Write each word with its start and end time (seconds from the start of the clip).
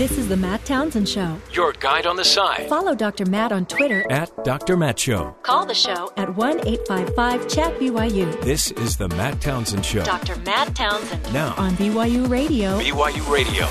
This 0.00 0.16
is 0.16 0.28
the 0.28 0.36
Matt 0.38 0.64
Townsend 0.64 1.06
Show. 1.06 1.36
Your 1.52 1.74
guide 1.74 2.06
on 2.06 2.16
the 2.16 2.24
side. 2.24 2.70
Follow 2.70 2.94
Dr. 2.94 3.26
Matt 3.26 3.52
on 3.52 3.66
Twitter. 3.66 4.10
At 4.10 4.32
Dr. 4.44 4.74
Matt 4.74 4.98
Show. 4.98 5.36
Call 5.42 5.66
the 5.66 5.74
show 5.74 6.10
at 6.16 6.34
1 6.36 6.66
855 6.66 7.46
Chat 7.46 7.78
BYU. 7.78 8.40
This 8.40 8.70
is 8.70 8.96
the 8.96 9.10
Matt 9.10 9.42
Townsend 9.42 9.84
Show. 9.84 10.02
Dr. 10.02 10.36
Matt 10.36 10.74
Townsend. 10.74 11.30
Now. 11.34 11.54
On 11.58 11.72
BYU 11.72 12.30
Radio. 12.30 12.80
BYU 12.80 13.30
Radio. 13.30 13.66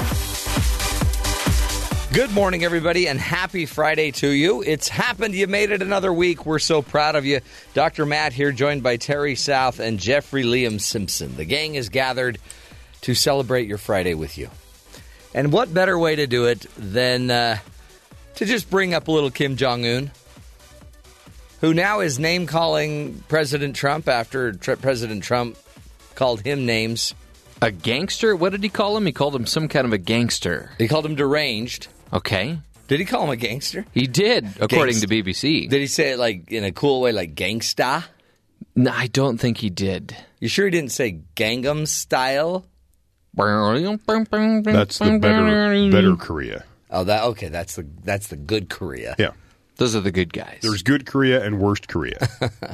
Good 2.13 2.31
morning, 2.31 2.63
everybody, 2.63 3.07
and 3.07 3.19
happy 3.19 3.65
Friday 3.65 4.11
to 4.11 4.29
you. 4.29 4.61
It's 4.61 4.87
happened. 4.87 5.33
You 5.33 5.47
made 5.47 5.71
it 5.71 5.81
another 5.81 6.13
week. 6.13 6.45
We're 6.45 6.59
so 6.59 6.83
proud 6.83 7.15
of 7.15 7.25
you. 7.25 7.39
Dr. 7.73 8.05
Matt 8.05 8.33
here, 8.33 8.51
joined 8.51 8.83
by 8.83 8.97
Terry 8.97 9.33
South 9.33 9.79
and 9.79 9.99
Jeffrey 9.99 10.43
Liam 10.43 10.79
Simpson. 10.79 11.37
The 11.37 11.45
gang 11.45 11.73
is 11.73 11.89
gathered 11.89 12.37
to 13.01 13.15
celebrate 13.15 13.67
your 13.67 13.79
Friday 13.79 14.13
with 14.13 14.37
you. 14.37 14.51
And 15.33 15.51
what 15.51 15.73
better 15.73 15.97
way 15.97 16.15
to 16.15 16.27
do 16.27 16.45
it 16.45 16.65
than 16.77 17.29
uh, 17.29 17.57
to 18.35 18.45
just 18.45 18.69
bring 18.69 18.93
up 18.93 19.07
a 19.07 19.11
little 19.11 19.29
Kim 19.31 19.55
Jong 19.57 19.85
un, 19.85 20.11
who 21.61 21.73
now 21.73 21.99
is 21.99 22.17
name 22.19 22.47
calling 22.47 23.23
President 23.27 23.75
Trump 23.75 24.07
after 24.07 24.53
tr- 24.53 24.73
President 24.75 25.23
Trump 25.23 25.57
called 26.15 26.41
him 26.41 26.65
names. 26.65 27.13
A 27.61 27.71
gangster? 27.71 28.35
What 28.35 28.53
did 28.53 28.63
he 28.63 28.69
call 28.69 28.95
him? 28.95 29.05
He 29.05 29.11
called 29.11 29.35
him 29.35 29.45
some 29.45 29.67
kind 29.67 29.85
of 29.85 29.93
a 29.93 29.97
gangster. 29.97 30.71
He 30.77 30.87
called 30.87 31.05
him 31.05 31.15
deranged. 31.15 31.89
Okay. 32.13 32.57
Did 32.87 32.99
he 32.99 33.05
call 33.05 33.25
him 33.25 33.29
a 33.29 33.35
gangster? 33.35 33.85
He 33.93 34.07
did, 34.07 34.45
according 34.59 34.95
Gangsta. 34.95 35.01
to 35.01 35.23
BBC. 35.23 35.69
Did 35.69 35.79
he 35.79 35.87
say 35.87 36.11
it 36.11 36.17
like 36.17 36.51
in 36.51 36.63
a 36.63 36.71
cool 36.71 37.01
way, 37.01 37.11
like 37.11 37.35
gangsta? 37.35 38.03
no, 38.75 38.91
I 38.91 39.07
don't 39.07 39.37
think 39.37 39.57
he 39.57 39.69
did. 39.69 40.15
You 40.39 40.47
sure 40.47 40.65
he 40.65 40.71
didn't 40.71 40.91
say 40.91 41.19
Gangnam 41.35 41.87
style? 41.87 42.65
That's 44.73 44.97
the 44.99 45.19
better 45.19 45.89
better 45.91 46.15
Korea. 46.15 46.65
Oh, 46.89 47.03
that 47.03 47.23
okay. 47.25 47.49
That's 47.49 47.75
the 47.75 47.85
that's 48.03 48.27
the 48.27 48.35
good 48.35 48.69
Korea. 48.69 49.15
Yeah. 49.19 49.31
Those 49.77 49.95
are 49.95 50.01
the 50.01 50.11
good 50.11 50.33
guys. 50.33 50.59
There's 50.61 50.83
good 50.83 51.05
Korea 51.05 51.43
and 51.43 51.59
worst 51.59 51.87
Korea. 51.87 52.27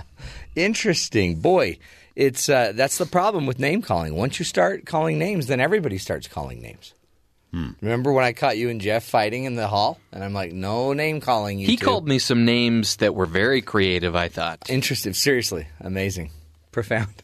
Interesting, 0.55 1.35
boy. 1.35 1.77
It's 2.15 2.49
uh, 2.49 2.71
that's 2.73 2.97
the 2.97 3.05
problem 3.05 3.45
with 3.45 3.59
name 3.59 3.81
calling. 3.81 4.15
Once 4.15 4.39
you 4.39 4.45
start 4.45 4.85
calling 4.85 5.19
names, 5.19 5.47
then 5.47 5.59
everybody 5.59 5.97
starts 5.97 6.27
calling 6.27 6.61
names. 6.61 6.93
Remember 7.79 8.11
when 8.11 8.25
I 8.25 8.33
caught 8.33 8.57
you 8.57 8.69
and 8.69 8.81
Jeff 8.81 9.05
fighting 9.05 9.45
in 9.45 9.55
the 9.55 9.67
hall, 9.67 9.97
and 10.11 10.23
I'm 10.23 10.33
like, 10.33 10.51
no 10.51 10.91
name 10.91 11.21
calling. 11.21 11.57
You 11.57 11.67
he 11.67 11.77
two. 11.77 11.85
called 11.85 12.05
me 12.05 12.19
some 12.19 12.43
names 12.43 12.97
that 12.97 13.15
were 13.15 13.25
very 13.25 13.61
creative, 13.61 14.13
I 14.13 14.27
thought. 14.27 14.69
Interesting. 14.69 15.13
Seriously, 15.13 15.67
amazing, 15.79 16.31
profound. 16.73 17.23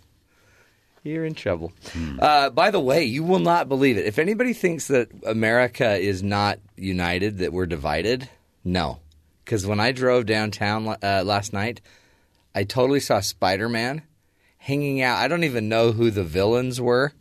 You're 1.03 1.25
in 1.25 1.33
trouble. 1.33 1.73
Uh, 2.19 2.51
by 2.51 2.69
the 2.69 2.79
way, 2.79 3.03
you 3.05 3.23
will 3.23 3.39
not 3.39 3.67
believe 3.67 3.97
it. 3.97 4.05
If 4.05 4.19
anybody 4.19 4.53
thinks 4.53 4.87
that 4.87 5.09
America 5.25 5.97
is 5.97 6.21
not 6.21 6.59
united, 6.75 7.39
that 7.39 7.51
we're 7.51 7.65
divided, 7.65 8.29
no. 8.63 8.99
Because 9.43 9.65
when 9.65 9.79
I 9.79 9.91
drove 9.91 10.27
downtown 10.27 10.87
uh, 10.87 11.23
last 11.25 11.53
night, 11.53 11.81
I 12.53 12.63
totally 12.65 12.99
saw 12.99 13.19
Spider 13.19 13.67
Man 13.67 14.03
hanging 14.57 15.01
out. 15.01 15.17
I 15.17 15.27
don't 15.27 15.43
even 15.43 15.69
know 15.69 15.91
who 15.91 16.11
the 16.11 16.23
villains 16.23 16.79
were, 16.79 17.13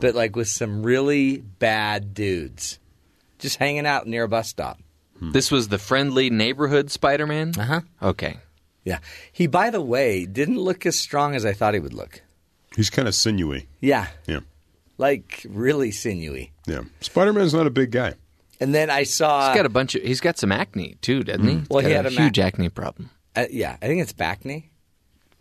but 0.00 0.16
like 0.16 0.34
with 0.34 0.48
some 0.48 0.82
really 0.82 1.38
bad 1.38 2.14
dudes 2.14 2.80
just 3.38 3.58
hanging 3.58 3.86
out 3.86 4.08
near 4.08 4.24
a 4.24 4.28
bus 4.28 4.48
stop. 4.48 4.80
This 5.20 5.50
was 5.50 5.68
the 5.68 5.78
friendly 5.78 6.30
neighborhood 6.30 6.90
Spider 6.90 7.26
Man? 7.26 7.52
Uh 7.58 7.64
huh. 7.64 7.80
Okay. 8.02 8.38
Yeah. 8.84 8.98
He, 9.32 9.46
by 9.46 9.70
the 9.70 9.80
way, 9.80 10.26
didn't 10.26 10.58
look 10.58 10.86
as 10.86 10.96
strong 10.96 11.34
as 11.34 11.44
I 11.44 11.52
thought 11.52 11.74
he 11.74 11.80
would 11.80 11.94
look. 11.94 12.22
He's 12.78 12.90
kind 12.90 13.08
of 13.08 13.14
sinewy. 13.14 13.66
Yeah. 13.80 14.06
Yeah. 14.28 14.40
Like 14.98 15.44
really 15.48 15.90
sinewy. 15.90 16.52
Yeah. 16.66 16.82
Spider 17.00 17.32
Man's 17.32 17.52
not 17.52 17.66
a 17.66 17.70
big 17.70 17.90
guy. 17.90 18.14
And 18.60 18.72
then 18.74 18.88
I 18.88 19.02
saw. 19.02 19.48
He's 19.48 19.56
got 19.56 19.66
a 19.66 19.68
bunch 19.68 19.94
of. 19.96 20.02
He's 20.02 20.20
got 20.20 20.38
some 20.38 20.52
acne 20.52 20.94
too, 21.02 21.24
doesn't 21.24 21.46
he? 21.46 21.56
He's 21.58 21.68
Well, 21.68 21.80
he 21.84 21.90
got 21.90 22.04
had 22.04 22.06
a 22.06 22.08
a 22.08 22.12
ma- 22.12 22.22
huge 22.22 22.38
acne 22.38 22.68
problem. 22.68 23.10
uh, 23.36 23.46
yeah, 23.50 23.76
I 23.82 23.86
think 23.88 24.00
it's 24.00 24.12
back 24.12 24.44
knee. 24.44 24.70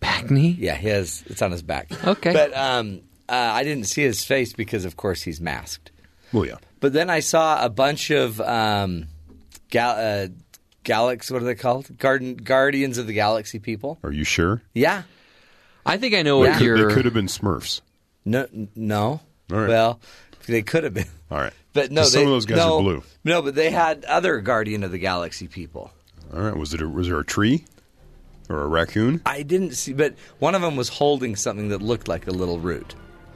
Acne? 0.01 0.55
Yeah, 0.59 0.75
he 0.75 0.87
has. 0.87 1.23
It's 1.27 1.41
on 1.43 1.51
his 1.51 1.61
back. 1.61 1.91
Okay. 2.07 2.33
But 2.33 2.55
um, 2.57 3.01
uh, 3.29 3.33
I 3.35 3.63
didn't 3.63 3.85
see 3.85 4.01
his 4.03 4.23
face 4.25 4.51
because, 4.53 4.83
of 4.85 4.95
course, 4.97 5.21
he's 5.21 5.39
masked. 5.39 5.91
Well, 6.33 6.45
yeah. 6.45 6.55
But 6.79 6.93
then 6.93 7.09
I 7.11 7.19
saw 7.19 7.63
a 7.63 7.69
bunch 7.69 8.09
of 8.09 8.39
um, 8.41 9.05
gal- 9.69 9.97
uh, 9.97 10.27
Galax. 10.85 11.29
What 11.31 11.41
are 11.41 11.45
they 11.45 11.55
called? 11.55 11.97
Garden 11.97 12.35
Guardians 12.35 12.97
of 12.97 13.05
the 13.07 13.13
Galaxy 13.13 13.59
people. 13.59 13.99
Are 14.03 14.11
you 14.11 14.23
sure? 14.23 14.61
Yeah. 14.73 15.03
I 15.87 15.97
think 15.97 16.13
I 16.13 16.21
know 16.21 16.39
what 16.39 16.49
Yeah. 16.49 16.59
They 16.59 16.65
you're. 16.65 16.87
They 16.87 16.93
could 16.93 17.05
have 17.05 17.13
been 17.13 17.27
Smurfs. 17.27 17.81
No. 18.25 18.47
No. 18.75 19.21
All 19.51 19.57
right. 19.59 19.69
Well, 19.69 19.99
they 20.47 20.61
could 20.61 20.83
have 20.83 20.93
been. 20.93 21.07
All 21.31 21.37
right. 21.39 21.53
But 21.73 21.91
no, 21.91 22.01
'Cause 22.01 22.13
some 22.13 22.23
of 22.23 22.27
those 22.29 22.45
guys 22.45 22.57
no, 22.57 22.77
are 22.77 22.81
blue. 22.81 23.03
No, 23.23 23.41
but 23.41 23.55
they 23.55 23.69
had 23.69 24.03
other 24.05 24.39
Guardian 24.41 24.83
of 24.83 24.91
the 24.91 24.97
Galaxy 24.97 25.47
people. 25.47 25.91
All 26.33 26.41
right. 26.41 26.55
Was 26.55 26.73
it? 26.73 26.81
A, 26.81 26.87
was 26.87 27.07
there 27.07 27.19
a 27.19 27.25
tree 27.25 27.65
or 28.49 28.61
a 28.61 28.67
raccoon? 28.67 29.21
I 29.25 29.43
didn't 29.43 29.73
see, 29.75 29.93
but 29.93 30.15
one 30.39 30.55
of 30.55 30.61
them 30.61 30.75
was 30.75 30.89
holding 30.89 31.35
something 31.35 31.69
that 31.69 31.81
looked 31.81 32.07
like 32.07 32.27
a 32.27 32.31
little 32.31 32.59
root. 32.59 32.95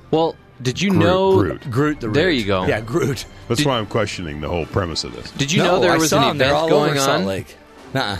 Well, 0.09 0.35
did 0.61 0.81
you 0.81 0.89
Groot, 0.91 0.99
know? 1.03 1.37
Groot. 1.37 1.71
Groot 1.71 1.99
the 2.01 2.07
root. 2.09 2.13
There 2.13 2.29
you 2.31 2.45
go. 2.45 2.65
Yeah, 2.65 2.81
Groot. 2.81 3.25
That's 3.47 3.63
why 3.65 3.77
I'm 3.77 3.87
questioning 3.87 4.41
the 4.41 4.49
whole 4.49 4.65
premise 4.65 5.03
of 5.05 5.13
this. 5.13 5.31
Did 5.31 5.51
you 5.51 5.59
No, 5.63 5.75
know 5.75 5.79
there 5.81 5.97
was 5.97 6.11
an 6.11 6.23
event 6.23 6.69
going 6.69 6.97
on? 6.97 7.25
Lake. 7.25 7.55
Nuh-uh. 7.93 8.17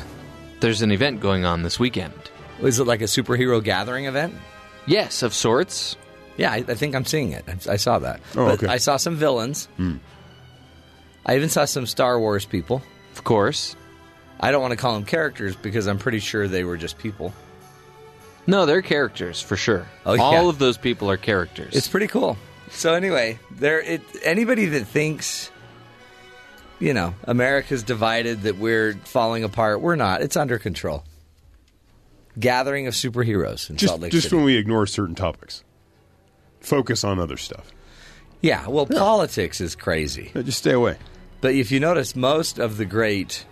There's 0.62 0.82
an 0.82 0.92
event 0.92 1.20
going 1.20 1.44
on 1.44 1.64
this 1.64 1.80
weekend. 1.80 2.14
Was 2.62 2.80
it 2.80 2.86
like 2.86 3.02
a 3.02 3.06
superhero 3.06 3.64
gathering 3.64 4.06
event? 4.06 4.34
Yes, 4.86 5.24
of 5.24 5.34
sorts. 5.34 5.96
Yeah, 6.38 6.52
I, 6.52 6.58
I 6.58 6.76
think 6.76 6.96
I'm 6.96 7.06
seeing 7.06 7.32
it. 7.34 7.44
I, 7.48 7.74
I 7.74 7.76
saw 7.76 8.00
that. 8.00 8.22
Oh, 8.36 8.46
but 8.46 8.64
okay. 8.64 8.68
I 8.68 8.78
saw 8.78 8.98
some 8.98 9.16
villains. 9.16 9.66
Hmm. 9.78 9.98
I 11.26 11.36
even 11.36 11.50
saw 11.50 11.66
some 11.66 11.86
Star 11.86 12.20
Wars 12.20 12.46
people. 12.46 12.82
Of 13.14 13.24
course. 13.24 13.76
I 14.40 14.52
don't 14.52 14.62
want 14.62 14.72
to 14.72 14.78
call 14.78 14.94
them 14.94 15.06
characters 15.06 15.56
because 15.56 15.88
I'm 15.88 16.00
pretty 16.00 16.20
sure 16.20 16.48
they 16.48 16.64
were 16.64 16.78
just 16.78 16.98
people. 16.98 17.34
No, 18.48 18.66
they're 18.66 18.82
characters 18.82 19.40
for 19.40 19.56
sure. 19.56 19.86
Oh, 20.06 20.14
yeah. 20.14 20.24
All 20.24 20.50
of 20.50 20.58
those 20.58 20.78
people 20.78 21.12
are 21.12 21.18
characters. 21.18 21.76
It's 21.76 21.88
pretty 21.88 22.08
cool. 22.08 22.38
So 22.72 22.94
anyway, 22.94 23.38
there. 23.52 23.80
It, 23.82 24.02
anybody 24.24 24.66
that 24.68 24.86
thinks, 24.86 25.52
you 26.80 26.94
know, 26.94 27.14
America's 27.26 27.84
divided, 27.84 28.44
that 28.44 28.58
we're 28.58 28.94
falling 29.04 29.44
apart, 29.44 29.82
we're 29.82 29.96
not. 29.96 30.22
It's 30.22 30.38
under 30.38 30.58
control. 30.58 31.04
Gathering 32.40 32.88
of 32.88 32.94
superheroes 32.94 33.70
in 33.70 33.78
Just, 33.78 33.90
Salt 33.92 34.02
Lake 34.02 34.12
just 34.12 34.26
City. 34.26 34.36
when 34.38 34.46
we 34.46 34.56
ignore 34.58 34.86
certain 34.88 35.16
topics, 35.16 35.64
focus 36.60 37.04
on 37.04 37.20
other 37.20 37.38
stuff. 37.38 37.72
yeah, 38.42 38.68
well, 38.68 38.86
politics 38.86 39.62
is 39.62 39.76
crazy. 39.76 40.32
Yeah, 40.34 40.42
just 40.44 40.60
stay 40.60 40.72
away. 40.74 40.98
But 41.42 41.56
if 41.56 41.72
you 41.72 41.80
notice, 41.80 42.16
most 42.16 42.60
of 42.60 42.78
the 42.78 42.86
great, 42.86 43.46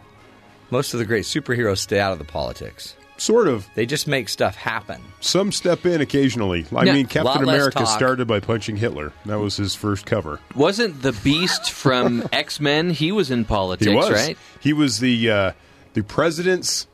most 0.70 0.94
of 0.94 1.00
the 1.00 1.06
great 1.06 1.24
superheroes 1.26 1.80
stay 1.80 2.00
out 2.00 2.14
of 2.14 2.20
the 2.20 2.26
politics. 2.26 2.96
Sort 3.18 3.50
of. 3.50 3.68
They 3.76 3.86
just 3.86 4.08
make 4.08 4.30
stuff 4.30 4.56
happen. 4.56 5.02
Some 5.20 5.52
step 5.52 5.86
in 5.86 6.00
occasionally. 6.00 6.66
I 6.74 6.86
Yeah, 6.86 6.94
mean, 6.94 7.06
Captain 7.08 7.44
America 7.44 7.86
started 7.86 8.30
by 8.30 8.40
punching 8.40 8.78
Hitler. 8.78 9.12
That 9.26 9.40
was 9.40 9.58
his 9.58 9.76
first 9.76 10.06
cover. 10.06 10.40
Wasn't 10.56 11.02
the 11.02 11.12
Beast 11.12 11.70
from 11.72 12.24
X 12.32 12.62
Men? 12.62 12.92
He 12.92 13.12
was 13.12 13.30
in 13.30 13.44
politics, 13.44 13.90
He 13.90 13.94
was 13.94 14.10
right? 14.12 14.38
He 14.62 14.72
was 14.72 15.00
the 15.00 15.30
uh, 15.30 15.52
the 15.96 16.04
president's 16.04 16.88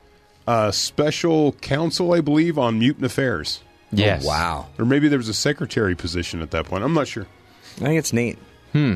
uh, 0.47 0.71
special 0.71 1.53
counsel, 1.53 2.13
I 2.13 2.21
believe, 2.21 2.57
on 2.57 2.79
mutant 2.79 3.05
affairs. 3.05 3.61
Yes. 3.91 4.23
Oh, 4.25 4.27
Wow, 4.27 4.67
Or 4.79 4.85
maybe 4.85 5.07
there 5.07 5.17
was 5.19 5.29
a 5.29 5.33
secretary 5.33 5.95
position 5.95 6.41
at 6.41 6.51
that 6.51 6.65
point. 6.65 6.83
I'm 6.83 6.93
not 6.93 7.07
sure. 7.07 7.27
I 7.77 7.79
think 7.79 7.99
it's 7.99 8.13
neat. 8.13 8.37
Hmm. 8.73 8.95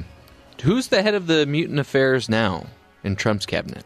Who's 0.63 0.87
the 0.87 1.01
head 1.01 1.13
of 1.15 1.27
the 1.27 1.45
Mutant 1.45 1.79
Affairs 1.79 2.27
now 2.27 2.65
in 3.03 3.15
Trump's 3.15 3.45
cabinet? 3.45 3.85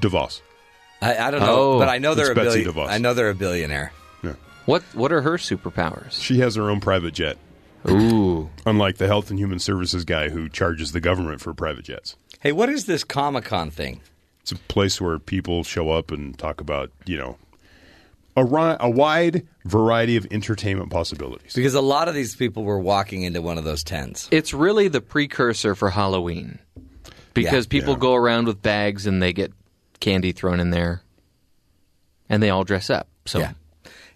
DeVos. 0.00 0.40
I, 1.02 1.16
I 1.16 1.30
don't 1.30 1.40
know, 1.40 1.74
Oh, 1.74 1.78
but 1.78 1.88
I 1.88 1.98
know 1.98 2.14
they're 2.14 2.26
a 2.26 2.30
it's 2.30 2.36
Betsy 2.38 2.64
billion, 2.64 2.72
DeVos. 2.74 2.88
I 2.90 2.98
know 2.98 3.14
they're 3.14 3.30
a 3.30 3.34
billionaire. 3.34 3.92
Yeah. 4.22 4.34
What 4.66 4.82
What 4.94 5.12
are 5.12 5.22
her 5.22 5.36
superpowers? 5.38 6.12
She 6.20 6.40
has 6.40 6.56
her 6.56 6.68
own 6.70 6.80
private 6.80 7.14
jet, 7.14 7.38
Ooh. 7.88 8.50
unlike 8.66 8.96
the 8.98 9.06
Health 9.06 9.30
and 9.30 9.38
Human 9.38 9.58
Services 9.58 10.04
guy 10.04 10.28
who 10.28 10.48
charges 10.48 10.92
the 10.92 11.00
government 11.00 11.40
for 11.40 11.54
private 11.54 11.84
jets. 11.84 12.16
Hey, 12.40 12.52
what 12.52 12.68
is 12.68 12.86
this 12.86 13.04
Comic 13.04 13.44
Con 13.44 13.70
thing? 13.70 14.00
It's 14.42 14.52
a 14.52 14.56
place 14.56 15.00
where 15.00 15.18
people 15.18 15.62
show 15.64 15.90
up 15.90 16.10
and 16.10 16.36
talk 16.38 16.60
about, 16.60 16.90
you 17.06 17.16
know, 17.16 17.36
a, 18.36 18.44
ri- 18.44 18.76
a 18.80 18.88
wide 18.88 19.46
variety 19.64 20.16
of 20.16 20.26
entertainment 20.30 20.90
possibilities. 20.90 21.52
Because 21.54 21.74
a 21.74 21.80
lot 21.80 22.08
of 22.08 22.14
these 22.14 22.34
people 22.36 22.64
were 22.64 22.78
walking 22.78 23.22
into 23.22 23.42
one 23.42 23.58
of 23.58 23.64
those 23.64 23.82
tents. 23.82 24.28
It's 24.30 24.54
really 24.54 24.88
the 24.88 25.00
precursor 25.00 25.74
for 25.74 25.90
Halloween. 25.90 26.58
Because 27.34 27.66
Yeah. 27.66 27.70
people 27.80 27.94
Yeah. 27.94 28.00
go 28.00 28.14
around 28.14 28.46
with 28.46 28.62
bags 28.62 29.06
and 29.06 29.22
they 29.22 29.32
get 29.32 29.52
candy 30.00 30.32
thrown 30.32 30.58
in 30.60 30.70
there. 30.70 31.02
And 32.28 32.42
they 32.42 32.50
all 32.50 32.64
dress 32.64 32.88
up. 32.90 33.08
So 33.26 33.40
Yeah, 33.40 33.52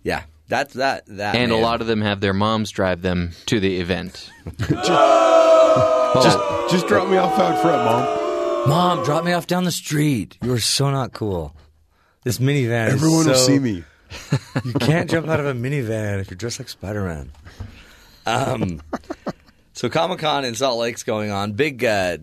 yeah, 0.03 0.23
that's 0.49 0.75
that. 0.75 1.05
That 1.07 1.35
and 1.35 1.53
a 1.53 1.57
lot 1.57 1.81
of 1.81 1.87
them 1.87 2.01
have 2.01 2.21
their 2.21 2.33
moms 2.33 2.71
drive 2.71 3.03
them 3.03 3.33
to 3.47 3.61
the 3.61 3.79
event. 3.81 4.31
Just, 6.23 6.39
just 6.71 6.87
drop 6.87 7.09
me 7.09 7.17
off 7.17 7.37
out 7.41 7.61
front, 7.61 7.85
mom. 7.85 8.24
Mom, 8.67 9.05
drop 9.05 9.25
me 9.25 9.33
off 9.33 9.47
down 9.47 9.65
the 9.65 9.71
street. 9.73 10.39
You 10.43 10.53
are 10.53 10.59
so 10.61 10.91
not 10.91 11.13
cool. 11.13 11.55
This 12.23 12.39
minivan. 12.39 12.89
is 12.89 12.95
Everyone 12.95 13.27
will 13.27 13.35
so- 13.35 13.47
see 13.47 13.59
me. 13.59 13.85
You 14.65 14.73
can't 14.75 15.11
jump 15.11 15.27
out 15.29 15.41
of 15.41 15.47
a 15.47 15.53
minivan 15.55 16.21
if 16.21 16.31
you're 16.31 16.37
dressed 16.37 16.61
like 16.61 16.69
Spider 16.69 17.03
Man. 17.05 17.33
Um, 18.27 18.81
so 19.73 19.89
Comic 19.91 20.21
Con 20.21 20.45
in 20.45 20.55
Salt 20.55 20.79
Lake's 20.79 21.03
going 21.03 21.31
on. 21.33 21.53
Big, 21.53 21.85
uh, 21.85 22.19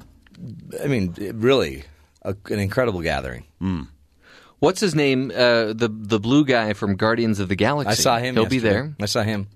I 0.82 0.88
mean, 0.88 1.14
really, 1.36 1.84
a, 2.24 2.34
an 2.50 2.60
incredible 2.60 3.02
gathering. 3.02 3.46
What's 4.60 4.80
his 4.80 4.96
name? 4.96 5.32
Uh, 5.32 5.74
the 5.74 5.90
the 5.94 6.20
blue 6.20 6.46
guy 6.46 6.72
from 6.74 6.96
Guardians 6.96 7.40
of 7.42 7.50
the 7.50 7.56
Galaxy. 7.58 7.92
I 7.92 7.96
saw 7.96 8.18
him. 8.18 8.36
He'll 8.36 8.46
be 8.46 8.60
there. 8.60 8.96
I 9.02 9.06
saw 9.06 9.24
him. 9.24 9.48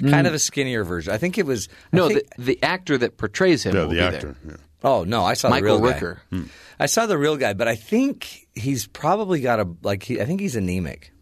Kind 0.00 0.26
of 0.28 0.34
a 0.34 0.38
skinnier 0.38 0.84
version. 0.84 1.12
I 1.12 1.18
think 1.18 1.38
it 1.38 1.46
was. 1.46 1.68
No, 1.92 2.08
think- 2.08 2.22
the, 2.36 2.42
the 2.44 2.62
actor 2.62 2.96
that 2.98 3.16
portrays 3.18 3.64
him. 3.64 3.74
Yeah, 3.74 3.82
will 3.82 3.88
the 3.88 3.94
be 3.96 4.00
actor. 4.02 4.36
There. 4.44 4.56
yeah. 4.56 4.64
Oh 4.82 5.04
no, 5.04 5.24
I 5.24 5.34
saw 5.34 5.48
Michael 5.50 5.78
the 5.78 5.82
real 5.84 5.92
Rooker. 5.94 6.18
guy. 6.32 6.38
I 6.78 6.86
saw 6.86 7.06
the 7.06 7.18
real 7.18 7.36
guy, 7.36 7.52
but 7.52 7.68
I 7.68 7.76
think 7.76 8.46
he's 8.54 8.86
probably 8.86 9.40
got 9.40 9.60
a 9.60 9.68
like. 9.82 10.02
He, 10.02 10.20
I 10.20 10.24
think 10.24 10.40
he's 10.40 10.56
anemic. 10.56 11.12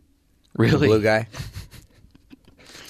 The 0.54 0.62
Really? 0.64 0.86
blue 0.88 1.02
guy. 1.02 1.28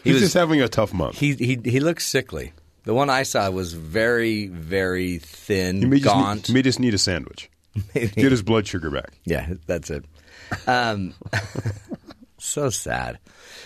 He 0.05 0.11
He's 0.11 0.15
was. 0.15 0.23
just 0.31 0.35
having 0.35 0.63
a 0.63 0.69
tough 0.69 0.95
month. 0.95 1.19
he 1.19 1.35
he 1.35 1.59
he 1.65 1.81
looks 1.81 2.07
sickly. 2.07 2.53
The 2.85 2.95
one 2.95 3.11
I 3.11 3.25
saw 3.25 3.51
was 3.51 3.73
very 3.75 4.47
very 4.47 5.19
thin, 5.19 5.81
He 5.81 5.87
may 5.87 5.97
just, 5.99 6.07
gaunt. 6.15 6.49
need, 6.49 6.55
may 6.55 6.63
just 6.63 6.79
need 6.81 6.95
a 6.95 6.99
sandwich. 6.99 7.51
Get 7.95 8.15
his 8.17 8.43
blood 8.43 8.67
sugar 8.67 8.91
back. 8.91 9.19
Yeah, 9.25 9.55
that's 9.67 9.91
it. 9.91 10.05
Um, 10.67 11.15
so 12.39 12.71
sad. 12.71 13.19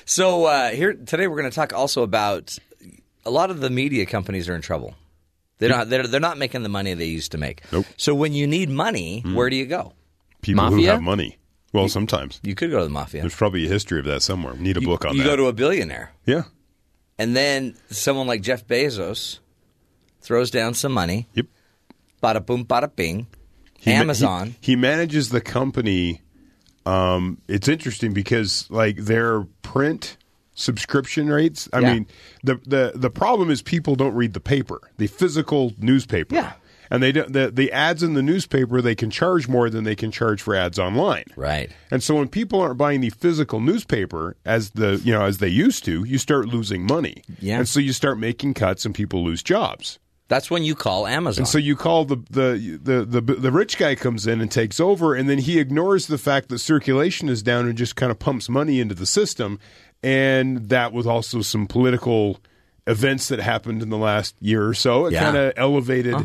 So 0.07 0.47
uh, 0.47 0.71
here 0.71 0.95
today 0.95 1.29
we're 1.29 1.39
going 1.39 1.51
to 1.51 1.55
talk 1.55 1.73
also 1.75 2.03
about 2.03 2.57
a 3.25 3.31
lot 3.31 3.51
of 3.51 3.61
the 3.61 3.71
media 3.71 4.07
companies 4.07 4.49
are 4.49 4.55
in 4.55 4.63
trouble. 4.63 4.95
They 5.63 5.69
don't. 5.69 5.89
They're, 5.89 6.07
they're 6.09 6.21
not 6.21 6.39
making 6.39 6.65
the 6.65 6.69
money 6.69 6.93
they 6.95 7.07
used 7.07 7.33
to 7.33 7.39
make. 7.39 7.63
Nope. 7.73 7.87
So 7.97 8.15
when 8.15 8.33
you 8.33 8.47
need 8.49 8.69
money, 8.69 9.21
where 9.33 9.49
do 9.49 9.55
you 9.57 9.67
go? 9.67 9.93
People 10.41 10.65
who 10.65 10.71
Mafia? 10.77 10.93
have 10.95 11.03
money. 11.03 11.39
Well, 11.73 11.89
sometimes. 11.89 12.41
You 12.43 12.55
could 12.55 12.71
go 12.71 12.79
to 12.79 12.85
the 12.85 12.91
mafia. 12.91 13.21
There's 13.23 13.35
probably 13.35 13.65
a 13.65 13.69
history 13.69 14.01
of 14.01 14.05
that 14.07 14.23
somewhere. 14.23 14.55
Need 14.57 14.77
a 14.77 14.81
You, 14.81 14.87
book 14.89 15.05
on 15.05 15.13
that. 15.13 15.17
you 15.17 15.23
that. 15.23 15.29
go 15.31 15.37
to 15.37 15.47
a 15.47 15.53
billionaire, 15.53 16.13
yeah. 16.27 16.43
and 17.19 17.35
then 17.37 17.77
someone 17.91 18.27
like 18.27 18.43
Jeff 18.43 18.67
Bezos 18.67 19.39
throws 20.21 20.51
down 20.51 20.75
some 20.75 20.93
money. 20.93 21.29
Yep. 21.35 21.47
Bada 22.23 22.45
boom, 22.45 22.65
bada 22.67 22.95
bing. 22.95 23.27
He 23.79 23.91
ma- 23.93 23.97
Amazon. 24.01 24.57
He, 24.61 24.73
he 24.73 24.77
manages 24.77 25.31
the 25.31 25.41
company. 25.41 26.21
Um, 26.85 27.39
it's 27.49 27.69
interesting 27.69 28.13
because 28.13 28.67
like 28.69 28.97
their 28.97 29.45
print 29.63 30.17
subscription 30.55 31.29
rates. 31.29 31.69
I 31.73 31.81
Yeah. 31.81 31.95
mean, 31.95 32.07
the 32.45 32.61
the 32.67 32.93
the 32.95 33.11
problem 33.11 33.51
is 33.51 33.63
people 33.63 33.95
don't 33.97 34.15
read 34.15 34.33
the 34.35 34.41
paper, 34.41 34.81
the 34.99 35.07
physical 35.07 35.73
newspaper. 35.79 36.35
Yeah. 36.35 36.53
And 36.91 37.03
they 37.03 37.11
don't, 37.11 37.33
the 37.33 37.51
the 37.51 37.73
ads 37.73 38.03
in 38.03 38.13
the 38.13 38.21
newspaper 38.23 38.83
they 38.83 38.95
can 38.95 39.09
charge 39.11 39.49
more 39.49 39.71
than 39.71 39.85
they 39.85 39.95
can 39.97 40.11
charge 40.11 40.43
for 40.43 40.55
ads 40.55 40.79
online. 40.79 41.25
right. 41.37 41.71
And 41.91 42.03
so 42.03 42.17
when 42.17 42.29
people 42.29 42.61
aren't 42.61 42.77
buying 42.77 43.01
the 43.01 43.09
physical 43.11 43.61
newspaper 43.61 44.37
as 44.45 44.71
the 44.71 45.01
you 45.03 45.13
know 45.13 45.25
as 45.25 45.39
they 45.39 45.49
used 45.49 45.85
to, 45.87 46.05
you 46.05 46.19
start 46.19 46.49
losing 46.49 46.85
money. 46.87 47.23
Yeah. 47.41 47.59
And 47.59 47.69
so 47.69 47.81
you 47.81 47.95
start 47.95 48.19
making 48.19 48.55
cuts 48.55 48.85
and 48.85 48.95
people 48.95 49.25
lose 49.25 49.43
jobs. 49.43 49.99
That's 50.29 50.51
when 50.51 50.65
you 50.65 50.75
call 50.75 51.07
Amazon. 51.07 51.43
And 51.43 51.49
so 51.49 51.59
you 51.59 51.77
call 51.77 52.05
the, 52.07 52.17
the 52.31 52.79
the 52.83 53.05
the 53.05 53.21
the 53.21 53.51
rich 53.53 53.77
guy 53.79 53.95
comes 53.95 54.27
in 54.27 54.41
and 54.43 54.51
takes 54.51 54.79
over, 54.81 55.15
and 55.15 55.29
then 55.31 55.39
he 55.39 55.59
ignores 55.59 56.07
the 56.07 56.17
fact 56.19 56.49
that 56.51 56.59
circulation 56.59 57.29
is 57.29 57.43
down 57.43 57.67
and 57.69 57.77
just 57.77 57.97
kind 57.97 58.11
of 58.11 58.19
pumps 58.19 58.49
money 58.49 58.81
into 58.81 58.95
the 58.95 59.05
system, 59.07 59.59
and 60.03 60.69
that 60.69 60.93
was 60.93 61.07
also 61.07 61.43
some 61.43 61.67
political 61.67 62.39
events 62.87 63.29
that 63.29 63.39
happened 63.41 63.83
in 63.83 63.91
the 63.91 63.99
last 63.99 64.35
year 64.41 64.67
or 64.67 64.75
so, 64.75 65.07
it 65.07 65.13
Yeah. 65.13 65.21
kind 65.25 65.37
of 65.37 65.53
elevated 65.57 66.17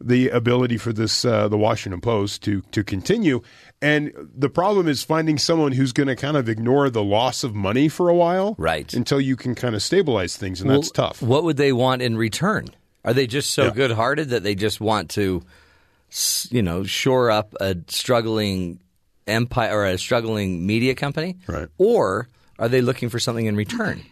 the 0.00 0.30
ability 0.30 0.76
for 0.78 0.92
this 0.92 1.24
uh, 1.24 1.46
the 1.48 1.58
Washington 1.58 2.00
Post 2.00 2.42
to 2.44 2.62
to 2.72 2.82
continue. 2.82 3.42
And 3.82 4.12
the 4.36 4.48
problem 4.50 4.88
is 4.88 5.02
finding 5.02 5.38
someone 5.38 5.72
who's 5.72 5.92
going 5.92 6.08
to 6.08 6.16
kind 6.16 6.36
of 6.36 6.48
ignore 6.48 6.90
the 6.90 7.02
loss 7.04 7.44
of 7.44 7.54
money 7.54 7.88
for 7.88 8.08
a 8.08 8.14
while, 8.14 8.54
Right. 8.58 8.92
Until 8.92 9.20
you 9.20 9.36
can 9.36 9.54
kind 9.54 9.74
of 9.74 9.82
stabilize 9.82 10.36
things, 10.36 10.60
and 10.60 10.68
that's 10.70 10.90
tough. 10.90 11.22
What 11.22 11.44
would 11.44 11.56
they 11.56 11.72
want 11.72 12.02
in 12.02 12.16
return? 12.16 12.68
Are 13.04 13.14
they 13.14 13.26
just 13.26 13.52
so 13.52 13.64
Yeah. 13.64 13.70
good-hearted 13.70 14.28
that 14.30 14.42
they 14.42 14.54
just 14.54 14.80
want 14.82 15.08
to, 15.10 15.42
you 16.50 16.62
know, 16.62 16.84
shore 16.84 17.30
up 17.30 17.54
a 17.60 17.76
struggling 17.88 18.80
empire 19.26 19.74
or 19.78 19.86
a 19.86 19.96
struggling 19.98 20.66
media 20.66 20.94
company? 20.94 21.36
Right. 21.46 21.68
Or 21.78 22.28
are 22.60 22.68
they 22.68 22.80
looking 22.80 23.08
for 23.08 23.18
something 23.18 23.46
in 23.46 23.56
return? 23.56 24.02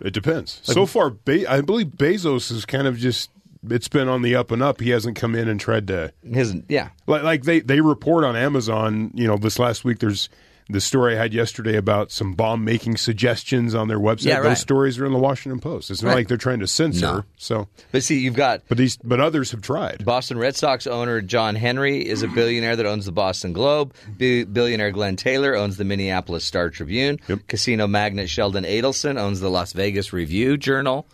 It 0.00 0.12
depends. 0.14 0.60
so 0.62 0.86
far, 0.86 1.10
Be- 1.10 1.46
I 1.46 1.60
believe 1.60 1.88
Bezos 1.88 2.50
is 2.50 2.64
kind 2.64 2.86
of 2.86 2.96
just. 2.96 3.30
It's 3.68 3.88
been 3.88 4.06
on 4.06 4.22
the 4.22 4.36
up 4.36 4.52
and 4.52 4.62
up. 4.62 4.80
He 4.80 4.90
hasn't 4.90 5.16
come 5.16 5.34
in 5.34 5.48
and 5.48 5.58
tried 5.58 5.88
to 5.88 6.12
His, 6.22 6.54
yeah. 6.68 6.90
like, 7.08 7.24
like 7.24 7.42
they 7.42 7.58
they 7.58 7.80
report 7.80 8.22
on 8.24 8.36
Amazon. 8.36 9.10
You 9.14 9.26
know, 9.26 9.36
this 9.36 9.58
last 9.58 9.84
week 9.84 9.98
there's 9.98 10.28
the 10.70 10.80
story 10.80 11.16
I 11.16 11.18
had 11.22 11.32
yesterday 11.32 11.76
about 11.76 12.12
some 12.12 12.34
bomb 12.34 12.64
making 12.64 12.96
suggestions 12.98 13.74
on 13.74 13.88
their 13.88 13.98
website. 13.98 14.26
Yeah, 14.26 14.34
right. 14.38 14.50
Those 14.50 14.60
stories 14.60 14.98
are 14.98 15.06
in 15.06 15.12
the 15.12 15.18
Washington 15.18 15.60
Post. 15.60 15.90
It's 15.90 16.02
not 16.02 16.10
Right. 16.10 16.14
like 16.16 16.28
they're 16.28 16.36
trying 16.36 16.60
to 16.60 16.66
censor. 16.66 17.06
No. 17.06 17.24
So, 17.38 17.68
But 17.90 18.02
see, 18.02 18.18
you've 18.18 18.34
got 18.34 18.62
but 18.68 18.76
these 18.76 18.98
but 18.98 19.18
others 19.20 19.50
have 19.52 19.62
tried. 19.62 20.04
Boston 20.04 20.36
Red 20.38 20.56
Sox 20.56 20.86
owner 20.86 21.20
John 21.22 21.54
Henry 21.54 22.06
is 22.06 22.22
a 22.22 22.28
billionaire 22.28 22.76
that 22.76 22.84
owns 22.86 23.06
the 23.06 23.12
Boston 23.12 23.52
Globe. 23.54 23.94
B- 24.18 24.44
billionaire 24.44 24.90
Glenn 24.90 25.16
Taylor 25.16 25.56
owns 25.56 25.76
the 25.78 25.84
Minneapolis 25.84 26.44
Star 26.44 26.68
Tribune. 26.70 27.18
Casino 27.48 27.86
magnate 27.86 28.28
Sheldon 28.28 28.64
Adelson 28.64 29.18
owns 29.18 29.40
the 29.40 29.48
Las 29.50 29.72
Vegas 29.72 30.12
Review 30.12 30.56
Journal. 30.58 31.06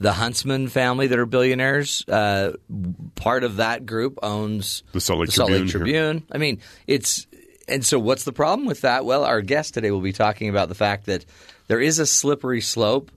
The 0.00 0.12
Huntsman 0.12 0.68
family 0.68 1.08
that 1.08 1.18
are 1.18 1.26
billionaires, 1.26 2.04
uh, 2.08 2.52
part 3.16 3.42
of 3.42 3.56
that 3.56 3.84
group 3.84 4.18
owns 4.22 4.84
The 4.92 5.00
Salt 5.00 5.18
Lake 5.20 5.30
Salt 5.32 5.50
Lake 5.50 5.66
Tribune, 5.68 6.20
Tribune. 6.20 6.22
I 6.30 6.38
mean, 6.38 6.60
it's 6.86 7.26
and 7.68 7.84
so 7.84 7.98
what's 7.98 8.24
the 8.24 8.32
problem 8.32 8.66
with 8.66 8.80
that? 8.82 9.04
Well, 9.04 9.24
our 9.24 9.40
guest 9.40 9.74
today 9.74 9.90
will 9.90 10.00
be 10.00 10.12
talking 10.12 10.48
about 10.48 10.68
the 10.68 10.74
fact 10.74 11.06
that 11.06 11.24
there 11.68 11.80
is 11.80 11.98
a 11.98 12.06
slippery 12.06 12.60
slope 12.60 13.10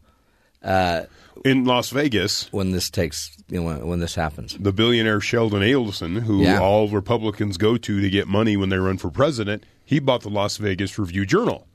uh, 0.64 1.04
In 1.44 1.66
Las 1.66 1.90
Vegas, 1.90 2.48
when 2.52 2.72
this 2.72 2.90
takes 2.90 3.36
you 3.50 3.60
know, 3.60 3.66
when, 3.66 3.88
when 3.88 4.00
this 4.00 4.16
happens. 4.16 4.56
the 4.60 4.72
billionaire 4.72 5.20
Sheldon 5.22 5.62
Adelson, 5.62 6.22
who 6.22 6.42
Yeah. 6.44 6.60
all 6.60 6.88
Republicans 6.90 7.58
go 7.58 7.78
to 7.78 8.02
to 8.02 8.10
get 8.10 8.28
money 8.28 8.56
when 8.58 8.70
they 8.70 8.78
run 8.78 8.98
for 8.98 9.10
president, 9.10 9.64
he 9.84 10.00
bought 10.00 10.22
the 10.22 10.30
Las 10.30 10.58
Vegas 10.58 10.98
Review 11.00 11.26
Journal, 11.26 11.68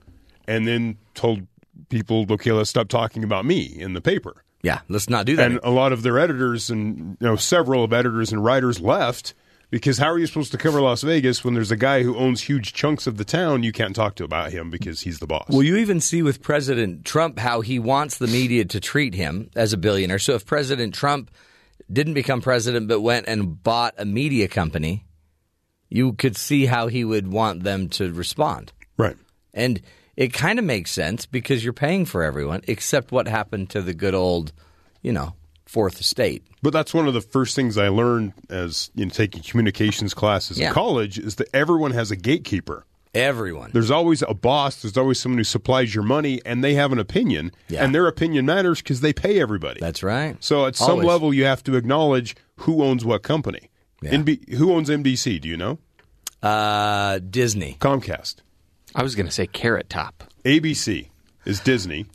and 0.46 0.66
then 0.68 0.96
told 1.14 1.46
people, 1.88 2.24
"Okay, 2.30 2.52
let's 2.52 2.70
stop 2.70 2.88
talking 2.88 3.24
about 3.24 3.44
me 3.44 3.62
in 3.78 3.92
the 3.94 4.00
paper." 4.00 4.42
Yeah, 4.62 4.80
let's 4.88 5.08
not 5.10 5.26
do 5.26 5.36
that. 5.36 5.50
and 5.50 5.60
a 5.62 5.70
lot 5.70 5.92
of 5.92 6.02
their 6.02 6.18
editors 6.18 6.70
and 6.70 7.16
you 7.20 7.26
know 7.26 7.36
several 7.36 7.84
of 7.84 7.92
editors 7.92 8.32
and 8.32 8.42
writers 8.44 8.80
left 8.80 9.34
because 9.70 9.98
how 9.98 10.06
are 10.06 10.18
you 10.18 10.26
supposed 10.26 10.52
to 10.52 10.58
cover 10.58 10.80
Las 10.80 11.02
Vegas 11.02 11.44
when 11.44 11.54
there's 11.54 11.70
a 11.70 11.76
guy 11.76 12.02
who 12.02 12.16
owns 12.16 12.42
huge 12.42 12.72
chunks 12.72 13.06
of 13.06 13.16
the 13.16 13.24
town 13.24 13.62
you 13.62 13.72
can't 13.72 13.96
talk 13.96 14.14
to 14.16 14.24
about 14.24 14.52
him 14.52 14.70
because 14.70 15.00
he's 15.00 15.18
the 15.18 15.26
boss. 15.26 15.48
Well, 15.48 15.62
you 15.62 15.76
even 15.76 16.00
see 16.00 16.22
with 16.22 16.42
President 16.42 17.04
Trump 17.04 17.38
how 17.38 17.60
he 17.60 17.78
wants 17.78 18.18
the 18.18 18.26
media 18.26 18.64
to 18.66 18.80
treat 18.80 19.14
him 19.14 19.50
as 19.56 19.72
a 19.72 19.76
billionaire. 19.76 20.18
So 20.18 20.34
if 20.34 20.46
President 20.46 20.94
Trump 20.94 21.30
didn't 21.92 22.14
become 22.14 22.40
president 22.40 22.88
but 22.88 23.00
went 23.00 23.26
and 23.28 23.62
bought 23.62 23.94
a 23.98 24.04
media 24.04 24.48
company, 24.48 25.04
you 25.88 26.12
could 26.14 26.36
see 26.36 26.66
how 26.66 26.88
he 26.88 27.04
would 27.04 27.28
want 27.28 27.62
them 27.62 27.88
to 27.90 28.12
respond. 28.12 28.72
right. 28.96 29.16
And 29.54 29.80
it 30.16 30.32
kind 30.32 30.58
of 30.58 30.64
makes 30.64 30.90
sense 30.90 31.26
because 31.26 31.62
you're 31.62 31.72
paying 31.72 32.04
for 32.04 32.22
everyone 32.22 32.62
except 32.66 33.12
what 33.12 33.28
happened 33.28 33.70
to 33.70 33.82
the 33.82 33.94
good 33.94 34.14
old, 34.14 34.52
you 35.02 35.12
know, 35.12 35.34
fourth 35.66 36.00
estate. 36.00 36.42
But 36.62 36.72
that's 36.72 36.94
one 36.94 37.06
of 37.08 37.14
the 37.14 37.20
first 37.20 37.54
things 37.56 37.76
I 37.76 37.88
learned 37.88 38.32
as 38.48 38.90
you 38.94 39.04
know, 39.04 39.10
taking 39.10 39.42
communications 39.42 40.14
classes 40.14 40.58
Yeah. 40.58 40.68
in 40.68 40.74
college 40.74 41.18
is 41.18 41.36
that 41.36 41.48
everyone 41.54 41.90
has 41.92 42.10
a 42.10 42.16
gatekeeper. 42.16 42.84
Everyone. 43.14 43.70
There's 43.72 43.90
always 43.90 44.22
a 44.22 44.34
boss. 44.34 44.82
There's 44.82 44.96
always 44.98 45.18
someone 45.18 45.38
who 45.38 45.44
supplies 45.44 45.94
your 45.94 46.04
money, 46.04 46.40
and 46.44 46.62
they 46.62 46.74
have 46.74 46.92
an 46.92 46.98
opinion, 46.98 47.50
Yeah. 47.68 47.82
and 47.82 47.94
their 47.94 48.06
opinion 48.06 48.44
matters 48.46 48.82
because 48.82 49.00
they 49.00 49.12
pay 49.14 49.40
everybody. 49.40 49.80
That's 49.80 50.02
right. 50.02 50.36
So 50.40 50.66
at 50.66 50.76
some 50.76 51.00
level, 51.00 51.32
you 51.32 51.44
have 51.46 51.64
to 51.64 51.76
acknowledge 51.76 52.36
who 52.56 52.82
owns 52.82 53.04
what 53.06 53.22
company. 53.22 53.70
Yeah. 54.02 54.10
NB- 54.12 54.54
who 54.54 54.72
owns 54.72 54.90
NBC? 54.90 55.38
Do 55.40 55.48
you 55.48 55.56
know? 55.56 55.78
Uh, 56.42 57.18
Disney, 57.30 57.76
Comcast. 57.80 58.36
I 58.94 59.02
was 59.02 59.14
going 59.14 59.26
to 59.26 59.32
say 59.32 59.46
Carrot 59.46 59.88
Top. 59.88 60.24
ABC 60.44 61.08
is 61.46 61.60
Disney. 61.60 62.06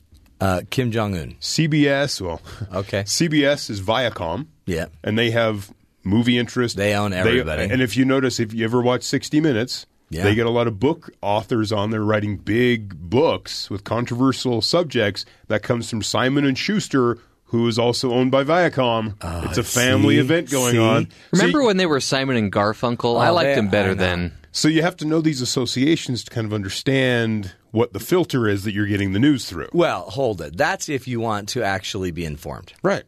Uh, 0.41 0.61
Kim 0.69 0.91
Jong 0.91 1.15
Un. 1.17 1.35
CBS, 1.39 2.19
well, 2.19 2.41
Okay. 2.73 3.03
CBS 3.03 3.69
is 3.69 3.79
Viacom. 3.81 4.47
Yeah. 4.65 4.87
And 5.03 5.17
they 5.17 5.31
have 5.31 5.71
movie 6.03 6.37
interest. 6.37 6.75
They 6.77 6.93
own 6.95 7.13
everybody. 7.13 7.63
and 7.71 7.81
if 7.81 7.95
you 7.95 8.03
notice, 8.05 8.39
if 8.39 8.53
you 8.53 8.65
ever 8.65 8.81
watch 8.81 9.03
60 9.03 9.39
Minutes, 9.39 9.85
Yeah. 10.09 10.23
they 10.23 10.33
get 10.35 10.45
a 10.47 10.49
lot 10.49 10.67
of 10.67 10.79
book 10.79 11.11
authors 11.21 11.71
on 11.71 11.91
there 11.91 12.03
writing 12.03 12.37
big 12.37 12.95
books 13.09 13.69
with 13.69 13.83
controversial 13.83 14.61
subjects. 14.61 15.25
That 15.47 15.61
comes 15.63 15.89
from 15.89 16.01
Simon 16.01 16.43
and 16.45 16.57
Schuster, 16.57 17.17
who 17.45 17.67
is 17.67 17.77
also 17.77 18.11
owned 18.11 18.31
by 18.31 18.43
Viacom. 18.43 19.15
it's 19.47 19.57
a 19.57 19.63
family 19.63 20.15
see? 20.15 20.21
event 20.21 20.49
going 20.49 20.71
See? 20.73 20.79
on. 20.79 21.07
Remember 21.31 21.59
so, 21.61 21.65
when 21.67 21.77
they 21.77 21.85
were 21.85 21.99
Simon 22.01 22.35
and 22.37 22.51
Garfunkel? 22.51 23.19
I 23.19 23.27
Oh, 23.29 23.33
liked 23.33 23.47
they- 23.49 23.55
them 23.55 23.69
better 23.69 23.93
then. 23.93 24.31
so 24.51 24.67
you 24.69 24.81
have 24.81 24.95
to 24.97 25.05
know 25.05 25.21
these 25.21 25.41
associations 25.41 26.23
to 26.23 26.31
kind 26.31 26.45
of 26.47 26.53
understand 26.53 27.51
what 27.71 27.93
the 27.93 27.99
filter 27.99 28.47
is 28.47 28.63
that 28.63 28.73
you're 28.73 28.87
getting 28.87 29.13
the 29.13 29.19
news 29.19 29.49
through. 29.49 29.69
Well, 29.73 30.09
hold 30.09 30.41
it. 30.41 30.57
That's 30.57 30.89
if 30.89 31.07
you 31.07 31.19
want 31.19 31.49
to 31.49 31.63
actually 31.63 32.11
be 32.11 32.25
informed. 32.25 32.73
Right. 32.83 33.03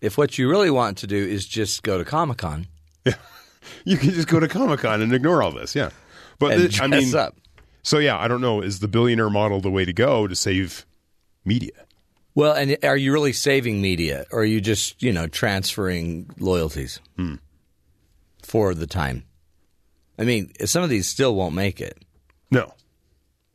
If 0.00 0.16
what 0.18 0.38
you 0.38 0.48
really 0.50 0.70
want 0.70 0.98
to 0.98 1.06
do 1.06 1.16
is 1.16 1.46
just 1.46 1.82
go 1.82 1.98
to 1.98 2.04
Comic 2.04 2.38
Con 2.38 2.66
You 3.84 3.96
can 3.96 4.10
just 4.10 4.28
go 4.28 4.40
to 4.40 4.48
Comic 4.48 4.80
Con 4.80 5.00
and 5.02 5.12
ignore 5.12 5.42
all 5.42 5.52
this, 5.52 5.74
yeah. 5.74 5.90
But 6.38 6.52
and 6.52 6.72
thi- 6.72 6.82
I 6.82 6.86
mean, 6.86 7.14
up. 7.14 7.36
so 7.82 7.98
yeah, 7.98 8.18
I 8.18 8.28
don't 8.28 8.40
know. 8.40 8.60
Is 8.60 8.80
the 8.80 8.88
billionaire 8.88 9.30
model 9.30 9.60
the 9.60 9.70
way 9.70 9.84
to 9.84 9.92
go 9.92 10.26
to 10.26 10.34
save 10.36 10.84
media? 11.44 11.72
Well, 12.34 12.52
and 12.52 12.76
are 12.84 12.96
you 12.96 13.12
really 13.12 13.32
saving 13.32 13.80
media, 13.80 14.26
or 14.32 14.40
are 14.40 14.44
you 14.44 14.60
just 14.60 15.02
you 15.02 15.12
know 15.12 15.26
transferring 15.26 16.30
loyalties? 16.38 17.00
Hmm. 17.16 17.36
for 18.42 18.74
the 18.74 18.86
time. 18.86 19.24
I 20.18 20.24
mean, 20.24 20.52
some 20.66 20.82
of 20.82 20.90
these 20.90 21.06
still 21.08 21.34
won't 21.34 21.54
make 21.54 21.80
it. 21.80 22.03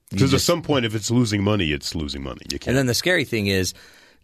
Because 0.10 0.34
at 0.34 0.42
some 0.42 0.62
point, 0.62 0.86
if 0.86 0.96
it's 0.96 1.12
losing 1.12 1.44
money, 1.44 1.72
it's 1.72 1.94
losing 1.94 2.24
money. 2.24 2.42
You 2.52 2.60
can't. 2.60 2.70
And 2.70 2.78
then 2.78 2.86
the 2.88 2.94
scary 2.94 3.26
thing 3.26 3.48
is, 3.48 3.74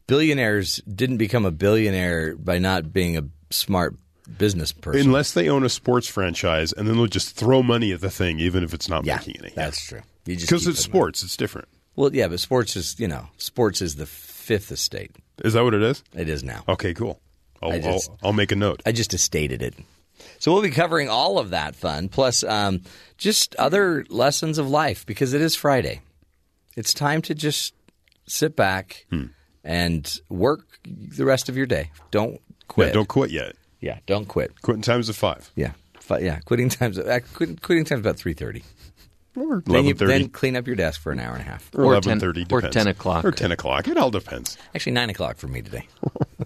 billionaires 0.08 0.78
didn't 0.94 1.18
become 1.18 1.46
a 1.46 1.52
billionaire 1.52 2.36
by 2.36 2.58
not 2.58 2.92
being 2.92 3.18
a 3.18 3.24
smart 3.52 3.96
business 4.38 4.72
person. 4.72 5.02
Unless 5.02 5.34
they 5.34 5.50
own 5.50 5.64
a 5.64 5.70
sports 5.70 6.08
franchise, 6.08 6.72
and 6.74 6.88
then 6.88 6.96
they'll 6.96 7.06
just 7.08 7.36
throw 7.36 7.62
money 7.62 7.92
at 7.92 8.02
the 8.02 8.10
thing, 8.10 8.40
even 8.40 8.64
if 8.64 8.74
it's 8.74 8.90
not 8.90 9.06
yeah, 9.06 9.18
making 9.18 9.36
any. 9.40 9.54
that's 9.56 9.86
true. 9.86 10.02
Because 10.24 10.66
it's 10.66 10.80
sports, 10.80 11.22
it's 11.22 11.38
different. 11.38 11.68
Well, 11.96 12.14
yeah, 12.14 12.28
but 12.28 12.40
sports 12.40 12.76
is 12.76 13.00
you 13.00 13.08
know 13.08 13.28
sports 13.38 13.82
is 13.82 13.96
the 13.96 14.06
fifth 14.06 14.72
estate. 14.72 15.12
Is 15.44 15.54
that 15.54 15.64
what 15.64 15.74
it 15.74 15.84
is? 15.84 16.04
It 16.16 16.30
is 16.30 16.44
now. 16.44 16.64
Okay, 16.68 16.94
cool. 16.94 17.20
I'll, 17.62 17.80
just- 17.80 18.10
I'll, 18.10 18.20
I'll 18.24 18.34
make 18.34 18.52
a 18.52 18.56
note. 18.56 18.82
I 18.86 18.92
just 18.92 19.14
estated 19.14 19.62
it. 19.62 19.76
So 20.46 20.54
we'll 20.54 20.62
be 20.62 20.70
covering 20.70 21.10
all 21.10 21.40
of 21.40 21.50
that 21.50 21.76
fun, 21.76 22.08
plus 22.08 22.44
um, 22.44 22.84
just 23.18 23.56
other 23.56 24.06
lessons 24.10 24.60
of 24.60 24.70
life 24.70 25.04
because 25.04 25.34
it 25.34 25.42
is 25.42 25.56
Friday. 25.56 26.02
It's 26.76 26.94
time 26.94 27.24
to 27.24 27.34
just 27.34 27.74
sit 28.28 28.56
back 28.56 29.08
Hmm. 29.10 29.26
and 29.64 30.20
work 30.30 30.68
the 30.86 31.26
rest 31.26 31.50
of 31.50 31.58
your 31.58 31.66
day. 31.66 31.90
Don't 32.12 32.40
quit. 32.68 32.90
Yeah, 32.90 32.94
don't 32.94 33.08
quit 33.08 33.32
yet. 33.32 33.56
Yeah, 33.82 33.98
don't 34.06 34.28
quit. 34.28 34.62
Quitting 34.62 34.84
time's 34.84 35.10
at 35.10 35.16
five 35.16 35.50
Yeah, 35.56 35.72
yeah. 36.20 36.38
Quitting 36.46 36.70
times. 36.70 37.00
Uh, 37.00 37.22
quitting, 37.34 37.56
quitting 37.56 37.84
times 37.84 38.02
about 38.02 38.18
three 38.18 38.36
thirty. 38.36 38.62
Or 39.36 39.62
Then, 39.66 39.86
you, 39.86 39.94
then 39.94 40.30
clean 40.30 40.56
up 40.56 40.68
your 40.68 40.76
desk 40.76 41.02
for 41.02 41.12
an 41.12 41.20
hour 41.20 41.34
and 41.34 41.42
a 41.42 41.46
half. 41.46 41.70
or 41.76 41.82
Or 41.82 41.86
eleven 41.94 42.12
10 42.12 42.20
thirty 42.20 42.46
or 42.52 42.62
10 42.62 42.88
o'clock. 42.88 43.26
or 43.26 43.32
ten 43.32 43.52
o'clock. 43.52 43.88
It 43.88 43.98
all 43.98 44.12
depends. 44.12 44.58
Actually, 44.74 44.94
nine 44.94 45.10
o'clock 45.10 45.38
for 45.38 45.48
me 45.48 45.62
today. 45.62 45.88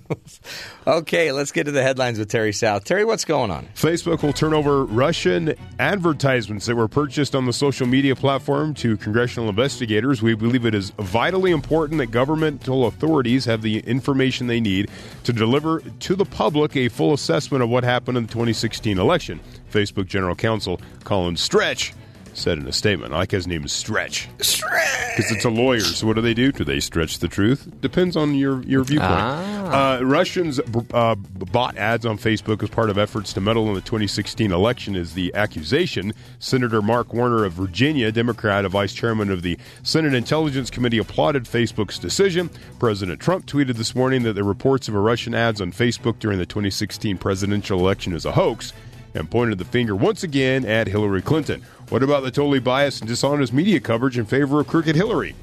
okay, 0.88 1.32
let's 1.32 1.52
get 1.52 1.66
to 1.66 1.72
the 1.72 1.84
headlines 1.84 2.20
with 2.20 2.30
Terry 2.30 2.54
South. 2.54 2.84
Terry, 2.84 3.06
what's 3.06 3.26
going 3.26 3.52
on? 3.52 3.68
Facebook 3.76 4.24
will 4.24 4.34
turn 4.34 4.54
over 4.54 4.86
Russian 4.86 5.54
advertisements 5.80 6.66
that 6.66 6.76
were 6.76 6.88
purchased 6.88 7.36
on 7.36 7.46
the 7.46 7.54
social 7.54 7.88
media 7.88 8.16
platform 8.16 8.74
to 8.76 8.98
congressional 8.98 9.50
investigators. 9.50 10.22
We 10.22 10.36
believe 10.36 10.66
it 10.66 10.76
is 10.76 10.92
vitally 10.92 11.52
important 11.52 12.00
that 12.00 12.08
governmental 12.08 12.86
authorities 12.88 13.46
have 13.46 13.62
the 13.62 13.80
information 13.80 14.48
they 14.48 14.60
need 14.60 14.90
to 15.24 15.34
deliver 15.34 15.80
to 15.82 16.16
the 16.16 16.26
public 16.26 16.76
a 16.76 16.90
full 16.90 17.14
assessment 17.14 17.64
of 17.64 17.70
what 17.70 17.84
happened 17.84 18.18
in 18.18 18.26
the 18.26 18.32
2016 18.32 18.98
election. 18.98 19.40
Facebook 19.72 20.08
General 20.08 20.36
Counsel 20.36 20.80
Colin 21.04 21.36
Stretch 21.38 21.94
said 22.34 22.58
in 22.58 22.68
a 22.68 22.72
statement. 22.72 23.14
I 23.14 23.18
like 23.18 23.32
his 23.32 23.48
name 23.48 23.64
is 23.64 23.72
Stretch. 23.72 24.28
Because 24.38 25.32
it's 25.32 25.46
a 25.46 25.50
lawyer. 25.50 25.82
So 25.82 26.08
what 26.08 26.16
do 26.16 26.22
they 26.22 26.34
do? 26.34 26.52
Do 26.52 26.64
they 26.64 26.80
stretch 26.80 27.20
the 27.20 27.28
truth? 27.28 27.70
Depends 27.82 28.16
on 28.16 28.36
your, 28.36 28.62
your 28.64 28.84
viewpoint. 28.84 29.12
Uh, 29.12 30.00
Russians 30.04 30.60
uh, 30.94 31.16
bought 31.16 31.78
ads 31.78 32.06
on 32.06 32.18
Facebook 32.18 32.64
as 32.64 32.70
part 32.70 32.90
of 32.90 32.98
efforts 32.98 33.34
to 33.34 33.42
meddle 33.42 33.68
in 33.68 33.74
the 33.74 33.82
2016 33.82 34.52
election 34.52 34.96
is 34.96 35.14
the 35.14 35.34
accusation. 35.36 36.14
Senator 36.40 36.82
Mark 36.82 37.14
Warner 37.14 37.44
of 37.44 37.54
Virginia, 37.54 38.12
Democrat, 38.12 38.66
a 38.66 38.70
vice 38.70 38.94
chairman 38.94 39.30
of 39.30 39.42
the 39.42 39.58
Senate 39.84 40.14
Intelligence 40.14 40.70
Committee, 40.70 40.98
applauded 40.98 41.44
Facebook's 41.44 42.00
decision. 42.00 42.50
President 42.80 43.20
Trump 43.20 43.46
tweeted 43.46 43.76
this 43.76 43.94
morning 43.96 44.24
that 44.24 44.34
the 44.34 44.44
reports 44.44 44.88
of 44.88 44.96
a 44.96 45.00
Russian 45.00 45.34
ads 45.34 45.60
on 45.62 45.72
Facebook 45.72 46.20
during 46.20 46.38
the 46.38 46.46
2016 46.46 47.18
presidential 47.18 47.80
election 47.80 48.14
is 48.14 48.26
a 48.26 48.32
hoax 48.32 48.74
and 49.14 49.30
pointed 49.30 49.58
the 49.58 49.66
finger 49.66 49.96
once 49.96 50.24
again 50.24 50.66
at 50.66 50.88
Hillary 50.88 51.22
Clinton. 51.22 51.64
What 51.90 52.04
about 52.04 52.24
the 52.24 52.32
totally 52.32 52.60
biased 52.60 53.02
and 53.02 53.08
dishonest 53.08 53.52
media 53.54 53.80
coverage 53.80 54.18
in 54.18 54.26
favor 54.26 54.60
of 54.60 54.68
crooked 54.68 54.96
Hillary? 54.96 55.36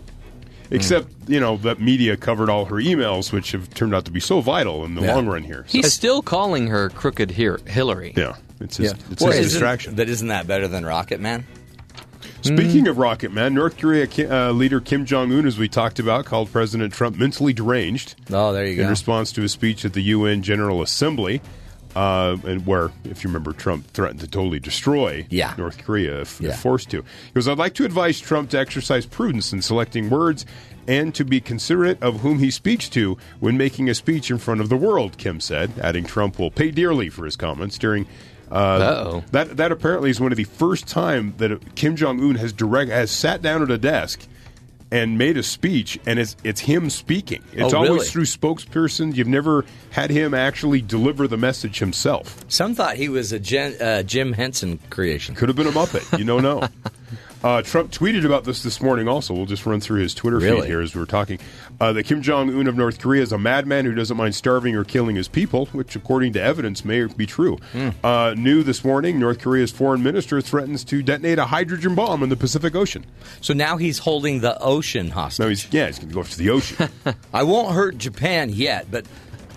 Except, 0.70 1.08
you 1.28 1.38
know, 1.38 1.56
that 1.58 1.80
media 1.80 2.16
covered 2.16 2.50
all 2.50 2.64
her 2.66 2.76
emails, 2.76 3.32
which 3.32 3.52
have 3.52 3.72
turned 3.74 3.94
out 3.94 4.04
to 4.06 4.10
be 4.10 4.18
so 4.20 4.40
vital 4.40 4.84
in 4.84 4.94
the 4.96 5.02
Yeah. 5.02 5.14
long 5.14 5.26
run 5.26 5.44
here. 5.44 5.64
So, 5.68 5.78
He's 5.78 5.92
still 5.92 6.22
calling 6.22 6.66
her 6.68 6.88
crooked 6.88 7.30
Hier- 7.32 7.60
Hillary. 7.66 8.12
yeah, 8.16 8.34
it's 8.60 8.76
his, 8.76 8.92
it's 9.10 9.22
Well, 9.22 9.30
his 9.32 9.46
isn't- 9.46 9.52
distraction. 9.60 9.94
That 9.96 10.08
isn't 10.08 10.26
that 10.28 10.46
better 10.48 10.66
than 10.66 10.84
Rocket 10.84 11.20
Man? 11.20 11.44
Speaking 12.42 12.86
of 12.88 12.98
Rocket 12.98 13.32
Man, 13.32 13.54
North 13.54 13.76
Korea 13.78 14.06
Ki- 14.06 14.26
uh, 14.26 14.52
leader 14.52 14.80
Kim 14.80 15.04
Jong 15.04 15.32
Un, 15.32 15.46
as 15.46 15.58
we 15.58 15.68
talked 15.68 15.98
about, 15.98 16.24
called 16.26 16.52
President 16.52 16.92
Trump 16.92 17.16
mentally 17.18 17.52
deranged 17.52 18.14
Oh, 18.32 18.52
there 18.52 18.64
you 18.66 18.72
in 18.80 18.84
go. 18.86 18.88
response 18.88 19.32
to 19.32 19.42
his 19.42 19.52
speech 19.52 19.84
at 19.84 19.92
the 19.94 20.02
UN 20.02 20.42
General 20.42 20.80
Assembly, 20.82 21.40
uh, 21.96 22.36
and 22.44 22.64
where, 22.66 22.90
if 23.04 23.24
you 23.24 23.28
remember, 23.28 23.52
Trump 23.52 23.86
threatened 23.88 24.20
to 24.20 24.28
totally 24.28 24.60
destroy 24.60 25.26
Yeah. 25.30 25.54
North 25.58 25.78
Korea 25.78 26.20
if, 26.20 26.40
Yeah. 26.40 26.50
if 26.50 26.60
forced 26.60 26.90
to. 26.90 26.98
He 26.98 27.32
goes, 27.34 27.48
I'd 27.48 27.58
like 27.58 27.74
to 27.74 27.84
advise 27.84 28.20
Trump 28.20 28.50
to 28.50 28.58
exercise 28.58 29.06
prudence 29.06 29.52
in 29.52 29.62
selecting 29.62 30.10
words 30.10 30.44
and 30.86 31.14
to 31.16 31.24
be 31.24 31.40
considerate 31.40 32.00
of 32.02 32.20
whom 32.20 32.38
he 32.38 32.50
speaks 32.50 32.88
to 32.90 33.16
when 33.40 33.56
making 33.56 33.88
a 33.88 33.94
speech 33.94 34.30
in 34.30 34.38
front 34.38 34.60
of 34.60 34.68
the 34.68 34.76
world, 34.76 35.18
Kim 35.18 35.40
said, 35.40 35.72
adding 35.80 36.04
Trump 36.04 36.38
will 36.38 36.50
pay 36.50 36.70
dearly 36.70 37.08
for 37.08 37.24
his 37.24 37.34
comments 37.34 37.76
during. 37.78 38.06
Uh, 38.48 39.20
that 39.32 39.56
that 39.56 39.72
apparently 39.72 40.08
is 40.08 40.20
one 40.20 40.30
of 40.30 40.36
the 40.38 40.44
first 40.44 40.86
time 40.86 41.34
that 41.38 41.74
Kim 41.74 41.96
Jong 41.96 42.20
Un 42.22 42.36
has 42.36 42.52
direct 42.52 42.92
has 42.92 43.10
sat 43.10 43.42
down 43.42 43.60
at 43.62 43.72
a 43.72 43.78
desk 43.78 44.20
and 44.92 45.18
made 45.18 45.36
a 45.36 45.42
speech, 45.42 45.98
and 46.06 46.18
it's 46.18 46.36
it's 46.44 46.60
him 46.60 46.90
speaking. 46.90 47.42
It's 47.52 47.74
Oh, 47.74 47.78
always 47.78 48.10
through 48.10 48.24
spokespersons. 48.24 49.16
You've 49.16 49.26
never 49.26 49.64
had 49.90 50.10
him 50.10 50.32
actually 50.34 50.80
deliver 50.80 51.26
the 51.26 51.36
message 51.36 51.78
himself. 51.78 52.44
Some 52.48 52.74
thought 52.74 52.96
he 52.96 53.08
was 53.08 53.32
a 53.32 53.38
Jen, 53.40 53.80
uh, 53.80 54.02
Jim 54.02 54.32
Henson 54.32 54.78
creation. 54.90 55.34
Could 55.34 55.48
have 55.48 55.56
been 55.56 55.66
a 55.66 55.72
Muppet. 55.72 56.18
You 56.18 56.24
don't 56.24 56.42
know. 56.42 56.68
Uh, 57.44 57.62
Trump 57.62 57.90
tweeted 57.90 58.24
about 58.24 58.44
this 58.44 58.62
this 58.62 58.80
morning. 58.80 59.08
Also, 59.08 59.34
we'll 59.34 59.46
just 59.46 59.66
run 59.66 59.80
through 59.80 60.00
his 60.00 60.14
Twitter 60.14 60.40
feed 60.40 60.64
here 60.64 60.80
as 60.80 60.94
we're 60.94 61.04
talking. 61.04 61.38
Uh, 61.80 61.92
that 61.92 62.04
Kim 62.04 62.22
Jong 62.22 62.48
Un 62.48 62.66
of 62.66 62.76
North 62.76 62.98
Korea 62.98 63.22
is 63.22 63.32
a 63.32 63.38
madman 63.38 63.84
who 63.84 63.94
doesn't 63.94 64.16
mind 64.16 64.34
starving 64.34 64.74
or 64.74 64.84
killing 64.84 65.16
his 65.16 65.28
people, 65.28 65.66
which, 65.66 65.94
according 65.94 66.32
to 66.32 66.42
evidence, 66.42 66.84
may 66.84 67.04
be 67.04 67.26
true. 67.26 67.58
Hmm. 67.72 67.90
Uh, 68.02 68.34
new 68.36 68.62
this 68.62 68.84
morning, 68.84 69.20
North 69.20 69.40
Korea's 69.40 69.70
foreign 69.70 70.02
minister 70.02 70.40
threatens 70.40 70.84
to 70.84 71.02
detonate 71.02 71.38
a 71.38 71.46
hydrogen 71.46 71.94
bomb 71.94 72.22
in 72.22 72.30
the 72.30 72.36
Pacific 72.36 72.74
Ocean. 72.74 73.04
So 73.40 73.52
now 73.52 73.76
he's 73.76 73.98
holding 73.98 74.40
the 74.40 74.60
ocean 74.60 75.10
hostage. 75.10 75.44
No, 75.44 75.48
he's 75.48 75.72
yeah, 75.72 75.86
he's 75.86 75.98
going 75.98 76.08
to 76.08 76.14
go 76.14 76.22
to 76.22 76.38
the 76.38 76.50
ocean. 76.50 76.88
I 77.34 77.42
won't 77.42 77.74
hurt 77.74 77.98
Japan 77.98 78.48
yet, 78.50 78.90
but 78.90 79.04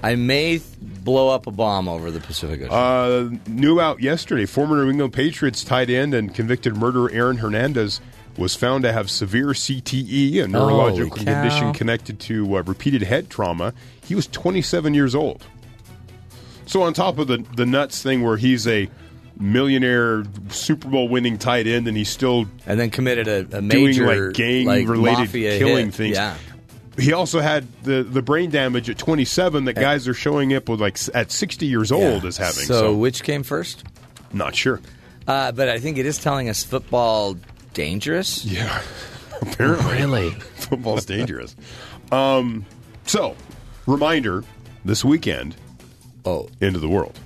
I 0.01 0.15
may 0.15 0.61
blow 0.81 1.29
up 1.29 1.47
a 1.47 1.51
bomb 1.51 1.87
over 1.87 2.11
the 2.11 2.19
Pacific 2.19 2.61
Ocean. 2.61 2.73
Uh, 2.73 3.37
new 3.47 3.81
out 3.81 4.01
yesterday, 4.01 4.45
former 4.45 4.83
New 4.83 4.91
England 4.91 5.13
Patriots 5.13 5.63
tight 5.63 5.89
end 5.89 6.13
and 6.13 6.33
convicted 6.33 6.75
murderer 6.77 7.11
Aaron 7.11 7.37
Hernandez 7.37 7.99
was 8.37 8.55
found 8.55 8.83
to 8.83 8.93
have 8.93 9.09
severe 9.09 9.47
CTE, 9.47 10.43
a 10.43 10.47
neurological 10.47 11.11
condition 11.11 11.73
connected 11.73 12.19
to 12.21 12.57
uh, 12.57 12.63
repeated 12.63 13.03
head 13.03 13.29
trauma. 13.29 13.73
He 14.05 14.15
was 14.15 14.27
27 14.27 14.93
years 14.93 15.13
old. 15.13 15.45
So 16.65 16.83
on 16.83 16.93
top 16.93 17.17
of 17.17 17.27
the 17.27 17.43
the 17.55 17.65
nuts 17.65 18.01
thing 18.01 18.23
where 18.23 18.37
he's 18.37 18.67
a 18.67 18.89
millionaire 19.39 20.23
Super 20.49 20.87
Bowl 20.87 21.07
winning 21.07 21.37
tight 21.37 21.65
end 21.65 21.87
and 21.87 21.97
he's 21.97 22.09
still 22.09 22.45
and 22.65 22.79
then 22.79 22.89
committed 22.91 23.27
a, 23.27 23.57
a 23.57 23.61
doing 23.61 23.67
major 23.67 24.05
like 24.05 24.35
gang 24.35 24.67
like, 24.67 24.87
related 24.87 25.31
killing 25.31 25.87
hit. 25.87 25.95
things. 25.95 26.15
Yeah. 26.15 26.37
He 26.99 27.13
also 27.13 27.39
had 27.39 27.65
the, 27.83 28.03
the 28.03 28.21
brain 28.21 28.49
damage 28.49 28.89
at 28.89 28.97
27 28.97 29.65
that 29.65 29.73
guys 29.73 30.07
are 30.07 30.13
showing 30.13 30.53
up 30.53 30.67
with 30.69 30.81
like 30.81 30.97
at 31.13 31.31
60 31.31 31.65
years 31.65 31.91
old 31.91 32.21
Yeah. 32.23 32.27
as 32.27 32.37
having. 32.37 32.65
So, 32.65 32.73
So, 32.73 32.95
which 32.95 33.23
came 33.23 33.43
first? 33.43 33.83
not 34.33 34.55
sure. 34.55 34.81
Uh, 35.27 35.51
but 35.51 35.69
I 35.69 35.79
think 35.79 35.97
it 35.97 36.05
is 36.05 36.17
telling 36.17 36.49
us 36.49 36.63
football 36.63 37.37
dangerous. 37.73 38.43
Yeah, 38.45 38.81
apparently 39.41 39.97
Really? 39.97 40.29
football's 40.55 41.05
dangerous. 41.05 41.55
Um, 42.11 42.65
so, 43.05 43.35
reminder: 43.85 44.43
this 44.85 45.05
weekend, 45.05 45.55
Oh, 46.25 46.49
end 46.61 46.75
of 46.75 46.81
the 46.81 46.89
world. 46.89 47.17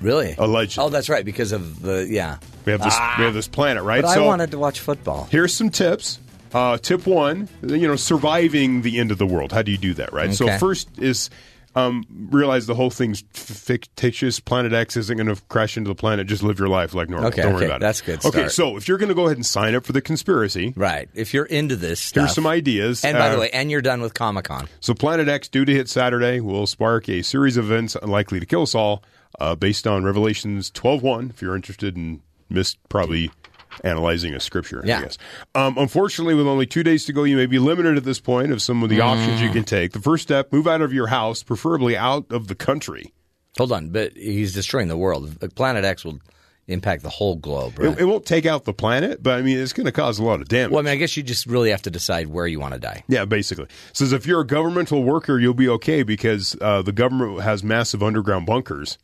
really? 0.00 0.34
Allegedly. 0.38 0.84
Oh, 0.84 0.88
that's 0.90 1.08
right 1.08 1.24
because 1.24 1.52
of 1.52 1.80
the 1.82 2.06
yeah. 2.10 2.38
We 2.66 2.72
have 2.72 2.82
this. 2.82 2.94
we 3.18 3.24
have 3.24 3.34
this 3.34 3.48
planet, 3.48 3.82
right? 3.84 4.02
But 4.02 4.14
so 4.14 4.24
I 4.24 4.26
wanted 4.26 4.50
to 4.50 4.58
watch 4.58 4.80
football. 4.80 5.26
here's 5.30 5.54
some 5.54 5.70
tips. 5.70 6.18
Uh, 6.54 6.78
tip 6.78 7.06
one: 7.06 7.48
you 7.62 7.86
know, 7.88 7.96
surviving 7.96 8.82
the 8.82 8.98
end 8.98 9.10
of 9.10 9.18
the 9.18 9.26
world. 9.26 9.52
How 9.52 9.62
do 9.62 9.70
you 9.70 9.78
do 9.78 9.94
that, 9.94 10.12
right? 10.12 10.32
So 10.34 10.48
first 10.58 10.88
is. 10.98 11.30
Um, 11.74 12.04
realize 12.30 12.66
the 12.66 12.74
whole 12.74 12.90
thing's 12.90 13.22
fictitious. 13.34 14.40
Planet 14.40 14.72
X 14.72 14.96
isn't 14.96 15.16
going 15.16 15.32
to 15.32 15.40
crash 15.48 15.76
into 15.76 15.88
the 15.88 15.94
planet. 15.94 16.26
Just 16.26 16.42
live 16.42 16.58
your 16.58 16.66
life 16.68 16.94
like 16.94 17.08
normal. 17.08 17.28
Okay, 17.28 17.42
Don't 17.42 17.52
worry 17.52 17.64
okay, 17.64 17.66
about 17.66 17.76
it. 17.76 17.80
that's 17.82 18.00
good 18.00 18.24
Okay, 18.24 18.48
so 18.48 18.76
if 18.76 18.88
you're 18.88 18.98
going 18.98 19.10
to 19.10 19.14
go 19.14 19.26
ahead 19.26 19.36
and 19.36 19.46
sign 19.46 19.74
up 19.76 19.84
for 19.84 19.92
the 19.92 20.00
conspiracy, 20.00 20.72
Right. 20.76 21.08
If 21.14 21.34
you're 21.34 21.44
into 21.44 21.76
this 21.76 22.00
stuff. 22.00 22.22
here's 22.24 22.34
some 22.34 22.46
ideas. 22.46 23.04
And 23.04 23.16
by 23.16 23.28
Uh, 23.28 23.34
the 23.34 23.40
way, 23.40 23.50
and 23.50 23.70
you're 23.70 23.82
done 23.82 24.00
with 24.00 24.14
Comic 24.14 24.46
Con. 24.46 24.66
So, 24.80 24.94
Planet 24.94 25.28
X, 25.28 25.46
due 25.48 25.64
to 25.66 25.72
hit 25.72 25.88
Saturday, 25.88 26.40
will 26.40 26.66
spark 26.66 27.08
a 27.08 27.22
series 27.22 27.56
of 27.56 27.66
events 27.66 27.96
likely 28.02 28.40
to 28.40 28.46
kill 28.46 28.62
us 28.62 28.74
all, 28.74 29.04
uh, 29.38 29.54
based 29.54 29.86
on 29.86 30.02
Revelations 30.04 30.70
12.1, 30.72 31.30
if 31.30 31.42
you're 31.42 31.54
interested 31.54 31.96
in 31.96 32.22
missed 32.50 32.78
probably 32.88 33.30
analyzing 33.84 34.34
a 34.34 34.40
scripture, 34.40 34.82
Yeah. 34.84 34.98
I 34.98 35.02
guess. 35.02 35.18
Um, 35.54 35.76
unfortunately, 35.78 36.34
with 36.34 36.46
only 36.46 36.66
two 36.66 36.82
days 36.82 37.04
to 37.06 37.12
go, 37.12 37.24
you 37.24 37.36
may 37.36 37.46
be 37.46 37.58
limited 37.58 37.96
at 37.96 38.04
this 38.04 38.20
point 38.20 38.52
of 38.52 38.60
some 38.62 38.82
of 38.82 38.88
the 38.88 39.00
options 39.00 39.40
Mm. 39.40 39.44
you 39.44 39.50
can 39.50 39.64
take. 39.64 39.92
The 39.92 40.00
first 40.00 40.22
step, 40.22 40.52
move 40.52 40.66
out 40.66 40.80
of 40.82 40.92
your 40.92 41.08
house, 41.08 41.42
preferably 41.42 41.96
out 41.96 42.26
of 42.30 42.48
the 42.48 42.54
country. 42.54 43.12
Hold 43.56 43.72
on, 43.72 43.88
but 43.90 44.12
he's 44.16 44.54
destroying 44.54 44.88
the 44.88 44.96
world. 44.96 45.36
Planet 45.54 45.84
X 45.84 46.04
will 46.04 46.20
impact 46.68 47.02
the 47.02 47.08
whole 47.08 47.34
globe, 47.34 47.78
right? 47.78 47.92
It, 47.92 48.00
it 48.00 48.04
won't 48.04 48.26
take 48.26 48.44
out 48.44 48.66
the 48.66 48.74
planet, 48.74 49.22
but 49.22 49.38
I 49.38 49.42
mean, 49.42 49.58
it's 49.58 49.72
going 49.72 49.86
to 49.86 49.92
cause 49.92 50.18
a 50.18 50.22
lot 50.22 50.42
of 50.42 50.48
damage. 50.48 50.70
well, 50.70 50.80
I 50.80 50.82
mean, 50.82 50.92
I 50.92 50.96
guess 50.96 51.16
you 51.16 51.22
just 51.22 51.46
really 51.46 51.70
have 51.70 51.80
to 51.82 51.90
decide 51.90 52.26
where 52.28 52.46
you 52.46 52.60
want 52.60 52.74
to 52.74 52.78
die. 52.80 53.04
Yeah, 53.08 53.24
basically. 53.24 53.66
Says 53.94 54.12
if 54.12 54.26
you're 54.26 54.42
a 54.42 54.46
governmental 54.46 55.02
worker, 55.02 55.38
you'll 55.38 55.54
be 55.54 55.68
okay 55.70 56.02
because 56.02 56.56
uh, 56.60 56.82
the 56.82 56.92
government 56.92 57.40
has 57.40 57.64
massive 57.64 58.02
underground 58.02 58.44
bunkers 58.46 58.98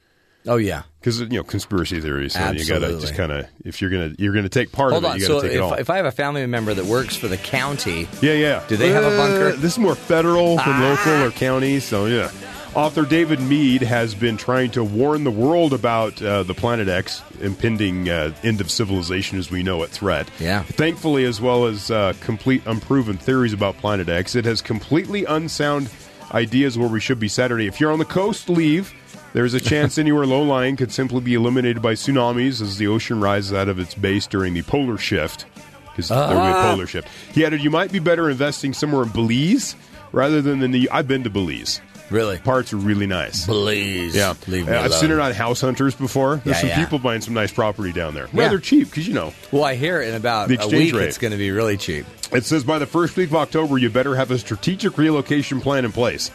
Oh 0.46 0.56
yeah. 0.56 0.82
because 1.00 1.20
you 1.20 1.26
know 1.28 1.42
conspiracy 1.44 2.00
theories. 2.00 2.34
So 2.34 2.50
you 2.52 2.66
got 2.66 2.80
to 2.80 3.00
just 3.00 3.14
kind 3.14 3.32
of 3.32 3.46
if 3.64 3.80
you're 3.80 3.90
gonna 3.90 4.14
you're 4.18 4.34
gonna 4.34 4.48
take 4.48 4.72
part 4.72 4.92
Hold 4.92 5.04
of 5.04 5.10
it, 5.10 5.14
on. 5.14 5.20
you 5.20 5.26
got 5.28 5.34
to 5.34 5.40
So 5.40 5.46
take 5.46 5.56
it 5.56 5.60
all. 5.60 5.72
if, 5.74 5.80
if 5.80 5.90
I 5.90 5.96
have 5.96 6.06
a 6.06 6.12
family 6.12 6.44
member 6.46 6.74
that 6.74 6.84
works 6.84 7.16
for 7.16 7.28
the 7.28 7.36
county, 7.38 8.08
yeah, 8.20 8.32
yeah. 8.34 8.64
Do 8.68 8.76
they 8.76 8.90
have 8.90 9.04
a 9.04 9.08
Uh, 9.08 9.16
bunker? 9.16 9.52
This 9.56 9.72
is 9.72 9.78
more 9.78 9.94
federal 9.94 10.56
than 10.56 10.64
Ah. 10.68 10.96
local 11.06 11.22
or 11.26 11.30
county. 11.30 11.80
So 11.80 12.06
yeah. 12.06 12.30
Author 12.74 13.04
David 13.04 13.38
Meade 13.40 13.82
has 13.82 14.16
been 14.16 14.36
trying 14.36 14.72
to 14.72 14.82
warn 14.82 15.22
the 15.22 15.30
world 15.30 15.72
about 15.72 16.20
uh, 16.20 16.42
the 16.42 16.54
Planet 16.54 16.88
X 16.88 17.22
impending 17.40 18.08
uh, 18.08 18.34
end 18.42 18.60
of 18.60 18.68
civilization 18.68 19.38
as 19.38 19.48
we 19.48 19.62
know 19.62 19.84
it 19.84 19.90
threat. 19.90 20.28
Yeah. 20.40 20.64
Thankfully, 20.64 21.24
as 21.24 21.40
well 21.40 21.66
as 21.66 21.92
uh, 21.92 22.14
complete 22.20 22.62
unproven 22.66 23.16
theories 23.16 23.52
about 23.52 23.76
Planet 23.78 24.08
X, 24.08 24.34
it 24.34 24.44
has 24.44 24.60
completely 24.60 25.24
unsound 25.24 25.88
ideas 26.32 26.76
where 26.76 26.88
we 26.88 26.98
should 26.98 27.20
be 27.20 27.28
Saturday. 27.28 27.68
If 27.68 27.80
you're 27.80 27.92
on 27.92 28.00
the 28.00 28.04
coast, 28.04 28.48
leave. 28.48 28.92
There's 29.34 29.52
a 29.52 29.60
chance 29.60 29.98
anywhere 29.98 30.24
low 30.26 30.42
lying 30.42 30.76
could 30.76 30.92
simply 30.92 31.20
be 31.20 31.34
eliminated 31.34 31.82
by 31.82 31.94
tsunamis 31.94 32.62
as 32.62 32.78
the 32.78 32.86
ocean 32.86 33.20
rises 33.20 33.52
out 33.52 33.68
of 33.68 33.78
its 33.80 33.92
base 33.94 34.26
during 34.28 34.54
the 34.54 34.62
polar 34.62 34.96
shift. 34.96 35.44
Because 35.86 36.08
there 36.08 36.18
will 36.18 36.28
be 36.28 36.34
a 36.34 36.54
ah. 36.54 36.70
polar 36.70 36.86
shift. 36.86 37.08
He 37.32 37.44
added, 37.44 37.62
you 37.62 37.70
might 37.70 37.90
be 37.92 37.98
better 37.98 38.30
investing 38.30 38.72
somewhere 38.72 39.02
in 39.02 39.08
Belize 39.10 39.74
rather 40.12 40.40
than 40.40 40.62
in 40.62 40.70
the. 40.70 40.88
I've 40.90 41.06
been 41.08 41.24
to 41.24 41.30
Belize. 41.30 41.80
really, 42.10 42.38
Parts 42.38 42.72
are 42.72 42.76
really 42.76 43.06
nice. 43.08 43.44
please, 43.44 44.14
Yeah, 44.14 44.34
leave 44.46 44.66
me 44.68 44.72
I've 44.72 44.86
alone. 44.86 45.00
seen 45.00 45.10
it 45.10 45.18
on 45.18 45.32
House 45.32 45.60
Hunters 45.60 45.96
before. 45.96 46.36
There's 46.44 46.56
Yeah, 46.56 46.60
some 46.60 46.68
yeah. 46.70 46.84
people 46.84 46.98
buying 47.00 47.20
some 47.20 47.34
nice 47.34 47.52
property 47.52 47.92
down 47.92 48.14
there. 48.14 48.28
Yeah. 48.32 48.42
Rather 48.42 48.58
cheap 48.60 48.88
because 48.90 49.08
you 49.08 49.14
know 49.14 49.32
Well, 49.50 49.64
I 49.64 49.74
hear 49.74 50.00
in 50.00 50.14
about 50.14 50.46
The 50.48 50.54
a 50.54 50.58
exchange 50.58 50.92
week 50.92 51.00
rate. 51.00 51.08
it's 51.08 51.18
going 51.18 51.32
to 51.32 51.38
be 51.38 51.50
really 51.50 51.76
cheap. 51.76 52.06
It 52.32 52.44
says 52.44 52.62
by 52.62 52.78
the 52.78 52.86
first 52.86 53.16
week 53.16 53.30
of 53.30 53.36
October, 53.36 53.78
you 53.78 53.90
better 53.90 54.14
have 54.14 54.30
a 54.30 54.38
strategic 54.38 54.96
relocation 54.98 55.60
plan 55.60 55.84
in 55.84 55.90
place. 55.92 56.30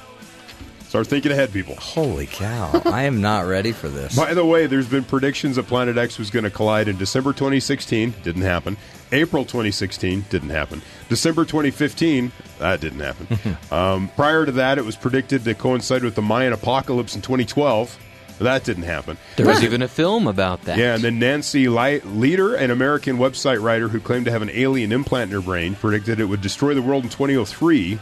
Start 0.90 1.06
thinking 1.06 1.32
ahead, 1.32 1.54
people. 1.54 1.76
Holy 1.76 2.26
cow! 2.26 2.82
I 2.84 3.04
am 3.04 3.22
not 3.22 3.46
ready 3.46 3.74
for 3.74 3.90
this. 3.90 4.16
By 4.16 4.34
the 4.34 4.44
way, 4.44 4.66
there's 4.66 4.88
been 4.88 5.04
predictions 5.04 5.58
that 5.58 5.68
Planet 5.68 6.00
X 6.00 6.18
was 6.18 6.32
going 6.32 6.46
to 6.46 6.50
collide 6.50 6.88
in 6.88 6.98
December 6.98 7.32
2016. 7.32 8.16
Didn't 8.24 8.42
happen. 8.42 8.76
April 9.12 9.44
2016 9.44 10.26
didn't 10.32 10.50
happen. 10.50 10.82
December 11.08 11.46
2015 11.46 12.32
that 12.58 12.82
didn't 12.82 13.02
happen. 13.02 13.58
um, 13.72 14.08
prior 14.16 14.48
to 14.48 14.52
that, 14.54 14.80
it 14.80 14.84
was 14.84 14.96
predicted 14.96 15.44
to 15.44 15.54
coincide 15.54 16.04
with 16.04 16.16
the 16.16 16.24
Mayan 16.24 16.54
apocalypse 16.54 17.16
in 17.16 17.22
2012. 17.22 17.96
That 18.40 18.64
didn't 18.64 18.84
happen. 18.84 19.20
There 19.36 19.46
was 19.46 19.64
even 19.64 19.84
a 19.84 19.88
film 19.88 20.26
about 20.26 20.64
that. 20.64 20.80
Yeah, 20.80 20.96
and 20.96 21.04
then 21.04 21.20
Nancy 21.20 21.70
Light, 21.70 22.04
Lieder, 22.08 22.56
an 22.56 22.72
American 22.72 23.20
website 23.20 23.62
writer 23.62 23.90
who 23.90 24.00
claimed 24.00 24.26
to 24.26 24.32
have 24.32 24.42
an 24.42 24.50
alien 24.52 24.92
implant 24.92 25.30
in 25.30 25.36
her 25.36 25.42
brain, 25.42 25.76
predicted 25.76 26.20
it 26.20 26.26
would 26.26 26.42
destroy 26.42 26.74
the 26.74 26.82
world 26.82 27.04
in 27.04 27.12
2003. 27.12 28.00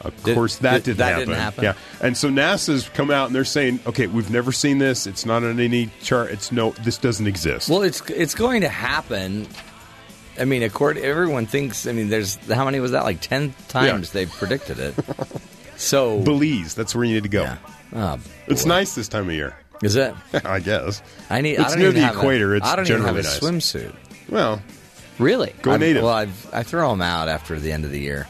Of 0.00 0.22
Did- 0.22 0.34
course, 0.34 0.56
that, 0.58 0.84
did- 0.84 0.84
didn't, 0.84 0.98
that 0.98 1.04
happen. 1.10 1.28
didn't 1.28 1.40
happen? 1.40 1.64
Yeah, 1.64 1.74
and 2.00 2.16
so 2.16 2.28
NASA's 2.28 2.88
come 2.90 3.10
out 3.10 3.26
and 3.26 3.34
they're 3.34 3.44
saying, 3.44 3.80
okay, 3.86 4.06
we've 4.06 4.30
never 4.30 4.52
seen 4.52 4.78
this. 4.78 5.06
It's 5.06 5.26
not 5.26 5.42
on 5.42 5.58
any 5.58 5.90
chart. 6.02 6.30
It's 6.30 6.52
no, 6.52 6.70
this 6.82 6.98
doesn't 6.98 7.26
exist. 7.26 7.68
Well, 7.68 7.82
it's 7.82 8.00
it's 8.10 8.34
going 8.36 8.60
to 8.60 8.68
happen. 8.68 9.48
I 10.38 10.44
mean, 10.44 10.62
according 10.62 11.02
everyone 11.02 11.46
thinks. 11.46 11.86
I 11.88 11.92
mean, 11.92 12.10
there's 12.10 12.36
how 12.46 12.64
many 12.64 12.78
was 12.78 12.92
that? 12.92 13.02
Like 13.02 13.20
ten 13.20 13.54
times 13.66 14.14
Yeah. 14.14 14.24
they 14.24 14.26
predicted 14.26 14.78
it. 14.78 14.94
So 15.76 16.20
Belize, 16.22 16.74
that's 16.74 16.92
where 16.92 17.04
you 17.04 17.14
need 17.14 17.22
to 17.22 17.28
go. 17.28 17.42
yeah. 17.42 17.56
Oh, 17.94 18.18
It's 18.48 18.64
nice 18.66 18.96
this 18.96 19.06
time 19.06 19.28
of 19.28 19.32
year, 19.34 19.56
Is 19.80 19.94
it? 19.94 20.12
I 20.44 20.58
guess. 20.58 21.02
I 21.30 21.40
need. 21.40 21.52
It's 21.58 21.70
don't 21.70 21.78
near 21.78 21.92
the 21.92 22.04
equator. 22.08 22.54
A, 22.54 22.56
It's 22.56 22.66
I 22.66 22.74
don't 22.74 22.88
even 22.88 23.02
have 23.02 23.14
a 23.16 23.22
nice. 23.22 23.38
swimsuit. 23.38 23.94
Well, 24.28 24.60
Really? 25.20 25.54
go 25.62 25.70
I've- 25.70 25.78
native. 25.84 26.02
Well, 26.02 26.12
I've, 26.12 26.52
I 26.52 26.64
throw 26.64 26.90
them 26.90 27.00
out 27.00 27.28
after 27.28 27.60
the 27.60 27.70
end 27.70 27.84
of 27.84 27.92
the 27.92 28.00
year. 28.00 28.26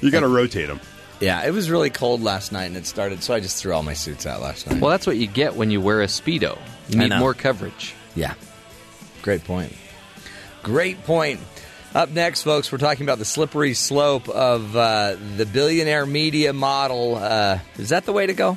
You 0.00 0.10
got 0.10 0.20
to 0.20 0.28
rotate 0.28 0.68
them. 0.68 0.80
Yeah, 1.20 1.44
it 1.44 1.50
was 1.50 1.68
really 1.68 1.90
cold 1.90 2.22
last 2.22 2.52
night, 2.52 2.66
and 2.66 2.76
it 2.76 2.86
started. 2.86 3.22
So 3.22 3.34
I 3.34 3.40
just 3.40 3.60
threw 3.60 3.72
all 3.72 3.82
my 3.82 3.94
suits 3.94 4.24
out 4.26 4.40
last 4.40 4.68
night. 4.68 4.80
Well, 4.80 4.90
that's 4.90 5.06
what 5.06 5.16
you 5.16 5.26
get 5.26 5.56
when 5.56 5.70
you 5.70 5.80
wear 5.80 6.00
a 6.02 6.06
Speedo. 6.06 6.56
You 6.88 7.00
I 7.00 7.02
need 7.02 7.08
know. 7.10 7.18
more 7.18 7.34
coverage. 7.34 7.94
Yeah. 8.14 8.34
Great 9.22 9.42
point. 9.44 9.72
Great 10.62 11.02
point. 11.04 11.40
Up 11.94 12.10
next, 12.10 12.42
folks, 12.42 12.70
we're 12.70 12.78
talking 12.78 13.04
about 13.04 13.18
the 13.18 13.24
slippery 13.24 13.74
slope 13.74 14.28
of 14.28 14.76
uh, 14.76 15.16
the 15.36 15.46
billionaire 15.46 16.06
media 16.06 16.52
model. 16.52 17.16
Uh, 17.16 17.58
is 17.78 17.88
that 17.88 18.04
the 18.04 18.12
way 18.12 18.26
to 18.26 18.34
go? 18.34 18.56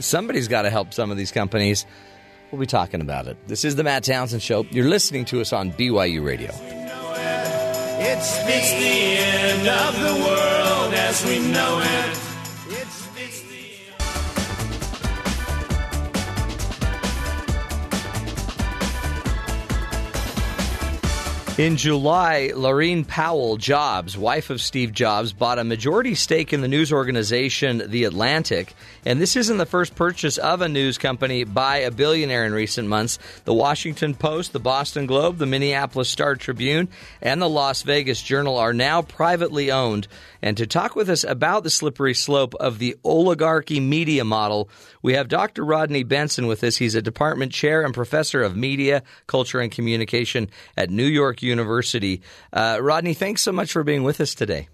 Somebody's 0.00 0.48
got 0.48 0.62
to 0.62 0.70
help 0.70 0.94
some 0.94 1.10
of 1.10 1.16
these 1.16 1.32
companies. 1.32 1.84
We'll 2.50 2.60
be 2.60 2.66
talking 2.66 3.00
about 3.00 3.26
it. 3.26 3.36
This 3.48 3.64
is 3.64 3.76
the 3.76 3.84
Matt 3.84 4.04
Townsend 4.04 4.40
Show. 4.42 4.64
You're 4.70 4.88
listening 4.88 5.24
to 5.26 5.40
us 5.40 5.52
on 5.52 5.72
BYU 5.72 6.24
Radio. 6.24 6.52
It's 8.06 8.36
the, 8.36 8.44
it's 8.48 8.70
the 8.72 9.16
end 9.16 9.66
of 9.66 9.98
the 9.98 10.14
world 10.24 10.92
as 10.92 11.24
we 11.24 11.38
know 11.38 11.80
it. 11.82 12.24
In 21.56 21.76
July, 21.76 22.50
Laurene 22.52 23.06
Powell 23.06 23.56
Jobs, 23.56 24.18
wife 24.18 24.50
of 24.50 24.60
Steve 24.60 24.92
Jobs, 24.92 25.32
bought 25.32 25.60
a 25.60 25.64
majority 25.64 26.16
stake 26.16 26.52
in 26.52 26.62
the 26.62 26.68
news 26.68 26.92
organization 26.92 27.84
The 27.86 28.04
Atlantic. 28.04 28.74
And 29.04 29.20
this 29.20 29.36
isn't 29.36 29.58
the 29.58 29.66
first 29.66 29.94
purchase 29.94 30.38
of 30.38 30.60
a 30.60 30.68
news 30.68 30.98
company 30.98 31.44
by 31.44 31.78
a 31.78 31.90
billionaire 31.90 32.44
in 32.44 32.52
recent 32.52 32.88
months. 32.88 33.18
The 33.44 33.54
Washington 33.54 34.14
Post, 34.14 34.52
the 34.52 34.60
Boston 34.60 35.06
Globe, 35.06 35.38
the 35.38 35.46
Minneapolis 35.46 36.08
Star 36.08 36.36
Tribune, 36.36 36.88
and 37.20 37.40
the 37.40 37.48
Las 37.48 37.82
Vegas 37.82 38.22
Journal 38.22 38.56
are 38.56 38.72
now 38.72 39.02
privately 39.02 39.70
owned. 39.70 40.08
And 40.40 40.56
to 40.56 40.66
talk 40.66 40.96
with 40.96 41.08
us 41.08 41.24
about 41.24 41.64
the 41.64 41.70
slippery 41.70 42.14
slope 42.14 42.54
of 42.56 42.78
the 42.78 42.96
oligarchy 43.04 43.80
media 43.80 44.24
model, 44.24 44.68
we 45.02 45.14
have 45.14 45.28
Dr. 45.28 45.64
Rodney 45.64 46.02
Benson 46.02 46.46
with 46.46 46.64
us. 46.64 46.76
He's 46.76 46.94
a 46.94 47.02
department 47.02 47.52
chair 47.52 47.82
and 47.82 47.94
professor 47.94 48.42
of 48.42 48.56
media, 48.56 49.02
culture, 49.26 49.60
and 49.60 49.70
communication 49.70 50.48
at 50.76 50.90
New 50.90 51.06
York 51.06 51.42
University. 51.42 52.22
Uh, 52.52 52.78
Rodney, 52.80 53.14
thanks 53.14 53.42
so 53.42 53.52
much 53.52 53.72
for 53.72 53.84
being 53.84 54.02
with 54.02 54.20
us 54.20 54.34
today. 54.34 54.68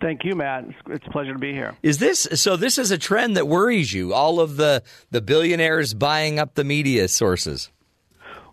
Thank 0.00 0.24
you, 0.24 0.34
Matt. 0.34 0.64
It's, 0.64 0.78
it's 0.88 1.06
a 1.06 1.10
pleasure 1.10 1.32
to 1.32 1.38
be 1.38 1.52
here. 1.52 1.74
Is 1.82 1.98
this 1.98 2.28
so? 2.34 2.56
This 2.56 2.78
is 2.78 2.90
a 2.90 2.98
trend 2.98 3.36
that 3.36 3.48
worries 3.48 3.92
you. 3.92 4.14
All 4.14 4.40
of 4.40 4.56
the 4.56 4.82
the 5.10 5.20
billionaires 5.20 5.94
buying 5.94 6.38
up 6.38 6.54
the 6.54 6.64
media 6.64 7.08
sources. 7.08 7.70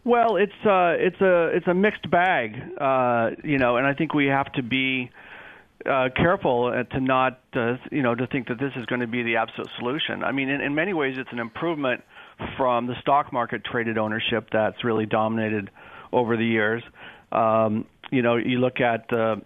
Well, 0.03 0.37
it's 0.37 0.65
uh, 0.65 0.95
it's 0.97 1.19
a 1.21 1.47
it's 1.55 1.67
a 1.67 1.73
mixed 1.73 2.09
bag, 2.09 2.61
uh, 2.79 3.31
you 3.43 3.57
know, 3.57 3.77
and 3.77 3.87
I 3.87 3.93
think 3.93 4.13
we 4.13 4.27
have 4.27 4.51
to 4.53 4.63
be 4.63 5.09
uh, 5.85 6.09
careful 6.15 6.65
uh, 6.65 6.83
to 6.95 6.99
not, 6.99 7.41
uh, 7.53 7.77
you 7.91 8.01
know, 8.01 8.15
to 8.15 8.27
think 8.27 8.47
that 8.47 8.59
this 8.59 8.71
is 8.75 8.85
going 8.85 9.01
to 9.01 9.07
be 9.07 9.23
the 9.23 9.37
absolute 9.37 9.69
solution. 9.77 10.23
I 10.23 10.31
mean, 10.31 10.49
in, 10.49 10.61
in 10.61 10.75
many 10.75 10.93
ways, 10.93 11.15
it's 11.17 11.31
an 11.31 11.39
improvement 11.39 12.03
from 12.57 12.87
the 12.87 12.95
stock 13.01 13.31
market 13.31 13.63
traded 13.63 13.97
ownership 13.97 14.49
that's 14.51 14.83
really 14.83 15.05
dominated 15.05 15.69
over 16.11 16.37
the 16.37 16.45
years. 16.45 16.83
Um, 17.31 17.85
you 18.11 18.21
know, 18.21 18.35
you 18.35 18.59
look 18.59 18.79
at 18.81 19.11
uh, 19.11 19.37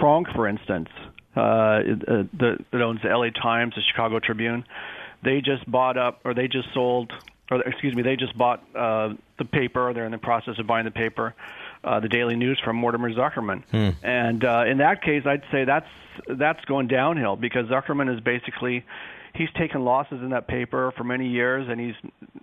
Tronc, 0.00 0.32
for 0.34 0.46
instance, 0.48 0.88
uh, 1.36 1.40
uh, 1.40 1.82
the, 2.32 2.58
that 2.70 2.82
owns 2.82 3.00
the 3.02 3.08
LA 3.08 3.30
Times, 3.30 3.74
the 3.74 3.82
Chicago 3.82 4.20
Tribune. 4.20 4.64
They 5.22 5.40
just 5.40 5.68
bought 5.70 5.96
up, 5.96 6.20
or 6.24 6.34
they 6.34 6.48
just 6.48 6.68
sold, 6.74 7.12
or 7.50 7.60
excuse 7.62 7.94
me, 7.94 8.02
they 8.02 8.16
just 8.16 8.36
bought 8.36 8.62
uh, 8.74 9.14
the 9.38 9.44
paper. 9.44 9.92
They're 9.94 10.04
in 10.06 10.12
the 10.12 10.18
process 10.18 10.58
of 10.58 10.66
buying 10.66 10.84
the 10.84 10.90
paper, 10.90 11.34
uh, 11.82 12.00
the 12.00 12.08
Daily 12.08 12.36
News 12.36 12.60
from 12.62 12.76
Mortimer 12.76 13.12
Zuckerman. 13.12 13.62
And 14.02 14.44
uh, 14.44 14.64
in 14.68 14.78
that 14.78 15.02
case, 15.02 15.24
I'd 15.26 15.42
say 15.50 15.64
that's 15.64 15.88
that's 16.28 16.64
going 16.66 16.86
downhill 16.86 17.36
because 17.36 17.66
Zuckerman 17.66 18.14
is 18.14 18.20
basically 18.20 18.84
he's 19.34 19.50
taken 19.58 19.84
losses 19.84 20.20
in 20.22 20.30
that 20.30 20.46
paper 20.46 20.92
for 20.96 21.04
many 21.04 21.28
years, 21.28 21.68
and 21.68 21.80
he's 21.80 21.94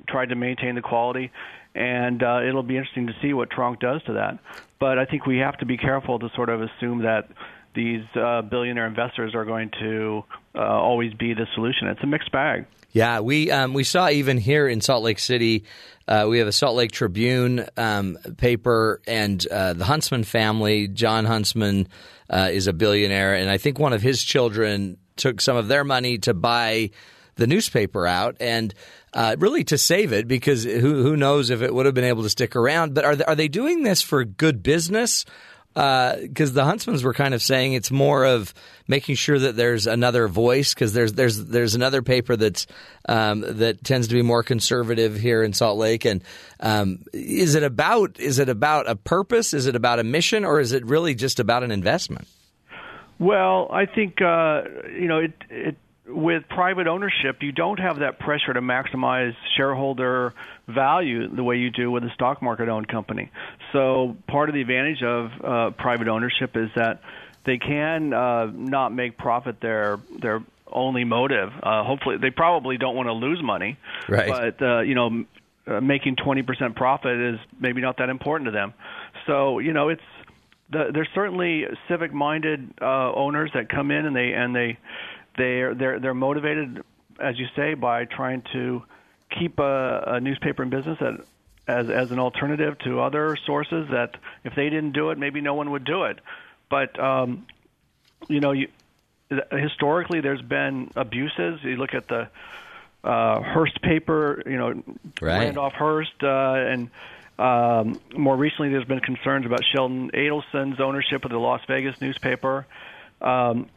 tried 0.08 0.30
to 0.30 0.36
maintain 0.36 0.76
the 0.76 0.82
quality. 0.82 1.32
And 1.74 2.22
uh, 2.22 2.42
it'll 2.48 2.64
be 2.64 2.78
interesting 2.78 3.08
to 3.08 3.14
see 3.22 3.34
what 3.34 3.50
Tronc 3.50 3.80
does 3.80 4.04
to 4.04 4.14
that. 4.14 4.40
But 4.80 5.00
I 5.00 5.06
think 5.06 5.26
we 5.26 5.38
have 5.38 5.58
to 5.60 5.66
be 5.66 5.78
careful 5.78 6.20
to 6.20 6.30
sort 6.36 6.50
of 6.50 6.62
assume 6.62 7.04
that 7.04 7.30
these 7.74 8.04
uh, 8.16 8.42
billionaire 8.42 8.88
investors 8.88 9.34
are 9.34 9.46
going 9.46 9.72
to 9.80 10.24
uh, 10.56 10.60
always 10.60 11.14
be 11.14 11.34
the 11.34 11.48
solution. 11.56 11.88
It's 11.88 12.04
a 12.04 12.08
mixed 12.08 12.32
bag. 12.32 12.66
Yeah, 12.92 13.22
we 13.22 13.50
um, 13.52 13.74
we 13.74 13.86
saw 13.86 14.10
even 14.10 14.38
here 14.38 14.68
in 14.68 14.82
Salt 14.82 15.02
Lake 15.02 15.20
City, 15.20 15.64
uh, 16.10 16.26
we 16.28 16.40
have 16.40 16.48
a 16.50 16.52
Salt 16.52 16.76
Lake 16.76 16.92
Tribune 16.92 17.66
um, 17.78 18.18
paper, 18.36 19.02
and 19.08 19.46
uh, 19.48 19.72
the 19.72 19.86
Huntsman 19.86 20.26
family. 20.26 20.90
John 20.90 21.24
Huntsman 21.24 21.88
uh, 22.30 22.50
is 22.52 22.68
a 22.68 22.74
billionaire, 22.74 23.36
and 23.36 23.50
I 23.50 23.58
think 23.58 23.80
one 23.80 23.94
of 23.94 24.02
his 24.02 24.22
children 24.22 24.98
took 25.22 25.42
some 25.42 25.56
of 25.56 25.68
their 25.68 25.84
money 25.84 26.18
to 26.20 26.34
buy 26.34 26.92
the 27.36 27.48
newspaper 27.48 28.06
out, 28.06 28.36
and 28.40 28.74
uh, 29.14 29.36
really 29.40 29.64
to 29.66 29.78
save 29.78 30.12
it 30.14 30.28
because 30.28 30.64
who 30.64 31.04
who 31.04 31.16
knows 31.16 31.50
if 31.50 31.62
it 31.62 31.74
would 31.74 31.86
have 31.86 31.96
been 31.96 32.04
able 32.04 32.24
to 32.24 32.30
stick 32.30 32.56
around. 32.56 32.94
But 32.94 33.06
are 33.06 33.16
they, 33.16 33.24
are 33.26 33.36
they 33.36 33.48
doing 33.48 33.84
this 33.84 34.02
for 34.02 34.24
good 34.24 34.62
business? 34.62 35.26
because 35.74 36.54
the 36.54 36.64
Huntsmans 36.64 37.04
were 37.04 37.14
kind 37.14 37.34
of 37.34 37.42
saying 37.42 37.74
it's 37.74 37.92
more 37.92 38.26
of 38.26 38.54
making 38.88 39.16
sure 39.16 39.40
that 39.40 39.56
there's 39.56 39.88
another 39.88 40.28
voice 40.28 40.74
because 40.74 40.94
there's 40.94 41.14
there's 41.14 41.46
there's 41.46 41.76
another 41.76 42.02
paper 42.02 42.36
that's 42.36 42.68
um, 43.08 43.42
that 43.42 43.84
tends 43.84 44.10
to 44.10 44.16
be 44.16 44.22
more 44.22 44.44
conservative 44.44 45.18
here 45.18 45.42
in 45.44 45.54
Salt 45.54 45.78
Lake 45.78 46.04
and 46.04 46.24
um, 46.60 47.00
is 47.14 47.56
it 47.56 47.64
about 47.64 48.20
is 48.20 48.40
it 48.40 48.50
about 48.50 48.90
a 48.90 48.96
purpose 48.96 49.54
is 49.54 49.66
it 49.66 49.76
about 49.76 50.00
a 50.00 50.04
mission 50.04 50.44
or 50.44 50.60
is 50.60 50.74
it 50.74 50.86
really 50.86 51.16
just 51.16 51.40
about 51.40 51.64
an 51.64 51.72
investment? 51.72 52.28
Well, 53.22 53.70
I 53.72 53.86
think 53.86 54.20
uh, 54.20 54.64
you 55.00 55.08
know 55.08 55.20
it. 55.20 55.34
It 55.50 55.78
with 56.08 56.44
private 56.50 56.88
ownership, 56.88 57.38
you 57.42 57.54
don't 57.54 57.80
have 57.80 58.00
that 58.00 58.20
pressure 58.20 58.52
to 58.54 58.60
maximize 58.60 59.34
shareholder 59.56 60.34
value 60.68 61.34
the 61.34 61.44
way 61.44 61.56
you 61.58 61.70
do 61.70 61.90
with 61.90 62.04
a 62.04 62.10
stock 62.16 62.42
market 62.42 62.68
owned 62.68 62.88
company. 62.88 63.32
So 63.72 64.18
part 64.28 64.50
of 64.50 64.56
the 64.56 64.62
advantage 64.62 65.04
of 65.04 65.32
uh, 65.42 65.70
private 65.78 66.08
ownership 66.10 66.58
is 66.58 66.70
that 66.76 67.02
they 67.46 67.60
can 67.60 68.12
uh, 68.14 68.48
not 68.48 68.90
make 68.94 69.18
profit 69.18 69.62
their 69.62 70.00
their 70.20 70.44
only 70.68 71.04
motive. 71.04 71.52
Uh, 71.62 71.84
hopefully, 71.84 72.18
they 72.18 72.32
probably 72.32 72.78
don't 72.78 72.96
want 72.96 73.08
to 73.08 73.14
lose 73.14 73.42
money, 73.42 73.78
Right. 74.10 74.28
but 74.28 74.66
uh, 74.66 74.80
you 74.82 74.96
know, 74.96 75.26
uh, 75.68 75.80
making 75.80 76.16
20% 76.16 76.76
profit 76.76 77.20
is 77.20 77.40
maybe 77.60 77.82
not 77.82 77.98
that 77.98 78.10
important 78.10 78.48
to 78.48 78.52
them. 78.52 78.74
So 79.28 79.60
you 79.60 79.74
know, 79.74 79.90
it's 79.90 80.02
the, 80.72 80.92
there's 80.94 81.10
certainly 81.14 81.66
civic-minded 81.88 82.74
uh, 82.82 83.12
owners 83.14 83.52
that 83.54 83.70
come 83.70 83.92
in 83.92 84.06
and 84.06 84.16
they 84.16 84.34
and 84.34 84.56
they 84.56 84.78
they're 85.38 85.76
they're 85.76 86.00
they're 86.00 86.14
motivated, 86.14 86.84
as 87.20 87.38
you 87.38 87.48
say, 87.56 87.74
by 87.74 88.06
trying 88.06 88.44
to 88.54 88.84
keep 89.38 89.60
a, 89.60 90.04
a 90.08 90.20
newspaper 90.20 90.64
in 90.64 90.70
business 90.70 90.98
that, 91.00 91.26
as 91.68 91.90
as 91.90 92.12
an 92.12 92.20
alternative 92.20 92.78
to 92.80 93.00
other 93.00 93.38
sources. 93.46 93.88
That 93.92 94.16
if 94.44 94.56
they 94.56 94.70
didn't 94.70 94.92
do 94.92 95.12
it, 95.12 95.18
maybe 95.18 95.42
no 95.42 95.54
one 95.54 95.72
would 95.72 95.84
do 95.84 96.04
it. 96.04 96.20
But 96.70 97.00
um, 97.00 97.46
you 98.28 98.40
know, 98.40 98.52
you, 98.52 98.70
historically, 99.52 100.22
there's 100.22 100.42
been 100.42 100.92
abuses. 100.96 101.60
You 101.64 101.78
look 101.78 101.94
at 101.94 102.08
the 102.08 102.30
uh, 103.04 103.42
Hearst 103.42 103.82
paper, 103.82 104.44
you 104.46 104.58
know, 104.58 104.84
Right. 105.22 105.40
Randolph 105.40 105.74
Hearst, 105.74 106.24
uh, 106.24 106.28
and 106.28 106.90
um, 107.42 108.00
more 108.16 108.38
recently, 108.38 108.70
there's 108.70 108.86
been 108.86 109.00
concerns 109.00 109.46
about 109.46 109.62
Sheldon 109.74 110.12
Adelson's 110.14 110.80
ownership 110.80 111.26
of 111.26 111.32
the 111.32 111.40
Las 111.40 111.62
Vegas 111.68 112.00
newspaper. 112.00 112.68
Um, 113.20 113.70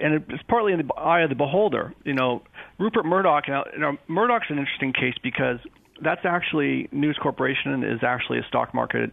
and 0.00 0.24
it's 0.28 0.42
partly 0.48 0.72
in 0.72 0.86
the 0.86 0.94
eye 0.94 1.22
of 1.22 1.28
the 1.28 1.34
beholder. 1.36 1.94
You 2.04 2.14
know, 2.14 2.42
Rupert 2.78 3.06
Murdoch. 3.06 3.48
Now, 3.48 3.64
you 3.72 3.78
know, 3.78 3.96
Murdoch's 4.08 4.46
an 4.50 4.58
interesting 4.58 4.92
case 4.92 5.14
because 5.22 5.58
that's 6.02 6.24
actually 6.24 6.88
News 6.92 7.16
Corporation 7.20 7.84
is 7.84 8.02
actually 8.02 8.38
a 8.38 8.44
stock 8.48 8.74
market 8.74 9.12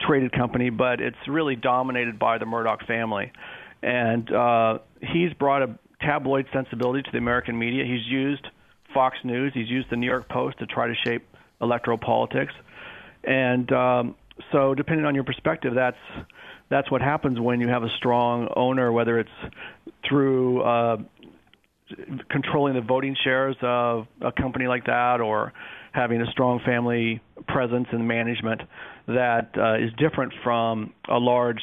traded 0.00 0.32
company, 0.32 0.70
but 0.70 1.00
it's 1.00 1.28
really 1.28 1.56
dominated 1.56 2.18
by 2.18 2.38
the 2.38 2.46
Murdoch 2.46 2.86
family. 2.86 3.32
And 3.82 4.32
uh, 4.32 4.78
he's 5.00 5.32
brought 5.34 5.62
a 5.62 5.78
tabloid 6.00 6.46
sensibility 6.52 7.02
to 7.02 7.10
the 7.10 7.18
American 7.18 7.58
media. 7.58 7.84
He's 7.84 8.06
used 8.06 8.46
Fox 8.94 9.16
News. 9.24 9.52
He's 9.54 9.68
used 9.68 9.90
the 9.90 9.96
New 9.96 10.06
York 10.06 10.28
Post 10.28 10.58
to 10.58 10.66
try 10.66 10.86
to 10.86 10.94
shape 11.04 11.26
electoral 11.60 11.98
politics. 11.98 12.52
And 13.24 13.70
um, 13.72 14.14
so, 14.50 14.74
depending 14.74 15.06
on 15.06 15.14
your 15.14 15.24
perspective, 15.24 15.74
that's 15.74 15.96
that's 16.70 16.90
what 16.90 17.02
happens 17.02 17.38
when 17.38 17.60
you 17.60 17.68
have 17.68 17.82
a 17.82 17.90
strong 17.98 18.48
owner, 18.56 18.90
whether 18.92 19.18
it's 19.18 19.30
through 20.08 20.62
uh, 20.62 20.96
controlling 22.30 22.74
the 22.74 22.80
voting 22.80 23.16
shares 23.22 23.56
of 23.62 24.06
a 24.20 24.32
company 24.32 24.66
like 24.66 24.86
that 24.86 25.20
or 25.20 25.52
having 25.92 26.22
a 26.22 26.26
strong 26.30 26.60
family 26.64 27.20
presence 27.46 27.86
and 27.92 28.08
management 28.08 28.62
that 29.06 29.50
uh, 29.56 29.74
is 29.74 29.92
different 29.98 30.32
from 30.42 30.92
a 31.08 31.18
large 31.18 31.60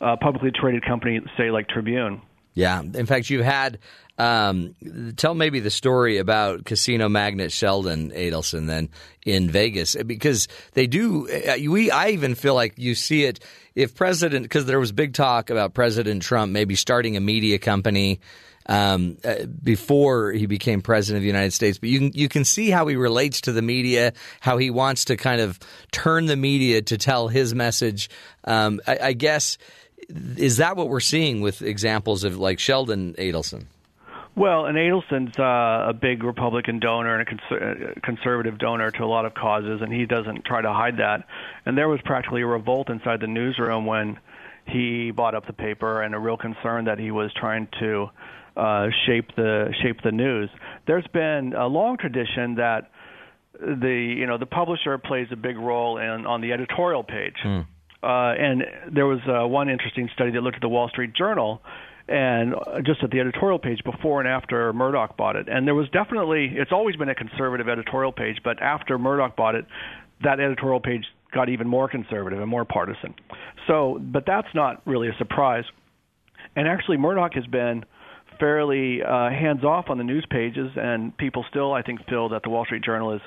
uh, 0.00 0.16
publicly 0.20 0.50
traded 0.54 0.84
company, 0.84 1.20
say 1.36 1.50
like 1.50 1.68
Tribune. 1.68 2.20
Yeah. 2.56 2.80
In 2.82 3.06
fact, 3.06 3.30
you've 3.30 3.44
had. 3.44 3.78
Um, 4.18 4.74
tell 5.16 5.34
maybe 5.34 5.60
the 5.60 5.70
story 5.70 6.16
about 6.16 6.64
casino 6.64 7.06
magnate 7.06 7.52
Sheldon 7.52 8.12
Adelson 8.12 8.66
then 8.66 8.88
in 9.26 9.50
Vegas 9.50 9.94
because 9.94 10.48
they 10.72 10.86
do. 10.86 11.28
uh, 11.28 11.56
We 11.70 11.90
I 11.90 12.08
even 12.08 12.34
feel 12.34 12.54
like 12.54 12.78
you 12.78 12.94
see 12.94 13.24
it 13.24 13.40
if 13.74 13.94
President 13.94 14.44
because 14.44 14.64
there 14.64 14.80
was 14.80 14.90
big 14.90 15.12
talk 15.12 15.50
about 15.50 15.74
President 15.74 16.22
Trump 16.22 16.50
maybe 16.50 16.76
starting 16.76 17.18
a 17.18 17.20
media 17.20 17.58
company 17.58 18.20
um, 18.68 19.18
uh, 19.22 19.44
before 19.62 20.32
he 20.32 20.46
became 20.46 20.80
president 20.80 21.18
of 21.18 21.22
the 21.22 21.28
United 21.28 21.52
States. 21.52 21.78
But 21.78 21.88
you 21.90 21.98
can 21.98 22.12
you 22.14 22.28
can 22.28 22.44
see 22.44 22.70
how 22.70 22.86
he 22.86 22.96
relates 22.96 23.42
to 23.42 23.52
the 23.52 23.62
media, 23.62 24.12
how 24.40 24.56
he 24.56 24.70
wants 24.70 25.04
to 25.06 25.16
kind 25.16 25.42
of 25.42 25.58
turn 25.92 26.24
the 26.26 26.36
media 26.36 26.82
to 26.82 26.96
tell 26.96 27.28
his 27.28 27.54
message. 27.54 28.08
Um, 28.44 28.80
I, 28.86 28.98
I 29.02 29.12
guess 29.12 29.58
is 30.08 30.58
that 30.58 30.76
what 30.76 30.88
we're 30.88 31.00
seeing 31.00 31.40
with 31.40 31.62
examples 31.62 32.24
of 32.24 32.38
like 32.38 32.58
Sheldon 32.58 33.14
Adelson? 33.14 33.66
Well, 34.36 34.66
and 34.66 34.76
Adelson's 34.76 35.38
uh, 35.38 35.88
a 35.88 35.94
big 35.94 36.22
Republican 36.22 36.78
donor 36.78 37.18
and 37.18 37.26
a 37.26 37.30
conser- 37.30 37.96
uh, 37.96 38.00
conservative 38.02 38.58
donor 38.58 38.90
to 38.90 39.02
a 39.02 39.06
lot 39.06 39.24
of 39.24 39.32
causes, 39.32 39.80
and 39.80 39.90
he 39.90 40.04
doesn't 40.04 40.44
try 40.44 40.60
to 40.60 40.70
hide 40.70 40.98
that. 40.98 41.24
And 41.64 41.76
there 41.76 41.88
was 41.88 42.00
practically 42.04 42.42
a 42.42 42.46
revolt 42.46 42.90
inside 42.90 43.20
the 43.20 43.28
newsroom 43.28 43.86
when 43.86 44.18
he 44.66 45.10
bought 45.10 45.34
up 45.34 45.46
the 45.46 45.54
paper, 45.54 46.02
and 46.02 46.14
a 46.14 46.18
real 46.18 46.36
concern 46.36 46.84
that 46.84 46.98
he 46.98 47.10
was 47.10 47.32
trying 47.32 47.68
to 47.80 48.10
uh, 48.58 48.88
shape 49.06 49.34
the 49.36 49.72
shape 49.82 50.02
the 50.02 50.12
news. 50.12 50.50
There's 50.86 51.06
been 51.14 51.54
a 51.54 51.66
long 51.66 51.96
tradition 51.96 52.56
that 52.56 52.90
the 53.58 54.14
you 54.18 54.26
know 54.26 54.36
the 54.36 54.46
publisher 54.46 54.98
plays 54.98 55.28
a 55.30 55.36
big 55.36 55.56
role 55.56 55.96
in 55.96 56.26
on 56.26 56.42
the 56.42 56.52
editorial 56.52 57.04
page. 57.04 57.36
Uh, 58.02 58.32
and 58.38 58.62
there 58.92 59.06
was 59.06 59.20
uh, 59.26 59.46
one 59.46 59.68
interesting 59.68 60.08
study 60.14 60.30
that 60.32 60.42
looked 60.42 60.56
at 60.56 60.62
the 60.62 60.68
Wall 60.68 60.88
Street 60.88 61.12
Journal 61.14 61.62
and 62.08 62.54
uh, 62.54 62.80
just 62.84 63.02
at 63.02 63.10
the 63.10 63.20
editorial 63.20 63.58
page 63.58 63.80
before 63.84 64.20
and 64.20 64.28
after 64.28 64.72
Murdoch 64.72 65.16
bought 65.16 65.36
it. 65.36 65.48
And 65.48 65.66
there 65.66 65.74
was 65.74 65.88
definitely, 65.90 66.50
it's 66.52 66.72
always 66.72 66.96
been 66.96 67.08
a 67.08 67.14
conservative 67.14 67.68
editorial 67.68 68.12
page, 68.12 68.36
but 68.44 68.62
after 68.62 68.98
Murdoch 68.98 69.36
bought 69.36 69.54
it, 69.54 69.66
that 70.22 70.38
editorial 70.40 70.80
page 70.80 71.04
got 71.34 71.48
even 71.48 71.66
more 71.66 71.88
conservative 71.88 72.40
and 72.40 72.48
more 72.48 72.64
partisan. 72.64 73.14
So, 73.66 74.00
but 74.00 74.24
that's 74.26 74.48
not 74.54 74.86
really 74.86 75.08
a 75.08 75.16
surprise. 75.18 75.64
And 76.54 76.68
actually, 76.68 76.96
Murdoch 76.96 77.34
has 77.34 77.46
been 77.46 77.84
fairly 78.38 79.02
uh, 79.02 79.30
hands 79.30 79.64
off 79.64 79.86
on 79.88 79.98
the 79.98 80.04
news 80.04 80.26
pages, 80.30 80.70
and 80.76 81.16
people 81.16 81.44
still, 81.50 81.72
I 81.72 81.82
think, 81.82 82.06
feel 82.08 82.28
that 82.30 82.42
the 82.42 82.50
Wall 82.50 82.64
Street 82.64 82.84
Journal 82.84 83.14
is 83.14 83.20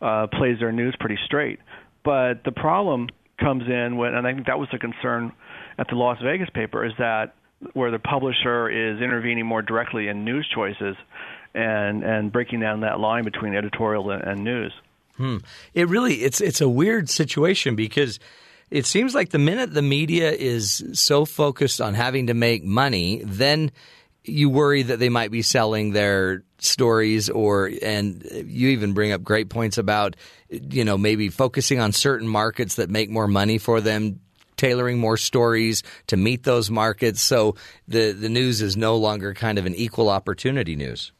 uh, 0.00 0.26
plays 0.32 0.58
their 0.58 0.72
news 0.72 0.96
pretty 0.98 1.18
straight. 1.26 1.58
But 2.04 2.42
the 2.44 2.52
problem 2.52 3.08
comes 3.42 3.64
in 3.66 3.96
when, 3.96 4.14
and 4.14 4.26
I 4.26 4.34
think 4.34 4.46
that 4.46 4.58
was 4.58 4.68
the 4.72 4.78
concern 4.78 5.32
at 5.78 5.88
the 5.88 5.96
Las 5.96 6.18
Vegas 6.22 6.48
paper, 6.50 6.84
is 6.84 6.92
that 6.98 7.34
where 7.74 7.90
the 7.90 7.98
publisher 7.98 8.68
is 8.68 9.00
intervening 9.00 9.46
more 9.46 9.62
directly 9.62 10.08
in 10.08 10.24
news 10.24 10.48
choices 10.54 10.96
and 11.54 12.02
and 12.02 12.32
breaking 12.32 12.60
down 12.60 12.80
that 12.80 12.98
line 12.98 13.24
between 13.24 13.54
editorial 13.54 14.10
and, 14.10 14.22
and 14.22 14.44
news. 14.44 14.72
Hmm. 15.16 15.38
It 15.74 15.88
really 15.88 16.16
it's 16.22 16.40
it's 16.40 16.60
a 16.60 16.68
weird 16.68 17.10
situation 17.10 17.76
because 17.76 18.18
it 18.70 18.86
seems 18.86 19.14
like 19.14 19.30
the 19.30 19.38
minute 19.38 19.74
the 19.74 19.82
media 19.82 20.32
is 20.32 20.82
so 20.94 21.24
focused 21.24 21.80
on 21.80 21.94
having 21.94 22.28
to 22.28 22.34
make 22.34 22.64
money, 22.64 23.22
then 23.24 23.70
you 24.24 24.48
worry 24.48 24.82
that 24.82 24.98
they 24.98 25.08
might 25.08 25.30
be 25.30 25.42
selling 25.42 25.92
their 25.92 26.42
stories 26.58 27.28
or 27.28 27.70
and 27.82 28.24
you 28.46 28.68
even 28.68 28.92
bring 28.92 29.12
up 29.12 29.22
great 29.22 29.48
points 29.48 29.78
about 29.78 30.14
you 30.48 30.84
know 30.84 30.96
maybe 30.96 31.28
focusing 31.28 31.80
on 31.80 31.92
certain 31.92 32.28
markets 32.28 32.76
that 32.76 32.88
make 32.88 33.10
more 33.10 33.26
money 33.26 33.58
for 33.58 33.80
them 33.80 34.20
tailoring 34.56 34.98
more 35.00 35.16
stories 35.16 35.82
to 36.06 36.16
meet 36.16 36.44
those 36.44 36.70
markets. 36.70 37.20
So 37.20 37.56
the 37.88 38.12
the 38.12 38.28
news 38.28 38.62
is 38.62 38.76
no 38.76 38.96
longer 38.96 39.34
kind 39.34 39.58
of 39.58 39.66
an 39.66 39.74
equal 39.74 40.08
opportunity 40.08 40.76
news. 40.76 41.12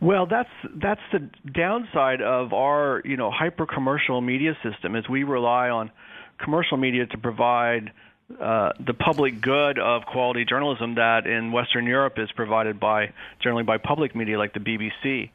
Well, 0.00 0.26
that's 0.26 0.50
that's 0.74 1.00
the 1.10 1.30
downside 1.50 2.20
of 2.20 2.52
our 2.52 3.00
you 3.04 3.16
know 3.16 3.30
hyper 3.30 3.66
commercial 3.66 4.20
media 4.20 4.52
system 4.62 4.94
is 4.94 5.08
we 5.08 5.24
rely 5.24 5.70
on 5.70 5.90
commercial 6.38 6.76
media 6.76 7.06
to 7.06 7.18
provide 7.18 7.92
uh, 8.40 8.72
the 8.84 8.94
public 8.94 9.40
good 9.40 9.78
of 9.78 10.04
quality 10.04 10.44
journalism 10.44 10.96
that 10.96 11.26
in 11.26 11.52
Western 11.52 11.86
Europe 11.86 12.14
is 12.18 12.30
provided 12.32 12.80
by 12.80 13.12
generally 13.40 13.62
by 13.62 13.78
public 13.78 14.16
media 14.16 14.36
like 14.36 14.52
the 14.52 14.60
BBC, 14.60 15.30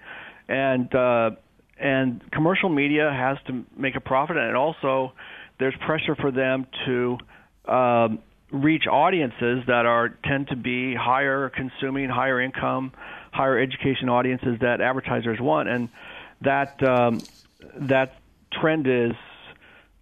and 0.50 0.94
uh, 0.94 1.32
and 1.80 2.22
commercial 2.32 2.70
media 2.70 3.10
has 3.10 3.38
to 3.48 3.66
make 3.78 3.96
a 3.96 4.02
profit, 4.02 4.36
and 4.36 4.58
also 4.58 5.14
there's 5.58 5.76
pressure 5.86 6.16
for 6.16 6.32
them 6.32 6.68
to 6.86 7.18
um, 7.66 8.20
reach 8.52 8.88
audiences 8.88 9.64
that 9.68 9.86
are 9.86 10.10
tend 10.26 10.50
to 10.50 10.58
be 10.58 10.94
higher 10.94 11.50
consuming, 11.50 12.10
higher 12.10 12.42
income, 12.42 12.92
higher 13.32 13.58
education 13.58 14.10
audiences 14.10 14.60
that 14.60 14.82
advertisers 14.82 15.40
want, 15.40 15.70
and 15.70 15.88
that 16.42 16.84
um, 16.84 17.22
that 17.76 18.18
trend 18.52 18.86
is 18.86 19.14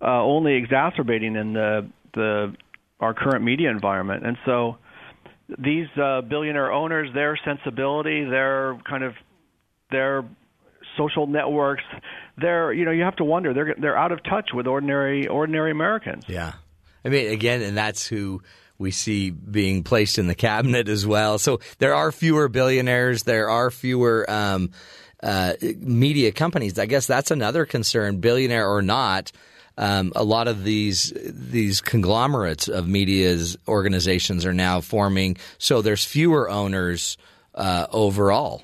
uh, 0.01 0.23
only 0.23 0.55
exacerbating 0.55 1.35
in 1.35 1.53
the 1.53 1.87
the 2.13 2.55
our 2.99 3.13
current 3.13 3.43
media 3.43 3.69
environment, 3.69 4.25
and 4.25 4.37
so 4.45 4.77
these 5.57 5.87
uh, 6.01 6.21
billionaire 6.21 6.71
owners, 6.71 7.09
their 7.13 7.37
sensibility, 7.43 8.25
their 8.25 8.79
kind 8.87 9.03
of 9.03 9.13
their 9.91 10.23
social 10.97 11.27
networks, 11.27 11.83
they're 12.37 12.71
you 12.73 12.85
know 12.85 12.91
you 12.91 13.03
have 13.03 13.15
to 13.15 13.23
wonder 13.23 13.53
they're 13.53 13.75
they're 13.79 13.97
out 13.97 14.11
of 14.11 14.23
touch 14.23 14.49
with 14.53 14.67
ordinary 14.67 15.27
ordinary 15.27 15.71
Americans. 15.71 16.25
Yeah. 16.27 16.53
I 17.03 17.09
mean, 17.09 17.31
again, 17.31 17.61
and 17.61 17.77
that's 17.77 18.05
who 18.05 18.41
we 18.77 18.91
see 18.91 19.29
being 19.29 19.83
placed 19.83 20.17
in 20.17 20.27
the 20.27 20.35
cabinet 20.35 20.89
as 20.89 21.05
well. 21.05 21.39
So 21.39 21.59
there 21.77 21.95
are 21.95 22.11
fewer 22.11 22.47
billionaires. 22.47 23.23
There 23.23 23.49
are 23.49 23.71
fewer 23.71 24.29
um, 24.29 24.71
uh, 25.21 25.53
media 25.77 26.31
companies. 26.31 26.77
I 26.79 26.85
guess 26.85 27.07
that's 27.07 27.31
another 27.31 27.65
concern, 27.65 28.19
billionaire 28.19 28.67
or 28.67 28.81
not. 28.81 29.31
Um, 29.79 30.11
a 30.13 30.25
lot 30.25 30.49
of 30.49 30.65
these 30.65 31.13
these 31.25 31.79
conglomerates 31.79 32.67
of 32.67 32.87
media's 32.87 33.57
organizations 33.65 34.45
are 34.45 34.53
now 34.53 34.81
forming, 34.81 35.37
so 35.57 35.81
there's 35.81 36.03
fewer 36.03 36.49
owners 36.49 37.17
uh, 37.55 37.87
overall. 37.91 38.61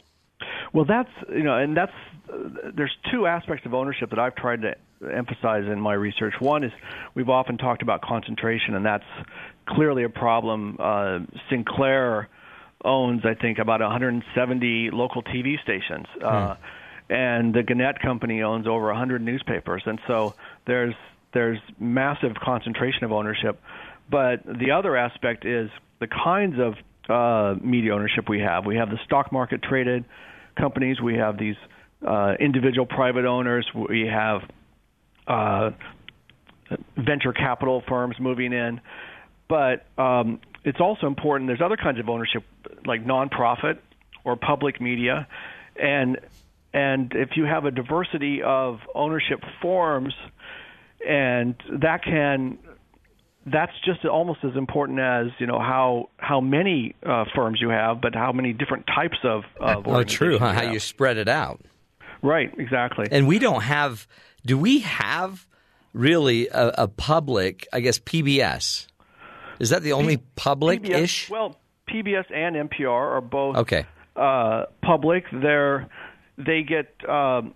Well, 0.74 0.84
that's 0.84 1.10
you 1.30 1.44
know, 1.44 1.58
and 1.58 1.76
that's 1.76 1.94
uh, 2.30 2.72
there's 2.76 2.96
two 3.10 3.28
aspects 3.28 3.66
of 3.66 3.74
ownership 3.74 4.10
that 4.10 4.20
I've 4.20 4.36
tried 4.36 4.64
to 4.64 4.76
emphasize 5.10 5.64
in 5.66 5.80
my 5.80 5.94
research. 5.94 6.34
One 6.40 6.66
is 6.66 6.74
we've 7.14 7.30
often 7.30 7.58
talked 7.58 7.82
about 7.82 8.02
concentration, 8.02 8.76
and 8.76 8.86
that's 8.86 9.06
clearly 9.70 10.04
a 10.04 10.10
problem. 10.10 10.76
Uh, 10.78 11.20
Sinclair 11.50 12.28
owns, 12.84 13.22
I 13.26 13.36
think, 13.36 13.58
about 13.58 13.80
170 13.80 14.90
local 14.92 15.24
TV 15.24 15.62
stations, 15.64 16.08
uh, 16.22 16.56
and 17.10 17.54
the 17.54 17.64
Gannett 17.64 18.02
Company 18.02 18.42
owns 18.42 18.68
over 18.68 18.88
100 18.88 19.22
newspapers, 19.22 19.84
and 19.86 20.00
so 20.08 20.34
there's 20.66 20.96
there's 21.34 21.60
massive 21.80 22.36
concentration 22.36 23.04
of 23.04 23.12
ownership. 23.12 23.62
But 24.10 24.46
the 24.46 24.72
other 24.72 24.96
aspect 24.96 25.46
is 25.46 25.70
the 26.00 26.08
kinds 26.08 26.56
of 26.60 26.76
uh, 27.10 27.60
media 27.62 27.94
ownership 27.94 28.30
we 28.30 28.40
have. 28.40 28.66
We 28.66 28.78
have 28.78 28.90
the 28.90 29.00
stock 29.06 29.32
market 29.32 29.62
traded 29.62 30.06
companies. 30.58 31.02
We 31.02 31.16
have 31.16 31.38
these 31.38 31.58
uh, 32.06 32.36
individual 32.40 32.86
private 32.86 33.26
owners. 33.26 33.68
We 33.74 34.08
have 34.08 34.42
uh, 35.28 35.72
venture 36.98 37.34
capital 37.34 37.84
firms 37.88 38.16
moving 38.20 38.54
in. 38.54 38.82
But 39.48 39.86
um, 39.98 40.40
it's 40.64 40.80
also 40.80 41.08
important. 41.08 41.50
There's 41.50 41.62
other 41.62 41.78
kinds 41.78 42.00
of 42.00 42.10
ownership, 42.10 42.44
like 42.86 43.06
nonprofit 43.06 43.78
or 44.24 44.36
public 44.36 44.82
media, 44.82 45.28
and 45.76 46.20
and 46.74 47.14
if 47.16 47.38
you 47.38 47.46
have 47.46 47.66
a 47.66 47.72
diversity 47.72 48.42
of 48.44 48.80
ownership 48.94 49.40
forms, 49.62 50.14
and 51.08 51.56
that 51.82 52.04
can 52.04 52.58
that's 53.46 53.72
just 53.86 54.04
almost 54.06 54.40
as 54.44 54.56
important 54.56 55.00
as 55.00 55.28
you 55.40 55.46
know 55.46 55.60
how 55.60 56.10
how 56.18 56.42
many 56.42 56.96
uh, 57.06 57.26
firms 57.36 57.60
you 57.62 57.70
have, 57.70 58.02
but 58.02 58.16
how 58.16 58.32
many 58.32 58.54
different 58.54 58.86
types 58.88 59.18
of. 59.24 59.44
of 59.60 59.88
Oh, 59.88 60.04
true. 60.04 60.40
Huh? 60.40 60.46
organizations 60.46 60.68
How 60.68 60.74
you 60.74 60.80
spread 60.80 61.18
it 61.18 61.28
out. 61.28 61.62
Right, 62.22 62.52
exactly. 62.58 63.06
And 63.12 63.28
we 63.28 63.38
don't 63.40 63.62
have. 63.62 64.08
Do 64.46 64.58
we 64.58 64.80
have 64.80 65.46
really 65.94 66.48
a, 66.48 66.70
a 66.80 66.88
public? 66.88 67.68
I 67.72 67.82
guess 67.82 68.00
PBS. 68.00 68.88
Is 69.60 69.70
that 69.70 69.84
the 69.84 69.94
only 69.94 70.18
public-ish? 70.36 71.30
Well, 71.30 71.56
PBS 71.88 72.26
and 72.34 72.70
NPR 72.70 72.90
are 72.90 73.22
both 73.22 73.56
Okay. 73.58 73.86
uh, 74.16 74.66
public. 74.82 75.24
They're 75.32 75.88
they 76.38 76.64
get 76.64 76.94
um, 77.08 77.54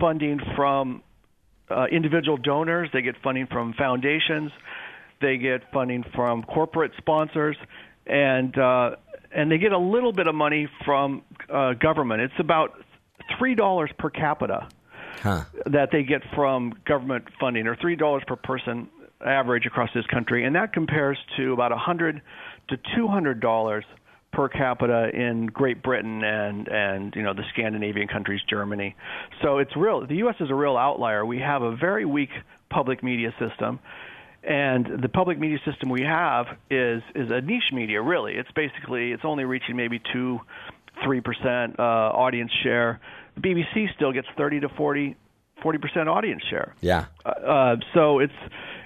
funding 0.00 0.40
from 0.56 1.02
uh, 1.70 1.86
individual 1.90 2.36
donors. 2.36 2.88
They 2.92 3.02
get 3.02 3.16
funding 3.22 3.46
from 3.46 3.74
foundations. 3.74 4.50
They 5.20 5.38
get 5.38 5.62
funding 5.72 6.04
from 6.14 6.42
corporate 6.42 6.92
sponsors, 6.98 7.56
and 8.06 8.56
uh, 8.58 8.96
and 9.32 9.50
they 9.50 9.58
get 9.58 9.72
a 9.72 9.78
little 9.78 10.12
bit 10.12 10.26
of 10.26 10.34
money 10.34 10.68
from 10.84 11.22
uh, 11.48 11.72
government. 11.74 12.20
It's 12.22 12.38
about 12.38 12.74
three 13.38 13.54
dollars 13.54 13.90
per 13.98 14.10
capita 14.10 14.68
Huh. 15.22 15.44
that 15.66 15.90
they 15.90 16.02
get 16.02 16.22
from 16.34 16.74
government 16.84 17.24
funding, 17.40 17.66
or 17.66 17.76
three 17.76 17.96
dollars 17.96 18.24
per 18.26 18.36
person 18.36 18.88
average 19.24 19.64
across 19.64 19.88
this 19.94 20.04
country, 20.06 20.44
and 20.44 20.54
that 20.56 20.72
compares 20.72 21.16
to 21.36 21.52
about 21.52 21.72
a 21.72 21.78
hundred 21.78 22.20
to 22.68 22.76
two 22.94 23.06
hundred 23.08 23.40
dollars 23.40 23.84
per 24.34 24.48
capita 24.48 25.10
in 25.14 25.46
Great 25.46 25.82
Britain 25.82 26.22
and 26.22 26.68
and 26.68 27.14
you 27.16 27.22
know 27.22 27.34
the 27.34 27.44
Scandinavian 27.52 28.08
countries, 28.08 28.40
Germany. 28.48 28.94
So 29.42 29.58
it's 29.58 29.74
real. 29.76 30.06
The 30.06 30.16
U.S. 30.16 30.36
is 30.40 30.50
a 30.50 30.54
real 30.54 30.76
outlier. 30.76 31.24
We 31.24 31.38
have 31.38 31.62
a 31.62 31.74
very 31.76 32.04
weak 32.04 32.30
public 32.70 33.02
media 33.02 33.32
system. 33.38 33.78
And 34.46 35.00
the 35.00 35.08
public 35.08 35.38
media 35.38 35.58
system 35.64 35.88
we 35.88 36.02
have 36.02 36.46
is 36.70 37.02
is 37.14 37.30
a 37.30 37.40
niche 37.40 37.72
media. 37.72 38.02
Really, 38.02 38.34
it's 38.34 38.50
basically 38.54 39.12
it's 39.12 39.24
only 39.24 39.44
reaching 39.44 39.74
maybe 39.74 40.02
two, 40.12 40.38
three 41.02 41.22
percent 41.22 41.78
uh, 41.78 41.82
audience 41.82 42.50
share. 42.62 43.00
The 43.36 43.40
BBC 43.40 43.94
still 43.94 44.12
gets 44.12 44.28
thirty 44.36 44.60
to 44.60 44.68
40 44.68 45.16
percent 45.78 46.10
audience 46.10 46.42
share. 46.50 46.74
Yeah. 46.82 47.06
Uh, 47.24 47.76
so 47.94 48.18
it's 48.18 48.34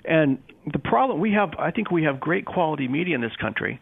and 0.04 0.38
the 0.72 0.78
problem 0.78 1.18
we 1.18 1.32
have. 1.32 1.50
I 1.58 1.72
think 1.72 1.90
we 1.90 2.04
have 2.04 2.20
great 2.20 2.46
quality 2.46 2.86
media 2.86 3.16
in 3.16 3.20
this 3.20 3.34
country, 3.40 3.80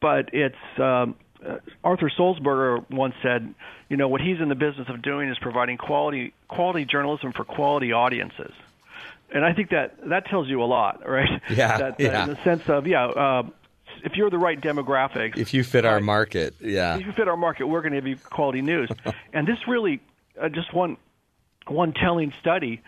but 0.00 0.30
it's 0.32 0.56
um, 0.78 1.16
uh, 1.44 1.56
Arthur 1.84 2.10
Sulzberger 2.10 2.88
once 2.90 3.14
said, 3.22 3.54
you 3.88 3.96
know, 3.96 4.08
what 4.08 4.20
he's 4.20 4.40
in 4.40 4.48
the 4.48 4.54
business 4.54 4.88
of 4.88 5.02
doing 5.02 5.28
is 5.28 5.38
providing 5.38 5.76
quality 5.76 6.32
quality 6.48 6.84
journalism 6.84 7.32
for 7.32 7.44
quality 7.44 7.92
audiences. 7.92 8.52
And 9.32 9.44
I 9.44 9.52
think 9.52 9.70
that 9.70 10.08
that 10.08 10.26
tells 10.26 10.48
you 10.48 10.62
a 10.62 10.66
lot, 10.66 11.06
right? 11.08 11.42
Yeah, 11.50 11.78
that, 11.78 12.00
yeah. 12.00 12.24
In 12.24 12.30
the 12.30 12.44
sense 12.44 12.68
of, 12.68 12.86
yeah, 12.86 13.06
uh, 13.06 13.42
if 14.04 14.14
you're 14.14 14.30
the 14.30 14.38
right 14.38 14.60
demographics, 14.60 15.36
If 15.36 15.54
you 15.54 15.64
fit 15.64 15.84
our 15.84 16.00
market, 16.00 16.54
yeah. 16.60 16.96
if 16.96 17.06
you 17.06 17.12
fit 17.12 17.28
our 17.28 17.36
market, 17.36 17.66
we're 17.66 17.82
going 17.82 17.92
to 17.92 17.98
give 18.00 18.06
you 18.06 18.16
quality 18.16 18.62
news. 18.62 18.90
and 19.32 19.46
this 19.46 19.58
really, 19.66 20.00
uh, 20.40 20.48
just 20.48 20.72
one 20.72 20.96
one 21.66 21.92
telling 21.92 22.32
study 22.40 22.82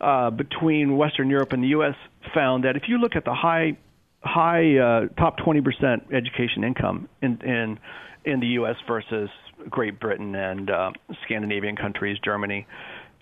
uh, 0.00 0.30
between 0.30 0.96
Western 0.96 1.28
Europe 1.28 1.52
and 1.52 1.62
the 1.62 1.68
U.S. 1.68 1.96
found 2.34 2.64
that 2.64 2.76
if 2.76 2.88
you 2.88 2.98
look 2.98 3.16
at 3.16 3.24
the 3.24 3.34
high 3.34 3.76
high 4.24 4.78
uh, 4.78 5.06
top 5.18 5.36
20 5.38 5.60
percent 5.60 6.02
education 6.12 6.64
income 6.64 7.08
in 7.22 7.40
in 7.42 7.78
in 8.24 8.40
the 8.40 8.46
U.S. 8.58 8.76
versus 8.88 9.28
Great 9.68 10.00
Britain 10.00 10.34
and 10.34 10.70
uh, 10.70 10.90
Scandinavian 11.24 11.76
countries, 11.76 12.18
Germany, 12.24 12.66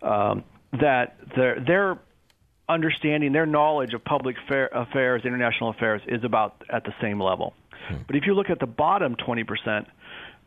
um, 0.03 0.45
that 0.81 1.17
their 1.37 1.61
their 1.61 1.99
understanding, 2.69 3.33
their 3.33 3.47
knowledge 3.47 3.93
of 3.95 4.05
public 4.05 4.37
fair, 4.49 4.69
affairs, 4.69 5.23
international 5.25 5.71
affairs, 5.71 6.01
is 6.07 6.23
about 6.25 6.62
at 6.73 6.85
the 6.85 6.95
same 7.01 7.21
level. 7.21 7.53
But 8.07 8.15
if 8.17 8.27
you 8.27 8.35
look 8.35 8.49
at 8.49 8.61
the 8.61 8.67
bottom 8.67 9.17
20 9.17 9.45
percent, 9.45 9.88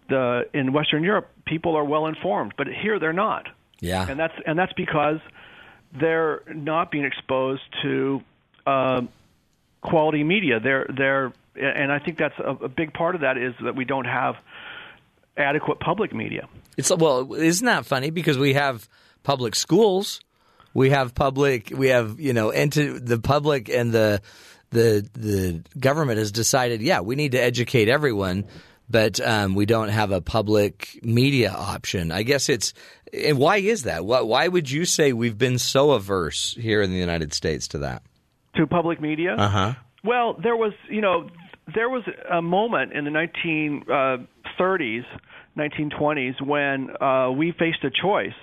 the 0.09 0.43
in 0.53 0.71
Western 0.71 1.03
Europe, 1.03 1.29
people 1.45 1.75
are 1.75 1.83
well 1.83 2.07
informed, 2.07 2.53
but 2.57 2.67
here 2.67 2.97
they're 2.97 3.11
not 3.13 3.47
Yeah. 3.81 4.07
and 4.09 4.17
that's 4.17 4.33
and 4.47 4.57
that's 4.57 4.73
because 4.73 5.19
they're 5.99 6.41
not 6.53 6.91
being 6.91 7.03
exposed 7.05 7.61
to 7.83 8.21
um 8.65 9.09
quality 9.85 10.23
media. 10.23 10.59
They're 10.59 10.87
they're 10.95 11.33
and 11.55 11.91
I 11.91 11.99
think 11.99 12.17
that's 12.17 12.37
a, 12.39 12.65
a 12.65 12.69
big 12.69 12.93
part 12.93 13.15
of 13.15 13.21
that 13.21 13.37
is 13.37 13.53
that 13.63 13.75
we 13.75 13.85
don't 13.85 14.05
have 14.05 14.35
adequate 15.37 15.79
public 15.79 16.13
media. 16.13 16.47
It's 16.77 16.89
well, 16.89 17.33
isn't 17.33 17.65
that 17.65 17.85
funny? 17.85 18.09
Because 18.09 18.37
we 18.37 18.53
have 18.53 18.87
public 19.23 19.55
schools, 19.55 20.19
we 20.73 20.89
have 20.89 21.15
public, 21.15 21.71
we 21.73 21.89
have 21.89 22.19
you 22.19 22.33
know, 22.33 22.49
into 22.49 22.99
the 22.99 23.19
public 23.19 23.69
and 23.69 23.91
the 23.91 24.21
the 24.71 25.07
the 25.13 25.63
government 25.79 26.19
has 26.19 26.31
decided, 26.31 26.81
yeah, 26.81 27.01
we 27.01 27.15
need 27.15 27.31
to 27.31 27.41
educate 27.41 27.87
everyone, 27.87 28.45
but 28.89 29.19
um, 29.21 29.55
we 29.55 29.65
don't 29.65 29.89
have 29.89 30.11
a 30.11 30.21
public 30.21 30.99
media 31.03 31.51
option. 31.51 32.11
I 32.11 32.23
guess 32.23 32.49
it's 32.49 32.73
and 33.13 33.37
why 33.37 33.57
is 33.57 33.83
that? 33.83 34.05
Why, 34.05 34.21
why 34.21 34.47
would 34.47 34.69
you 34.69 34.85
say 34.85 35.13
we've 35.13 35.37
been 35.37 35.59
so 35.59 35.91
averse 35.91 36.55
here 36.59 36.81
in 36.81 36.91
the 36.91 36.97
United 36.97 37.33
States 37.33 37.69
to 37.69 37.79
that? 37.79 38.03
To 38.55 38.67
public 38.67 39.01
media? 39.01 39.35
Uh 39.35 39.49
huh. 39.49 39.73
Well, 40.03 40.35
there 40.41 40.55
was, 40.55 40.73
you 40.89 41.01
know, 41.01 41.29
there 41.73 41.89
was 41.89 42.03
a 42.31 42.41
moment 42.41 42.93
in 42.93 43.05
the 43.05 43.11
1930s, 43.11 45.05
1920s 45.57 46.41
when 46.45 46.89
uh, 47.01 47.31
we 47.31 47.51
faced 47.51 47.83
a 47.83 47.89
choice. 47.89 48.35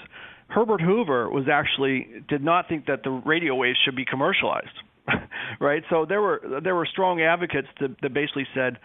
Herbert 0.49 0.81
Hoover 0.81 1.31
was 1.31 1.45
actually 1.51 2.09
did 2.29 2.43
not 2.43 2.69
think 2.69 2.87
that 2.87 3.05
the 3.05 3.11
radio 3.11 3.55
waves 3.55 3.79
should 3.85 3.97
be 3.97 4.05
commercialized, 4.05 4.77
right? 5.61 5.83
So 5.89 6.05
there 6.05 6.21
were 6.21 6.61
there 6.63 6.75
were 6.75 6.87
strong 6.87 7.23
advocates 7.23 7.69
that, 7.81 7.97
that 8.03 8.13
basically 8.13 8.47
said 8.55 8.79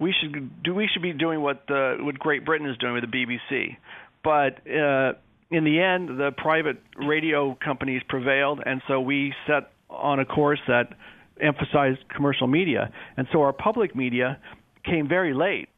we 0.00 0.12
should 0.20 0.62
do 0.62 0.74
we 0.74 0.88
should 0.92 1.02
be 1.02 1.12
doing 1.12 1.40
what 1.40 1.64
the 1.68 1.98
what 2.00 2.18
Great 2.18 2.44
Britain 2.44 2.68
is 2.68 2.76
doing 2.78 2.94
with 2.94 3.04
the 3.08 3.16
BBC, 3.16 3.76
but 4.24 4.66
uh, 4.66 5.12
in 5.50 5.64
the 5.64 5.80
end, 5.80 6.18
the 6.18 6.32
private 6.36 6.82
radio 6.96 7.56
companies 7.62 8.02
prevailed, 8.08 8.60
and 8.64 8.82
so 8.88 9.00
we 9.00 9.34
set 9.46 9.70
on 9.92 10.20
a 10.20 10.24
course 10.24 10.60
that 10.68 10.94
emphasized 11.40 11.98
commercial 12.14 12.46
media, 12.46 12.92
and 13.16 13.26
so 13.32 13.42
our 13.42 13.52
public 13.52 13.94
media 13.96 14.38
came 14.84 15.08
very 15.08 15.34
late, 15.34 15.68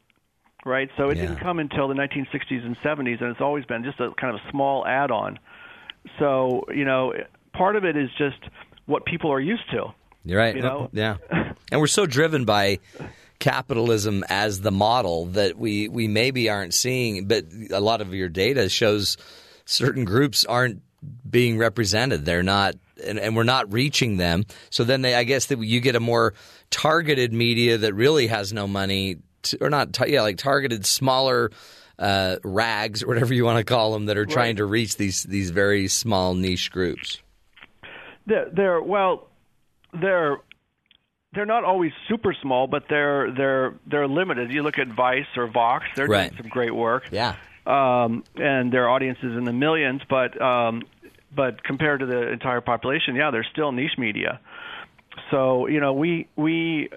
right? 0.65 0.89
So 0.97 1.09
it 1.09 1.17
Yeah. 1.17 1.23
didn't 1.27 1.39
come 1.39 1.59
until 1.59 1.87
the 1.87 1.93
1960s 1.95 2.65
and 2.65 2.75
70s, 2.83 3.21
and 3.21 3.31
it's 3.31 3.41
always 3.41 3.65
been 3.65 3.83
just 3.83 3.99
a 3.99 4.11
kind 4.19 4.35
of 4.35 4.41
a 4.45 4.51
small 4.51 4.85
add-on. 4.85 5.39
So 6.19 6.65
you 6.73 6.85
know, 6.85 7.13
part 7.53 7.75
of 7.75 7.85
it 7.85 7.95
is 7.97 8.09
just 8.17 8.37
what 8.85 9.05
people 9.05 9.31
are 9.31 9.39
used 9.39 9.69
to. 9.71 9.93
You're 10.23 10.39
right. 10.39 10.55
You 10.55 10.61
know? 10.61 10.89
Yeah. 10.91 11.17
And 11.71 11.81
we're 11.81 11.87
so 11.87 12.05
driven 12.05 12.45
by 12.45 12.77
capitalism 13.39 14.23
as 14.29 14.61
the 14.61 14.71
model 14.71 15.25
that 15.27 15.57
we, 15.57 15.87
we 15.89 16.07
maybe 16.07 16.47
aren't 16.49 16.73
seeing, 16.75 17.27
but 17.27 17.45
a 17.71 17.79
lot 17.79 18.01
of 18.01 18.13
your 18.13 18.29
data 18.29 18.69
shows 18.69 19.17
certain 19.65 20.05
groups 20.05 20.45
aren't 20.45 20.81
being 21.29 21.57
represented. 21.57 22.25
They're 22.25 22.43
not, 22.43 22.75
and, 23.05 23.19
and 23.19 23.35
we're 23.35 23.43
not 23.43 23.71
reaching 23.73 24.17
them. 24.17 24.45
So 24.69 24.83
then 24.83 25.01
they, 25.01 25.15
I 25.15 25.23
guess 25.23 25.47
that 25.47 25.59
you 25.59 25.79
get 25.81 25.95
a 25.95 25.99
more 25.99 26.33
targeted 26.69 27.33
media 27.33 27.77
that 27.79 27.93
really 27.93 28.27
has 28.27 28.53
no 28.53 28.67
money, 28.67 29.17
to, 29.43 29.57
or 29.61 29.69
not, 29.69 29.97
yeah, 30.09 30.21
like 30.21 30.37
targeted 30.37 30.85
smaller 30.85 31.51
uh, 31.99 32.37
rags 32.43 33.03
or 33.03 33.07
whatever 33.07 33.33
you 33.33 33.45
want 33.45 33.57
to 33.57 33.63
call 33.63 33.93
them 33.93 34.07
that 34.07 34.17
are 34.17 34.25
trying 34.25 34.57
to 34.57 34.65
reach 34.65 34.97
these 34.97 35.23
these 35.23 35.49
very 35.51 35.87
small 35.87 36.33
niche 36.33 36.69
groups. 36.71 37.21
They're, 38.27 38.49
they're 38.51 38.81
well, 38.81 39.27
they're 39.93 40.37
they're 41.33 41.45
not 41.45 41.63
always 41.63 41.91
super 42.09 42.33
small, 42.41 42.67
but 42.67 42.83
they're 42.89 43.31
they're 43.31 43.73
they're 43.87 44.07
limited. 44.07 44.51
You 44.51 44.63
look 44.63 44.77
at 44.79 44.87
Vice 44.87 45.25
or 45.37 45.47
Vox; 45.47 45.85
they're 45.95 46.07
Right. 46.07 46.29
doing 46.31 46.41
some 46.43 46.49
great 46.49 46.73
work. 46.75 47.09
Yeah. 47.11 47.35
um, 47.65 48.23
and 48.35 48.71
their 48.71 48.89
audience 48.89 49.19
is 49.23 49.35
in 49.37 49.43
the 49.43 49.53
millions. 49.53 50.01
But 50.09 50.39
um, 50.41 50.81
but 51.35 51.63
compared 51.63 51.99
to 51.99 52.05
the 52.05 52.31
entire 52.31 52.61
population, 52.61 53.15
yeah, 53.15 53.31
they're 53.31 53.47
still 53.51 53.71
niche 53.71 53.97
media. 53.97 54.39
So 55.31 55.67
you 55.67 55.79
know, 55.79 55.93
we 55.93 56.27
we 56.35 56.89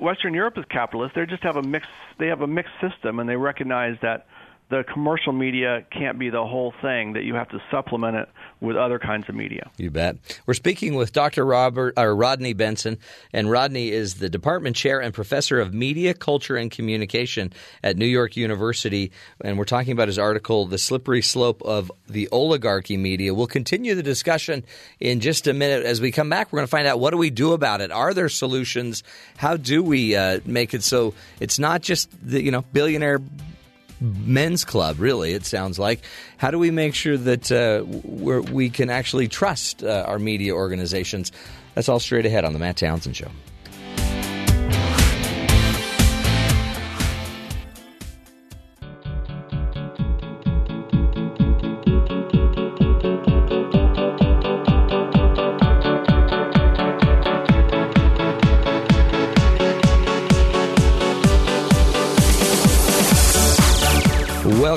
Western 0.00 0.34
Europe 0.34 0.58
is 0.58 0.64
capitalist. 0.70 1.14
They 1.14 1.26
just 1.26 1.42
have 1.42 1.56
a 1.56 1.62
mix. 1.62 1.86
They 2.18 2.26
have 2.26 2.40
a 2.40 2.46
mixed 2.46 2.72
system, 2.80 3.20
and 3.20 3.28
they 3.28 3.36
recognize 3.36 3.96
that 4.02 4.26
the 4.70 4.84
commercial 4.84 5.32
media 5.32 5.84
can't 5.90 6.18
be 6.18 6.30
the 6.30 6.46
whole 6.46 6.72
thing. 6.80 7.12
That 7.14 7.24
you 7.24 7.34
have 7.34 7.48
to 7.50 7.60
supplement 7.70 8.16
it 8.16 8.28
with 8.60 8.76
other 8.76 8.98
kinds 8.98 9.28
of 9.28 9.34
media. 9.34 9.68
You 9.76 9.90
bet. 9.90 10.16
We're 10.46 10.54
speaking 10.54 10.94
with 10.94 11.12
Dr. 11.12 11.44
Robert 11.44 11.94
or 11.96 12.14
Rodney 12.14 12.52
Benson, 12.52 12.98
and 13.32 13.50
Rodney 13.50 13.90
is 13.90 14.14
the 14.14 14.28
department 14.28 14.76
chair 14.76 15.00
and 15.00 15.12
professor 15.12 15.58
of 15.58 15.74
media, 15.74 16.14
culture, 16.14 16.56
and 16.56 16.70
communication 16.70 17.52
at 17.82 17.96
New 17.96 18.06
York 18.06 18.36
University. 18.36 19.10
And 19.40 19.58
we're 19.58 19.64
talking 19.64 19.92
about 19.92 20.06
his 20.06 20.18
article, 20.18 20.66
"The 20.66 20.78
Slippery 20.78 21.22
Slope 21.22 21.62
of 21.62 21.90
the 22.08 22.28
Oligarchy 22.28 22.96
Media." 22.96 23.34
We'll 23.34 23.48
continue 23.48 23.96
the 23.96 24.04
discussion 24.04 24.64
in 25.00 25.18
just 25.18 25.48
a 25.48 25.52
minute. 25.52 25.84
As 25.84 26.00
we 26.00 26.12
come 26.12 26.30
back, 26.30 26.52
we're 26.52 26.58
going 26.58 26.68
to 26.68 26.70
find 26.70 26.86
out 26.86 27.00
what 27.00 27.10
do 27.10 27.16
we 27.16 27.30
do 27.30 27.52
about 27.52 27.80
it. 27.80 27.90
Are 27.90 28.14
there 28.14 28.28
solutions? 28.28 29.02
How 29.36 29.56
do 29.56 29.82
we 29.82 30.14
uh, 30.14 30.40
make 30.46 30.74
it 30.74 30.84
so 30.84 31.14
it's 31.40 31.58
not 31.58 31.82
just 31.82 32.08
the 32.22 32.40
you 32.40 32.52
know 32.52 32.62
billionaire 32.72 33.20
men's 34.00 34.64
club, 34.64 34.98
really, 34.98 35.32
it 35.32 35.44
sounds 35.44 35.78
like. 35.78 36.00
How 36.38 36.50
do 36.50 36.58
we 36.58 36.70
make 36.70 36.94
sure 36.94 37.16
that 37.16 37.52
uh, 37.52 37.84
we 38.52 38.70
can 38.70 38.90
actually 38.90 39.28
trust 39.28 39.84
uh, 39.84 40.04
our 40.06 40.18
media 40.18 40.54
organizations? 40.54 41.32
That's 41.74 41.88
all 41.88 42.00
straight 42.00 42.26
ahead 42.26 42.44
on 42.44 42.52
The 42.52 42.58
Matt 42.58 42.76
Townsend 42.76 43.16
Show. 43.16 43.30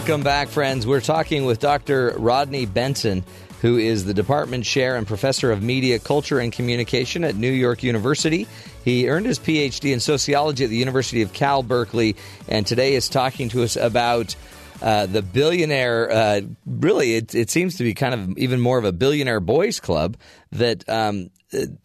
Welcome 0.04 0.24
back, 0.24 0.50
friends. 0.50 0.86
We're 0.86 1.00
talking 1.00 1.46
with 1.46 1.62
Dr. 1.62 2.13
Rodney 2.18 2.66
Benson, 2.66 3.24
who 3.62 3.78
is 3.78 4.04
the 4.04 4.13
department 4.13 4.66
chair 4.66 4.98
and 4.98 5.08
professor 5.08 5.50
of 5.50 5.63
media, 5.63 5.98
culture, 5.98 6.39
and 6.39 6.52
communication 6.52 7.24
at 7.24 7.38
New 7.38 7.50
York 7.50 7.84
University. 7.84 8.46
He 8.84 9.08
earned 9.08 9.26
his 9.26 9.39
PhD 9.39 9.94
in 9.94 10.02
sociology 10.02 10.66
at 10.66 10.70
the 10.70 10.76
University 10.76 11.22
of 11.22 11.32
Cal 11.32 11.63
Berkeley, 11.63 12.18
and 12.50 12.68
today 12.68 12.96
is 12.96 13.08
talking 13.08 13.48
to 13.50 13.63
us 13.63 13.78
about. 13.78 14.36
Uh, 14.82 15.06
the 15.06 15.22
billionaire, 15.22 16.12
uh, 16.12 16.42
really, 16.66 17.16
it, 17.16 17.34
it, 17.34 17.50
seems 17.50 17.78
to 17.78 17.86
be 17.86 17.94
kind 17.94 18.13
of 18.13 18.38
even 18.38 18.60
more 18.60 18.78
of 18.78 18.84
a 18.84 18.92
billionaire 18.92 19.39
boys 19.39 19.80
club 19.80 20.18
that 20.52 20.84
um, 20.89 21.30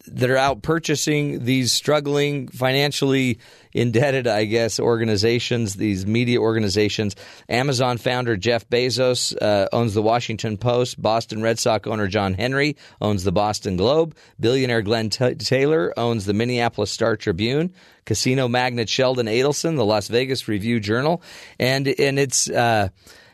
that 0.07 0.29
are 0.29 0.37
out 0.37 0.61
purchasing 0.63 1.45
these 1.45 1.71
struggling, 1.71 2.47
financially 2.47 3.39
indebted, 3.71 4.25
I 4.25 4.45
guess, 4.45 4.79
organizations, 4.79 5.75
these 5.75 6.05
media 6.05 6.39
organizations. 6.39 7.15
Amazon 7.47 7.97
founder 7.97 8.35
Jeff 8.35 8.67
Bezos 8.67 9.35
uh, 9.39 9.67
owns 9.71 9.93
the 9.93 10.01
Washington 10.01 10.57
Post. 10.57 10.99
Boston 11.01 11.41
Red 11.41 11.59
Sox 11.59 11.87
owner 11.87 12.07
John 12.07 12.33
Henry 12.33 12.77
owns 12.99 13.23
the 13.23 13.31
Boston 13.31 13.77
Globe. 13.77 14.15
Billionaire 14.39 14.81
Glenn 14.81 15.09
T- 15.09 15.35
Taylor 15.35 15.93
owns 15.97 16.25
the 16.25 16.33
Minneapolis 16.33 16.91
Star 16.91 17.15
Tribune. 17.15 17.73
Casino 18.05 18.47
magnate 18.47 18.89
Sheldon 18.89 19.27
Adelson, 19.27 19.75
the 19.75 19.85
Las 19.85 20.07
Vegas 20.07 20.47
Review 20.47 20.79
Journal, 20.79 21.21
and 21.59 21.87
and 21.87 22.17
it's. 22.17 22.49
Uh, 22.49 22.89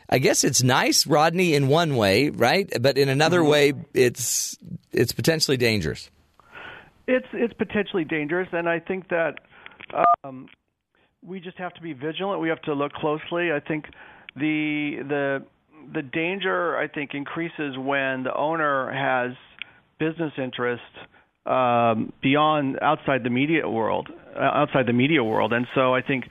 I 0.08 0.18
guess 0.20 0.44
it's 0.44 0.62
nice, 0.62 1.04
Rodney, 1.04 1.54
in 1.54 1.66
one 1.66 1.96
way, 1.96 2.28
right? 2.28 2.70
But 2.80 2.96
in 2.96 3.08
another 3.08 3.40
Mm-hmm. 3.40 3.50
way, 3.50 3.72
it's 3.92 4.56
it's 4.92 5.10
potentially 5.10 5.56
dangerous. 5.56 6.10
It's 7.08 7.26
it's 7.32 7.54
potentially 7.54 8.04
dangerous, 8.04 8.48
and 8.52 8.68
I 8.68 8.80
think 8.80 9.08
that 9.08 9.34
um, 10.24 10.48
we 11.24 11.40
just 11.40 11.56
have 11.58 11.72
to 11.74 11.82
be 11.82 11.92
vigilant. 11.92 12.40
We 12.40 12.48
have 12.48 12.62
to 12.62 12.74
look 12.74 12.92
closely. 12.92 13.52
I 13.52 13.60
think 13.60 13.84
the 14.34 14.96
the 15.08 15.44
the 15.94 16.02
danger 16.02 16.76
I 16.76 16.88
think 16.88 17.10
increases 17.14 17.76
when 17.78 18.24
the 18.24 18.34
owner 18.34 18.92
has 18.92 19.36
business 19.98 20.32
interests 20.36 20.84
um, 21.46 22.12
beyond 22.22 22.78
outside 22.82 23.22
the 23.22 23.30
media 23.30 23.68
world, 23.68 24.08
uh, 24.34 24.40
outside 24.40 24.86
the 24.86 24.92
media 24.92 25.22
world, 25.22 25.52
and 25.52 25.66
so 25.74 25.94
I 25.94 26.02
think 26.02 26.24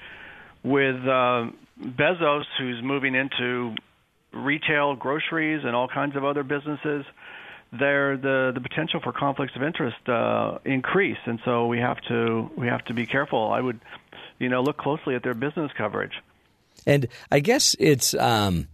with 0.63 0.95
uh, 0.95 1.51
Bezos, 1.81 2.43
who's 2.59 2.81
moving 2.83 3.15
into 3.15 3.75
retail, 4.33 4.95
groceries, 4.95 5.61
and 5.63 5.73
all 5.73 5.87
kinds 5.87 6.17
of 6.17 6.25
other 6.25 6.43
businesses 6.43 7.05
there 7.71 8.17
the 8.17 8.51
the 8.53 8.61
potential 8.61 8.99
for 9.01 9.11
conflicts 9.11 9.55
of 9.55 9.63
interest 9.63 10.07
uh, 10.07 10.59
increase, 10.65 11.17
and 11.25 11.39
so 11.45 11.67
we 11.67 11.79
have 11.79 11.99
to 12.07 12.49
we 12.55 12.67
have 12.67 12.83
to 12.85 12.93
be 12.93 13.05
careful. 13.05 13.51
I 13.51 13.61
would, 13.61 13.79
you 14.39 14.49
know, 14.49 14.61
look 14.61 14.77
closely 14.77 15.15
at 15.15 15.23
their 15.23 15.33
business 15.33 15.71
coverage. 15.77 16.13
And 16.85 17.07
I 17.31 17.39
guess 17.39 17.75
it's, 17.79 18.13
um, 18.13 18.67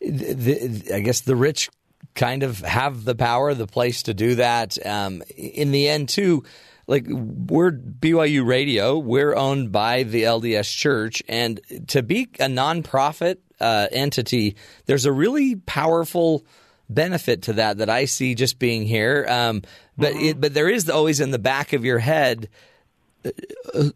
the, 0.00 0.92
I 0.94 1.00
guess 1.00 1.20
the 1.20 1.36
rich 1.36 1.70
kind 2.14 2.42
of 2.42 2.60
have 2.60 3.04
the 3.04 3.14
power, 3.14 3.54
the 3.54 3.66
place 3.66 4.02
to 4.04 4.14
do 4.14 4.36
that. 4.36 4.84
Um, 4.84 5.22
in 5.36 5.72
the 5.72 5.88
end, 5.88 6.08
too, 6.08 6.44
like 6.86 7.06
we're 7.08 7.72
BYU 7.72 8.46
Radio, 8.46 8.98
we're 8.98 9.34
owned 9.34 9.72
by 9.72 10.02
the 10.02 10.24
LDS 10.24 10.70
Church, 10.76 11.22
and 11.28 11.60
to 11.88 12.02
be 12.02 12.28
a 12.38 12.46
nonprofit 12.46 13.36
uh, 13.60 13.86
entity, 13.92 14.56
there's 14.86 15.06
a 15.06 15.12
really 15.12 15.56
powerful 15.56 16.44
benefit 16.94 17.42
to 17.42 17.54
that 17.54 17.78
that 17.78 17.90
I 17.90 18.04
see 18.04 18.34
just 18.34 18.58
being 18.58 18.86
here. 18.86 19.26
Um, 19.28 19.62
but 19.96 20.14
it, 20.14 20.40
but 20.40 20.54
there 20.54 20.68
is 20.68 20.88
always 20.88 21.20
in 21.20 21.30
the 21.30 21.38
back 21.38 21.72
of 21.72 21.84
your 21.84 21.98
head 21.98 22.48
uh, 23.24 23.30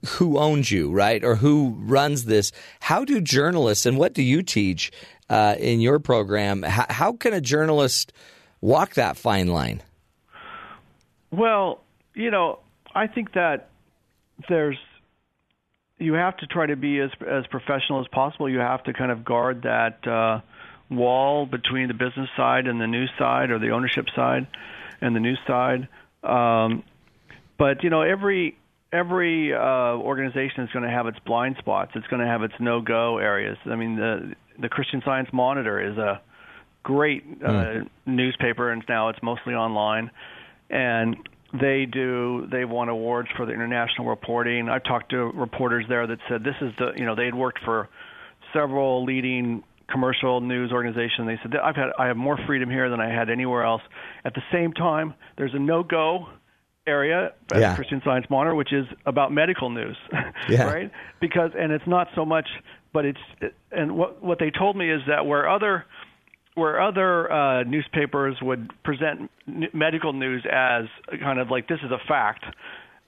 who 0.07 0.39
owns 0.39 0.71
you, 0.71 0.93
right, 0.93 1.23
or 1.25 1.37
who 1.37 1.77
runs 1.79 2.25
this. 2.25 2.53
How 2.81 3.05
do 3.05 3.21
journalists 3.21 3.87
and 3.87 3.99
what 3.99 4.15
do 4.15 4.23
you 4.23 4.43
teach 4.43 4.93
uh, 5.29 5.57
in 5.59 5.81
your 5.81 5.99
program? 5.99 6.63
How, 6.63 6.87
how 6.89 7.13
can 7.13 7.33
a 7.33 7.41
journalist 7.41 8.13
walk 8.61 8.95
that 8.95 9.17
fine 9.17 9.49
line? 9.49 9.83
Well, 11.31 11.83
you 12.15 12.31
know, 12.31 12.61
I 12.95 13.07
think 13.09 13.33
that 13.35 13.69
there's 14.49 14.79
you 15.99 16.13
have 16.15 16.37
to 16.39 16.47
try 16.47 16.67
to 16.67 16.77
be 16.77 17.01
as 17.01 17.11
as 17.27 17.47
professional 17.47 18.01
as 18.01 18.09
possible. 18.09 18.49
You 18.49 18.59
have 18.59 18.85
to 18.85 18.93
kind 18.93 19.11
of 19.11 19.25
guard 19.25 19.63
that. 19.63 20.07
Uh, 20.07 20.41
wall 20.91 21.47
between 21.47 21.89
the 21.89 21.95
business 21.95 22.29
side 22.37 22.67
and 22.67 22.81
the 22.81 22.87
news 22.87 23.11
side, 23.19 23.51
or 23.51 23.59
the 23.59 23.71
ownership 23.71 24.07
side 24.15 24.47
and 25.01 25.15
the 25.15 25.21
news 25.21 25.39
side. 25.47 25.89
Um, 26.23 26.83
but 27.59 27.83
you 27.83 27.91
know, 27.91 28.03
every 28.03 28.57
every 28.93 29.53
uh, 29.53 29.59
organization 29.59 30.65
is 30.65 30.71
going 30.73 30.85
to 30.85 30.91
have 30.91 31.07
its 31.07 31.19
blind 31.21 31.57
spots. 31.59 31.93
It's 31.95 32.07
going 32.07 32.21
to 32.21 32.29
have 32.29 32.43
its 32.43 32.55
no-go 32.61 33.19
areas. 33.19 33.59
I 33.67 33.77
mean, 33.77 33.97
the 33.97 34.35
the 34.59 34.69
Christian 34.69 35.03
Science 35.05 35.29
Monitor 35.33 35.81
is 35.81 35.99
a 35.99 36.21
great 36.83 37.25
uh, 37.45 37.49
mm. 37.49 37.89
newspaper, 38.07 38.71
and 38.71 38.83
now 38.89 39.09
it's 39.09 39.23
mostly 39.23 39.55
online. 39.55 40.11
And 40.71 41.17
they 41.53 41.87
do 41.87 42.47
they've 42.51 42.69
won 42.69 42.89
awards 42.89 43.29
for 43.37 43.47
the 43.47 43.53
international 43.53 44.09
reporting. 44.09 44.69
I've 44.69 44.85
talked 44.85 45.11
to 45.11 45.17
reporters 45.17 45.85
there 45.89 46.07
that 46.07 46.19
said 46.29 46.43
this 46.43 46.57
is 46.61 46.73
the 46.79 46.93
you 46.97 47.05
know 47.05 47.15
they 47.15 47.27
had 47.27 47.35
worked 47.35 47.61
for 47.65 47.89
several 48.53 49.05
leading 49.05 49.63
commercial 49.91 50.41
news 50.41 50.73
organization. 50.73 51.27
They 51.27 51.39
said 51.43 51.55
I've 51.57 51.77
had 51.77 51.91
I 51.99 52.07
have 52.07 52.17
more 52.17 52.39
freedom 52.47 52.71
here 52.71 52.91
than 52.91 53.01
I 53.01 53.09
had 53.13 53.31
anywhere 53.31 53.63
else. 53.65 53.83
At 54.25 54.35
the 54.35 54.43
same 54.53 54.73
time, 54.73 55.15
there's 55.39 55.55
a 55.55 55.59
no-go 55.59 56.29
area 56.87 57.33
at 57.53 57.61
Yeah. 57.61 57.75
Christian 57.75 58.01
Science 58.05 58.27
Monitor, 58.31 58.55
which 58.55 58.73
is 58.73 58.87
about 59.07 59.33
medical 59.33 59.71
news, 59.71 59.97
Yeah. 60.49 60.65
right? 60.73 60.91
Because 61.21 61.51
and 61.59 61.73
it's 61.73 61.87
not 61.87 62.09
so 62.15 62.25
much, 62.25 62.49
but 62.93 63.05
it's 63.05 63.19
and 63.73 63.97
what 63.97 64.23
what 64.23 64.39
they 64.39 64.51
told 64.51 64.77
me 64.77 64.91
is 64.91 65.03
that 65.09 65.27
where 65.27 65.49
other 65.49 65.85
where 66.55 66.81
other 66.81 67.31
uh, 67.31 67.63
newspapers 67.65 68.37
would 68.41 68.71
present 68.83 69.31
n- 69.47 69.69
medical 69.75 70.13
news 70.15 70.45
as 70.51 70.85
kind 71.21 71.39
of 71.39 71.51
like 71.51 71.69
this 71.69 71.81
is 71.85 71.91
a 71.91 71.99
fact, 72.09 72.45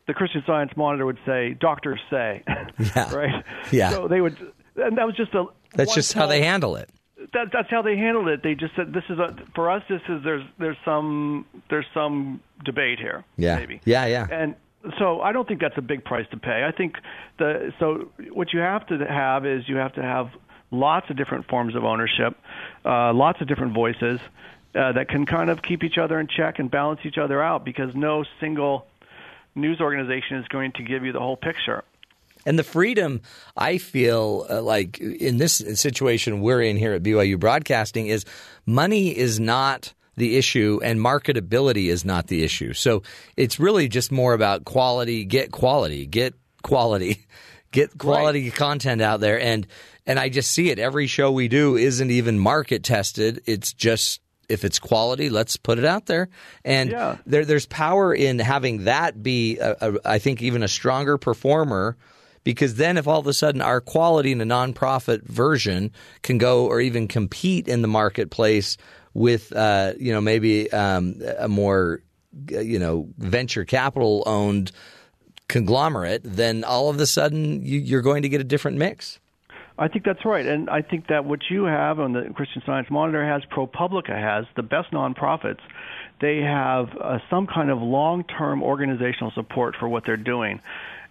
the 0.06 0.12
Christian 0.12 0.42
Science 0.46 0.72
Monitor 0.76 1.06
would 1.06 1.18
say 1.24 1.54
doctors 1.58 1.98
say, 2.10 2.42
Yeah. 2.78 3.14
right? 3.14 3.44
Yeah. 3.72 3.90
So 3.90 4.06
they 4.06 4.20
would, 4.20 4.36
and 4.76 4.98
that 4.98 5.06
was 5.06 5.16
just 5.16 5.32
a 5.34 5.46
That's 5.74 5.94
just 5.94 6.12
how 6.12 6.26
they 6.26 6.42
handle 6.42 6.76
it. 6.76 6.88
that, 7.32 7.48
that's 7.52 7.70
how 7.70 7.82
they 7.82 7.96
handled 7.96 8.28
it. 8.28 8.42
They 8.42 8.54
just 8.54 8.74
said 8.76 8.92
this 8.92 9.04
is 9.08 9.18
a 9.18 9.36
for 9.54 9.70
us. 9.70 9.82
This 9.88 10.00
is 10.08 10.22
there's 10.24 10.44
there's 10.58 10.76
some 10.84 11.44
there's 11.70 11.86
some 11.94 12.40
debate 12.64 12.98
here. 12.98 13.24
Yeah. 13.36 13.56
maybe. 13.56 13.80
Yeah, 13.84 14.06
yeah. 14.06 14.26
And 14.30 14.54
so 14.98 15.20
I 15.20 15.32
don't 15.32 15.46
think 15.46 15.60
that's 15.60 15.76
a 15.76 15.82
big 15.82 16.04
price 16.04 16.26
to 16.30 16.36
pay. 16.36 16.64
I 16.64 16.72
think 16.72 16.96
the 17.38 17.72
so 17.78 18.10
what 18.32 18.52
you 18.52 18.60
have 18.60 18.86
to 18.88 18.98
have 18.98 19.44
is 19.46 19.68
you 19.68 19.76
have 19.76 19.94
to 19.94 20.02
have 20.02 20.30
lots 20.70 21.10
of 21.10 21.16
different 21.16 21.48
forms 21.48 21.74
of 21.74 21.84
ownership, 21.84 22.36
uh, 22.84 23.12
lots 23.12 23.40
of 23.40 23.48
different 23.48 23.74
voices 23.74 24.20
uh, 24.74 24.92
that 24.92 25.08
can 25.08 25.26
kind 25.26 25.50
of 25.50 25.62
keep 25.62 25.82
each 25.82 25.98
other 25.98 26.20
in 26.20 26.28
check 26.28 26.58
and 26.58 26.70
balance 26.70 27.00
each 27.04 27.18
other 27.18 27.42
out 27.42 27.64
because 27.64 27.94
no 27.94 28.24
single 28.40 28.86
news 29.54 29.80
organization 29.80 30.36
is 30.36 30.46
going 30.48 30.72
to 30.72 30.82
give 30.82 31.04
you 31.04 31.12
the 31.12 31.18
whole 31.18 31.36
picture. 31.36 31.82
And 32.48 32.58
the 32.58 32.64
freedom 32.64 33.20
I 33.58 33.76
feel 33.76 34.46
uh, 34.48 34.62
like 34.62 34.98
in 34.98 35.36
this 35.36 35.56
situation 35.74 36.40
we're 36.40 36.62
in 36.62 36.78
here 36.78 36.94
at 36.94 37.02
BYU 37.02 37.38
Broadcasting 37.38 38.06
is 38.06 38.24
money 38.64 39.14
is 39.14 39.38
not 39.38 39.92
the 40.16 40.38
issue 40.38 40.80
and 40.82 40.98
marketability 40.98 41.88
is 41.90 42.06
not 42.06 42.28
the 42.28 42.42
issue. 42.42 42.72
So 42.72 43.02
it's 43.36 43.60
really 43.60 43.86
just 43.86 44.10
more 44.10 44.32
about 44.32 44.64
quality, 44.64 45.26
get 45.26 45.52
quality, 45.52 46.06
get 46.06 46.32
quality, 46.62 47.26
get 47.70 47.98
quality 47.98 48.50
content 48.50 49.02
out 49.02 49.20
there 49.20 49.38
and 49.38 49.66
and 50.06 50.18
I 50.18 50.30
just 50.30 50.50
see 50.50 50.70
it 50.70 50.78
every 50.78 51.06
show 51.06 51.30
we 51.30 51.48
do 51.48 51.76
isn't 51.76 52.10
even 52.10 52.38
market 52.38 52.82
tested. 52.82 53.42
It's 53.44 53.74
just 53.74 54.22
if 54.48 54.64
it's 54.64 54.78
quality, 54.78 55.28
let's 55.28 55.58
put 55.58 55.78
it 55.78 55.84
out 55.84 56.06
there. 56.06 56.30
And 56.64 56.90
Yeah. 56.92 57.16
there, 57.26 57.44
there's 57.44 57.66
power 57.66 58.14
in 58.14 58.38
having 58.38 58.84
that 58.84 59.22
be, 59.22 59.58
a, 59.58 59.76
a, 59.82 59.94
I 60.06 60.18
think, 60.18 60.40
even 60.40 60.62
a 60.62 60.68
stronger 60.68 61.18
performer. 61.18 61.98
Because 62.44 62.76
then, 62.76 62.96
if 62.96 63.06
all 63.06 63.20
of 63.20 63.26
a 63.26 63.32
sudden 63.32 63.60
our 63.60 63.80
quality 63.80 64.32
in 64.32 64.40
a 64.40 64.46
nonprofit 64.46 65.22
version 65.24 65.92
can 66.22 66.38
go 66.38 66.66
or 66.66 66.80
even 66.80 67.08
compete 67.08 67.68
in 67.68 67.82
the 67.82 67.88
marketplace 67.88 68.76
with, 69.14 69.52
uh, 69.54 69.92
you 69.98 70.12
know, 70.12 70.20
maybe 70.20 70.70
um, 70.72 71.20
a 71.38 71.48
more, 71.48 72.02
you 72.48 72.78
know, 72.78 73.08
venture 73.18 73.64
capital 73.64 74.22
owned 74.26 74.72
conglomerate, 75.48 76.20
then 76.24 76.62
all 76.62 76.90
of 76.90 77.00
a 77.00 77.06
sudden 77.06 77.64
you, 77.64 77.78
you're 77.78 78.02
going 78.02 78.22
to 78.22 78.28
get 78.28 78.40
a 78.40 78.44
different 78.44 78.76
mix. 78.76 79.18
I 79.78 79.86
think 79.86 80.04
that's 80.04 80.24
right, 80.24 80.44
and 80.44 80.68
I 80.68 80.82
think 80.82 81.06
that 81.06 81.24
what 81.24 81.38
you 81.50 81.64
have 81.64 82.00
on 82.00 82.12
the 82.12 82.32
Christian 82.34 82.62
Science 82.66 82.88
Monitor 82.90 83.24
has, 83.24 83.42
ProPublica 83.44 84.10
has, 84.10 84.44
the 84.56 84.62
best 84.62 84.90
nonprofits. 84.90 85.60
They 86.20 86.38
have 86.38 86.88
uh, 87.00 87.18
some 87.30 87.46
kind 87.46 87.70
of 87.70 87.78
long-term 87.80 88.60
organizational 88.60 89.30
support 89.36 89.76
for 89.78 89.88
what 89.88 90.02
they're 90.04 90.16
doing, 90.16 90.60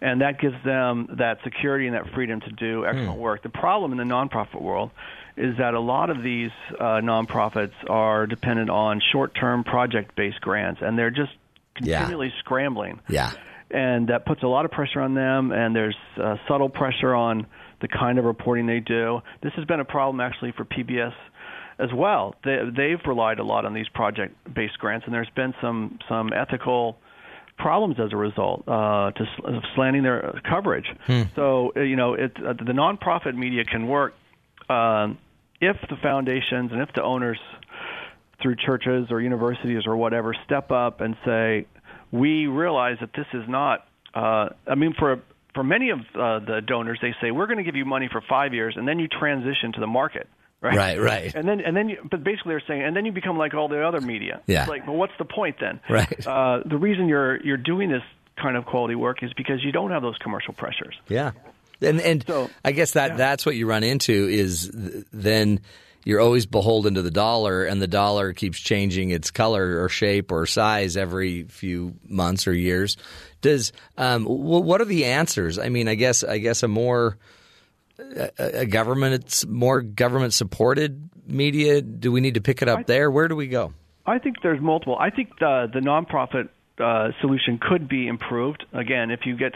and 0.02 0.22
that 0.22 0.40
gives 0.40 0.56
them 0.64 1.08
that 1.18 1.40
security 1.44 1.88
and 1.88 1.96
that 1.96 2.14
freedom 2.14 2.40
to 2.42 2.52
do 2.52 2.86
excellent 2.86 3.18
work. 3.20 3.44
The 3.44 3.50
problem 3.50 3.92
in 3.92 3.98
the 3.98 4.04
nonprofit 4.04 4.62
world 4.62 4.92
is 5.36 5.58
that 5.58 5.74
a 5.74 5.80
lot 5.80 6.10
of 6.10 6.24
these 6.24 6.52
uh, 6.80 7.00
nonprofits 7.02 7.74
are 7.90 8.26
dependent 8.28 8.70
on 8.70 9.02
short-term 9.12 9.64
project-based 9.64 10.42
grants, 10.42 10.82
and 10.84 10.98
they're 10.98 11.12
just 11.12 11.32
Yeah. 11.80 12.00
continually 12.00 12.34
scrambling 12.40 13.00
Yeah. 13.08 13.32
and 13.70 14.08
that 14.08 14.26
puts 14.26 14.42
a 14.42 14.48
lot 14.48 14.66
of 14.66 14.72
pressure 14.72 15.00
on 15.02 15.14
them 15.14 15.52
and 15.52 15.76
there's 15.76 15.96
uh, 16.20 16.38
subtle 16.48 16.70
pressure 16.70 17.14
on 17.14 17.46
the 17.82 17.88
kind 17.88 18.18
of 18.18 18.26
reporting 18.26 18.66
they 18.66 18.80
do 18.80 19.22
this 19.42 19.54
has 19.54 19.66
been 19.66 19.80
a 19.80 19.86
problem 19.86 20.20
actually 20.20 20.52
for 20.54 20.66
pbs 20.66 21.14
as 21.78 21.94
well 21.94 22.34
they, 22.44 22.58
they've 22.76 23.02
relied 23.06 23.38
a 23.38 23.44
lot 23.44 23.64
on 23.66 23.76
these 23.76 23.88
project 23.90 24.34
based 24.52 24.80
grants 24.80 25.06
and 25.06 25.14
there's 25.14 25.30
been 25.36 25.54
some 25.62 26.00
some 26.10 26.34
ethical 26.34 26.98
problems 27.58 28.00
as 28.00 28.14
a 28.14 28.18
result 28.18 28.64
uh, 28.68 29.12
to 29.12 29.26
sl- 29.36 29.48
of 29.48 29.64
slanting 29.76 30.04
their 30.04 30.40
coverage 30.48 30.88
so 31.36 31.74
uh, 31.76 31.82
you 31.82 31.96
know 31.96 32.14
it, 32.14 32.32
uh, 32.38 32.54
the 32.54 32.74
nonprofit 32.74 33.36
media 33.36 33.64
can 33.66 33.88
work 33.88 34.14
um, 34.70 35.18
if 35.60 35.78
the 35.90 35.96
foundations 36.02 36.72
and 36.72 36.82
if 36.82 36.90
the 36.94 37.04
owners 37.04 37.40
through 38.42 38.56
churches 38.56 39.08
or 39.10 39.22
universities 39.22 39.84
or 39.86 39.98
whatever 39.98 40.36
step 40.46 40.72
up 40.72 41.02
and 41.02 41.16
say, 41.26 41.66
we 42.12 42.48
realize 42.48 42.98
that 43.02 43.12
this 43.14 43.26
is 43.34 43.48
not. 43.48 43.88
Uh, 44.14 44.50
I 44.68 44.76
mean, 44.76 44.94
for 44.98 45.22
for 45.54 45.64
many 45.64 45.90
of 45.90 46.00
uh, 46.00 46.40
the 46.40 46.62
donors, 46.66 47.00
they 47.02 47.16
say 47.20 47.32
we're 47.32 47.48
going 47.48 47.58
to 47.58 47.64
give 47.64 47.76
you 47.76 47.86
money 47.86 48.08
for 48.12 48.22
five 48.22 48.54
years, 48.54 48.76
and 48.78 48.88
then 48.88 49.00
you 49.00 49.08
transition 49.08 49.74
to 49.74 49.80
the 49.80 49.88
market. 49.88 50.28
Right, 50.60 50.76
Right, 50.76 51.00
right. 51.00 51.36
and 51.36 51.48
then 51.48 51.60
and 51.62 51.78
then, 51.78 51.90
you, 51.90 51.98
but 52.10 52.24
basically 52.24 52.54
they're 52.54 52.64
saying, 52.68 52.82
and 52.82 52.96
then 52.96 53.06
you 53.06 53.12
become 53.12 53.38
like 53.38 53.54
all 53.54 53.68
the 53.68 53.86
other 53.86 54.02
media. 54.02 54.42
Yeah. 54.48 54.62
It's 54.62 54.70
like, 54.70 54.88
well, 54.88 54.96
what's 54.96 55.14
the 55.20 55.26
point 55.26 55.58
then? 55.60 55.80
Right. 55.88 56.26
Uh, 56.28 56.62
the 56.66 56.78
reason 56.78 57.08
you're 57.08 57.40
you're 57.44 57.58
doing 57.58 57.90
this 57.90 58.02
kind 58.42 58.58
of 58.58 58.66
quality 58.66 58.96
work 58.96 59.22
is 59.22 59.32
because 59.34 59.64
you 59.64 59.72
don't 59.72 59.92
have 59.92 60.02
those 60.02 60.18
commercial 60.18 60.54
pressures. 60.56 60.96
Yeah, 61.10 61.32
and 61.82 62.02
and 62.02 62.24
So- 62.26 62.50
I 62.66 62.72
guess 62.72 62.94
that 62.94 63.12
yeah. 63.12 63.18
that's 63.18 63.46
what 63.46 63.56
you 63.56 63.68
run 63.68 63.84
into 63.84 64.12
is 64.28 64.70
th- 64.70 65.06
then 65.14 65.60
you're 66.06 66.22
always 66.22 66.46
beholden 66.48 66.96
to 66.96 67.02
the 67.04 67.12
dollar, 67.12 67.66
and 67.66 67.80
the 67.82 67.88
dollar 67.88 68.34
keeps 68.34 68.60
changing 68.60 69.12
its 69.12 69.30
color 69.30 69.84
or 69.84 69.90
shape 69.90 70.32
or 70.32 70.46
size 70.48 70.98
every 70.98 71.44
few 71.44 71.94
months 72.08 72.48
or 72.48 72.54
years. 72.54 72.98
Does 73.42 73.74
um, 73.98 74.26
wh- 74.26 74.64
what 74.66 74.82
are 74.82 74.86
the 74.86 75.06
answers? 75.06 75.60
I 75.60 75.70
mean, 75.70 75.88
I 75.88 75.94
guess 75.96 76.24
I 76.24 76.40
guess 76.40 76.64
a 76.64 76.68
more 76.68 77.18
a, 78.00 78.62
a 78.62 78.66
government 78.66 79.14
it's 79.14 79.46
more 79.46 79.82
government 79.82 80.34
supported 80.34 81.10
media. 81.26 81.82
Do 81.82 82.12
we 82.12 82.22
need 82.22 82.36
to 82.36 82.42
pick 82.42 82.62
it 82.62 82.68
up 82.70 82.88
there? 82.88 83.12
Where 83.12 83.28
do 83.28 83.36
we 83.36 83.48
go? 83.48 83.74
I 84.06 84.20
think 84.20 84.38
there's 84.42 84.62
multiple. 84.62 84.98
I 85.00 85.10
think 85.10 85.38
the 85.40 85.70
the 85.72 85.80
nonprofit 85.80 86.50
uh, 86.80 87.12
solution 87.22 87.60
could 87.60 87.88
be 87.88 88.08
improved. 88.08 88.66
Again, 88.74 89.12
if 89.12 89.26
you 89.26 89.36
get 89.36 89.56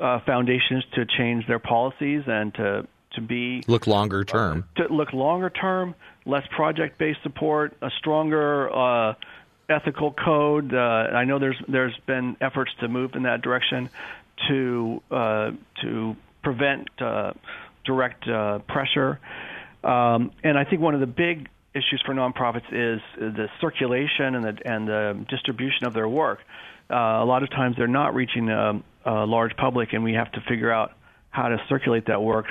uh, 0.00 0.20
foundations 0.24 0.84
to 0.94 1.04
change 1.04 1.46
their 1.46 1.58
policies 1.58 2.22
and 2.26 2.54
to 2.54 2.86
to 3.14 3.20
be 3.20 3.62
Look 3.66 3.86
longer 3.86 4.24
term. 4.24 4.66
to 4.76 4.84
look 4.88 5.12
longer 5.12 5.50
term, 5.50 5.94
less 6.24 6.46
project 6.50 6.98
based 6.98 7.22
support, 7.22 7.76
a 7.82 7.90
stronger 7.98 8.74
uh, 8.74 9.14
ethical 9.68 10.12
code. 10.12 10.72
Uh, 10.74 10.78
I 10.78 11.24
know 11.24 11.38
there's 11.38 11.60
there's 11.68 11.96
been 12.06 12.36
efforts 12.40 12.70
to 12.80 12.88
move 12.88 13.14
in 13.14 13.24
that 13.24 13.42
direction 13.42 13.90
to 14.48 15.02
uh, 15.10 15.50
to 15.82 16.16
prevent 16.42 16.88
uh, 17.00 17.32
direct 17.84 18.28
uh, 18.28 18.60
pressure. 18.60 19.18
Um, 19.84 20.30
and 20.44 20.56
I 20.58 20.64
think 20.64 20.80
one 20.80 20.94
of 20.94 21.00
the 21.00 21.06
big 21.06 21.48
issues 21.74 22.02
for 22.04 22.14
nonprofits 22.14 22.66
is 22.70 23.00
the 23.16 23.48
circulation 23.60 24.34
and 24.34 24.44
the 24.44 24.58
and 24.64 24.88
the 24.88 25.26
distribution 25.28 25.86
of 25.86 25.94
their 25.94 26.08
work. 26.08 26.40
Uh, 26.90 26.94
a 26.94 27.24
lot 27.24 27.42
of 27.42 27.50
times 27.50 27.76
they're 27.76 27.86
not 27.88 28.14
reaching 28.14 28.48
a, 28.50 28.82
a 29.06 29.26
large 29.26 29.56
public, 29.56 29.92
and 29.92 30.04
we 30.04 30.12
have 30.14 30.30
to 30.32 30.40
figure 30.48 30.70
out 30.70 30.92
how 31.30 31.48
to 31.48 31.56
circulate 31.68 32.06
that 32.06 32.22
work. 32.22 32.46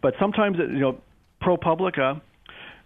But 0.00 0.14
sometimes, 0.18 0.58
you 0.58 0.80
know, 0.80 1.00
ProPublica, 1.40 2.20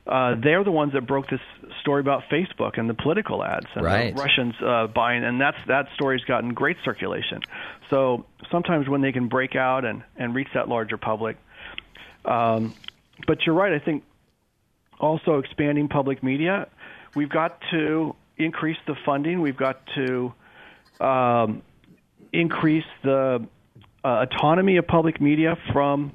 uh, 0.07 0.35
they're 0.43 0.65
the 0.65 0.71
ones 0.71 0.93
that 0.93 1.07
broke 1.07 1.29
this 1.31 1.41
story 1.81 2.01
about 2.01 2.25
Facebook 2.31 2.79
and 2.79 2.89
the 2.89 2.95
political 2.95 3.43
ads 3.43 3.67
and 3.75 3.85
Right. 3.85 4.15
the 4.15 4.21
Russians 4.21 4.55
uh, 4.61 4.87
buying, 4.89 5.25
and 5.25 5.41
that's 5.41 5.57
that 5.67 5.89
story's 5.95 6.25
gotten 6.25 6.53
great 6.55 6.77
circulation. 6.85 7.41
So 7.89 8.27
sometimes 8.51 8.89
when 8.89 9.01
they 9.01 9.13
can 9.13 9.29
break 9.29 9.57
out 9.57 9.85
and 9.85 10.03
and 10.17 10.35
reach 10.35 10.49
that 10.55 10.69
larger 10.69 10.99
public, 10.99 11.37
um, 12.29 12.75
but 13.27 13.45
you're 13.45 13.55
right. 13.55 13.73
I 13.73 13.79
think 13.79 14.05
also 15.01 15.39
expanding 15.39 15.89
public 15.89 16.23
media. 16.23 16.69
We've 17.15 17.31
got 17.31 17.59
to 17.71 18.15
increase 18.37 18.77
the 18.87 18.95
funding. 19.05 19.41
We've 19.41 19.57
got 19.57 19.81
to 19.97 20.33
um, 21.01 21.63
increase 22.33 22.85
the 23.03 23.47
uh, 24.05 24.09
autonomy 24.09 24.77
of 24.77 24.87
public 24.87 25.21
media 25.21 25.57
from 25.73 26.13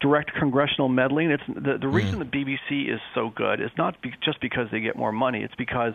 direct 0.00 0.32
congressional 0.34 0.88
meddling. 0.88 1.30
It's 1.30 1.42
the, 1.46 1.78
the 1.80 1.88
reason 1.88 2.18
the 2.20 2.24
BBC 2.24 2.92
is 2.92 3.00
so 3.14 3.30
good 3.34 3.60
is 3.60 3.70
not 3.76 4.00
be, 4.00 4.12
just 4.24 4.40
because 4.40 4.68
they 4.70 4.80
get 4.80 4.96
more 4.96 5.12
money. 5.12 5.42
It's 5.42 5.54
because 5.56 5.94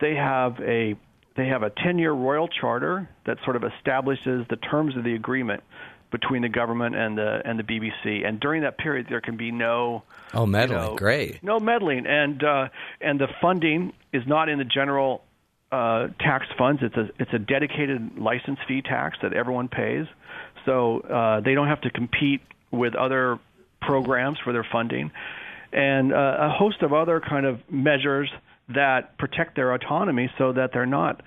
they 0.00 0.14
have 0.14 0.60
a 0.60 0.94
they 1.36 1.46
have 1.46 1.62
a 1.62 1.70
10-year 1.70 2.12
royal 2.12 2.48
charter 2.48 3.08
that 3.24 3.38
sort 3.44 3.56
of 3.56 3.64
establishes 3.64 4.44
the 4.50 4.56
terms 4.56 4.96
of 4.96 5.04
the 5.04 5.14
agreement 5.14 5.62
between 6.10 6.42
the 6.42 6.48
government 6.48 6.94
and 6.96 7.16
the 7.16 7.42
and 7.44 7.58
the 7.58 7.62
BBC. 7.62 8.26
And 8.26 8.40
during 8.40 8.62
that 8.62 8.78
period, 8.78 9.06
there 9.08 9.20
can 9.20 9.36
be 9.36 9.50
no 9.50 10.02
Oh, 10.34 10.46
meddling, 10.46 10.78
you 10.82 10.88
know, 10.90 10.96
great. 10.96 11.42
no 11.42 11.58
meddling, 11.60 12.06
and 12.06 12.42
uh, 12.42 12.68
and 13.00 13.20
the 13.20 13.28
funding 13.40 13.92
is 14.12 14.22
not 14.26 14.48
in 14.48 14.58
the 14.58 14.64
general 14.64 15.22
uh, 15.72 16.08
tax 16.18 16.46
funds. 16.58 16.82
It's 16.82 16.96
a 16.96 17.10
it's 17.18 17.32
a 17.32 17.38
dedicated 17.38 18.18
license 18.18 18.58
fee 18.66 18.82
tax 18.82 19.18
that 19.22 19.32
everyone 19.32 19.68
pays, 19.68 20.06
so 20.64 21.00
uh, 21.00 21.40
they 21.40 21.54
don't 21.54 21.68
have 21.68 21.80
to 21.82 21.90
compete 21.90 22.40
with 22.70 22.94
other 22.94 23.38
programs 23.80 24.38
for 24.44 24.52
their 24.52 24.66
funding, 24.70 25.10
and 25.72 26.12
uh, 26.12 26.36
a 26.40 26.50
host 26.50 26.82
of 26.82 26.92
other 26.92 27.20
kind 27.20 27.46
of 27.46 27.58
measures 27.70 28.30
that 28.68 29.16
protect 29.18 29.56
their 29.56 29.72
autonomy 29.72 30.30
so 30.38 30.52
that 30.52 30.70
they're 30.72 30.86
not 30.86 31.22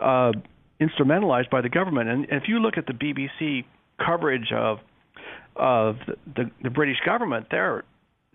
uh, 0.00 0.32
instrumentalized 0.80 1.48
by 1.50 1.60
the 1.60 1.68
government. 1.68 2.08
And 2.08 2.26
if 2.30 2.48
you 2.48 2.58
look 2.58 2.76
at 2.76 2.86
the 2.86 2.92
BBC 2.92 3.64
coverage 4.04 4.52
of 4.52 4.78
of 5.56 5.96
the, 6.36 6.50
the, 6.62 6.70
British 6.70 6.98
government, 7.04 7.46
they're 7.50 7.82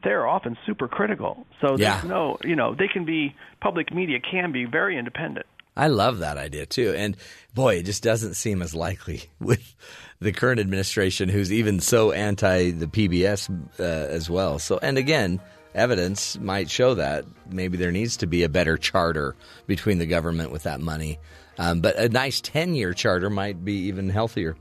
they're 0.04 0.28
often 0.28 0.58
super 0.66 0.90
critical. 0.90 1.46
So 1.62 1.78
Yeah. 1.78 1.94
there's 1.96 2.10
no, 2.10 2.38
you 2.44 2.56
know, 2.58 2.76
they 2.76 2.90
can 2.90 3.06
be 3.06 3.34
public 3.62 3.94
media 3.94 4.20
can 4.20 4.52
be 4.52 4.66
very 4.66 4.98
independent. 4.98 5.46
I 5.76 5.88
love 5.88 6.20
that 6.20 6.38
idea 6.38 6.66
too. 6.66 6.94
And 6.96 7.16
boy, 7.54 7.76
it 7.76 7.84
just 7.84 8.04
doesn't 8.04 8.34
seem 8.36 8.62
as 8.62 8.76
likely 8.76 9.24
with 9.40 9.76
the 10.20 10.34
current 10.34 10.60
administration 10.60 11.30
who's 11.30 11.52
even 11.52 11.80
so 11.80 12.12
anti 12.12 12.72
the 12.72 12.88
PBS 12.88 13.50
uh, 13.80 13.84
as 13.84 14.30
well. 14.30 14.60
So, 14.60 14.78
and 14.82 14.98
again, 14.98 15.40
evidence 15.74 16.38
might 16.38 16.70
show 16.70 16.96
that 16.96 17.26
maybe 17.50 17.78
there 17.78 17.92
needs 17.92 18.18
to 18.18 18.28
be 18.28 18.44
a 18.44 18.50
better 18.50 18.78
charter 18.78 19.36
between 19.66 19.98
the 19.98 20.06
government 20.06 20.52
with 20.52 20.64
that 20.64 20.82
money. 20.82 21.20
Um, 21.58 21.82
but 21.82 21.98
a 21.98 22.10
nice 22.10 22.42
10 22.42 22.76
year 22.76 22.94
charter 22.94 23.30
might 23.30 23.64
be 23.64 23.74
even 23.74 24.10
healthier. 24.10 24.56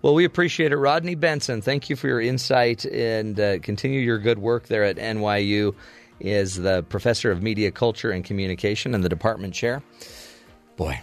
Well, 0.00 0.14
we 0.14 0.24
appreciate 0.24 0.72
it. 0.72 0.76
Rodney 0.76 1.14
Benson, 1.14 1.60
thank 1.60 1.90
you 1.90 1.96
for 1.96 2.06
your 2.08 2.20
insight 2.20 2.84
and 2.84 3.38
uh, 3.38 3.58
continue 3.58 4.00
your 4.00 4.18
good 4.18 4.38
work 4.38 4.68
there 4.68 4.84
at 4.84 4.96
NYU. 4.96 5.74
Is 6.20 6.56
the 6.56 6.82
professor 6.88 7.30
of 7.30 7.42
media 7.42 7.70
culture 7.70 8.10
and 8.10 8.24
communication 8.24 8.92
and 8.92 9.04
the 9.04 9.08
department 9.08 9.54
chair. 9.54 9.84
Boy, 10.76 11.00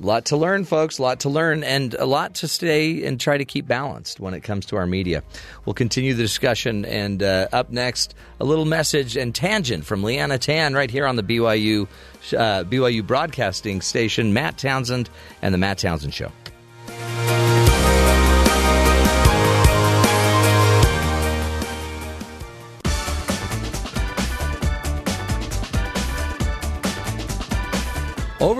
A 0.00 0.04
lot 0.04 0.24
to 0.26 0.36
learn, 0.36 0.64
folks. 0.64 0.98
A 0.98 1.02
lot 1.02 1.20
to 1.20 1.28
learn, 1.28 1.62
and 1.62 1.94
a 1.94 2.04
lot 2.04 2.34
to 2.36 2.48
stay 2.48 3.04
and 3.04 3.20
try 3.20 3.38
to 3.38 3.44
keep 3.44 3.66
balanced 3.66 4.18
when 4.18 4.34
it 4.34 4.40
comes 4.40 4.66
to 4.66 4.76
our 4.76 4.86
media. 4.86 5.22
We'll 5.64 5.74
continue 5.74 6.14
the 6.14 6.22
discussion, 6.22 6.84
and 6.84 7.22
uh, 7.22 7.48
up 7.52 7.70
next, 7.70 8.14
a 8.40 8.44
little 8.44 8.64
message 8.64 9.16
and 9.16 9.34
tangent 9.34 9.84
from 9.84 10.02
Liana 10.02 10.38
Tan 10.38 10.74
right 10.74 10.90
here 10.90 11.06
on 11.06 11.16
the 11.16 11.22
BYU 11.22 11.86
uh, 12.32 12.64
BYU 12.64 13.06
broadcasting 13.06 13.80
station. 13.82 14.32
Matt 14.32 14.58
Townsend 14.58 15.10
and 15.42 15.54
the 15.54 15.58
Matt 15.58 15.78
Townsend 15.78 16.14
Show. 16.14 16.32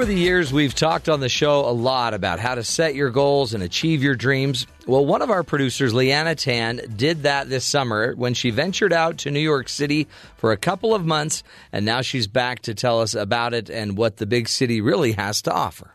Over 0.04 0.12
the 0.12 0.20
years, 0.20 0.52
we've 0.52 0.74
talked 0.74 1.08
on 1.08 1.20
the 1.20 1.30
show 1.30 1.60
a 1.60 1.72
lot 1.72 2.12
about 2.12 2.38
how 2.38 2.56
to 2.56 2.62
set 2.62 2.94
your 2.94 3.08
goals 3.08 3.54
and 3.54 3.62
achieve 3.62 4.02
your 4.02 4.14
dreams. 4.14 4.66
Well, 4.86 5.06
one 5.06 5.22
of 5.22 5.30
our 5.30 5.42
producers, 5.42 5.94
Liana 5.94 6.34
Tan, 6.34 6.82
did 6.94 7.22
that 7.22 7.48
this 7.48 7.64
summer 7.64 8.12
when 8.14 8.34
she 8.34 8.50
ventured 8.50 8.92
out 8.92 9.16
to 9.20 9.30
New 9.30 9.40
York 9.40 9.66
City 9.66 10.06
for 10.36 10.52
a 10.52 10.58
couple 10.58 10.94
of 10.94 11.06
months, 11.06 11.42
and 11.72 11.86
now 11.86 12.02
she's 12.02 12.26
back 12.26 12.60
to 12.64 12.74
tell 12.74 13.00
us 13.00 13.14
about 13.14 13.54
it 13.54 13.70
and 13.70 13.96
what 13.96 14.18
the 14.18 14.26
big 14.26 14.46
city 14.46 14.82
really 14.82 15.12
has 15.12 15.40
to 15.40 15.50
offer. 15.50 15.94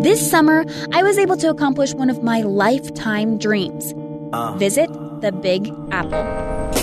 This 0.00 0.28
summer, 0.28 0.64
I 0.92 1.04
was 1.04 1.16
able 1.16 1.36
to 1.36 1.48
accomplish 1.48 1.94
one 1.94 2.10
of 2.10 2.24
my 2.24 2.40
lifetime 2.40 3.38
dreams 3.38 3.94
ah. 4.32 4.56
visit 4.56 4.90
the 5.20 5.30
Big 5.30 5.72
Apple. 5.92 6.79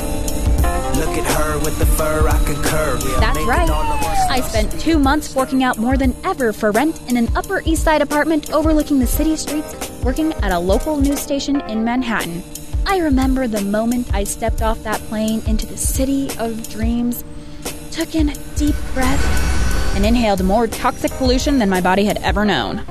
Look 0.97 1.09
at 1.09 1.25
her 1.37 1.59
with 1.59 1.77
the 1.77 1.85
fur, 1.85 2.27
I 2.27 2.43
concur. 2.43 2.97
That's 3.19 3.43
right. 3.45 3.69
all 3.69 3.83
of 3.83 4.03
our 4.03 4.31
I 4.31 4.41
spent 4.41 4.79
two 4.79 4.97
months 4.97 5.31
forking 5.31 5.63
out 5.63 5.77
more 5.77 5.95
than 5.95 6.15
ever 6.23 6.51
for 6.51 6.71
rent 6.71 6.99
in 7.07 7.17
an 7.17 7.29
Upper 7.35 7.61
East 7.65 7.83
Side 7.83 8.01
apartment 8.01 8.51
overlooking 8.51 8.97
the 8.97 9.05
city 9.05 9.35
streets, 9.35 9.75
working 10.03 10.33
at 10.33 10.51
a 10.51 10.57
local 10.57 10.97
news 10.97 11.19
station 11.19 11.61
in 11.69 11.83
Manhattan. 11.83 12.43
I 12.87 12.97
remember 12.97 13.47
the 13.47 13.61
moment 13.61 14.11
I 14.11 14.23
stepped 14.23 14.63
off 14.63 14.81
that 14.83 14.99
plane 15.01 15.43
into 15.45 15.67
the 15.67 15.77
city 15.77 16.29
of 16.39 16.67
dreams, 16.69 17.23
took 17.91 18.15
in 18.15 18.29
a 18.29 18.35
deep 18.55 18.75
breath, 18.95 19.95
and 19.95 20.03
inhaled 20.03 20.43
more 20.43 20.65
toxic 20.65 21.11
pollution 21.11 21.59
than 21.59 21.69
my 21.69 21.81
body 21.81 22.05
had 22.05 22.17
ever 22.23 22.43
known. 22.43 22.81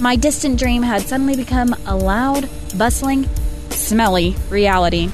My 0.00 0.16
distant 0.16 0.58
dream 0.58 0.82
had 0.82 1.02
suddenly 1.02 1.34
become 1.34 1.74
a 1.86 1.96
loud, 1.96 2.48
bustling, 2.76 3.28
smelly 3.70 4.36
reality. 4.50 5.10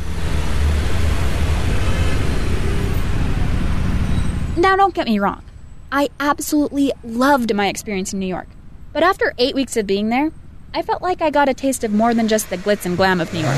Now, 4.64 4.76
don't 4.76 4.94
get 4.94 5.06
me 5.06 5.18
wrong. 5.18 5.44
I 5.92 6.08
absolutely 6.18 6.90
loved 7.04 7.54
my 7.54 7.68
experience 7.68 8.14
in 8.14 8.18
New 8.18 8.26
York. 8.26 8.48
But 8.94 9.02
after 9.02 9.34
eight 9.36 9.54
weeks 9.54 9.76
of 9.76 9.86
being 9.86 10.08
there, 10.08 10.32
I 10.72 10.80
felt 10.80 11.02
like 11.02 11.20
I 11.20 11.28
got 11.28 11.50
a 11.50 11.54
taste 11.54 11.84
of 11.84 11.92
more 11.92 12.14
than 12.14 12.28
just 12.28 12.48
the 12.48 12.56
glitz 12.56 12.86
and 12.86 12.96
glam 12.96 13.20
of 13.20 13.30
New 13.34 13.40
York. 13.40 13.56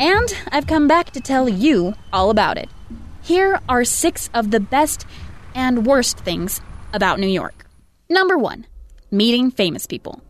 And 0.00 0.34
I've 0.50 0.66
come 0.66 0.88
back 0.88 1.10
to 1.10 1.20
tell 1.20 1.50
you 1.50 1.94
all 2.14 2.30
about 2.30 2.56
it. 2.56 2.70
Here 3.22 3.60
are 3.68 3.84
six 3.84 4.30
of 4.32 4.50
the 4.50 4.58
best 4.58 5.04
and 5.54 5.86
worst 5.86 6.18
things 6.20 6.62
about 6.94 7.20
New 7.20 7.28
York. 7.28 7.66
Number 8.08 8.38
one, 8.38 8.66
meeting 9.10 9.50
famous 9.50 9.86
people. 9.86 10.22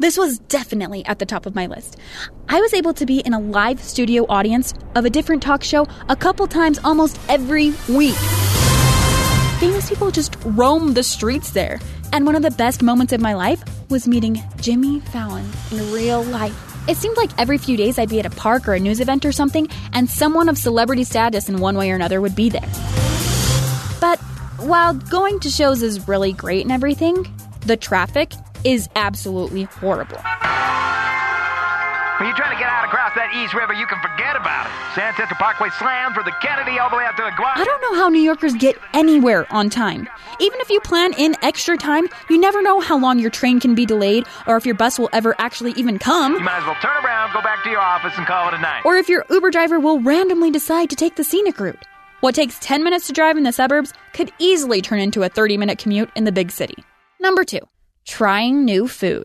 This 0.00 0.16
was 0.16 0.38
definitely 0.38 1.04
at 1.04 1.18
the 1.18 1.26
top 1.26 1.44
of 1.44 1.54
my 1.54 1.66
list. 1.66 1.98
I 2.48 2.58
was 2.58 2.72
able 2.72 2.94
to 2.94 3.04
be 3.04 3.18
in 3.18 3.34
a 3.34 3.38
live 3.38 3.82
studio 3.82 4.24
audience 4.30 4.72
of 4.94 5.04
a 5.04 5.10
different 5.10 5.42
talk 5.42 5.62
show 5.62 5.86
a 6.08 6.16
couple 6.16 6.46
times 6.46 6.78
almost 6.82 7.20
every 7.28 7.74
week. 7.86 8.14
Famous 9.60 9.90
people 9.90 10.10
just 10.10 10.36
roam 10.42 10.94
the 10.94 11.02
streets 11.02 11.50
there. 11.50 11.80
And 12.14 12.24
one 12.24 12.34
of 12.34 12.40
the 12.40 12.50
best 12.50 12.82
moments 12.82 13.12
of 13.12 13.20
my 13.20 13.34
life 13.34 13.62
was 13.90 14.08
meeting 14.08 14.42
Jimmy 14.62 15.00
Fallon 15.00 15.46
in 15.70 15.92
real 15.92 16.22
life. 16.22 16.88
It 16.88 16.96
seemed 16.96 17.18
like 17.18 17.38
every 17.38 17.58
few 17.58 17.76
days 17.76 17.98
I'd 17.98 18.08
be 18.08 18.20
at 18.20 18.26
a 18.26 18.30
park 18.30 18.68
or 18.68 18.72
a 18.72 18.80
news 18.80 19.00
event 19.00 19.26
or 19.26 19.32
something, 19.32 19.68
and 19.92 20.08
someone 20.08 20.48
of 20.48 20.56
celebrity 20.56 21.04
status 21.04 21.50
in 21.50 21.58
one 21.58 21.76
way 21.76 21.90
or 21.90 21.94
another 21.94 22.22
would 22.22 22.34
be 22.34 22.48
there. 22.48 22.68
But 24.00 24.18
while 24.60 24.94
going 24.94 25.40
to 25.40 25.50
shows 25.50 25.82
is 25.82 26.08
really 26.08 26.32
great 26.32 26.62
and 26.62 26.72
everything, 26.72 27.26
the 27.66 27.76
traffic 27.76 28.32
is 28.64 28.88
absolutely 28.96 29.64
horrible. 29.64 30.18
When 32.20 32.28
you're 32.28 32.36
trying 32.36 32.52
to 32.54 32.60
get 32.60 32.68
out 32.68 32.84
across 32.84 33.14
that 33.16 33.32
East 33.32 33.54
River, 33.54 33.72
you 33.72 33.86
can 33.86 33.98
forget 34.02 34.36
about 34.36 34.66
it. 34.66 34.72
Grand 34.92 35.16
Central 35.16 35.38
Parkway 35.38 35.70
slam 35.78 36.12
for 36.12 36.22
the 36.22 36.32
Kennedy 36.42 36.78
all 36.78 36.90
the 36.90 36.96
way 36.96 37.04
out 37.04 37.16
to 37.16 37.22
the 37.22 37.32
Guam. 37.34 37.54
I 37.56 37.64
don't 37.64 37.80
know 37.80 37.94
how 37.94 38.10
New 38.10 38.20
Yorkers 38.20 38.52
get 38.56 38.76
anywhere 38.92 39.50
on 39.50 39.70
time. 39.70 40.06
Even 40.38 40.60
if 40.60 40.68
you 40.68 40.80
plan 40.80 41.14
in 41.14 41.34
extra 41.40 41.78
time, 41.78 42.10
you 42.28 42.38
never 42.38 42.60
know 42.60 42.78
how 42.80 42.98
long 42.98 43.18
your 43.18 43.30
train 43.30 43.58
can 43.58 43.74
be 43.74 43.86
delayed 43.86 44.26
or 44.46 44.58
if 44.58 44.66
your 44.66 44.74
bus 44.74 44.98
will 44.98 45.08
ever 45.14 45.34
actually 45.38 45.72
even 45.78 45.98
come. 45.98 46.34
You 46.34 46.40
might 46.40 46.58
as 46.58 46.66
well 46.66 46.76
turn 46.82 47.02
around, 47.02 47.32
go 47.32 47.40
back 47.40 47.64
to 47.64 47.70
your 47.70 47.80
office, 47.80 48.12
and 48.18 48.26
call 48.26 48.48
it 48.48 48.54
a 48.54 48.58
night. 48.58 48.82
Or 48.84 48.96
if 48.96 49.08
your 49.08 49.24
Uber 49.30 49.50
driver 49.50 49.80
will 49.80 49.98
randomly 50.00 50.50
decide 50.50 50.90
to 50.90 50.96
take 50.96 51.16
the 51.16 51.24
scenic 51.24 51.58
route. 51.58 51.86
What 52.20 52.34
takes 52.34 52.58
10 52.58 52.84
minutes 52.84 53.06
to 53.06 53.14
drive 53.14 53.38
in 53.38 53.44
the 53.44 53.52
suburbs 53.52 53.94
could 54.12 54.30
easily 54.38 54.82
turn 54.82 55.00
into 55.00 55.22
a 55.22 55.30
30 55.30 55.56
minute 55.56 55.78
commute 55.78 56.10
in 56.14 56.24
the 56.24 56.32
big 56.32 56.50
city. 56.50 56.84
Number 57.18 57.44
two, 57.44 57.60
trying 58.10 58.64
new 58.64 58.88
food. 58.88 59.24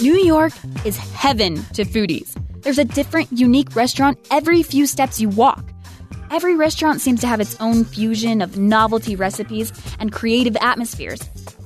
New 0.00 0.16
York 0.16 0.52
is 0.84 0.96
heaven 0.96 1.56
to 1.74 1.84
foodies. 1.84 2.32
There's 2.62 2.78
a 2.78 2.84
different, 2.84 3.32
unique 3.32 3.74
restaurant 3.74 4.16
every 4.30 4.62
few 4.62 4.86
steps 4.86 5.20
you 5.20 5.28
walk. 5.28 5.64
Every 6.30 6.54
restaurant 6.54 7.00
seems 7.00 7.20
to 7.22 7.26
have 7.26 7.40
its 7.40 7.60
own 7.60 7.84
fusion 7.84 8.42
of 8.42 8.56
novelty 8.56 9.16
recipes 9.16 9.72
and 9.98 10.12
creative 10.12 10.56
atmospheres. 10.60 11.18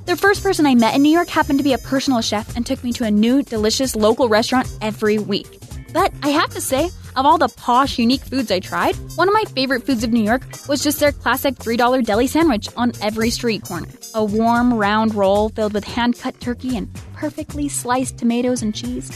The 0.07 0.17
first 0.17 0.43
person 0.43 0.65
I 0.65 0.75
met 0.75 0.95
in 0.95 1.03
New 1.03 1.13
York 1.13 1.29
happened 1.29 1.59
to 1.59 1.63
be 1.63 1.75
a 1.75 1.79
personal 1.79 2.23
chef 2.23 2.57
and 2.57 2.65
took 2.65 2.83
me 2.83 2.93
to 2.95 3.05
a 3.05 3.11
new, 3.11 3.43
delicious 3.43 3.95
local 3.95 4.31
restaurant 4.31 4.67
every 4.81 5.19
week. 5.19 5.64
But 5.95 6.13
I 6.25 6.31
have 6.31 6.51
to 6.51 6.61
say, 6.61 6.91
of 7.15 7.25
all 7.25 7.39
the 7.39 7.49
posh, 7.49 8.01
unique 8.01 8.23
foods 8.23 8.51
I 8.51 8.59
tried, 8.59 8.97
one 9.15 9.29
of 9.29 9.33
my 9.33 9.45
favorite 9.55 9.87
foods 9.87 10.03
of 10.03 10.13
New 10.13 10.25
York 10.25 10.43
was 10.69 10.83
just 10.83 10.99
their 10.99 11.13
classic 11.13 11.55
$3 11.55 12.05
deli 12.05 12.27
sandwich 12.27 12.69
on 12.77 12.91
every 13.01 13.31
street 13.31 13.63
corner. 13.63 13.87
A 14.15 14.25
warm, 14.25 14.75
round 14.75 15.15
roll 15.15 15.51
filled 15.51 15.73
with 15.73 15.85
hand 15.85 16.19
cut 16.19 16.41
turkey 16.41 16.77
and 16.77 16.93
perfectly 17.15 17.69
sliced 17.69 18.19
tomatoes 18.19 18.61
and 18.61 18.75
cheese. 18.75 19.09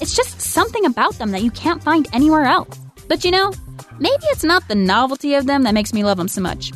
It's 0.00 0.16
just 0.16 0.40
something 0.40 0.84
about 0.84 1.14
them 1.14 1.30
that 1.30 1.42
you 1.42 1.52
can't 1.52 1.82
find 1.84 2.08
anywhere 2.12 2.46
else. 2.46 2.76
But 3.06 3.24
you 3.24 3.30
know, 3.30 3.52
maybe 4.00 4.24
it's 4.24 4.42
not 4.42 4.66
the 4.66 4.74
novelty 4.74 5.34
of 5.36 5.46
them 5.46 5.62
that 5.62 5.74
makes 5.74 5.94
me 5.94 6.02
love 6.02 6.18
them 6.18 6.26
so 6.26 6.40
much. 6.40 6.72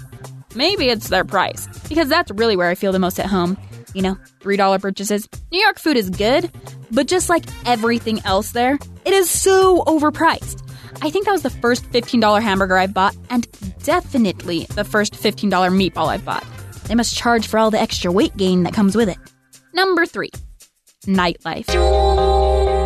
Maybe 0.54 0.88
it's 0.88 1.08
their 1.08 1.24
price, 1.24 1.66
because 1.88 2.08
that's 2.08 2.30
really 2.30 2.56
where 2.56 2.68
I 2.68 2.76
feel 2.76 2.92
the 2.92 3.00
most 3.00 3.18
at 3.18 3.26
home. 3.26 3.58
You 3.98 4.02
know, 4.02 4.18
$3 4.42 4.80
purchases. 4.80 5.28
New 5.50 5.58
York 5.58 5.80
food 5.80 5.96
is 5.96 6.08
good, 6.08 6.52
but 6.92 7.08
just 7.08 7.28
like 7.28 7.44
everything 7.66 8.20
else 8.24 8.52
there, 8.52 8.78
it 9.04 9.12
is 9.12 9.28
so 9.28 9.82
overpriced. 9.88 10.62
I 11.02 11.10
think 11.10 11.26
that 11.26 11.32
was 11.32 11.42
the 11.42 11.50
first 11.50 11.82
$15 11.90 12.40
hamburger 12.40 12.78
I've 12.78 12.94
bought, 12.94 13.16
and 13.28 13.48
definitely 13.82 14.66
the 14.66 14.84
first 14.84 15.14
$15 15.14 15.50
meatball 15.50 16.06
I've 16.06 16.24
bought. 16.24 16.46
They 16.84 16.94
must 16.94 17.16
charge 17.16 17.48
for 17.48 17.58
all 17.58 17.72
the 17.72 17.80
extra 17.80 18.12
weight 18.12 18.36
gain 18.36 18.62
that 18.62 18.72
comes 18.72 18.94
with 18.94 19.08
it. 19.08 19.18
Number 19.74 20.06
three, 20.06 20.30
nightlife. 21.04 21.66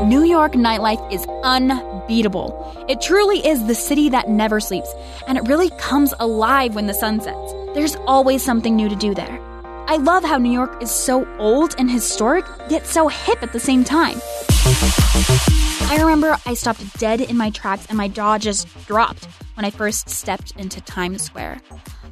New 0.09 0.25
York 0.25 0.55
nightlife 0.55 1.13
is 1.13 1.27
unbeatable. 1.43 2.87
It 2.89 3.03
truly 3.03 3.47
is 3.47 3.67
the 3.67 3.75
city 3.75 4.09
that 4.09 4.31
never 4.31 4.61
sleeps, 4.61 4.91
and 5.29 5.37
it 5.37 5.47
really 5.47 5.69
comes 5.79 6.15
alive 6.21 6.75
when 6.75 6.87
the 6.87 6.95
sun 6.95 7.21
sets. 7.21 7.53
There's 7.75 7.97
always 8.07 8.43
something 8.43 8.75
new 8.75 8.89
to 8.89 8.97
do 8.97 9.15
there. 9.15 9.52
I 9.89 9.97
love 9.97 10.25
how 10.25 10.39
New 10.39 10.53
York 10.53 10.83
is 10.83 10.91
so 10.91 11.27
old 11.39 11.75
and 11.77 11.91
historic, 11.91 12.45
yet 12.71 12.87
so 12.87 13.09
hip 13.09 13.43
at 13.43 13.53
the 13.53 13.61
same 13.61 13.85
time. 13.85 14.21
I 15.91 15.99
remember 16.01 16.39
I 16.47 16.55
stopped 16.55 16.99
dead 16.99 17.21
in 17.21 17.37
my 17.37 17.51
tracks 17.51 17.87
and 17.89 17.99
my 17.99 18.09
jaw 18.09 18.39
just 18.39 18.69
dropped 18.87 19.27
when 19.55 19.65
I 19.65 19.71
first 19.71 20.09
stepped 20.09 20.53
into 20.57 20.81
Times 20.81 21.23
Square. 21.23 21.61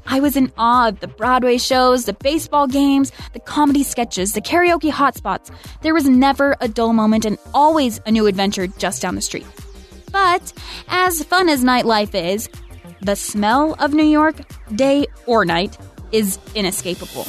I 0.07 0.21
was 0.21 0.37
in 0.37 0.53
awe 0.59 0.89
of 0.89 1.01
the 1.01 1.07
Broadway 1.07 1.57
shows, 1.57 2.05
the 2.05 2.13
baseball 2.13 2.67
games, 2.67 3.13
the 3.33 3.41
comedy 3.41 3.85
sketches, 3.85 4.33
the 4.33 4.41
karaoke 4.41 4.91
hotspots. 4.91 5.51
There 5.83 5.95
was 5.95 6.09
never 6.09 6.57
a 6.61 6.69
dull 6.69 6.93
moment 6.93 7.25
and 7.25 7.39
always 7.55 8.01
a 8.05 8.11
new 8.11 8.27
adventure 8.27 8.67
just 8.67 9.01
down 9.01 9.15
the 9.15 9.23
street. 9.23 9.47
But 10.11 10.53
as 10.89 11.23
fun 11.25 11.49
as 11.49 11.63
nightlife 11.63 12.15
is, 12.15 12.49
the 13.01 13.17
smell 13.17 13.77
of 13.79 13.95
New 13.95 14.05
York, 14.05 14.37
day 14.75 15.07
or 15.27 15.45
night, 15.45 15.79
is 16.13 16.39
inescapable. 16.55 17.25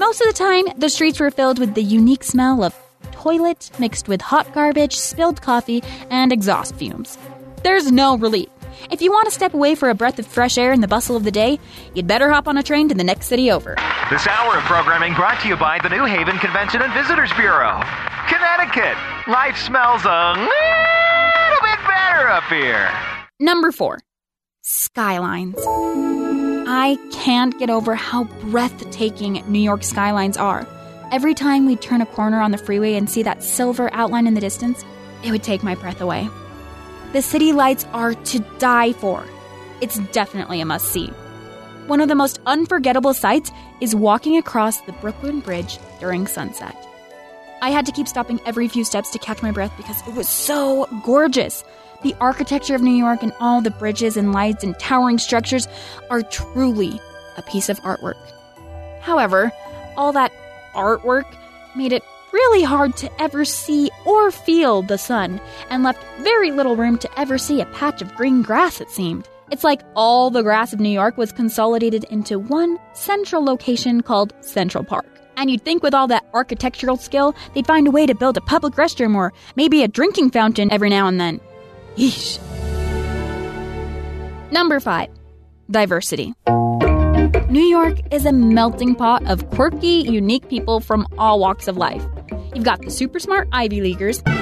Most 0.00 0.22
of 0.22 0.28
the 0.28 0.32
time, 0.32 0.64
the 0.78 0.88
streets 0.88 1.20
were 1.20 1.30
filled 1.30 1.58
with 1.58 1.74
the 1.74 1.82
unique 1.82 2.24
smell 2.24 2.64
of 2.64 2.74
toilet 3.12 3.70
mixed 3.78 4.08
with 4.08 4.22
hot 4.22 4.50
garbage, 4.54 4.96
spilled 4.96 5.42
coffee, 5.42 5.84
and 6.08 6.32
exhaust 6.32 6.74
fumes. 6.76 7.18
There's 7.62 7.92
no 7.92 8.16
relief. 8.16 8.48
If 8.90 9.02
you 9.02 9.12
want 9.12 9.26
to 9.26 9.30
step 9.30 9.52
away 9.52 9.74
for 9.74 9.90
a 9.90 9.94
breath 9.94 10.18
of 10.18 10.26
fresh 10.26 10.56
air 10.56 10.72
in 10.72 10.80
the 10.80 10.88
bustle 10.88 11.16
of 11.16 11.24
the 11.24 11.30
day, 11.30 11.60
you'd 11.94 12.06
better 12.06 12.30
hop 12.30 12.48
on 12.48 12.56
a 12.56 12.62
train 12.62 12.88
to 12.88 12.94
the 12.94 13.04
next 13.04 13.26
city 13.26 13.50
over. 13.50 13.76
This 14.08 14.26
hour 14.26 14.56
of 14.56 14.62
programming 14.62 15.12
brought 15.12 15.38
to 15.42 15.48
you 15.48 15.56
by 15.58 15.78
the 15.82 15.90
New 15.90 16.06
Haven 16.06 16.38
Convention 16.38 16.80
and 16.80 16.94
Visitors 16.94 17.30
Bureau. 17.34 17.82
Connecticut. 18.26 18.96
Life 19.28 19.58
smells 19.58 20.06
a 20.06 20.32
little 20.32 21.60
bit 21.60 21.78
better 21.86 22.26
up 22.26 22.44
here. 22.44 22.90
Number 23.38 23.70
four, 23.70 23.98
skylines. 24.62 25.60
I 26.72 27.00
can't 27.10 27.58
get 27.58 27.68
over 27.68 27.96
how 27.96 28.24
breathtaking 28.42 29.42
New 29.48 29.58
York 29.58 29.82
skylines 29.82 30.36
are. 30.36 30.68
Every 31.10 31.34
time 31.34 31.66
we 31.66 31.74
turn 31.74 32.00
a 32.00 32.06
corner 32.06 32.40
on 32.40 32.52
the 32.52 32.58
freeway 32.58 32.94
and 32.94 33.10
see 33.10 33.24
that 33.24 33.42
silver 33.42 33.92
outline 33.92 34.28
in 34.28 34.34
the 34.34 34.40
distance, 34.40 34.84
it 35.24 35.32
would 35.32 35.42
take 35.42 35.64
my 35.64 35.74
breath 35.74 36.00
away. 36.00 36.28
The 37.12 37.22
city 37.22 37.52
lights 37.52 37.86
are 37.92 38.14
to 38.14 38.38
die 38.60 38.92
for. 38.92 39.24
It's 39.80 39.98
definitely 40.12 40.60
a 40.60 40.64
must 40.64 40.92
see. 40.92 41.08
One 41.88 42.00
of 42.00 42.06
the 42.06 42.14
most 42.14 42.38
unforgettable 42.46 43.14
sights 43.14 43.50
is 43.80 43.96
walking 43.96 44.36
across 44.36 44.80
the 44.82 44.92
Brooklyn 44.92 45.40
Bridge 45.40 45.80
during 45.98 46.28
sunset. 46.28 46.76
I 47.62 47.70
had 47.70 47.84
to 47.86 47.92
keep 47.92 48.06
stopping 48.06 48.38
every 48.46 48.68
few 48.68 48.84
steps 48.84 49.10
to 49.10 49.18
catch 49.18 49.42
my 49.42 49.50
breath 49.50 49.76
because 49.76 50.06
it 50.06 50.14
was 50.14 50.28
so 50.28 50.86
gorgeous. 51.04 51.64
The 52.02 52.14
architecture 52.20 52.74
of 52.74 52.82
New 52.82 52.94
York 52.94 53.22
and 53.22 53.32
all 53.40 53.60
the 53.60 53.70
bridges 53.70 54.16
and 54.16 54.32
lights 54.32 54.64
and 54.64 54.78
towering 54.78 55.18
structures 55.18 55.68
are 56.08 56.22
truly 56.22 56.98
a 57.36 57.42
piece 57.42 57.68
of 57.68 57.80
artwork. 57.80 58.16
However, 59.00 59.52
all 59.96 60.12
that 60.12 60.32
artwork 60.74 61.26
made 61.76 61.92
it 61.92 62.02
really 62.32 62.62
hard 62.62 62.96
to 62.96 63.10
ever 63.20 63.44
see 63.44 63.90
or 64.06 64.30
feel 64.30 64.82
the 64.82 64.98
sun 64.98 65.40
and 65.68 65.82
left 65.82 66.04
very 66.20 66.50
little 66.52 66.76
room 66.76 66.96
to 66.98 67.18
ever 67.18 67.38
see 67.38 67.60
a 67.60 67.66
patch 67.66 68.00
of 68.00 68.14
green 68.14 68.42
grass, 68.42 68.80
it 68.80 68.90
seemed. 68.90 69.28
It's 69.50 69.64
like 69.64 69.82
all 69.96 70.30
the 70.30 70.42
grass 70.42 70.72
of 70.72 70.80
New 70.80 70.90
York 70.90 71.16
was 71.16 71.32
consolidated 71.32 72.04
into 72.04 72.38
one 72.38 72.78
central 72.94 73.44
location 73.44 74.00
called 74.00 74.32
Central 74.42 74.84
Park. 74.84 75.06
And 75.36 75.50
you'd 75.50 75.62
think 75.62 75.82
with 75.82 75.94
all 75.94 76.06
that 76.08 76.24
architectural 76.34 76.96
skill, 76.96 77.34
they'd 77.54 77.66
find 77.66 77.88
a 77.88 77.90
way 77.90 78.06
to 78.06 78.14
build 78.14 78.36
a 78.36 78.42
public 78.42 78.74
restroom 78.74 79.16
or 79.16 79.32
maybe 79.56 79.82
a 79.82 79.88
drinking 79.88 80.30
fountain 80.30 80.70
every 80.70 80.90
now 80.90 81.08
and 81.08 81.18
then. 81.18 81.40
Yeesh. 81.96 82.38
Number 84.52 84.80
5. 84.80 85.08
Diversity. 85.70 86.34
New 87.48 87.64
York 87.64 87.98
is 88.12 88.26
a 88.26 88.32
melting 88.32 88.94
pot 88.94 89.26
of 89.28 89.48
quirky, 89.50 90.04
unique 90.08 90.48
people 90.48 90.78
from 90.80 91.06
all 91.18 91.40
walks 91.40 91.66
of 91.68 91.76
life. 91.76 92.04
You've 92.54 92.64
got 92.64 92.82
the 92.82 92.90
super 92.90 93.18
smart 93.18 93.48
Ivy 93.52 93.80
Leaguers, 93.80 94.22
the 94.22 94.32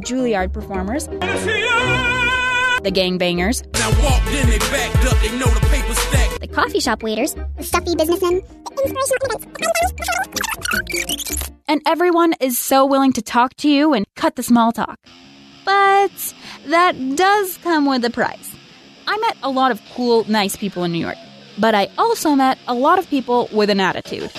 Juilliard 0.00 0.52
performers, 0.52 1.08
the 1.08 2.92
gangbangers, 2.92 3.64
the 6.40 6.48
coffee 6.52 6.80
shop 6.80 7.02
waiters, 7.02 7.34
the 7.56 7.64
stuffy 7.64 7.96
businessmen, 7.96 8.42
the 8.76 8.82
inspirational 8.84 9.40
and 11.68 11.82
everyone 11.86 12.34
is 12.40 12.58
so 12.58 12.86
willing 12.86 13.12
to 13.12 13.22
talk 13.22 13.54
to 13.56 13.68
you 13.68 13.92
and 13.92 14.06
cut 14.16 14.36
the 14.36 14.42
small 14.42 14.72
talk. 14.72 14.98
But 15.72 16.34
that 16.68 16.94
does 17.16 17.58
come 17.58 17.84
with 17.84 18.02
a 18.02 18.08
price. 18.08 18.56
I 19.06 19.18
met 19.18 19.36
a 19.42 19.50
lot 19.50 19.70
of 19.70 19.82
cool, 19.94 20.24
nice 20.26 20.56
people 20.56 20.82
in 20.84 20.92
New 20.92 20.98
York, 20.98 21.18
but 21.58 21.74
I 21.74 21.88
also 21.98 22.34
met 22.34 22.58
a 22.66 22.72
lot 22.72 22.98
of 22.98 23.06
people 23.10 23.50
with 23.52 23.68
an 23.68 23.78
attitude. 23.78 24.30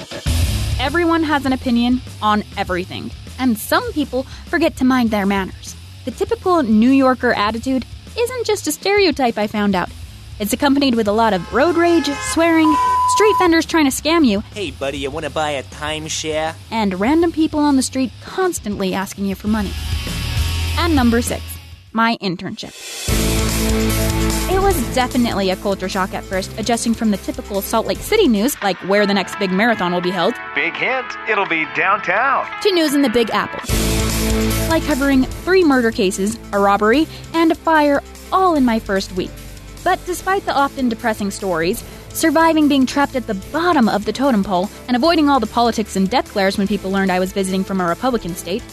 Everyone 0.80 1.22
has 1.22 1.46
an 1.46 1.54
opinion 1.54 2.02
on 2.24 2.44
everything, 2.58 3.12
and 3.38 3.60
some 3.60 3.94
people 3.94 4.24
forget 4.48 4.76
to 4.78 4.86
mind 4.86 5.12
their 5.12 5.28
manners. 5.28 5.76
The 6.06 6.12
typical 6.12 6.64
New 6.64 6.90
Yorker 6.90 7.32
attitude 7.34 7.86
isn't 8.18 8.48
just 8.48 8.66
a 8.66 8.72
stereotype, 8.72 9.38
I 9.38 9.46
found 9.46 9.76
out. 9.76 9.92
It's 10.40 10.54
accompanied 10.54 10.96
with 10.96 11.08
a 11.08 11.12
lot 11.12 11.34
of 11.34 11.54
road 11.54 11.76
rage, 11.76 12.10
swearing, 12.34 12.74
street 13.10 13.36
vendors 13.38 13.68
trying 13.68 13.86
to 13.88 13.92
scam 13.96 14.26
you, 14.26 14.40
Hey, 14.56 14.72
buddy, 14.72 14.98
you 14.98 15.12
want 15.12 15.26
to 15.28 15.30
buy 15.32 15.52
a 15.52 15.64
timeshare? 15.64 16.56
and 16.72 17.00
random 17.00 17.32
people 17.32 17.60
on 17.60 17.76
the 17.76 17.84
street 17.84 18.12
constantly 18.24 18.96
asking 18.96 19.26
you 19.28 19.36
for 19.36 19.48
money. 19.48 19.72
And 20.82 20.96
number 20.96 21.22
six, 21.22 21.44
my 21.92 22.18
internship. 22.22 22.74
It 24.50 24.62
was 24.62 24.96
definitely 24.96 25.50
a 25.50 25.56
culture 25.58 25.90
shock 25.90 26.14
at 26.14 26.24
first, 26.24 26.58
adjusting 26.58 26.94
from 26.94 27.12
the 27.12 27.18
typical 27.18 27.62
Salt 27.62 27.86
Lake 27.86 27.98
City 27.98 28.28
news, 28.30 28.56
like 28.64 28.78
where 28.88 29.06
the 29.06 29.14
next 29.14 29.38
big 29.40 29.52
marathon 29.52 29.92
will 29.94 30.02
be 30.02 30.10
held, 30.10 30.34
Big 30.56 30.74
hint, 30.74 31.06
it'll 31.30 31.46
be 31.48 31.66
downtown. 31.76 32.48
to 32.62 32.72
news 32.72 32.94
in 32.94 33.02
the 33.02 33.10
Big 33.10 33.30
Apple. 33.32 33.60
Like 34.70 34.84
covering 34.86 35.26
three 35.26 35.64
murder 35.66 35.92
cases, 35.92 36.40
a 36.54 36.60
robbery, 36.60 37.08
and 37.34 37.52
a 37.52 37.56
fire 37.56 38.02
all 38.32 38.56
in 38.56 38.64
my 38.64 38.80
first 38.80 39.12
week. 39.18 39.32
But 39.84 40.00
despite 40.06 40.46
the 40.46 40.54
often 40.54 40.88
depressing 40.88 41.32
stories, 41.32 41.84
surviving 42.10 42.68
being 42.70 42.86
trapped 42.86 43.16
at 43.16 43.28
the 43.28 43.34
bottom 43.52 43.90
of 43.90 44.06
the 44.06 44.14
totem 44.14 44.44
pole, 44.44 44.70
and 44.88 44.96
avoiding 44.96 45.30
all 45.30 45.40
the 45.42 45.48
politics 45.48 45.96
and 45.98 46.10
death 46.10 46.32
glares 46.34 46.58
when 46.58 46.68
people 46.68 46.90
learned 46.90 47.12
I 47.12 47.20
was 47.20 47.34
visiting 47.34 47.64
from 47.66 47.82
a 47.82 47.88
Republican 47.88 48.34
state, 48.34 48.64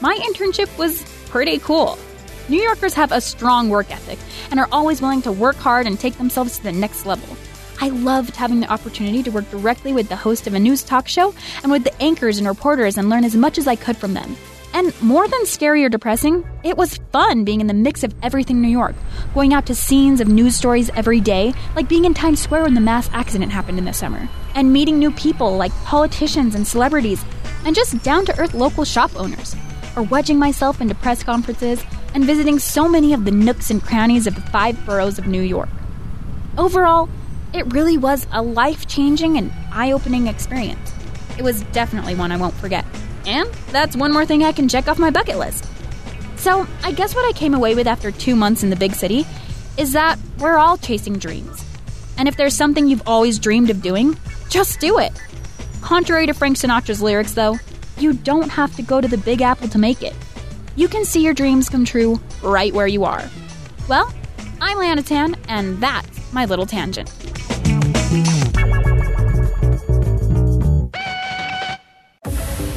my 0.00 0.16
internship 0.16 0.76
was 0.78 1.02
pretty 1.34 1.58
cool. 1.58 1.98
New 2.48 2.62
Yorkers 2.62 2.94
have 2.94 3.10
a 3.10 3.20
strong 3.20 3.68
work 3.68 3.90
ethic 3.90 4.20
and 4.52 4.60
are 4.60 4.68
always 4.70 5.02
willing 5.02 5.20
to 5.20 5.32
work 5.32 5.56
hard 5.56 5.84
and 5.84 5.98
take 5.98 6.16
themselves 6.16 6.58
to 6.58 6.62
the 6.62 6.70
next 6.70 7.06
level. 7.06 7.36
I 7.80 7.88
loved 7.88 8.36
having 8.36 8.60
the 8.60 8.72
opportunity 8.72 9.20
to 9.24 9.32
work 9.32 9.50
directly 9.50 9.92
with 9.92 10.08
the 10.08 10.14
host 10.14 10.46
of 10.46 10.54
a 10.54 10.60
news 10.60 10.84
talk 10.84 11.08
show 11.08 11.34
and 11.64 11.72
with 11.72 11.82
the 11.82 12.00
anchors 12.00 12.38
and 12.38 12.46
reporters 12.46 12.96
and 12.96 13.10
learn 13.10 13.24
as 13.24 13.34
much 13.34 13.58
as 13.58 13.66
I 13.66 13.74
could 13.74 13.96
from 13.96 14.14
them. 14.14 14.36
And 14.74 14.94
more 15.02 15.26
than 15.26 15.44
scary 15.44 15.84
or 15.84 15.88
depressing, 15.88 16.48
it 16.62 16.76
was 16.76 17.00
fun 17.10 17.42
being 17.42 17.60
in 17.60 17.66
the 17.66 17.74
mix 17.74 18.04
of 18.04 18.14
everything 18.22 18.62
New 18.62 18.68
York, 18.68 18.94
going 19.34 19.52
out 19.52 19.66
to 19.66 19.74
scenes 19.74 20.20
of 20.20 20.28
news 20.28 20.54
stories 20.54 20.88
every 20.90 21.20
day, 21.20 21.52
like 21.74 21.88
being 21.88 22.04
in 22.04 22.14
Times 22.14 22.40
Square 22.40 22.62
when 22.62 22.74
the 22.74 22.80
mass 22.80 23.10
accident 23.12 23.50
happened 23.50 23.78
in 23.78 23.86
the 23.86 23.92
summer, 23.92 24.28
and 24.54 24.72
meeting 24.72 25.00
new 25.00 25.10
people 25.10 25.56
like 25.56 25.72
politicians 25.82 26.54
and 26.54 26.64
celebrities, 26.64 27.24
and 27.64 27.74
just 27.74 28.00
down 28.04 28.24
to 28.24 28.38
earth 28.38 28.54
local 28.54 28.84
shop 28.84 29.10
owners, 29.16 29.56
or 29.96 30.02
wedging 30.02 30.38
myself 30.38 30.80
into 30.80 30.94
press 30.94 31.22
conferences 31.22 31.82
and 32.14 32.24
visiting 32.24 32.58
so 32.58 32.88
many 32.88 33.12
of 33.12 33.24
the 33.24 33.30
nooks 33.30 33.70
and 33.70 33.82
crannies 33.82 34.26
of 34.26 34.34
the 34.34 34.40
five 34.40 34.84
boroughs 34.86 35.18
of 35.18 35.26
New 35.26 35.42
York. 35.42 35.68
Overall, 36.56 37.08
it 37.52 37.72
really 37.72 37.98
was 37.98 38.26
a 38.32 38.42
life 38.42 38.86
changing 38.86 39.36
and 39.36 39.52
eye 39.72 39.92
opening 39.92 40.26
experience. 40.26 40.92
It 41.38 41.42
was 41.42 41.62
definitely 41.72 42.14
one 42.14 42.32
I 42.32 42.36
won't 42.36 42.54
forget. 42.54 42.84
And 43.26 43.48
that's 43.70 43.96
one 43.96 44.12
more 44.12 44.26
thing 44.26 44.42
I 44.42 44.52
can 44.52 44.68
check 44.68 44.88
off 44.88 44.98
my 44.98 45.10
bucket 45.10 45.38
list. 45.38 45.66
So, 46.36 46.66
I 46.82 46.92
guess 46.92 47.14
what 47.14 47.26
I 47.28 47.32
came 47.36 47.54
away 47.54 47.74
with 47.74 47.86
after 47.86 48.10
two 48.10 48.36
months 48.36 48.62
in 48.62 48.70
the 48.70 48.76
big 48.76 48.92
city 48.92 49.26
is 49.76 49.92
that 49.92 50.18
we're 50.38 50.58
all 50.58 50.76
chasing 50.76 51.18
dreams. 51.18 51.64
And 52.18 52.28
if 52.28 52.36
there's 52.36 52.54
something 52.54 52.86
you've 52.86 53.06
always 53.06 53.38
dreamed 53.38 53.70
of 53.70 53.82
doing, 53.82 54.16
just 54.50 54.78
do 54.78 54.98
it. 54.98 55.12
Contrary 55.80 56.26
to 56.26 56.34
Frank 56.34 56.56
Sinatra's 56.56 57.02
lyrics, 57.02 57.34
though, 57.34 57.58
you 57.98 58.12
don't 58.12 58.48
have 58.50 58.74
to 58.76 58.82
go 58.82 59.00
to 59.00 59.08
the 59.08 59.18
Big 59.18 59.42
Apple 59.42 59.68
to 59.68 59.78
make 59.78 60.02
it. 60.02 60.14
You 60.76 60.88
can 60.88 61.04
see 61.04 61.22
your 61.22 61.34
dreams 61.34 61.68
come 61.68 61.84
true 61.84 62.20
right 62.42 62.72
where 62.72 62.86
you 62.86 63.04
are. 63.04 63.22
Well, 63.88 64.12
I'm 64.60 64.78
Liana 64.78 65.02
Tan, 65.02 65.36
and 65.48 65.78
that's 65.80 66.32
my 66.32 66.44
little 66.44 66.66
tangent. 66.66 67.12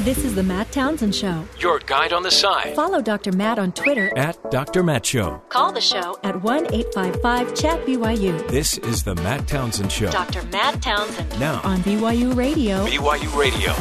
This 0.04 0.24
is 0.24 0.34
the 0.34 0.42
Matt 0.42 0.72
Townsend 0.72 1.14
Show. 1.14 1.44
Your 1.58 1.80
guide 1.80 2.14
on 2.14 2.22
the 2.22 2.30
side 2.30 2.74
Follow 2.74 3.02
Dr. 3.02 3.30
Matt 3.32 3.58
on 3.58 3.72
Twitter 3.72 4.10
at 4.16 4.50
Dr. 4.50 4.82
Matt 4.82 5.04
Show. 5.04 5.42
Call 5.50 5.70
the 5.70 5.82
show 5.82 6.18
at 6.24 6.40
1 6.42 6.72
855 6.72 7.54
Chat 7.54 7.84
BYU 7.84 8.48
This 8.48 8.78
is 8.78 9.02
the 9.02 9.14
Matt 9.16 9.46
Townsend 9.46 9.92
Show. 9.92 10.10
Dr. 10.10 10.42
Matt 10.44 10.80
Townsend 10.80 11.38
Now, 11.38 11.60
on 11.62 11.80
BYU 11.80 12.34
Radio. 12.34 12.86
BYU 12.86 13.36
Radio. 13.36 13.74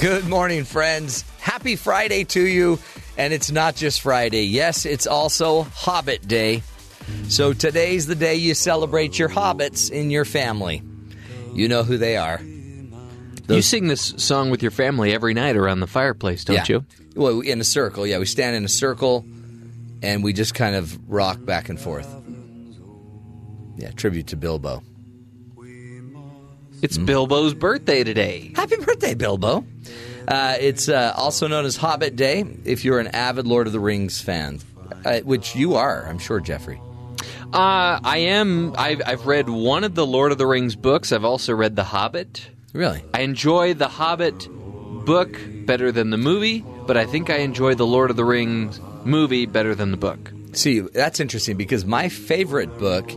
Good 0.00 0.26
morning, 0.26 0.64
friends. 0.64 1.26
Happy 1.40 1.76
Friday 1.76 2.24
to 2.24 2.40
you. 2.40 2.78
And 3.18 3.34
it's 3.34 3.50
not 3.50 3.76
just 3.76 4.00
Friday. 4.00 4.44
Yes, 4.44 4.86
it's 4.86 5.06
also 5.06 5.64
Hobbit 5.64 6.26
Day. 6.26 6.62
So 7.28 7.52
today's 7.52 8.06
the 8.06 8.14
day 8.14 8.36
you 8.36 8.54
celebrate 8.54 9.18
your 9.18 9.28
hobbits 9.28 9.90
in 9.90 10.08
your 10.08 10.24
family. 10.24 10.82
You 11.52 11.68
know 11.68 11.82
who 11.82 11.98
they 11.98 12.16
are. 12.16 12.40
You 12.40 13.60
sing 13.60 13.88
this 13.88 14.14
song 14.16 14.48
with 14.48 14.62
your 14.62 14.70
family 14.70 15.12
every 15.12 15.34
night 15.34 15.56
around 15.56 15.80
the 15.80 15.86
fireplace, 15.86 16.44
don't 16.44 16.56
yeah. 16.56 16.76
you? 16.76 16.86
Well, 17.14 17.40
in 17.40 17.60
a 17.60 17.64
circle. 17.64 18.06
Yeah, 18.06 18.20
we 18.20 18.24
stand 18.24 18.56
in 18.56 18.64
a 18.64 18.70
circle 18.70 19.26
and 20.02 20.24
we 20.24 20.32
just 20.32 20.54
kind 20.54 20.76
of 20.76 20.98
rock 21.10 21.44
back 21.44 21.68
and 21.68 21.78
forth. 21.78 22.08
Yeah, 23.76 23.90
tribute 23.90 24.28
to 24.28 24.36
Bilbo. 24.36 24.82
It's 26.82 26.96
Bilbo's 26.96 27.52
birthday 27.52 28.04
today. 28.04 28.52
Happy 28.56 28.76
birthday, 28.76 29.14
Bilbo. 29.14 29.66
Uh, 30.26 30.56
it's 30.58 30.88
uh, 30.88 31.12
also 31.14 31.46
known 31.46 31.66
as 31.66 31.76
Hobbit 31.76 32.16
Day 32.16 32.42
if 32.64 32.86
you're 32.86 32.98
an 32.98 33.08
avid 33.08 33.46
Lord 33.46 33.66
of 33.66 33.74
the 33.74 33.80
Rings 33.80 34.22
fan, 34.22 34.60
uh, 35.04 35.20
which 35.20 35.54
you 35.54 35.74
are, 35.74 36.06
I'm 36.08 36.18
sure, 36.18 36.40
Jeffrey. 36.40 36.80
Uh, 37.52 38.00
I 38.02 38.18
am. 38.28 38.74
I've, 38.78 39.02
I've 39.04 39.26
read 39.26 39.50
one 39.50 39.84
of 39.84 39.94
the 39.94 40.06
Lord 40.06 40.32
of 40.32 40.38
the 40.38 40.46
Rings 40.46 40.74
books. 40.74 41.12
I've 41.12 41.24
also 41.24 41.54
read 41.54 41.76
The 41.76 41.84
Hobbit. 41.84 42.48
Really? 42.72 43.04
I 43.12 43.20
enjoy 43.20 43.74
The 43.74 43.88
Hobbit 43.88 44.48
book 45.04 45.38
better 45.66 45.92
than 45.92 46.08
the 46.08 46.16
movie, 46.16 46.64
but 46.86 46.96
I 46.96 47.04
think 47.04 47.28
I 47.28 47.38
enjoy 47.38 47.74
the 47.74 47.86
Lord 47.86 48.08
of 48.08 48.16
the 48.16 48.24
Rings 48.24 48.80
movie 49.04 49.44
better 49.44 49.74
than 49.74 49.90
the 49.90 49.98
book. 49.98 50.32
See, 50.52 50.80
that's 50.80 51.20
interesting 51.20 51.58
because 51.58 51.84
my 51.84 52.08
favorite 52.08 52.78
book 52.78 53.12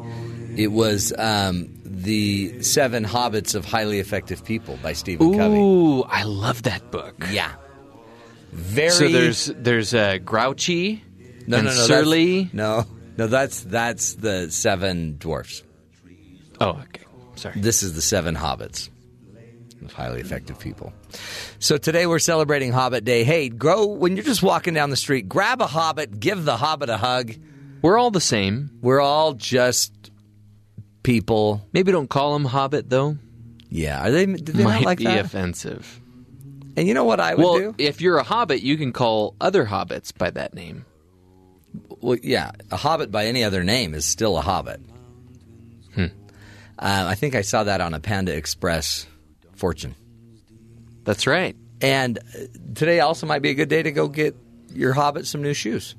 it 0.57 0.68
was 0.68 1.14
um, 1.18 1.70
the 1.96 2.62
Seven 2.64 3.06
Hobbits 3.06 3.56
of 3.56 3.66
Highly 3.66 4.00
Effective 4.00 4.44
People 4.44 4.78
by 4.82 4.94
Stephen 4.94 5.38
Covey. 5.38 5.58
Ooh, 5.58 6.04
I 6.04 6.24
love 6.24 6.64
that 6.64 6.89
book. 6.91 7.16
Yeah, 7.32 7.52
very. 8.52 8.89
So 8.89 9.08
there's 9.10 9.46
there's 9.56 9.94
uh, 9.94 10.18
Grouchy 10.18 11.04
no, 11.48 11.58
and 11.58 11.66
no, 11.68 11.72
no, 11.72 11.76
that's- 11.76 11.88
Surly. 11.88 12.50
No, 12.54 12.86
No, 13.18 13.28
that's 13.28 13.62
that's 13.64 14.16
the 14.16 14.50
seven 14.52 15.18
dwarfs. 15.18 15.64
Oh, 16.60 16.70
okay. 16.72 17.04
Sorry. 17.36 17.60
This 17.60 17.84
is 17.84 17.94
the 17.94 18.02
seven 18.02 18.36
hobbits 18.36 18.89
of 19.84 19.91
highly 19.91 20.22
effective 20.22 20.60
people. 20.60 20.94
So 21.60 21.78
today 21.78 22.06
we're 22.08 22.20
celebrating 22.20 22.72
Hobbit 22.72 23.04
Day. 23.04 23.24
Hey, 23.24 23.50
grow 23.50 23.86
when 23.88 24.16
you're 24.16 24.24
just 24.26 24.41
walking 24.44 24.74
down 24.74 24.89
the 24.89 24.96
street, 24.96 25.28
grab 25.28 25.62
a 25.62 25.68
hobbit, 25.68 26.20
give 26.20 26.46
the 26.46 26.56
hobbit 26.58 26.89
a 26.89 26.98
hug. 26.98 27.34
We're 27.82 27.98
all 27.98 28.12
the 28.12 28.22
same. 28.22 28.70
We're 28.82 29.02
all 29.02 29.34
just 29.34 30.03
people. 31.04 31.68
Maybe 31.74 31.91
don't 31.91 32.10
call 32.10 32.36
him 32.36 32.45
Hobbit 32.45 32.89
though. 32.89 33.18
Yeah, 33.70 34.08
are 34.08 34.12
they? 34.12 34.26
They 34.26 34.64
Might 34.64 34.76
not 34.76 34.84
like 34.84 34.97
be 34.99 35.06
that? 35.06 35.26
offensive. 35.26 35.99
And 36.76 36.88
you 36.88 36.93
know 36.93 37.04
what 37.04 37.20
I 37.20 37.36
would 37.36 37.43
well, 37.43 37.58
do? 37.58 37.76
if 37.78 38.01
you're 38.01 38.18
a 38.18 38.24
Hobbit, 38.24 38.62
you 38.62 38.78
can 38.78 38.93
call 38.93 39.36
other 39.39 39.66
hobbits 39.66 40.16
by 40.16 40.32
that 40.32 40.54
name. 40.54 40.86
Well, 42.01 42.18
yeah, 42.22 42.51
a 42.72 42.78
hobbit 42.78 43.12
by 43.12 43.28
any 43.28 43.43
other 43.43 43.64
name 43.64 43.93
is 43.93 44.06
still 44.06 44.38
a 44.38 44.41
hobbit. 44.41 44.82
Hmm. 45.95 46.06
Uh, 46.78 47.06
I 47.08 47.16
think 47.16 47.36
I 47.36 47.41
saw 47.41 47.64
that 47.64 47.82
on 47.82 47.93
a 47.93 47.99
Panda 47.99 48.36
Express 48.36 49.06
fortune. 49.56 49.95
That's 51.04 51.28
right. 51.28 51.56
And 51.82 52.20
uh, 52.20 52.22
today 52.76 52.99
also 52.99 53.28
might 53.28 53.41
be 53.41 53.49
a 53.49 53.54
good 53.54 53.70
day 53.70 53.84
to 53.84 53.91
go 53.91 54.08
get 54.08 54.36
your 54.74 54.93
hobbit 54.93 55.28
some 55.28 55.41
new 55.41 55.54
shoes. 55.54 55.95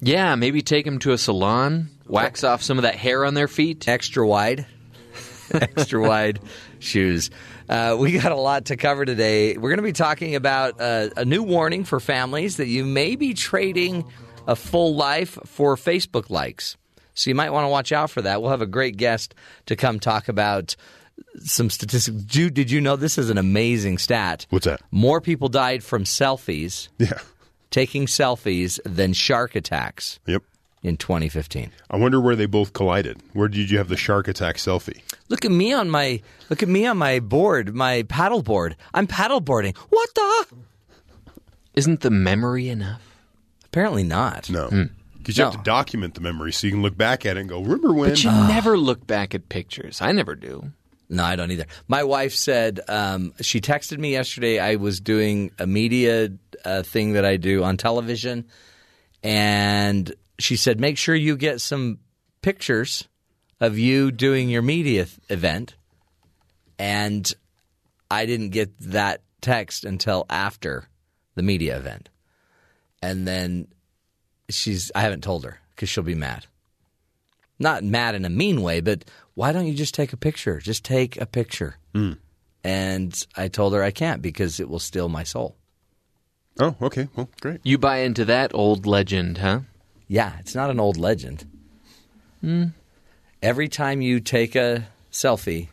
Yeah, 0.00 0.34
maybe 0.34 0.62
take 0.62 0.84
them 0.84 0.98
to 1.00 1.12
a 1.12 1.18
salon, 1.18 1.88
wax 2.08 2.44
off 2.44 2.62
some 2.62 2.78
of 2.78 2.82
that 2.82 2.94
hair 2.96 3.24
on 3.24 3.34
their 3.34 3.48
feet. 3.48 3.86
Extra 3.88 4.26
wide, 4.26 4.66
extra 5.52 6.00
wide 6.00 6.40
shoes. 6.78 7.30
Uh, 7.68 7.96
we 7.98 8.12
got 8.12 8.32
a 8.32 8.36
lot 8.36 8.66
to 8.66 8.76
cover 8.76 9.04
today. 9.04 9.56
We're 9.56 9.70
going 9.70 9.78
to 9.78 9.82
be 9.82 9.92
talking 9.92 10.34
about 10.36 10.80
uh, 10.80 11.08
a 11.16 11.24
new 11.24 11.42
warning 11.42 11.84
for 11.84 11.98
families 12.00 12.58
that 12.58 12.68
you 12.68 12.84
may 12.84 13.16
be 13.16 13.34
trading 13.34 14.04
a 14.46 14.54
full 14.54 14.94
life 14.94 15.36
for 15.46 15.74
Facebook 15.76 16.30
likes. 16.30 16.76
So 17.14 17.30
you 17.30 17.34
might 17.34 17.50
want 17.50 17.64
to 17.64 17.68
watch 17.68 17.92
out 17.92 18.10
for 18.10 18.22
that. 18.22 18.40
We'll 18.40 18.50
have 18.50 18.62
a 18.62 18.66
great 18.66 18.96
guest 18.96 19.34
to 19.66 19.74
come 19.74 19.98
talk 19.98 20.28
about 20.28 20.76
some 21.42 21.70
statistics. 21.70 22.16
Did 22.24 22.36
you, 22.36 22.50
did 22.50 22.70
you 22.70 22.80
know 22.80 22.94
this 22.94 23.16
is 23.18 23.30
an 23.30 23.38
amazing 23.38 23.98
stat? 23.98 24.46
What's 24.50 24.66
that? 24.66 24.82
More 24.90 25.20
people 25.20 25.48
died 25.48 25.82
from 25.82 26.04
selfies, 26.04 26.88
Yeah. 26.98 27.18
taking 27.70 28.06
selfies, 28.06 28.78
than 28.84 29.12
shark 29.14 29.56
attacks 29.56 30.20
Yep. 30.26 30.42
In 30.86 30.96
2015. 30.96 31.70
I 31.90 31.96
wonder 31.96 32.20
where 32.20 32.36
they 32.36 32.46
both 32.46 32.72
collided. 32.72 33.20
Where 33.32 33.48
did 33.48 33.70
you 33.70 33.78
have 33.78 33.88
the 33.88 33.96
shark 33.96 34.28
attack 34.28 34.56
selfie? 34.56 35.00
Look 35.28 35.44
at 35.44 35.50
me 35.50 35.72
on 35.72 35.90
my 35.90 36.20
look 36.48 36.62
at 36.62 36.68
me 36.68 36.86
on 36.86 36.96
my 36.96 37.18
board, 37.20 37.74
my 37.74 38.04
paddle 38.04 38.42
board. 38.42 38.76
I'm 38.94 39.06
paddle 39.06 39.40
boarding. 39.40 39.74
What 39.90 40.08
the? 40.14 40.46
Isn't 41.74 42.00
the 42.00 42.10
memory 42.10 42.68
enough? 42.68 43.02
Apparently 43.66 44.04
not. 44.04 44.48
No. 44.48 44.68
Hmm. 44.68 44.82
Because 45.18 45.36
you 45.36 45.44
No. 45.44 45.50
have 45.50 45.58
to 45.60 45.64
document 45.64 46.14
the 46.14 46.20
memory 46.20 46.52
so 46.52 46.66
you 46.68 46.72
can 46.72 46.82
look 46.82 46.96
back 46.96 47.26
at 47.26 47.36
it 47.36 47.40
and 47.40 47.48
go, 47.48 47.60
remember 47.60 47.92
when? 47.92 48.10
But 48.10 48.22
you 48.22 48.30
never 48.30 48.78
look 48.78 49.06
back 49.06 49.34
at 49.34 49.48
pictures. 49.48 50.00
I 50.00 50.12
never 50.12 50.36
do. 50.36 50.70
No, 51.08 51.24
I 51.24 51.34
don't 51.36 51.50
either. 51.50 51.66
My 51.88 52.04
wife 52.04 52.32
said 52.32 52.80
um, 52.88 53.32
she 53.40 53.60
texted 53.60 53.98
me 53.98 54.12
yesterday. 54.12 54.58
I 54.60 54.76
was 54.76 55.00
doing 55.00 55.50
a 55.58 55.66
media 55.66 56.30
uh, 56.64 56.82
thing 56.84 57.12
that 57.14 57.24
I 57.24 57.36
do 57.36 57.62
on 57.64 57.76
television, 57.76 58.44
and 59.22 60.12
she 60.38 60.56
said, 60.56 60.80
"Make 60.80 60.98
sure 60.98 61.14
you 61.14 61.36
get 61.36 61.60
some 61.60 61.98
pictures 62.42 63.08
of 63.60 63.78
you 63.78 64.10
doing 64.10 64.48
your 64.48 64.62
media 64.62 65.06
th- 65.06 65.18
event." 65.28 65.74
And 66.78 67.32
I 68.10 68.26
didn't 68.26 68.50
get 68.50 68.78
that 68.80 69.22
text 69.40 69.84
until 69.84 70.26
after 70.28 70.88
the 71.34 71.42
media 71.42 71.76
event, 71.76 72.08
and 73.02 73.26
then 73.26 73.68
she's. 74.50 74.92
I 74.94 75.00
haven't 75.00 75.24
told 75.24 75.44
her 75.44 75.60
because 75.74 75.88
she'll 75.88 76.04
be 76.04 76.14
mad. 76.14 76.46
Not 77.58 77.82
mad 77.84 78.14
in 78.14 78.24
a 78.26 78.30
mean 78.30 78.60
way, 78.60 78.80
but 78.80 79.04
why 79.34 79.52
don't 79.52 79.66
you 79.66 79.74
just 79.74 79.94
take 79.94 80.12
a 80.12 80.16
picture? 80.18 80.58
Just 80.58 80.84
take 80.84 81.18
a 81.18 81.26
picture. 81.26 81.76
Hmm. 81.94 82.12
And 82.62 83.18
I 83.36 83.48
told 83.48 83.72
her 83.72 83.82
I 83.82 83.92
can't 83.92 84.20
because 84.20 84.60
it 84.60 84.68
will 84.68 84.78
steal 84.78 85.08
my 85.08 85.22
soul. 85.22 85.56
oh, 86.60 86.74
okay. 86.82 87.08
Well, 87.14 87.30
great. 87.40 87.60
You 87.62 87.78
buy 87.78 87.98
into 87.98 88.24
that 88.26 88.52
old 88.54 88.86
legend, 88.86 89.38
huh? 89.38 89.60
Yeah, 90.08 90.32
it's 90.38 90.54
not 90.54 90.70
an 90.70 90.80
old 90.80 90.96
legend. 90.96 91.46
Every 93.42 93.68
time 93.68 94.00
you 94.00 94.20
take 94.20 94.54
a 94.54 94.86
selfie, 95.10 95.68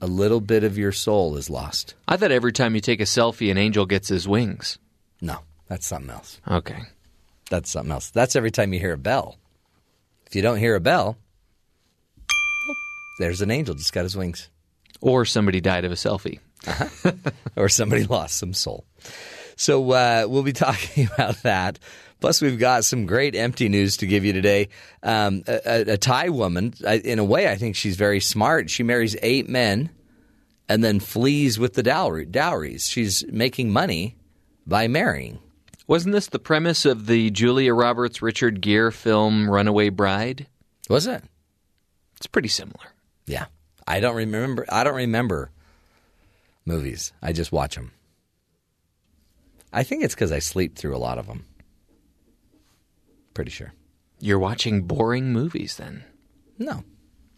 a 0.00 0.06
little 0.06 0.40
bit 0.40 0.62
of 0.64 0.78
your 0.78 0.92
soul 0.92 1.36
is 1.36 1.50
lost. 1.50 1.94
I 2.06 2.16
thought 2.16 2.30
every 2.30 2.52
time 2.52 2.74
you 2.74 2.80
take 2.80 3.00
a 3.00 3.04
selfie, 3.04 3.50
an 3.50 3.58
angel 3.58 3.84
gets 3.84 4.08
his 4.08 4.28
wings. 4.28 4.78
No, 5.20 5.38
that's 5.66 5.86
something 5.86 6.10
else. 6.10 6.40
Okay. 6.48 6.82
That's 7.50 7.70
something 7.70 7.90
else. 7.92 8.10
That's 8.10 8.36
every 8.36 8.50
time 8.50 8.72
you 8.72 8.78
hear 8.78 8.92
a 8.92 8.98
bell. 8.98 9.38
If 10.26 10.36
you 10.36 10.42
don't 10.42 10.58
hear 10.58 10.74
a 10.74 10.80
bell, 10.80 11.16
oh, 12.30 12.74
there's 13.18 13.40
an 13.40 13.50
angel 13.50 13.74
just 13.74 13.92
got 13.92 14.04
his 14.04 14.16
wings. 14.16 14.48
Or 15.00 15.24
somebody 15.24 15.60
died 15.60 15.84
of 15.84 15.92
a 15.92 15.96
selfie. 15.96 16.38
or 17.56 17.68
somebody 17.68 18.04
lost 18.04 18.38
some 18.38 18.52
soul. 18.52 18.84
So 19.56 19.90
uh, 19.90 20.26
we'll 20.28 20.42
be 20.42 20.52
talking 20.66 21.08
about 21.12 21.42
that. 21.42 21.78
Plus, 22.20 22.42
we've 22.42 22.58
got 22.58 22.84
some 22.84 23.06
great 23.06 23.36
empty 23.36 23.68
news 23.68 23.96
to 23.98 24.06
give 24.06 24.24
you 24.24 24.32
today. 24.32 24.68
Um, 25.02 25.44
a, 25.46 25.92
a, 25.92 25.96
Thai 25.96 26.30
woman, 26.30 26.74
in 27.04 27.18
a 27.18 27.24
way, 27.24 27.48
I 27.48 27.54
think 27.54 27.76
she's 27.76 27.96
very 27.96 28.20
smart. 28.20 28.70
She 28.70 28.82
marries 28.82 29.16
eight 29.22 29.48
men 29.48 29.90
and 30.68 30.82
then 30.82 30.98
flees 31.00 31.58
with 31.58 31.74
the 31.74 31.82
dowry, 31.82 32.24
dowries. 32.24 32.88
She's 32.88 33.24
making 33.28 33.72
money 33.72 34.16
by 34.66 34.88
marrying. 34.88 35.38
Wasn't 35.86 36.12
this 36.12 36.26
the 36.26 36.38
premise 36.38 36.84
of 36.84 37.06
the 37.06 37.30
Julia 37.30 37.72
Roberts 37.72 38.20
Richard 38.20 38.60
Gere 38.60 38.90
film 38.90 39.48
Runaway 39.48 39.88
Bride? 39.88 40.46
Was 40.90 41.06
it? 41.06 41.22
It's 42.16 42.26
pretty 42.26 42.48
similar. 42.48 42.92
Yeah, 43.26 43.46
I 43.86 44.00
don't 44.00 44.16
remember. 44.16 44.66
I 44.68 44.84
don't 44.84 44.96
remember 44.96 45.50
movies. 46.66 47.12
I 47.22 47.32
just 47.32 47.52
watch 47.52 47.76
them. 47.76 47.92
I 49.72 49.82
think 49.82 50.04
it's 50.04 50.14
because 50.14 50.32
I 50.32 50.40
sleep 50.40 50.76
through 50.76 50.96
a 50.96 50.98
lot 50.98 51.18
of 51.18 51.26
them. 51.26 51.44
Pretty 53.38 53.52
sure. 53.52 53.72
You're 54.18 54.40
watching 54.40 54.82
boring 54.82 55.32
movies 55.32 55.76
then? 55.76 56.02
No, 56.58 56.82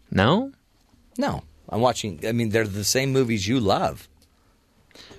No? 0.09 0.51
no. 1.15 1.43
I'm 1.69 1.79
watching. 1.79 2.19
I 2.27 2.31
mean, 2.31 2.49
they're 2.49 2.65
the 2.65 2.83
same 2.83 3.13
movies 3.13 3.47
you 3.47 3.59
love, 3.59 4.09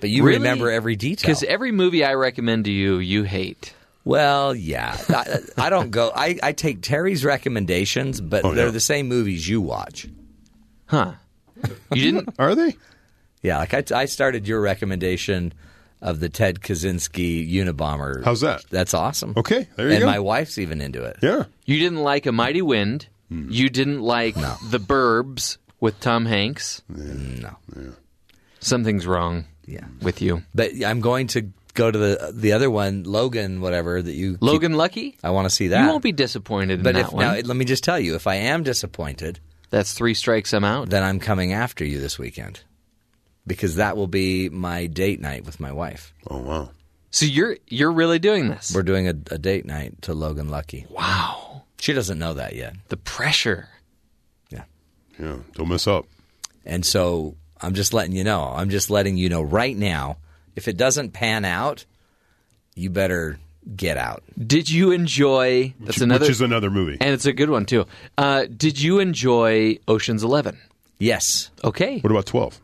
but 0.01 0.09
you 0.09 0.23
Really? 0.25 0.39
remember 0.39 0.69
every 0.69 0.97
detail. 0.97 1.21
Because 1.29 1.41
every 1.43 1.71
movie 1.71 2.03
I 2.03 2.15
recommend 2.15 2.65
to 2.65 2.71
you, 2.71 2.97
you 2.97 3.23
hate. 3.23 3.73
Well, 4.03 4.53
yeah. 4.53 4.97
I, 5.07 5.37
I 5.57 5.69
don't 5.69 5.89
go. 5.89 6.11
I, 6.13 6.37
I 6.43 6.51
take 6.51 6.81
Terry's 6.81 7.23
recommendations, 7.23 8.19
but 8.19 8.43
Oh, 8.43 8.53
they're 8.53 8.65
no. 8.65 8.71
the 8.71 8.81
same 8.81 9.07
movies 9.07 9.47
you 9.47 9.61
watch. 9.61 10.09
Huh. 10.87 11.13
You 11.93 12.11
didn't? 12.11 12.35
Are 12.39 12.55
they? 12.55 12.75
Yeah, 13.41 13.59
like 13.59 13.73
I, 13.73 14.01
I 14.01 14.03
started 14.05 14.49
your 14.49 14.59
recommendation 14.59 15.53
of 16.03 16.19
the 16.19 16.29
Ted 16.29 16.59
Kaczynski 16.59 17.51
Unabomber. 17.51 18.23
How's 18.23 18.41
that? 18.41 18.63
That's 18.69 18.93
awesome. 18.93 19.33
Okay, 19.35 19.67
there 19.75 19.87
you 19.87 19.93
and 19.95 20.01
go. 20.01 20.05
my 20.05 20.19
wife's 20.19 20.57
even 20.59 20.81
into 20.81 21.03
it. 21.03 21.17
Yeah. 21.21 21.45
You 21.65 21.79
didn't 21.79 22.03
like 22.03 22.25
A 22.27 22.31
Mighty 22.31 22.61
Wind. 22.61 23.07
Hmm. 23.29 23.47
You 23.49 23.69
didn't 23.69 24.01
like 24.01 24.35
The 24.35 24.79
Burbs 24.79 25.57
with 25.79 25.99
Tom 25.99 26.25
Hanks. 26.25 26.81
No. 26.89 27.55
Something's 28.59 29.05
wrong 29.07 29.45
Yeah. 29.65 29.85
with 30.01 30.21
you. 30.21 30.43
But 30.53 30.71
I'm 30.85 31.01
going 31.01 31.27
to 31.27 31.49
go 31.73 31.89
to 31.89 31.97
the 31.97 32.31
the 32.35 32.51
other 32.53 32.69
one, 32.69 33.03
Logan, 33.03 33.61
whatever 33.61 34.01
that 34.01 34.13
you. 34.13 34.33
keep- 34.33 34.41
Logan 34.43 34.73
Lucky? 34.73 35.17
I 35.23 35.31
want 35.31 35.45
to 35.45 35.49
see 35.49 35.69
that. 35.69 35.83
You 35.83 35.89
won't 35.89 36.03
be 36.03 36.11
disappointed 36.11 36.79
in 36.79 36.83
But 36.83 36.95
that 36.95 37.05
if 37.07 37.11
one. 37.13 37.25
now, 37.25 37.33
let 37.33 37.55
me 37.57 37.65
just 37.65 37.83
tell 37.83 37.99
you, 37.99 38.15
if 38.15 38.27
I 38.27 38.35
am 38.35 38.63
disappointed, 38.63 39.39
That's 39.69 39.93
three 39.93 40.13
strikes, 40.13 40.53
I'm 40.53 40.63
out. 40.63 40.89
then 40.89 41.03
I'm 41.03 41.19
coming 41.19 41.51
after 41.53 41.83
you 41.83 41.99
this 41.99 42.19
weekend 42.19 42.61
because 43.45 43.75
that 43.75 43.97
will 43.97 44.07
be 44.07 44.49
my 44.49 44.85
date 44.87 45.19
night 45.19 45.45
with 45.45 45.59
my 45.59 45.71
wife. 45.71 46.13
Oh, 46.29 46.39
wow. 46.41 46.69
So 47.11 47.25
you're 47.25 47.57
you're 47.67 47.91
really 47.91 48.17
doing 48.19 48.49
this? 48.49 48.73
We're 48.73 48.81
doing 48.83 49.07
a, 49.07 49.11
a 49.31 49.37
date 49.37 49.65
night 49.65 50.01
to 50.03 50.13
Logan 50.13 50.49
Lucky. 50.49 50.85
wow. 50.89 51.63
She 51.79 51.91
doesn't 51.93 52.17
know 52.17 52.33
that 52.35 52.55
yet. 52.55 52.75
The 52.87 52.95
pressure. 52.97 53.67
Yeah. 54.49 54.63
Yeah. 55.19 55.35
Don't 55.53 55.67
mess 55.67 55.85
up. 55.85 56.05
And 56.65 56.85
so 56.85 57.35
I'm 57.61 57.73
just 57.73 57.93
letting 57.93 58.15
you 58.15 58.23
know. 58.23 58.41
I'm 58.55 58.69
just 58.69 58.89
letting 58.89 59.17
you 59.17 59.27
know 59.27 59.41
right 59.41 59.75
now. 59.75 60.17
If 60.55 60.67
it 60.69 60.77
doesn't 60.77 61.11
pan 61.11 61.43
out, 61.43 61.83
you 62.75 62.89
better 62.89 63.37
get 63.75 63.97
out. 63.97 64.23
Did 64.39 64.69
you 64.69 64.91
enjoy? 64.91 65.73
That's 65.81 65.99
another. 65.99 66.23
Which 66.23 66.29
is 66.31 66.41
another 66.41 66.71
movie. 66.71 66.97
and 67.01 67.09
it's 67.13 67.25
a 67.25 67.33
good 67.33 67.49
one 67.49 67.65
too. 67.65 67.85
Uh, 68.17 68.45
did 68.45 68.79
you 68.81 68.99
enjoy 68.99 69.77
Ocean's 69.87 70.23
Eleven? 70.23 70.57
Yes. 70.99 71.51
Okay. 71.65 71.99
What 71.99 72.11
about 72.11 72.25
12? 72.27 72.61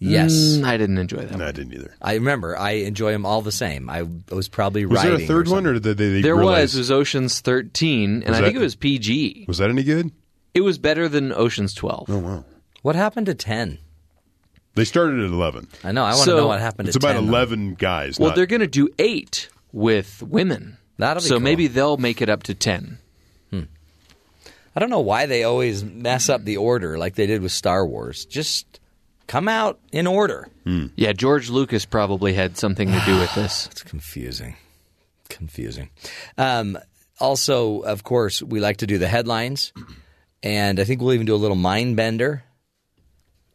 Yes. 0.00 0.32
Mm, 0.32 0.64
I 0.64 0.76
didn't 0.76 0.98
enjoy 0.98 1.18
that. 1.18 1.32
No, 1.32 1.38
one. 1.38 1.48
I 1.48 1.52
didn't 1.52 1.74
either. 1.74 1.92
I 2.00 2.14
remember. 2.14 2.56
I 2.56 2.70
enjoy 2.72 3.10
them 3.12 3.26
all 3.26 3.42
the 3.42 3.50
same. 3.52 3.90
I 3.90 4.06
was 4.30 4.48
probably 4.48 4.86
Was 4.86 5.02
there 5.02 5.10
writing. 5.12 5.24
a 5.24 5.28
third 5.28 5.48
or 5.48 5.52
one, 5.52 5.66
or 5.66 5.72
did 5.78 5.82
they, 5.82 5.92
they 6.10 6.20
There 6.22 6.36
realize- 6.36 6.74
was 6.74 6.76
it 6.76 6.78
was 6.78 6.90
Ocean's 6.92 7.40
Thirteen, 7.40 8.22
and 8.22 8.28
Was 8.28 8.38
I 8.38 8.42
think 8.42 8.54
it 8.56 8.60
was 8.60 8.76
PG. 8.76 9.46
Was 9.48 9.58
that 9.58 9.70
any 9.70 9.82
good? 9.82 10.12
It 10.54 10.60
was 10.60 10.78
better 10.78 11.08
than 11.08 11.32
Ocean's 11.32 11.74
Twelve. 11.74 12.06
Oh, 12.08 12.18
wow. 12.18 12.44
What 12.82 12.94
happened 12.94 13.26
to 13.26 13.34
10? 13.34 13.78
They 14.76 14.84
started 14.84 15.18
at 15.18 15.30
11. 15.30 15.66
I 15.82 15.90
know. 15.90 16.04
I 16.04 16.10
want 16.10 16.18
to 16.20 16.24
So- 16.26 16.36
know 16.36 16.46
what 16.46 16.60
happened 16.60 16.88
It's 16.88 16.96
to 16.96 17.04
about 17.04 17.14
10. 17.14 17.24
though. 17.26 17.30
11 17.30 17.74
guys. 17.74 18.18
Well, 18.20 18.28
not- 18.30 18.36
they're 18.36 18.46
going 18.46 18.60
to 18.60 18.66
do 18.68 18.88
eight 19.00 19.48
with 19.72 20.22
women. 20.22 20.76
That'll 20.96 21.20
be 21.22 21.26
so 21.28 21.34
cool. 21.36 21.40
maybe 21.40 21.66
they'll 21.66 21.96
make 21.96 22.22
it 22.22 22.28
up 22.28 22.44
to 22.44 22.54
ten. 22.54 22.98
I 24.76 24.80
don't 24.80 24.90
know 24.90 25.00
why 25.00 25.26
they 25.26 25.42
always 25.42 25.82
mess 25.82 26.28
up 26.28 26.44
the 26.44 26.56
order 26.58 26.98
like 26.98 27.16
they 27.16 27.26
did 27.26 27.42
with 27.42 27.50
Star 27.50 27.84
Wars. 27.84 28.24
Just 28.26 28.78
come 29.28 29.46
out 29.46 29.78
in 29.92 30.08
order. 30.08 30.48
Yeah, 30.96 31.12
George 31.12 31.48
Lucas 31.48 31.84
probably 31.84 32.34
had 32.34 32.58
something 32.58 32.90
to 32.90 33.00
do 33.06 33.18
with 33.18 33.32
this. 33.34 33.68
It's 33.70 33.82
confusing. 33.82 34.56
Confusing. 35.28 35.90
Um, 36.36 36.76
also, 37.20 37.80
of 37.80 38.02
course, 38.02 38.42
we 38.42 38.60
like 38.60 38.78
to 38.78 38.86
do 38.86 38.98
the 38.98 39.08
headlines, 39.08 39.72
and 40.42 40.80
I 40.80 40.84
think 40.84 41.00
we'll 41.00 41.14
even 41.14 41.26
do 41.26 41.34
a 41.34 41.36
little 41.36 41.56
mind 41.56 41.96
bender 41.96 42.42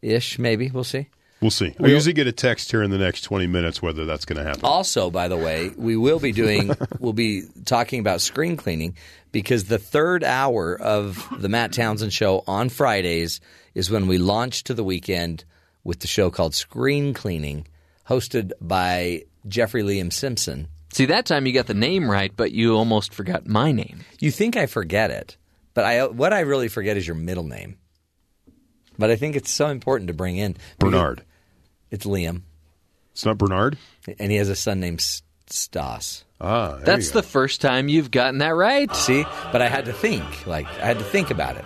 ish, 0.01 0.39
maybe. 0.39 0.69
We'll 0.71 0.84
see. 0.84 1.07
We'll 1.41 1.51
see. 1.51 1.76
I 1.82 1.88
usually 1.88 2.13
get 2.13 2.26
a 2.28 2.32
text 2.32 2.71
here 2.71 2.84
in 2.84 2.89
the 2.89 2.97
next 2.97 3.21
20 3.21 3.47
minutes 3.47 3.82
whether 3.82 4.05
that's 4.05 4.24
going 4.24 4.38
to 4.38 4.43
happen. 4.43 4.61
Also, 4.63 5.11
by 5.11 5.28
the 5.28 5.36
way, 5.36 5.71
we 5.76 5.97
will 5.97 6.19
be 6.19 6.32
doing, 6.32 6.71
we'll 6.99 7.11
be 7.11 7.43
talking 7.65 7.99
about 7.99 8.21
screen 8.21 8.55
cleaning 8.55 8.95
because 9.34 9.65
the 9.65 9.78
third 9.78 10.24
hour 10.24 10.80
of 10.80 11.28
the 11.38 11.49
Matt 11.49 11.74
Townsend 11.74 12.13
Show 12.13 12.43
on 12.47 12.69
Fridays 12.69 13.41
is 13.76 13.91
when 13.91 14.07
we 14.07 14.17
launch 14.17 14.63
to 14.65 14.74
the 14.74 14.84
weekend 14.86 15.43
with 15.84 15.99
the 15.99 16.07
show 16.07 16.29
called 16.29 16.53
Screen 16.55 17.13
Cleaning, 17.13 17.67
hosted 18.07 18.51
by 18.61 19.23
Jeffrey 19.47 19.84
Liam 19.84 20.11
Simpson. 20.11 20.67
See, 20.93 21.05
that 21.07 21.25
time 21.25 21.45
you 21.47 21.53
got 21.53 21.65
the 21.67 21.73
name 21.73 22.09
right, 22.09 22.31
but 22.36 22.51
you 22.51 22.75
almost 22.75 23.13
forgot 23.13 23.47
my 23.47 23.71
name. 23.71 24.01
You 24.19 24.29
think 24.31 24.55
I 24.55 24.65
forget 24.67 25.09
it, 25.11 25.38
but 25.73 25.86
I 25.86 26.05
what 26.07 26.34
I 26.34 26.41
really 26.41 26.67
forget 26.67 26.97
is 26.97 27.07
your 27.07 27.15
middle 27.15 27.43
name. 27.45 27.77
But 28.97 29.09
I 29.09 29.15
think 29.15 29.36
it's 29.36 29.51
so 29.51 29.67
important 29.69 30.09
to 30.09 30.13
bring 30.13 30.38
in 30.38 30.55
Bernard. 30.77 31.23
It's 31.89 32.05
Liam, 32.05 32.41
It's 33.11 33.25
not 33.25 33.38
Bernard? 33.39 33.77
and 34.19 34.31
he 34.31 34.38
has 34.38 34.49
a 34.49 34.55
son 34.55 34.79
named 34.79 34.99
S- 34.99 35.23
Stas. 35.47 36.25
Ah, 36.39 36.75
there 36.75 36.86
That's 36.86 37.07
you 37.07 37.13
go. 37.13 37.21
the 37.21 37.27
first 37.27 37.59
time 37.61 37.88
you've 37.89 38.11
gotten 38.11 38.38
that 38.39 38.53
right. 38.55 38.93
See, 38.95 39.23
but 39.51 39.61
I 39.63 39.67
had 39.69 39.86
to 39.86 39.93
think. 39.93 40.45
Like 40.45 40.67
I 40.79 40.86
had 40.86 40.99
to 40.99 41.03
think 41.05 41.31
about 41.31 41.55
it. 41.57 41.65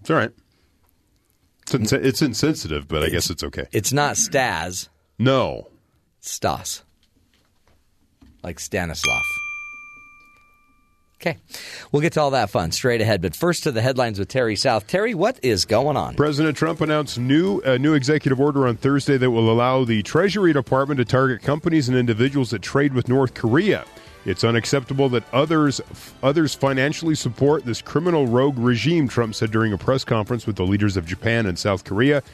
It's 0.00 0.10
all 0.10 0.16
right. 0.16 0.30
It's, 1.66 1.74
ins- 1.74 1.92
it's 1.92 2.22
insensitive, 2.22 2.86
but 2.86 3.02
I 3.02 3.08
guess 3.08 3.28
it's 3.28 3.42
okay. 3.42 3.66
It's 3.72 3.92
not 3.92 4.16
Stas, 4.16 4.88
No. 5.18 5.68
Stas, 6.20 6.82
like 8.42 8.60
Stanislav. 8.60 9.22
Okay, 11.20 11.38
we'll 11.90 12.02
get 12.02 12.12
to 12.12 12.20
all 12.20 12.30
that 12.32 12.50
fun 12.50 12.70
straight 12.72 13.00
ahead. 13.00 13.22
But 13.22 13.34
first 13.34 13.62
to 13.64 13.72
the 13.72 13.80
headlines 13.80 14.18
with 14.18 14.28
Terry 14.28 14.54
South. 14.54 14.86
Terry, 14.86 15.14
what 15.14 15.40
is 15.42 15.64
going 15.64 15.96
on? 15.96 16.14
President 16.14 16.56
Trump 16.56 16.80
announced 16.82 17.18
new 17.18 17.60
a 17.62 17.78
new 17.78 17.94
executive 17.94 18.38
order 18.40 18.66
on 18.68 18.76
Thursday 18.76 19.16
that 19.16 19.30
will 19.30 19.50
allow 19.50 19.84
the 19.84 20.02
Treasury 20.02 20.52
Department 20.52 20.98
to 20.98 21.04
target 21.04 21.42
companies 21.42 21.88
and 21.88 21.96
individuals 21.96 22.50
that 22.50 22.60
trade 22.62 22.92
with 22.92 23.08
North 23.08 23.34
Korea. 23.34 23.86
It's 24.26 24.42
unacceptable 24.42 25.08
that 25.10 25.22
others 25.32 25.80
others 26.20 26.52
financially 26.52 27.14
support 27.14 27.64
this 27.64 27.80
criminal 27.80 28.26
rogue 28.26 28.58
regime, 28.58 29.06
Trump 29.06 29.36
said 29.36 29.52
during 29.52 29.72
a 29.72 29.78
press 29.78 30.02
conference 30.02 30.48
with 30.48 30.56
the 30.56 30.66
leaders 30.66 30.96
of 30.96 31.06
Japan 31.06 31.46
and 31.46 31.56
South 31.56 31.84
Korea. 31.84 32.24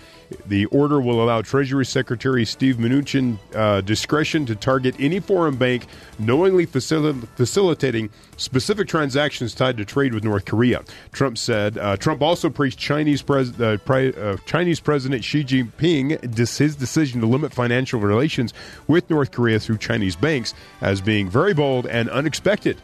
The 0.47 0.67
order 0.67 1.01
will 1.01 1.23
allow 1.23 1.43
Treasury 1.43 1.87
Secretary 1.87 2.45
Steve 2.45 2.77
Mnuchin 2.77 3.39
uh, 3.55 3.81
discretion 3.81 4.47
to 4.47 4.57
target 4.57 4.95
any 4.99 5.21
foreign 5.21 5.57
bank 5.57 5.87
knowingly 6.19 6.67
facil- 6.67 7.27
facilitating 7.37 8.11
specific 8.37 8.89
transactions 8.89 9.55
tied 9.55 9.77
to 9.77 9.85
trade 9.85 10.15
with 10.15 10.25
North 10.25 10.45
Korea. 10.45 10.83
Trump 11.13 11.39
said. 11.39 11.79
Uh, 11.79 11.97
Trump 11.97 12.23
also 12.23 12.51
praised 12.51 12.79
Chinese, 12.79 13.23
pres- 13.23 13.59
uh, 13.61 13.77
pri- 13.85 14.13
uh, 14.13 14.37
Chinese 14.47 14.81
President 14.81 15.25
Xi 15.25 15.45
Jinping 15.45 16.35
dis- 16.35 16.59
his 16.59 16.77
decision 16.77 17.21
to 17.21 17.27
limit 17.27 17.53
financial 17.53 18.01
relations 18.01 18.53
with 18.89 19.09
North 19.11 19.31
Korea 19.31 19.59
through 19.59 19.79
Chinese 19.79 20.17
banks 20.17 20.55
as 20.81 21.01
being 21.01 21.29
very 21.29 21.55
bold 21.55 21.87
and 21.87 22.09
unexpected. 22.11 22.77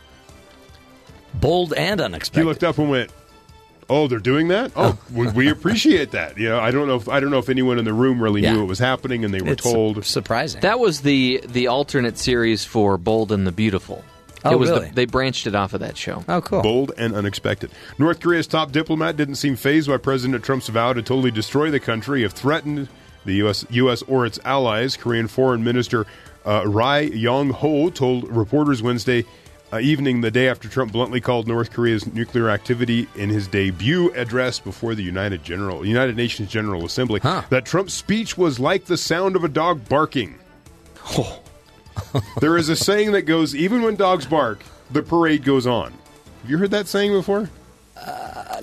Bold 1.34 1.72
and 1.74 2.00
unexpected. 2.00 2.40
He 2.40 2.44
looked 2.44 2.64
up 2.64 2.78
and 2.78 2.90
went, 2.90 3.12
"Oh, 3.90 4.06
they're 4.08 4.18
doing 4.18 4.48
that. 4.48 4.72
Oh, 4.76 4.98
we, 5.12 5.28
we 5.28 5.48
appreciate 5.50 6.10
that. 6.12 6.36
You 6.38 6.48
know, 6.50 6.60
I 6.60 6.70
don't 6.70 6.86
know 6.88 6.96
if 6.96 7.08
I 7.08 7.20
don't 7.20 7.30
know 7.30 7.38
if 7.38 7.48
anyone 7.48 7.78
in 7.78 7.84
the 7.84 7.92
room 7.92 8.22
really 8.22 8.42
Yeah. 8.42 8.52
knew 8.54 8.62
it 8.62 8.66
was 8.66 8.78
happening, 8.78 9.24
and 9.24 9.32
they 9.32 9.40
were 9.42 9.52
it's 9.52 9.62
told. 9.62 10.04
surprising. 10.04 10.60
That 10.60 10.78
was 10.80 11.00
the 11.02 11.42
the 11.46 11.66
alternate 11.68 12.18
series 12.18 12.64
for 12.64 12.96
Bold 12.98 13.32
and 13.32 13.46
the 13.46 13.52
Beautiful. 13.52 14.04
Oh, 14.44 14.52
it 14.52 14.58
was 14.58 14.70
really? 14.70 14.88
the, 14.88 14.94
they 14.94 15.04
branched 15.04 15.48
it 15.48 15.54
off 15.56 15.74
of 15.74 15.80
that 15.80 15.96
show. 15.96 16.24
oh, 16.28 16.40
cool. 16.40 16.62
Bold 16.62 16.92
and 16.96 17.12
unexpected. 17.14 17.70
North 17.98 18.20
Korea's 18.20 18.46
top 18.46 18.70
diplomat 18.70 19.16
didn't 19.16 19.34
seem 19.34 19.56
fazed 19.56 19.88
by 19.88 19.96
President 19.96 20.44
Trump's 20.44 20.68
vow 20.68 20.92
to 20.92 21.02
totally 21.02 21.32
destroy 21.32 21.70
the 21.72 21.80
country 21.80 22.22
if 22.22 22.32
threatened 22.32 22.88
the 23.24 23.34
U.S. 23.34 23.66
U.S. 23.70 24.02
or 24.02 24.26
its 24.26 24.38
allies. 24.44 24.96
Korean 24.96 25.26
Foreign 25.26 25.64
Minister 25.64 26.06
uh, 26.46 26.62
Ri 26.66 27.12
Yong 27.16 27.50
Ho 27.50 27.90
told 27.90 28.30
reporters 28.30 28.80
Wednesday 28.80 29.24
uh, 29.72 29.78
evening, 29.78 30.20
the 30.22 30.30
day 30.30 30.48
after 30.48 30.68
Trump 30.68 30.92
bluntly 30.92 31.20
called 31.20 31.46
North 31.46 31.70
Korea's 31.72 32.06
nuclear 32.12 32.48
activity 32.50 33.06
in 33.16 33.28
his 33.30 33.46
debut 33.48 34.10
address 34.14 34.58
before 34.58 34.94
the 34.94 35.02
United 35.02 35.44
General 35.44 35.84
United 35.86 36.16
Nations 36.16 36.48
General 36.50 36.84
Assembly, 36.84 37.20
Huh. 37.20 37.42
that 37.50 37.64
Trump's 37.66 37.94
speech 37.94 38.38
was 38.38 38.58
like 38.58 38.86
the 38.86 38.96
sound 38.96 39.36
of 39.36 39.44
a 39.44 39.48
dog 39.48 39.88
barking. 39.88 40.36
there 42.40 42.56
is 42.56 42.68
a 42.68 42.76
saying 42.76 43.12
that 43.12 43.22
goes, 43.22 43.54
even 43.54 43.82
when 43.82 43.96
dogs 43.96 44.26
bark, 44.26 44.60
the 44.90 45.02
parade 45.02 45.44
goes 45.44 45.66
on. 45.66 45.92
Have 46.42 46.50
you 46.50 46.58
heard 46.58 46.70
that 46.70 46.86
saying 46.88 47.12
before? 47.12 47.50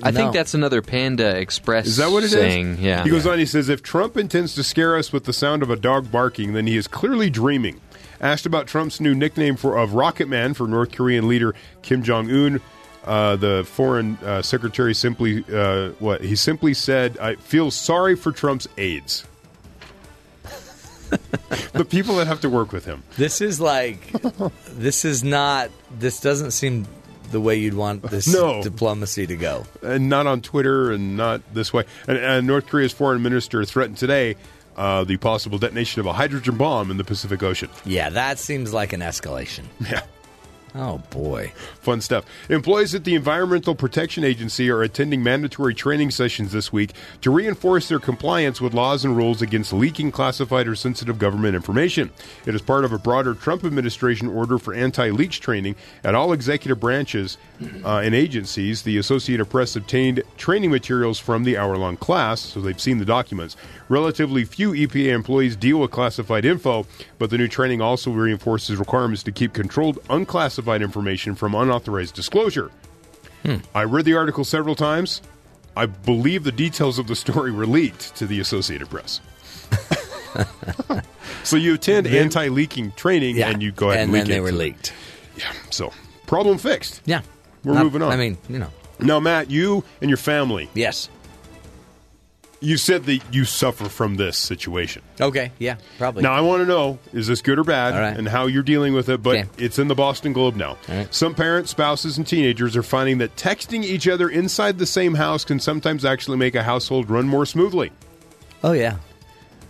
I 0.02 0.10
No. 0.10 0.12
think 0.12 0.32
that's 0.32 0.54
another 0.54 0.82
Panda 0.82 1.36
Express 1.38 1.86
Is 1.86 1.96
that 1.98 2.10
what 2.10 2.22
it 2.22 2.26
is? 2.26 2.32
saying. 2.32 2.78
Yeah. 2.80 3.04
He 3.04 3.10
goes 3.10 3.26
on, 3.26 3.38
he 3.38 3.46
says, 3.46 3.68
if 3.68 3.82
Trump 3.82 4.16
intends 4.16 4.54
to 4.54 4.62
scare 4.64 4.96
us 4.96 5.12
with 5.12 5.24
the 5.24 5.32
sound 5.32 5.62
of 5.62 5.70
a 5.70 5.76
dog 5.76 6.10
barking, 6.10 6.52
then 6.54 6.66
he 6.66 6.76
is 6.76 6.86
clearly 6.88 7.30
dreaming. 7.30 7.80
Asked 8.20 8.46
about 8.46 8.66
Trump's 8.66 9.00
new 9.00 9.14
nickname 9.14 9.56
for 9.56 9.76
of 9.76 9.94
Rocket 9.94 10.28
Man 10.28 10.54
for 10.54 10.66
North 10.66 10.92
Korean 10.92 11.28
leader 11.28 11.54
Kim 11.82 12.02
Jong 12.02 12.30
Un, 12.30 12.60
uh, 13.04 13.36
the 13.36 13.64
foreign 13.68 14.16
uh, 14.24 14.42
secretary 14.42 14.94
simply 14.94 15.44
uh, 15.52 15.90
what 15.98 16.22
he 16.22 16.34
simply 16.36 16.74
said, 16.74 17.18
"I 17.18 17.34
feel 17.36 17.70
sorry 17.70 18.16
for 18.16 18.32
Trump's 18.32 18.66
aides." 18.78 19.24
the 21.72 21.84
people 21.84 22.16
that 22.16 22.26
have 22.26 22.40
to 22.40 22.50
work 22.50 22.72
with 22.72 22.84
him. 22.84 23.02
This 23.16 23.40
is 23.40 23.60
like, 23.60 24.10
this 24.72 25.04
is 25.04 25.22
not. 25.22 25.70
This 25.98 26.20
doesn't 26.20 26.50
seem 26.50 26.86
the 27.30 27.40
way 27.40 27.56
you'd 27.56 27.74
want 27.74 28.02
this 28.04 28.26
No. 28.32 28.62
diplomacy 28.62 29.26
to 29.26 29.36
go. 29.36 29.66
and 29.82 30.08
not 30.08 30.26
on 30.26 30.40
Twitter 30.42 30.92
and 30.92 31.16
not 31.16 31.42
this 31.54 31.72
way. 31.72 31.84
And, 32.08 32.16
and 32.18 32.46
North 32.46 32.66
Korea's 32.66 32.92
foreign 32.92 33.20
minister 33.22 33.64
threatened 33.64 33.98
today 33.98 34.36
uh, 34.76 35.04
the 35.04 35.16
possible 35.16 35.58
detonation 35.58 36.00
of 36.00 36.06
a 36.06 36.12
hydrogen 36.12 36.56
bomb 36.56 36.90
in 36.90 36.96
the 36.96 37.04
Pacific 37.04 37.42
Ocean. 37.42 37.68
Yeah, 37.84 38.10
that 38.10 38.38
seems 38.38 38.72
like 38.72 38.92
an 38.92 39.00
escalation. 39.00 39.64
Yeah. 39.88 40.02
Oh 40.78 40.98
boy. 41.10 41.52
Fun 41.80 42.02
stuff. 42.02 42.26
Employees 42.50 42.94
at 42.94 43.04
the 43.04 43.14
Environmental 43.14 43.74
Protection 43.74 44.24
Agency 44.24 44.68
are 44.68 44.82
attending 44.82 45.22
mandatory 45.22 45.74
training 45.74 46.10
sessions 46.10 46.52
this 46.52 46.70
week 46.70 46.92
to 47.22 47.30
reinforce 47.30 47.88
their 47.88 47.98
compliance 47.98 48.60
with 48.60 48.74
laws 48.74 49.02
and 49.02 49.16
rules 49.16 49.40
against 49.40 49.72
leaking 49.72 50.12
classified 50.12 50.68
or 50.68 50.74
sensitive 50.74 51.18
government 51.18 51.54
information. 51.56 52.10
It 52.44 52.54
is 52.54 52.60
part 52.60 52.84
of 52.84 52.92
a 52.92 52.98
broader 52.98 53.32
Trump 53.32 53.64
administration 53.64 54.28
order 54.28 54.58
for 54.58 54.74
anti 54.74 55.08
leach 55.10 55.40
training 55.40 55.76
at 56.04 56.14
all 56.14 56.34
executive 56.34 56.78
branches 56.78 57.38
uh, 57.82 58.00
and 58.04 58.14
agencies. 58.14 58.82
The 58.82 58.98
Associated 58.98 59.46
Press 59.46 59.76
obtained 59.76 60.22
training 60.36 60.70
materials 60.70 61.18
from 61.18 61.44
the 61.44 61.56
hour 61.56 61.78
long 61.78 61.96
class, 61.96 62.40
so 62.40 62.60
they've 62.60 62.78
seen 62.78 62.98
the 62.98 63.06
documents. 63.06 63.56
Relatively 63.88 64.44
few 64.44 64.72
EPA 64.72 65.12
employees 65.14 65.54
deal 65.56 65.78
with 65.78 65.90
classified 65.92 66.44
info, 66.44 66.86
but 67.18 67.30
the 67.30 67.38
new 67.38 67.46
training 67.48 67.80
also 67.80 68.10
reinforces 68.10 68.76
requirements 68.78 69.22
to 69.24 69.32
keep 69.32 69.52
controlled, 69.52 69.98
unclassified 70.10 70.82
information 70.82 71.34
from 71.34 71.54
unauthorized 71.54 72.14
disclosure. 72.14 72.70
Hmm. 73.44 73.56
I 73.74 73.84
read 73.84 74.04
the 74.04 74.14
article 74.14 74.44
several 74.44 74.74
times. 74.74 75.22
I 75.76 75.86
believe 75.86 76.42
the 76.42 76.52
details 76.52 76.98
of 76.98 77.06
the 77.06 77.14
story 77.14 77.52
were 77.52 77.66
leaked 77.66 78.16
to 78.16 78.26
the 78.26 78.40
Associated 78.40 78.88
Press. 78.90 79.20
so 81.44 81.56
you 81.56 81.74
attend 81.74 82.06
anti-leaking 82.06 82.92
training 82.92 83.36
Yeah. 83.36 83.50
and 83.50 83.62
you 83.62 83.72
go 83.72 83.90
ahead 83.90 84.00
and, 84.04 84.08
and 84.08 84.12
leak 84.14 84.22
then 84.22 84.28
they 84.30 84.36
it. 84.38 84.40
were 84.40 84.52
leaked. 84.58 84.92
Yeah. 85.36 85.52
So 85.70 85.92
problem 86.26 86.58
fixed. 86.58 87.02
Yeah. 87.04 87.20
We're 87.64 87.74
Not- 87.74 87.84
moving 87.84 88.02
on. 88.02 88.10
I 88.12 88.16
mean, 88.16 88.38
you 88.48 88.58
know. 88.58 88.70
Now, 88.98 89.20
Matt, 89.20 89.50
you 89.50 89.84
and 90.00 90.08
your 90.08 90.16
family, 90.16 90.70
Yes. 90.72 91.10
You 92.60 92.76
said 92.76 93.04
that 93.04 93.20
you 93.32 93.44
suffer 93.44 93.88
from 93.88 94.16
this 94.16 94.36
situation. 94.38 95.02
Okay. 95.20 95.52
Yeah. 95.58 95.76
Probably. 95.98 96.22
Now, 96.22 96.32
I 96.32 96.40
want 96.40 96.62
to 96.62 96.66
know 96.66 96.98
is 97.12 97.26
this 97.26 97.42
good 97.42 97.58
or 97.58 97.64
bad 97.64 97.94
right. 97.94 98.16
and 98.16 98.26
how 98.26 98.46
you're 98.46 98.62
dealing 98.62 98.94
with 98.94 99.08
it, 99.08 99.22
but 99.22 99.36
Okay. 99.36 99.48
it's 99.58 99.78
in 99.78 99.88
the 99.88 99.94
Boston 99.94 100.32
Globe 100.32 100.56
now. 100.56 100.78
Right. 100.88 101.12
Some 101.14 101.34
parents, 101.34 101.70
spouses, 101.70 102.16
and 102.16 102.26
teenagers 102.26 102.76
are 102.76 102.82
finding 102.82 103.18
that 103.18 103.36
texting 103.36 103.84
each 103.84 104.08
other 104.08 104.28
inside 104.28 104.78
the 104.78 104.86
same 104.86 105.14
house 105.14 105.44
can 105.44 105.60
sometimes 105.60 106.04
actually 106.04 106.38
make 106.38 106.54
a 106.54 106.62
household 106.62 107.10
run 107.10 107.26
more 107.28 107.44
smoothly. 107.46 107.92
Oh 108.64 108.72
yeah. 108.72 108.96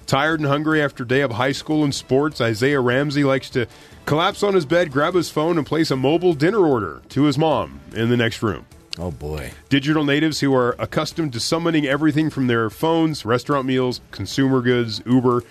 Tired 0.07 0.39
and 0.39 0.49
hungry 0.49 0.80
after 0.80 1.03
a 1.03 1.09
day 1.09 1.22
of 1.22 1.32
high 1.32 1.51
school 1.53 1.82
and 1.82 1.93
sports, 1.93 2.41
Isaiah 2.41 2.80
Ramsey 2.80 3.24
likes 3.24 3.51
to 3.51 3.66
collapse 4.05 4.45
on 4.45 4.55
his 4.55 4.64
bed, 4.64 4.93
grab 4.93 5.14
his 5.14 5.30
phone, 5.30 5.59
and 5.59 5.66
place 5.66 5.91
a 5.91 5.97
mobile 5.97 6.32
dinner 6.32 6.64
order 6.64 7.03
to 7.09 7.24
his 7.24 7.37
mom 7.37 7.80
in 7.93 8.09
the 8.09 8.16
next 8.16 8.41
room. 8.41 8.64
Oh 8.99 9.11
boy. 9.11 9.53
Digital 9.68 10.05
natives 10.05 10.40
who 10.40 10.55
are 10.55 10.74
accustomed 10.78 11.32
to 11.34 11.40
summoning 11.40 11.86
everything 11.86 12.30
from 12.30 12.47
their 12.47 12.70
phones, 12.70 13.26
restaurant 13.26 13.66
meals, 13.66 14.01
consumer 14.11 14.62
goods, 14.62 15.03
Uber, 15.05 15.42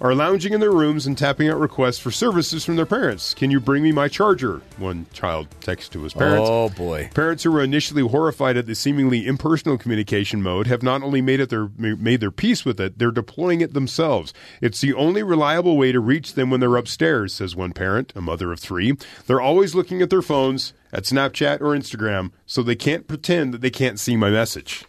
are 0.00 0.14
lounging 0.14 0.52
in 0.52 0.60
their 0.60 0.72
rooms 0.72 1.06
and 1.06 1.16
tapping 1.16 1.48
out 1.48 1.58
requests 1.58 1.98
for 1.98 2.10
services 2.10 2.64
from 2.64 2.76
their 2.76 2.86
parents. 2.86 3.34
Can 3.34 3.50
you 3.50 3.60
bring 3.60 3.82
me 3.82 3.92
my 3.92 4.08
charger? 4.08 4.60
One 4.78 5.06
child 5.12 5.48
texts 5.60 5.88
to 5.90 6.02
his 6.02 6.12
parents. 6.12 6.48
Oh 6.50 6.68
boy. 6.68 7.10
Parents 7.14 7.42
who 7.42 7.52
were 7.52 7.62
initially 7.62 8.02
horrified 8.02 8.56
at 8.56 8.66
the 8.66 8.74
seemingly 8.74 9.26
impersonal 9.26 9.78
communication 9.78 10.42
mode 10.42 10.66
have 10.66 10.82
not 10.82 11.02
only 11.02 11.22
made 11.22 11.40
it 11.40 11.50
their 11.50 11.68
made 11.76 12.20
their 12.20 12.30
peace 12.30 12.64
with 12.64 12.80
it, 12.80 12.98
they're 12.98 13.10
deploying 13.10 13.60
it 13.60 13.74
themselves. 13.74 14.32
It's 14.60 14.80
the 14.80 14.94
only 14.94 15.22
reliable 15.22 15.76
way 15.76 15.92
to 15.92 16.00
reach 16.00 16.34
them 16.34 16.50
when 16.50 16.60
they're 16.60 16.76
upstairs, 16.76 17.34
says 17.34 17.56
one 17.56 17.72
parent, 17.72 18.12
a 18.14 18.20
mother 18.20 18.52
of 18.52 18.60
3. 18.60 18.96
They're 19.26 19.40
always 19.40 19.74
looking 19.74 20.02
at 20.02 20.10
their 20.10 20.22
phones, 20.22 20.72
at 20.92 21.04
Snapchat 21.04 21.60
or 21.60 21.76
Instagram, 21.76 22.32
so 22.46 22.62
they 22.62 22.76
can't 22.76 23.06
pretend 23.06 23.54
that 23.54 23.60
they 23.60 23.70
can't 23.70 23.98
see 23.98 24.16
my 24.16 24.30
message. 24.30 24.84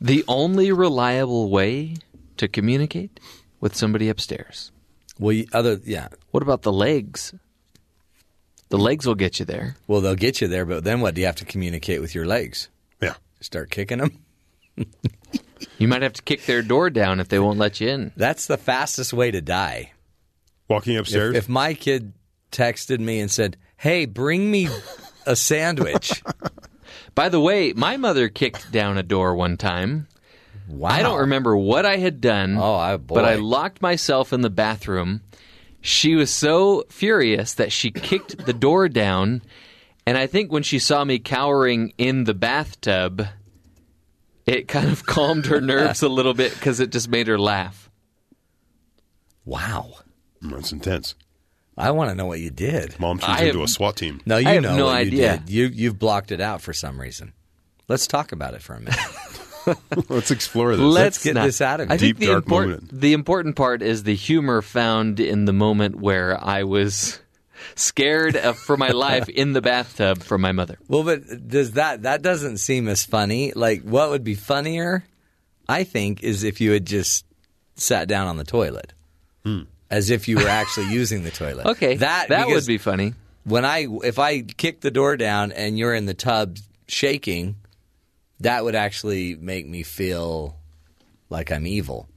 The 0.00 0.24
only 0.28 0.72
reliable 0.72 1.50
way 1.50 1.96
to 2.38 2.48
communicate 2.48 3.20
with 3.60 3.74
somebody 3.76 4.08
upstairs. 4.08 4.72
Well, 5.18 5.32
you- 5.32 5.46
other 5.52 5.80
yeah. 5.84 6.08
What 6.30 6.42
about 6.42 6.62
the 6.62 6.72
legs? 6.72 7.34
The 8.70 8.78
legs 8.78 9.06
will 9.06 9.16
get 9.16 9.38
you 9.40 9.44
there. 9.44 9.76
Well, 9.88 10.00
they'll 10.00 10.14
get 10.14 10.40
you 10.40 10.46
there, 10.48 10.64
but 10.64 10.84
then 10.84 11.00
what? 11.00 11.14
Do 11.14 11.20
you 11.20 11.26
have 11.26 11.36
to 11.36 11.44
communicate 11.44 12.00
with 12.00 12.14
your 12.14 12.24
legs? 12.24 12.68
Yeah. 13.02 13.14
Start 13.40 13.70
kicking 13.70 13.98
them. 13.98 14.18
You 15.76 15.88
might 15.88 16.02
have 16.02 16.12
to 16.14 16.22
kick 16.22 16.44
their 16.44 16.60
door 16.62 16.90
down 16.90 17.20
if 17.20 17.28
they 17.28 17.38
won't 17.38 17.58
let 17.58 17.80
you 17.80 17.88
in. 17.88 18.12
That's 18.16 18.46
the 18.46 18.58
fastest 18.58 19.12
way 19.14 19.30
to 19.30 19.40
die. 19.40 19.92
Walking 20.68 20.96
upstairs? 20.96 21.34
If, 21.34 21.44
if 21.44 21.48
my 21.48 21.72
kid 21.72 22.12
texted 22.52 22.98
me 23.00 23.18
and 23.20 23.30
said, 23.30 23.56
"Hey, 23.78 24.04
bring 24.04 24.50
me 24.50 24.68
a 25.26 25.34
sandwich," 25.36 26.22
By 27.14 27.28
the 27.30 27.40
way, 27.40 27.72
my 27.72 27.96
mother 27.96 28.28
kicked 28.28 28.70
down 28.70 28.98
a 28.98 29.02
door 29.02 29.34
one 29.34 29.56
time. 29.56 30.06
Wow, 30.70 30.88
I 30.90 31.02
don't 31.02 31.20
remember 31.20 31.56
what 31.56 31.84
I 31.86 31.96
had 31.96 32.20
done. 32.20 32.56
Oh, 32.58 32.74
I- 32.74 32.96
boy. 32.96 33.14
but 33.14 33.24
I 33.24 33.34
locked 33.36 33.82
myself 33.82 34.32
in 34.32 34.40
the 34.40 34.50
bathroom. 34.50 35.20
She 35.82 36.14
was 36.14 36.30
so 36.30 36.84
furious 36.90 37.54
that 37.54 37.72
she 37.72 37.90
kicked 37.90 38.44
the 38.44 38.52
door 38.52 38.88
down, 38.88 39.40
and 40.06 40.18
I 40.18 40.26
think 40.26 40.52
when 40.52 40.62
she 40.62 40.78
saw 40.78 41.04
me 41.04 41.18
cowering 41.18 41.92
in 41.96 42.24
the 42.24 42.34
bathtub, 42.34 43.26
it 44.46 44.68
kind 44.68 44.90
of 44.90 45.06
calmed 45.06 45.46
her 45.46 45.60
nerves 45.60 46.02
a 46.02 46.08
little 46.08 46.34
bit 46.34 46.52
because 46.52 46.80
it 46.80 46.90
just 46.92 47.08
made 47.08 47.28
her 47.28 47.38
laugh. 47.38 47.90
Wow, 49.44 49.94
That's 50.42 50.72
intense. 50.72 51.14
I 51.78 51.92
want 51.92 52.10
to 52.10 52.14
know 52.14 52.26
what 52.26 52.40
you 52.40 52.50
did. 52.50 52.98
Mom 53.00 53.18
turns 53.18 53.40
I 53.40 53.44
into 53.44 53.60
have- 53.60 53.68
a 53.68 53.72
SWAT 53.72 53.96
team. 53.96 54.20
No, 54.26 54.36
you 54.36 54.48
I 54.48 54.52
have 54.54 54.62
know 54.62 54.76
no 54.76 54.84
what 54.86 54.96
idea. 54.96 55.32
you 55.32 55.38
did. 55.38 55.50
You 55.50 55.66
you've 55.68 55.98
blocked 55.98 56.30
it 56.30 56.40
out 56.42 56.60
for 56.60 56.74
some 56.74 57.00
reason. 57.00 57.32
Let's 57.88 58.06
talk 58.06 58.32
about 58.32 58.52
it 58.54 58.60
for 58.60 58.74
a 58.74 58.80
minute. 58.80 58.98
Let's 60.08 60.30
explore 60.30 60.76
this. 60.76 60.80
Let's 60.80 61.22
get 61.22 61.34
this 61.34 61.60
out 61.60 61.80
of 61.80 61.90
I 61.90 61.94
you. 61.94 61.98
think 61.98 62.18
Deep, 62.18 62.26
the 62.26 62.32
dark 62.32 62.44
important 62.44 62.82
moment. 62.82 63.00
the 63.00 63.12
important 63.12 63.56
part 63.56 63.82
is 63.82 64.02
the 64.02 64.14
humor 64.14 64.62
found 64.62 65.20
in 65.20 65.44
the 65.44 65.52
moment 65.52 65.96
where 65.96 66.42
I 66.42 66.64
was 66.64 67.20
scared 67.74 68.36
of, 68.36 68.58
for 68.58 68.76
my 68.76 68.88
life 68.90 69.28
in 69.28 69.52
the 69.52 69.60
bathtub 69.60 70.22
from 70.22 70.40
my 70.40 70.52
mother. 70.52 70.78
Well, 70.88 71.02
but 71.02 71.48
does 71.48 71.72
that 71.72 72.02
that 72.02 72.22
doesn't 72.22 72.58
seem 72.58 72.88
as 72.88 73.04
funny? 73.04 73.52
Like, 73.52 73.82
what 73.82 74.10
would 74.10 74.24
be 74.24 74.34
funnier? 74.34 75.04
I 75.68 75.84
think 75.84 76.22
is 76.22 76.42
if 76.42 76.60
you 76.60 76.72
had 76.72 76.84
just 76.84 77.24
sat 77.76 78.08
down 78.08 78.26
on 78.26 78.36
the 78.36 78.44
toilet, 78.44 78.92
hmm. 79.44 79.62
as 79.90 80.10
if 80.10 80.26
you 80.26 80.36
were 80.36 80.48
actually 80.48 80.88
using 80.88 81.22
the 81.22 81.30
toilet. 81.30 81.66
Okay, 81.66 81.96
that 81.96 82.28
that 82.28 82.48
would 82.48 82.66
be 82.66 82.78
funny. 82.78 83.14
when 83.44 83.64
I 83.64 83.86
if 84.04 84.18
I 84.18 84.42
kick 84.42 84.80
the 84.80 84.90
door 84.90 85.16
down 85.16 85.52
and 85.52 85.78
you're 85.78 85.94
in 85.94 86.06
the 86.06 86.14
tub 86.14 86.58
shaking, 86.88 87.56
that 88.40 88.64
would 88.64 88.74
actually 88.74 89.34
make 89.36 89.66
me 89.66 89.82
feel 89.82 90.56
like 91.28 91.52
I'm 91.52 91.66
evil. 91.66 92.08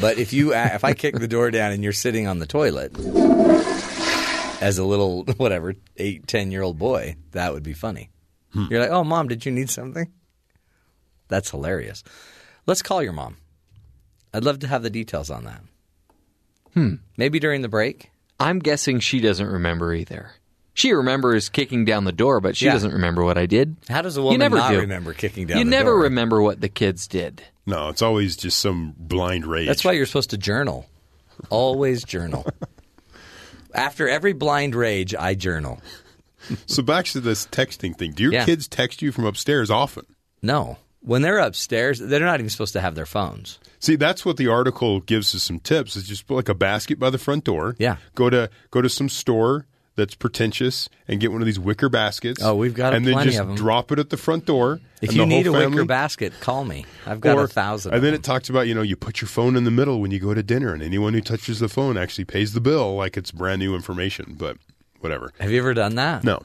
But 0.00 0.18
if 0.18 0.32
you 0.32 0.54
if 0.54 0.84
I 0.84 0.92
kick 0.94 1.18
the 1.18 1.28
door 1.28 1.50
down 1.50 1.72
and 1.72 1.82
you're 1.82 1.92
sitting 1.92 2.26
on 2.26 2.38
the 2.38 2.46
toilet 2.46 2.96
as 4.60 4.78
a 4.78 4.84
little 4.84 5.24
whatever 5.36 5.74
eight 5.96 6.26
ten 6.26 6.50
year 6.50 6.62
old 6.62 6.78
boy, 6.78 7.16
that 7.32 7.52
would 7.52 7.62
be 7.62 7.72
funny. 7.74 8.10
You're 8.54 8.80
like, 8.80 8.90
oh 8.90 9.04
mom, 9.04 9.28
did 9.28 9.46
you 9.46 9.52
need 9.52 9.70
something? 9.70 10.10
That's 11.28 11.50
hilarious. 11.50 12.02
Let's 12.66 12.82
call 12.82 13.02
your 13.02 13.12
mom. 13.12 13.36
I'd 14.34 14.44
love 14.44 14.58
to 14.60 14.66
have 14.66 14.82
the 14.82 14.90
details 14.90 15.30
on 15.30 15.44
that. 15.44 15.62
Hmm. 16.74 16.94
Maybe 17.16 17.38
during 17.38 17.62
the 17.62 17.68
break. 17.68 18.10
I'm 18.40 18.58
guessing 18.58 19.00
she 19.00 19.20
doesn't 19.20 19.46
remember 19.46 19.94
either. 19.94 20.30
She 20.78 20.92
remembers 20.92 21.48
kicking 21.48 21.84
down 21.84 22.04
the 22.04 22.12
door, 22.12 22.40
but 22.40 22.56
she 22.56 22.66
Yeah. 22.66 22.72
doesn't 22.72 22.92
remember 22.92 23.24
what 23.24 23.36
I 23.36 23.46
did. 23.46 23.74
How 23.88 24.00
does 24.00 24.16
a 24.16 24.20
You 24.20 24.26
woman 24.26 24.38
never 24.38 24.56
not 24.58 24.70
do. 24.70 24.78
remember 24.78 25.12
kicking 25.12 25.48
down 25.48 25.58
You 25.58 25.64
the 25.64 25.70
never 25.70 25.90
door? 25.90 26.02
remember 26.02 26.40
what 26.40 26.60
the 26.60 26.68
kids 26.68 27.08
did. 27.08 27.42
No, 27.66 27.88
it's 27.88 28.00
always 28.00 28.36
just 28.36 28.60
some 28.60 28.94
blind 28.96 29.44
rage. 29.44 29.66
That's 29.66 29.84
why 29.84 29.90
you're 29.90 30.06
supposed 30.06 30.30
to 30.30 30.38
journal. 30.38 30.86
Always 31.50 32.04
journal. 32.04 32.46
After 33.74 34.08
every 34.08 34.32
blind 34.32 34.76
rage, 34.76 35.16
I 35.16 35.34
journal. 35.34 35.80
So 36.66 36.82
back 36.84 37.06
to 37.06 37.20
this 37.20 37.46
texting 37.48 37.96
thing. 37.96 38.12
Do 38.12 38.22
your 38.22 38.32
Yeah. 38.32 38.44
kids 38.44 38.68
text 38.68 39.02
you 39.02 39.10
from 39.10 39.24
upstairs 39.24 39.70
often? 39.72 40.04
No. 40.42 40.78
When 41.00 41.22
they're 41.22 41.38
upstairs, 41.38 41.98
they're 41.98 42.20
not 42.20 42.38
even 42.40 42.50
supposed 42.50 42.72
to 42.74 42.80
have 42.80 42.94
their 42.94 43.06
phones. 43.06 43.58
See, 43.80 43.96
that's 43.96 44.24
what 44.24 44.36
the 44.36 44.46
article 44.48 45.00
gives 45.00 45.34
us 45.34 45.42
some 45.42 45.58
tips. 45.58 45.96
Is 45.96 46.04
just 46.06 46.26
put 46.28 46.34
like 46.34 46.48
a 46.48 46.54
basket 46.54 46.98
by 46.98 47.10
the 47.10 47.18
front 47.18 47.44
door. 47.44 47.74
Yeah. 47.78 47.96
Go 48.14 48.30
to 48.30 48.48
go 48.70 48.80
to 48.80 48.88
some 48.88 49.08
store 49.08 49.66
that's 49.98 50.14
pretentious 50.14 50.88
and 51.08 51.20
get 51.20 51.32
one 51.32 51.42
of 51.42 51.46
these 51.46 51.58
wicker 51.58 51.88
baskets. 51.88 52.40
Oh, 52.42 52.54
we've 52.54 52.72
got 52.72 52.90
plenty 52.92 53.10
of 53.10 53.18
them. 53.18 53.18
and 53.18 53.34
then 53.34 53.48
just 53.48 53.62
drop 53.62 53.90
it 53.92 53.98
at 53.98 54.10
the 54.10 54.16
front 54.16 54.46
door. 54.46 54.80
If 55.02 55.12
you 55.12 55.26
need 55.26 55.46
a 55.46 55.52
whole 55.52 55.68
wicker 55.68 55.84
basket, 55.84 56.32
call 56.40 56.64
me. 56.64 56.86
I've 57.04 57.20
got 57.20 57.36
or- 57.36 57.44
a 57.44 57.48
thousand. 57.48 57.92
And 57.94 58.02
then 58.02 58.14
it 58.14 58.22
talks 58.22 58.48
about 58.48 58.68
you 58.68 58.74
know 58.74 58.82
you 58.82 58.96
put 58.96 59.20
your 59.20 59.28
phone 59.28 59.56
in 59.56 59.64
the 59.64 59.70
middle 59.70 60.00
when 60.00 60.10
you 60.12 60.20
go 60.20 60.32
to 60.32 60.42
dinner, 60.42 60.72
and 60.72 60.82
anyone 60.82 61.12
who 61.12 61.20
touches 61.20 61.58
the 61.58 61.68
phone 61.68 61.98
actually 61.98 62.24
pays 62.24 62.52
the 62.52 62.60
bill 62.60 62.94
like 62.94 63.16
it's 63.16 63.32
brand 63.32 63.58
new 63.58 63.74
information. 63.74 64.36
But 64.38 64.56
whatever. 65.00 65.32
Have 65.40 65.50
you 65.50 65.58
ever 65.58 65.74
done 65.74 65.96
that? 65.96 66.22
No, 66.24 66.40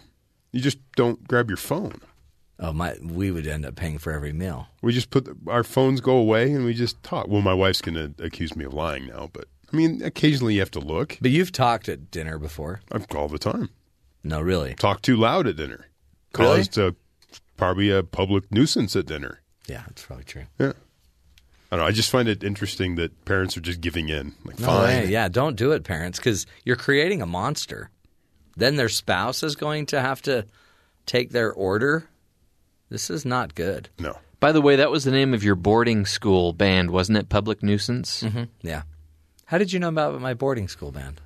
you 0.52 0.60
just 0.60 0.80
don't 0.96 1.26
grab 1.28 1.50
your 1.50 1.58
phone. 1.58 2.02
Oh 2.60 2.74
my! 2.74 2.96
We 3.02 3.30
would 3.32 3.46
end 3.48 3.66
up 3.66 3.76
paying 3.76 4.00
for 4.00 4.12
every 4.12 4.34
meal. 4.34 4.68
We 4.82 4.94
just 4.94 5.10
put 5.12 5.28
our 5.48 5.64
phones 5.64 6.02
go 6.02 6.16
away 6.16 6.52
and 6.52 6.66
we 6.66 6.74
just 6.74 7.02
talk. 7.04 7.28
Well, 7.28 7.42
my 7.42 7.54
wife's 7.54 7.82
going 7.82 7.96
to 7.96 8.24
accuse 8.24 8.56
me 8.56 8.66
of 8.66 8.74
lying 8.74 9.08
now, 9.08 9.30
but 9.32 9.46
I 9.74 9.76
mean, 9.78 10.02
occasionally 10.04 10.54
you 10.54 10.60
have 10.60 10.72
to 10.72 10.80
look. 10.80 11.18
But 11.20 11.32
you've 11.32 11.52
talked 11.52 11.90
at 11.90 12.12
dinner 12.12 12.38
before. 12.38 12.82
I've 12.92 13.08
all 13.16 13.28
the 13.28 13.40
time. 13.40 13.70
No, 14.24 14.40
really. 14.40 14.76
Talk 14.76 15.02
too 15.02 15.18
loud 15.18 15.48
at 15.48 15.56
dinner 15.58 15.88
Really? 16.38 16.58
caused 16.58 16.78
uh, 16.80 16.92
probably 17.58 17.90
a 17.90 18.04
public 18.04 18.52
nuisance 18.52 18.96
at 18.96 19.06
dinner. 19.08 19.42
Yeah, 19.68 19.84
that's 19.88 20.06
probably 20.06 20.26
true. 20.26 20.44
Yeah. 20.60 20.74
I 21.72 21.76
don't 21.78 21.80
know. 21.80 21.86
I 21.88 21.92
just 21.92 22.12
find 22.12 22.30
it 22.30 22.44
interesting 22.44 22.96
that 22.96 23.26
parents 23.26 23.58
are 23.58 23.62
just 23.62 23.82
giving 23.82 24.10
in. 24.10 24.34
Like, 24.46 24.60
No 24.60 24.68
fine. 24.68 24.84
way. 25.04 25.08
Yeah, 25.10 25.28
don't 25.28 25.56
do 25.56 25.72
it, 25.72 25.84
parents, 25.84 26.20
because 26.20 26.46
you're 26.64 26.76
creating 26.76 27.22
a 27.22 27.26
monster. 27.26 27.90
Then 28.56 28.76
their 28.76 28.90
spouse 28.90 29.42
is 29.42 29.56
going 29.56 29.88
to 29.88 30.00
have 30.00 30.22
to 30.24 30.46
take 31.08 31.32
their 31.32 31.52
order. 31.52 32.08
This 32.90 33.10
is 33.10 33.26
not 33.26 33.56
good. 33.56 33.90
No. 33.98 34.18
By 34.40 34.52
the 34.52 34.62
way, 34.62 34.76
that 34.76 34.92
was 34.92 35.04
the 35.04 35.12
name 35.12 35.34
of 35.34 35.44
your 35.44 35.56
boarding 35.56 36.06
school 36.06 36.54
band, 36.54 36.92
wasn't 36.92 37.18
it? 37.18 37.30
Public 37.30 37.64
Nuisance. 37.64 38.22
Mm-hmm. 38.24 38.44
Yeah. 38.62 38.84
How 39.46 39.58
did 39.58 39.72
you 39.72 39.80
know 39.80 39.90
about 39.90 40.20
my 40.22 40.34
boarding 40.34 40.68
school 40.68 40.92
band? 40.92 41.22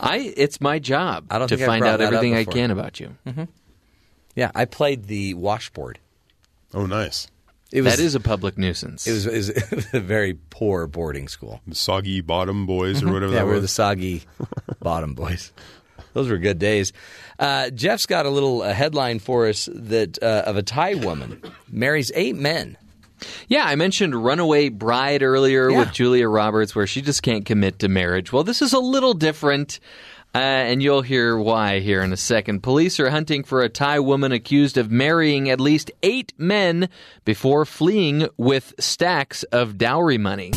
I. 0.00 0.32
It's 0.36 0.60
my 0.60 0.78
job 0.78 1.26
I 1.30 1.38
don't 1.38 1.48
to 1.48 1.56
think 1.56 1.62
I've 1.68 1.72
find 1.72 1.84
out 1.84 2.00
everything 2.00 2.34
I 2.34 2.44
can 2.44 2.70
about 2.70 3.00
you. 3.00 3.16
Mm-hmm. 3.26 3.44
Yeah, 4.34 4.50
I 4.54 4.64
played 4.64 5.04
the 5.04 5.34
washboard. 5.34 5.98
Oh, 6.74 6.86
nice. 6.86 7.28
It 7.72 7.82
was 7.82 7.96
that 7.96 8.02
is 8.02 8.14
a 8.14 8.20
public 8.20 8.58
nuisance. 8.58 9.06
it 9.06 9.12
was, 9.12 9.26
it 9.26 9.32
was, 9.32 9.48
it 9.48 9.70
was 9.70 9.94
a 9.94 10.00
very 10.00 10.34
poor 10.50 10.86
boarding 10.86 11.28
school. 11.28 11.60
The 11.66 11.74
soggy 11.74 12.20
bottom 12.20 12.66
boys 12.66 13.02
or 13.02 13.06
whatever 13.12 13.26
Mm-hmm. 13.26 13.32
Yeah, 13.34 13.38
that 13.40 13.46
we 13.46 13.52
were 13.52 13.60
the 13.60 13.68
soggy 13.68 14.22
bottom 14.80 15.14
boys. 15.14 15.52
Those 16.12 16.28
were 16.28 16.36
good 16.36 16.58
days. 16.58 16.92
Uh, 17.38 17.70
Jeff's 17.70 18.04
got 18.04 18.26
a 18.26 18.30
little 18.30 18.60
uh, 18.60 18.74
headline 18.74 19.18
for 19.18 19.48
us 19.48 19.68
that 19.72 20.22
uh, 20.22 20.42
of 20.46 20.56
a 20.56 20.62
Thai 20.62 20.94
woman 20.94 21.40
marries 21.70 22.12
eight 22.14 22.36
men. 22.36 22.76
Yeah, 23.48 23.64
I 23.64 23.74
mentioned 23.76 24.14
Runaway 24.14 24.68
Bride 24.68 25.22
earlier 25.22 25.70
Yeah. 25.70 25.78
with 25.80 25.92
Julia 25.92 26.28
Roberts, 26.28 26.74
where 26.74 26.86
she 26.86 27.02
just 27.02 27.22
can't 27.22 27.44
commit 27.44 27.78
to 27.80 27.88
marriage. 27.88 28.32
Well, 28.32 28.44
this 28.44 28.62
is 28.62 28.72
a 28.72 28.78
little 28.78 29.14
different, 29.14 29.80
uh, 30.34 30.38
and 30.38 30.82
you'll 30.82 31.02
hear 31.02 31.36
why 31.38 31.80
here 31.80 32.02
in 32.02 32.12
a 32.12 32.16
second. 32.16 32.62
Police 32.62 32.98
are 33.00 33.10
hunting 33.10 33.44
for 33.44 33.62
a 33.62 33.68
Thai 33.68 34.00
woman 34.00 34.32
accused 34.32 34.78
of 34.78 34.90
marrying 34.90 35.50
at 35.50 35.60
least 35.60 35.90
eight 36.02 36.32
men 36.38 36.88
before 37.24 37.64
fleeing 37.64 38.28
with 38.36 38.72
stacks 38.78 39.42
of 39.44 39.76
dowry 39.78 40.18
money. 40.18 40.52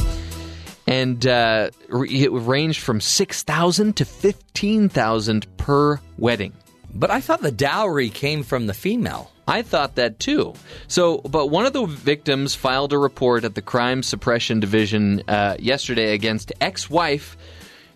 And 0.88 1.26
uh, 1.26 1.72
it 1.90 2.32
ranged 2.32 2.80
from 2.82 3.02
6000 3.02 3.98
to 3.98 4.06
15000 4.06 5.58
per 5.58 6.00
wedding. 6.18 6.54
But 6.96 7.12
I 7.12 7.20
thought 7.20 7.42
the 7.42 7.52
dowry 7.52 8.10
came 8.10 8.44
from 8.44 8.68
the 8.68 8.74
female. 8.74 9.32
I 9.48 9.62
thought 9.62 9.96
that 9.96 10.20
too. 10.20 10.54
So, 10.88 11.20
but 11.20 11.48
one 11.48 11.66
of 11.66 11.74
the 11.74 11.86
victims 11.86 12.56
filed 12.56 12.94
a 12.94 12.98
report 12.98 13.44
at 13.44 13.54
the 13.54 13.62
Crime 13.62 14.02
Suppression 14.02 14.60
Division 14.60 15.22
uh, 15.28 15.58
yesterday 15.60 16.14
against 16.14 16.52
ex-wife 16.62 17.38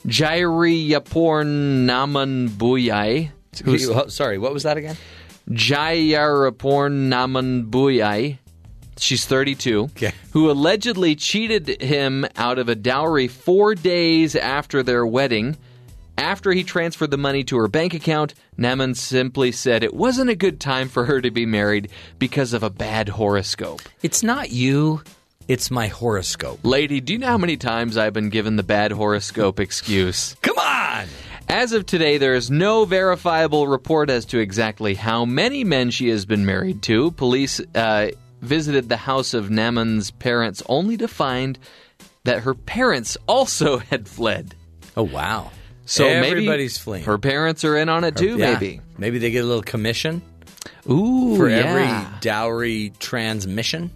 Jairiyapur 0.06 1.46
Naman 1.86 2.50
Buyai. 2.50 3.32
Sorry, 4.12 4.38
what 4.38 4.54
was 4.54 4.64
that 4.64 4.78
again? 4.78 4.98
Jairapur 5.50 6.92
Naman 6.92 7.70
Buyai. 7.70 8.38
She's 8.98 9.26
32. 9.26 9.84
Okay. 9.86 10.12
Who 10.32 10.52
allegedly 10.52 11.16
cheated 11.16 11.82
him 11.82 12.26
out 12.36 12.60
of 12.60 12.70
a 12.70 12.76
dowry 12.76 13.28
four 13.28 13.74
days 13.74 14.36
after 14.36 14.84
their 14.84 15.06
wedding. 15.06 15.58
After 16.20 16.52
he 16.52 16.66
transferred 16.66 17.12
the 17.12 17.18
money 17.18 17.46
to 17.46 17.58
her 17.60 17.70
bank 17.70 17.94
account, 17.94 18.34
Naman 18.58 18.98
simply 18.98 19.54
said 19.54 19.84
it 19.84 19.94
wasn't 19.94 20.30
a 20.30 20.36
good 20.36 20.60
time 20.60 20.90
for 20.90 21.06
her 21.06 21.22
to 21.22 21.32
be 21.32 21.46
married 21.46 21.90
because 22.20 22.52
of 22.52 22.62
a 22.62 22.70
bad 22.70 23.08
horoscope. 23.08 23.82
It's 24.02 24.22
not 24.22 24.52
you, 24.52 25.02
it's 25.48 25.72
my 25.72 25.88
horoscope. 25.88 26.60
Lady, 26.64 27.00
do 27.00 27.14
you 27.14 27.20
know 27.20 27.28
how 27.28 27.38
many 27.38 27.56
times 27.56 27.96
I've 27.96 28.12
been 28.12 28.28
given 28.28 28.58
the 28.58 28.64
bad 28.64 28.92
horoscope 28.92 29.62
excuse? 29.62 30.36
Come 30.42 30.58
on! 30.58 31.08
As 31.48 31.72
of 31.72 31.86
today, 31.86 32.18
there 32.18 32.36
is 32.36 32.52
no 32.52 32.84
verifiable 32.84 33.70
report 33.70 34.10
as 34.10 34.26
to 34.26 34.40
exactly 34.40 34.96
how 34.96 35.24
many 35.24 35.64
men 35.64 35.90
she 35.90 36.10
has 36.10 36.26
been 36.26 36.46
married 36.46 36.82
to. 36.84 37.12
Police 37.12 37.62
uh, 37.76 38.10
visited 38.42 38.90
the 38.90 38.98
house 38.98 39.34
of 39.34 39.50
Naman's 39.50 40.12
parents 40.12 40.62
only 40.68 40.98
to 40.98 41.08
find 41.08 41.58
that 42.26 42.44
her 42.44 42.54
parents 42.54 43.16
also 43.26 43.78
had 43.90 44.06
fled. 44.06 44.56
Oh, 44.98 45.04
wow. 45.04 45.52
So 45.90 46.06
Everybody's 46.06 46.78
maybe 46.78 46.84
fleeing. 46.84 47.04
her 47.06 47.18
parents 47.18 47.66
are 47.66 47.76
in 47.76 47.90
on 47.90 48.04
it 48.04 48.16
too. 48.16 48.38
Yeah. 48.38 48.54
Maybe. 48.54 48.80
Maybe 49.00 49.18
they 49.18 49.32
get 49.32 49.44
a 49.44 49.48
little 49.48 49.64
commission 49.64 50.22
Ooh, 50.88 51.36
for 51.36 51.50
yeah. 51.50 51.58
every 51.58 52.20
dowry 52.22 52.94
transmission. 53.00 53.90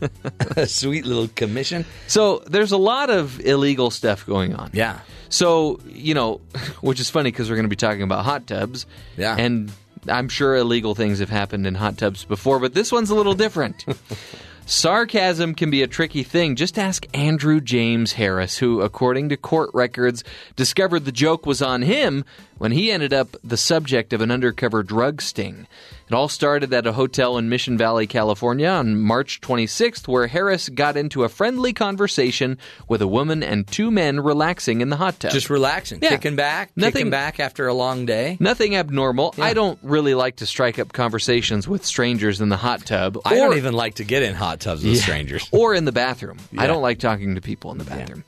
a 0.56 0.66
sweet 0.66 1.06
little 1.06 1.28
commission. 1.28 1.84
So 2.08 2.42
there's 2.48 2.72
a 2.72 2.76
lot 2.76 3.10
of 3.10 3.38
illegal 3.46 3.92
stuff 3.92 4.26
going 4.26 4.56
on. 4.56 4.70
Yeah. 4.72 4.98
So 5.28 5.78
you 5.86 6.14
know, 6.14 6.40
which 6.80 6.98
is 6.98 7.08
funny 7.08 7.30
because 7.30 7.48
we're 7.48 7.56
going 7.56 7.66
to 7.66 7.70
be 7.70 7.76
talking 7.76 8.02
about 8.02 8.24
hot 8.24 8.48
tubs. 8.48 8.84
Yeah. 9.16 9.36
And 9.38 9.70
I'm 10.08 10.28
sure 10.28 10.56
illegal 10.56 10.96
things 10.96 11.20
have 11.20 11.30
happened 11.30 11.64
in 11.64 11.76
hot 11.76 11.96
tubs 11.96 12.24
before, 12.24 12.58
but 12.58 12.74
this 12.74 12.90
one's 12.90 13.10
a 13.10 13.14
little 13.14 13.34
different. 13.34 13.84
Sarcasm 14.70 15.54
can 15.54 15.70
be 15.70 15.82
a 15.82 15.86
tricky 15.86 16.22
thing. 16.22 16.54
Just 16.54 16.78
ask 16.78 17.06
Andrew 17.16 17.58
James 17.58 18.12
Harris, 18.12 18.58
who, 18.58 18.82
according 18.82 19.30
to 19.30 19.38
court 19.38 19.70
records, 19.72 20.22
discovered 20.56 21.06
the 21.06 21.10
joke 21.10 21.46
was 21.46 21.62
on 21.62 21.80
him 21.80 22.22
when 22.58 22.72
he 22.72 22.92
ended 22.92 23.14
up 23.14 23.34
the 23.42 23.56
subject 23.56 24.12
of 24.12 24.20
an 24.20 24.30
undercover 24.30 24.82
drug 24.82 25.22
sting. 25.22 25.66
It 26.08 26.14
all 26.14 26.28
started 26.28 26.72
at 26.72 26.86
a 26.86 26.92
hotel 26.92 27.36
in 27.36 27.50
Mission 27.50 27.76
Valley, 27.76 28.06
California 28.06 28.66
on 28.68 28.98
March 28.98 29.42
26th, 29.42 30.08
where 30.08 30.26
Harris 30.26 30.70
got 30.70 30.96
into 30.96 31.22
a 31.22 31.28
friendly 31.28 31.74
conversation 31.74 32.56
with 32.88 33.02
a 33.02 33.06
woman 33.06 33.42
and 33.42 33.66
two 33.66 33.90
men 33.90 34.18
relaxing 34.20 34.80
in 34.80 34.88
the 34.88 34.96
hot 34.96 35.20
tub. 35.20 35.32
Just 35.32 35.50
relaxing, 35.50 35.98
Yeah. 36.02 36.08
kicking 36.08 36.34
back, 36.34 36.70
Nothing- 36.76 36.92
kicking 36.92 37.10
back 37.10 37.38
after 37.38 37.66
a 37.68 37.74
long 37.74 38.06
day. 38.06 38.38
Nothing 38.40 38.74
abnormal. 38.74 39.34
I 39.38 39.52
don't 39.52 39.78
really 39.82 40.14
like 40.14 40.36
to 40.36 40.46
strike 40.46 40.78
up 40.78 40.94
conversations 40.94 41.68
with 41.68 41.84
strangers 41.84 42.40
in 42.40 42.48
the 42.48 42.56
hot 42.56 42.86
tub. 42.86 43.18
I 43.26 43.34
don't 43.34 43.58
even 43.58 43.74
like 43.74 43.96
to 43.96 44.04
get 44.04 44.22
in 44.22 44.34
hot 44.34 44.60
tubs 44.60 44.82
with 44.82 44.94
Yeah. 44.94 45.02
strangers. 45.02 45.46
Or 45.52 45.74
in 45.74 45.84
the 45.84 45.92
bathroom. 45.92 46.38
I 46.56 46.66
don't 46.66 46.80
like 46.82 47.00
talking 47.00 47.34
to 47.34 47.42
people 47.42 47.70
in 47.72 47.76
the 47.76 47.84
bathroom. 47.84 48.24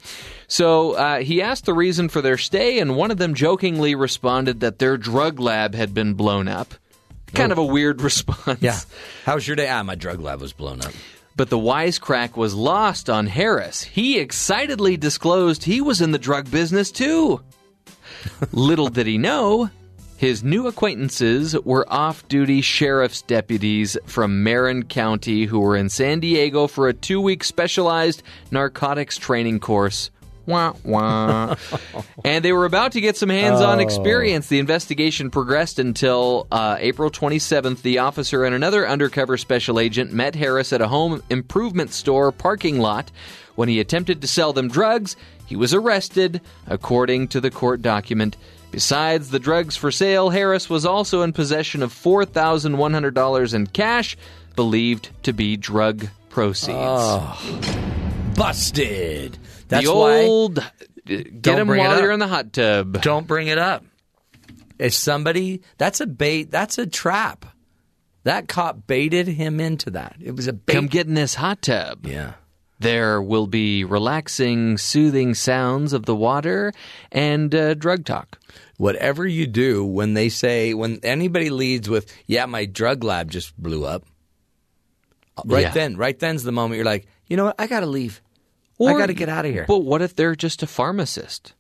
So 0.49 0.93
uh, 0.93 1.21
he 1.21 1.41
asked 1.41 1.65
the 1.65 1.73
reason 1.75 2.11
for 2.11 2.21
their 2.21 2.37
stay, 2.37 2.79
and 2.79 2.95
one 2.95 3.11
of 3.11 3.17
them 3.17 3.35
jokingly 3.35 3.95
responded 3.95 4.61
that 4.61 4.79
their 4.81 4.99
drug 4.99 5.41
lab 5.41 5.75
had 5.75 5.95
been 5.95 6.13
blown 6.13 6.47
up. 6.47 6.75
Kind 7.35 7.53
of 7.53 7.59
a 7.59 7.65
weird 7.65 8.01
response. 8.03 8.61
Yeah. 8.61 8.79
How 9.25 9.35
was 9.35 9.47
your 9.47 9.57
day? 9.57 9.69
Ah, 9.69 9.83
my 9.83 9.95
drug 9.95 10.21
lab 10.21 10.41
was 10.41 10.53
blown 10.53 10.81
up. 10.83 10.93
But 11.37 11.49
the 11.49 11.59
wisecrack 11.59 12.37
was 12.37 12.55
lost 12.55 13.09
on 13.09 13.27
Harris. 13.27 13.83
He 13.83 14.19
excitedly 14.19 14.97
disclosed 14.97 15.65
he 15.65 15.81
was 15.81 16.01
in 16.01 16.11
the 16.11 16.19
drug 16.19 16.51
business 16.51 16.91
too. 16.91 17.41
Little 18.53 18.89
did 18.89 19.07
he 19.07 19.17
know, 19.17 19.71
his 20.21 20.45
new 20.45 20.67
acquaintances 20.67 21.59
were 21.61 21.91
off 21.91 22.29
duty 22.29 22.61
sheriff's 22.61 23.23
deputies 23.23 23.97
from 24.05 24.43
Marin 24.43 24.83
County 24.83 25.47
who 25.47 25.61
were 25.61 25.77
in 25.79 25.89
San 25.89 26.21
Diego 26.21 26.67
for 26.67 26.89
a 26.89 26.93
two 26.93 27.23
week 27.23 27.43
specialized 27.43 28.23
narcotics 28.51 29.17
training 29.17 29.61
course. 29.61 30.11
Wah, 30.47 30.73
wah. 30.85 31.55
and 32.25 32.45
they 32.45 32.53
were 32.53 32.65
about 32.65 32.93
to 32.93 33.01
get 33.01 33.17
some 33.17 33.29
hands 33.29 33.61
on 33.61 33.79
Oh. 33.79 33.83
experience. 33.83 34.49
The 34.49 34.59
investigation 34.59 35.31
progressed 35.31 35.79
until 35.79 36.47
uh, 36.51 36.77
April 36.81 37.11
27th. 37.11 37.83
The 37.83 37.99
officer 37.99 38.45
and 38.45 38.55
another 38.55 38.89
undercover 38.89 39.37
special 39.37 39.79
agent 39.79 40.13
met 40.13 40.35
Harris 40.35 40.73
at 40.73 40.81
a 40.81 40.89
home 40.89 41.23
improvement 41.31 41.93
store 41.93 42.33
parking 42.33 42.79
lot. 42.79 43.11
When 43.55 43.69
he 43.69 43.79
attempted 43.81 44.23
to 44.23 44.27
sell 44.27 44.53
them 44.53 44.69
drugs, 44.69 45.17
he 45.47 45.55
was 45.57 45.75
arrested, 45.75 46.41
according 46.67 47.29
to 47.29 47.41
the 47.41 47.51
court 47.51 47.83
document. 47.83 48.37
Besides 48.71 49.31
the 49.31 49.39
drugs 49.41 49.77
for 49.77 49.91
sale, 49.91 50.31
Harris 50.31 50.71
was 50.71 50.87
also 50.87 51.23
in 51.23 51.33
possession 51.33 51.83
of 51.83 51.93
$4,100 51.93 53.55
in 53.55 53.67
cash, 53.67 54.17
believed 54.57 55.11
to 55.25 55.33
be 55.33 55.57
drug 55.57 56.07
proceeds. 56.31 56.77
Busted. 58.37 59.39
That's 59.71 59.87
the 59.87 59.91
old 59.93 60.59
uh, 60.59 60.63
get 61.07 61.41
Don't 61.43 61.61
him 61.61 61.67
bring 61.69 61.81
it 61.81 61.89
while 61.89 62.01
you're 62.01 62.13
in 62.13 62.21
the 62.21 62.29
hot 62.29 62.53
tub. 62.53 63.01
don't 63.03 63.27
bring 63.27 63.47
it 63.49 63.59
up. 63.59 63.85
If 64.79 64.95
somebody, 64.95 65.63
that's 65.79 66.01
a 66.01 66.07
bait, 66.07 66.51
that's 66.51 66.79
a 66.79 66.87
trap. 66.87 67.47
That 68.25 68.49
cop 68.49 68.87
baited 68.87 69.27
him 69.29 69.61
into 69.61 69.91
that. 69.91 70.17
It 70.21 70.37
was 70.37 70.47
a 70.47 70.53
bait. 70.53 70.75
Come 70.75 70.87
get 70.87 71.07
in 71.07 71.15
this 71.15 71.35
hot 71.35 71.63
tub. 71.63 72.07
yeah. 72.07 72.33
There 72.79 73.21
will 73.21 73.47
be 73.47 73.85
relaxing, 73.85 74.79
soothing 74.79 75.35
sounds 75.35 75.93
of 75.93 76.07
the 76.07 76.17
water 76.17 76.73
and 77.13 77.55
uh, 77.55 77.75
drug 77.75 78.07
talk. 78.07 78.39
Whatever 78.79 79.27
you 79.27 79.47
do 79.47 79.85
when 79.85 80.15
they 80.15 80.31
say, 80.31 80.73
when 80.73 80.99
anybody 81.03 81.51
leads 81.51 81.91
with, 81.91 82.11
yeah, 82.27 82.47
my 82.47 82.65
drug 82.65 83.05
lab 83.05 83.31
just 83.31 83.55
blew 83.61 83.85
up, 83.85 84.07
right 85.45 85.65
Yeah. 85.65 85.71
then, 85.73 85.99
right 85.99 86.19
then's 86.19 86.43
the 86.43 86.53
moment 86.53 86.77
you're 86.77 86.87
like, 86.87 87.07
you 87.27 87.37
know 87.37 87.45
what, 87.45 87.57
I 87.59 87.67
got 87.67 87.81
to 87.81 87.87
leave. 87.87 88.23
I 88.89 88.93
got 88.99 89.07
to 89.07 89.15
get 89.15 89.29
out 89.29 89.45
of 89.45 89.53
here. 89.53 89.65
But 89.69 89.81
what 89.81 90.03
if 90.03 90.15
they're 90.17 90.35
just 90.37 90.63
a 90.63 90.67
pharmacist? 90.67 91.55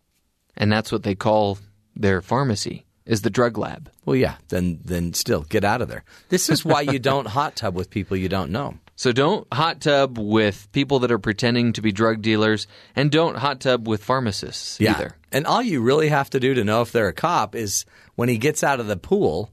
And 0.56 0.70
that's 0.72 0.90
what 0.92 1.02
they 1.02 1.14
call 1.14 1.58
their 1.96 2.20
pharmacy, 2.22 2.84
is 3.06 3.22
the 3.22 3.30
drug 3.30 3.56
lab. 3.58 3.90
Well, 4.04 4.16
yeah, 4.16 4.36
then 4.48 4.80
then 4.84 5.12
still 5.14 5.42
get 5.42 5.64
out 5.64 5.82
of 5.82 5.88
there. 5.88 6.04
This 6.28 6.48
is 6.48 6.64
why 6.64 6.80
you 6.82 6.98
don't 6.98 7.26
hot 7.38 7.56
tub 7.56 7.74
with 7.74 7.90
people 7.90 8.16
you 8.16 8.28
don't 8.28 8.50
know. 8.50 8.74
So 8.96 9.12
don't 9.12 9.46
hot 9.52 9.80
tub 9.80 10.18
with 10.18 10.68
people 10.72 10.98
that 11.00 11.10
are 11.10 11.18
pretending 11.18 11.72
to 11.74 11.80
be 11.82 11.92
drug 11.92 12.20
dealers, 12.20 12.66
and 12.94 13.10
don't 13.10 13.36
hot 13.38 13.60
tub 13.60 13.88
with 13.88 14.04
pharmacists 14.04 14.78
Yeah. 14.80 14.92
either. 14.94 15.16
And 15.32 15.46
all 15.46 15.62
you 15.62 15.80
really 15.80 16.08
have 16.08 16.28
to 16.30 16.40
do 16.40 16.52
to 16.54 16.64
know 16.64 16.82
if 16.82 16.92
they're 16.92 17.08
a 17.08 17.12
cop 17.14 17.54
is 17.54 17.84
when 18.16 18.28
he 18.28 18.36
gets 18.36 18.62
out 18.62 18.80
of 18.80 18.88
the 18.88 18.96
pool, 18.98 19.50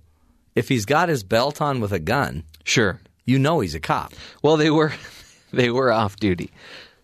if 0.56 0.68
he's 0.70 0.86
got 0.86 1.08
his 1.08 1.24
belt 1.24 1.62
on 1.62 1.80
with 1.80 1.94
a 1.94 2.00
gun, 2.00 2.44
Sure. 2.66 3.00
you 3.26 3.40
know 3.40 3.60
he's 3.62 3.76
a 3.76 3.80
cop. 3.80 4.14
Well, 4.42 4.58
they 4.58 4.70
were 4.72 4.92
they 5.54 5.70
were 5.70 5.94
off 5.94 6.18
duty. 6.18 6.52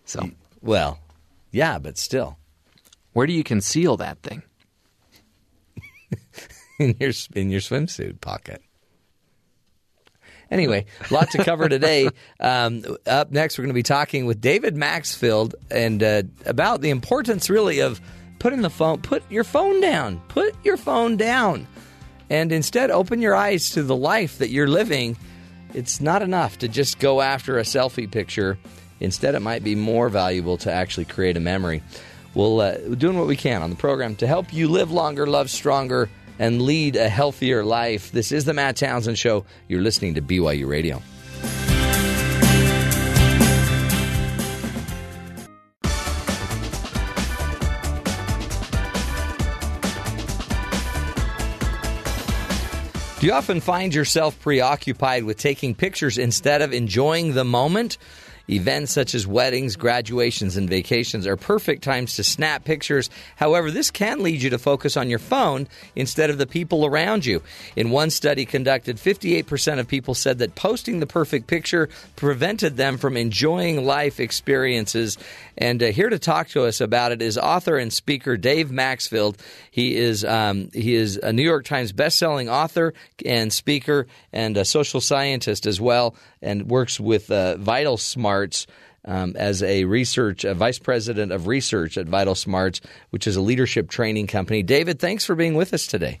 So 0.04 0.30
Well, 0.64 0.98
yeah, 1.52 1.78
but 1.78 1.98
still 1.98 2.38
where 3.12 3.26
do 3.26 3.32
you 3.32 3.44
conceal 3.44 3.96
that 3.98 4.18
thing? 4.22 4.42
in 6.78 6.96
your 6.98 7.12
in 7.34 7.50
your 7.50 7.60
swimsuit 7.60 8.20
pocket. 8.20 8.62
Anyway, 10.50 10.84
a 11.10 11.14
lot 11.14 11.30
to 11.30 11.42
cover 11.42 11.68
today. 11.68 12.08
Um, 12.40 12.84
up 13.06 13.30
next, 13.30 13.56
we're 13.56 13.62
going 13.62 13.70
to 13.70 13.74
be 13.74 13.82
talking 13.82 14.26
with 14.26 14.40
David 14.40 14.76
Maxfield 14.76 15.54
and 15.70 16.02
uh, 16.02 16.24
about 16.44 16.82
the 16.82 16.90
importance, 16.90 17.48
really, 17.48 17.78
of 17.80 18.02
putting 18.38 18.60
the 18.60 18.68
phone, 18.68 19.00
put 19.00 19.22
your 19.30 19.44
phone 19.44 19.80
down, 19.80 20.20
put 20.28 20.54
your 20.62 20.76
phone 20.76 21.16
down, 21.16 21.66
and 22.28 22.52
instead 22.52 22.90
open 22.90 23.22
your 23.22 23.34
eyes 23.34 23.70
to 23.70 23.82
the 23.82 23.96
life 23.96 24.38
that 24.38 24.50
you're 24.50 24.68
living. 24.68 25.16
It's 25.72 26.02
not 26.02 26.20
enough 26.20 26.58
to 26.58 26.68
just 26.68 26.98
go 26.98 27.22
after 27.22 27.58
a 27.58 27.62
selfie 27.62 28.10
picture. 28.10 28.58
Instead, 29.00 29.34
it 29.34 29.40
might 29.40 29.64
be 29.64 29.74
more 29.74 30.08
valuable 30.08 30.56
to 30.58 30.72
actually 30.72 31.04
create 31.04 31.36
a 31.36 31.40
memory. 31.40 31.82
We'll 32.34 32.60
uh, 32.60 32.78
doing 32.78 33.18
what 33.18 33.26
we 33.26 33.36
can 33.36 33.62
on 33.62 33.70
the 33.70 33.76
program 33.76 34.16
to 34.16 34.26
help 34.26 34.52
you 34.52 34.68
live 34.68 34.90
longer, 34.90 35.26
love 35.26 35.50
stronger, 35.50 36.08
and 36.38 36.62
lead 36.62 36.96
a 36.96 37.08
healthier 37.08 37.64
life. 37.64 38.10
This 38.10 38.32
is 38.32 38.44
the 38.44 38.54
Matt 38.54 38.76
Townsend 38.76 39.18
Show. 39.18 39.44
You're 39.68 39.82
listening 39.82 40.14
to 40.14 40.22
BYU 40.22 40.68
Radio. 40.68 41.00
Do 53.24 53.28
you 53.28 53.32
often 53.32 53.62
find 53.62 53.94
yourself 53.94 54.38
preoccupied 54.40 55.24
with 55.24 55.38
taking 55.38 55.74
pictures 55.74 56.18
instead 56.18 56.60
of 56.60 56.74
enjoying 56.74 57.32
the 57.32 57.42
moment? 57.42 57.96
Events 58.48 58.92
such 58.92 59.14
as 59.14 59.26
weddings, 59.26 59.76
graduations, 59.76 60.56
and 60.56 60.68
vacations 60.68 61.26
are 61.26 61.36
perfect 61.36 61.82
times 61.82 62.16
to 62.16 62.24
snap 62.24 62.64
pictures. 62.64 63.08
However, 63.36 63.70
this 63.70 63.90
can 63.90 64.22
lead 64.22 64.42
you 64.42 64.50
to 64.50 64.58
focus 64.58 64.96
on 64.96 65.08
your 65.08 65.18
phone 65.18 65.66
instead 65.96 66.28
of 66.28 66.36
the 66.36 66.46
people 66.46 66.84
around 66.84 67.24
you. 67.24 67.42
In 67.74 67.90
one 67.90 68.10
study 68.10 68.44
conducted, 68.44 68.96
58% 68.96 69.78
of 69.78 69.88
people 69.88 70.14
said 70.14 70.38
that 70.38 70.54
posting 70.54 71.00
the 71.00 71.06
perfect 71.06 71.46
picture 71.46 71.88
prevented 72.16 72.76
them 72.76 72.98
from 72.98 73.16
enjoying 73.16 73.84
life 73.84 74.20
experiences. 74.20 75.16
And 75.56 75.82
uh, 75.82 75.86
here 75.86 76.10
to 76.10 76.18
talk 76.18 76.48
to 76.48 76.64
us 76.64 76.80
about 76.80 77.12
it 77.12 77.22
is 77.22 77.38
author 77.38 77.78
and 77.78 77.92
speaker 77.92 78.36
Dave 78.36 78.70
Maxfield. 78.70 79.38
He 79.70 79.96
is 79.96 80.24
um, 80.24 80.70
he 80.72 80.94
is 80.94 81.16
a 81.16 81.32
New 81.32 81.42
York 81.42 81.64
Times 81.64 81.92
best-selling 81.92 82.48
author 82.48 82.92
and 83.24 83.52
speaker 83.52 84.06
and 84.32 84.56
a 84.56 84.64
social 84.64 85.00
scientist 85.00 85.66
as 85.66 85.80
well, 85.80 86.14
and 86.42 86.68
works 86.68 87.00
with 87.00 87.30
uh, 87.30 87.56
Vital 87.56 87.96
Smarts. 88.34 88.66
Um, 89.06 89.36
as 89.36 89.62
a 89.62 89.84
research 89.84 90.44
a 90.44 90.54
vice 90.54 90.78
president 90.78 91.30
of 91.30 91.46
research 91.46 91.98
at 91.98 92.06
Vital 92.06 92.34
Smarts, 92.34 92.80
which 93.10 93.26
is 93.26 93.36
a 93.36 93.42
leadership 93.42 93.90
training 93.90 94.28
company. 94.28 94.62
David, 94.62 94.98
thanks 94.98 95.26
for 95.26 95.34
being 95.34 95.54
with 95.56 95.74
us 95.74 95.86
today. 95.86 96.20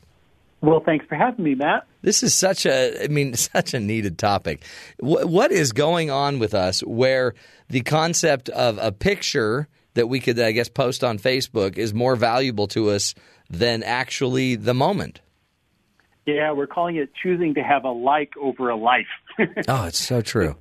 Well, 0.60 0.80
thanks 0.80 1.06
for 1.06 1.14
having 1.14 1.44
me, 1.46 1.54
Matt. 1.54 1.86
This 2.02 2.22
is 2.22 2.34
such 2.34 2.66
a, 2.66 3.04
I 3.04 3.08
mean, 3.08 3.32
such 3.36 3.72
a 3.72 3.80
needed 3.80 4.18
topic. 4.18 4.64
What, 4.98 5.30
what 5.30 5.50
is 5.50 5.72
going 5.72 6.10
on 6.10 6.38
with 6.38 6.52
us 6.52 6.80
where 6.80 7.32
the 7.68 7.80
concept 7.80 8.50
of 8.50 8.78
a 8.78 8.92
picture 8.92 9.66
that 9.94 10.08
we 10.08 10.20
could, 10.20 10.38
I 10.38 10.52
guess, 10.52 10.68
post 10.68 11.02
on 11.02 11.18
Facebook 11.18 11.78
is 11.78 11.94
more 11.94 12.16
valuable 12.16 12.66
to 12.68 12.90
us 12.90 13.14
than 13.48 13.82
actually 13.82 14.56
the 14.56 14.74
moment? 14.74 15.22
Yeah, 16.26 16.52
we're 16.52 16.66
calling 16.66 16.96
it 16.96 17.10
choosing 17.22 17.54
to 17.54 17.62
have 17.62 17.84
a 17.84 17.90
like 17.90 18.32
over 18.36 18.68
a 18.68 18.76
life. 18.76 19.06
oh, 19.68 19.86
it's 19.86 19.98
so 20.02 20.20
true. 20.20 20.56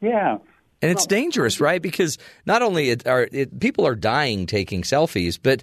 Yeah. 0.00 0.38
And 0.82 0.90
it's 0.90 1.06
dangerous, 1.06 1.60
right? 1.60 1.80
Because 1.80 2.18
not 2.44 2.60
only 2.60 2.90
it, 2.90 3.06
are 3.06 3.28
it, 3.30 3.60
people 3.60 3.86
are 3.86 3.94
dying 3.94 4.46
taking 4.46 4.82
selfies, 4.82 5.38
but 5.40 5.62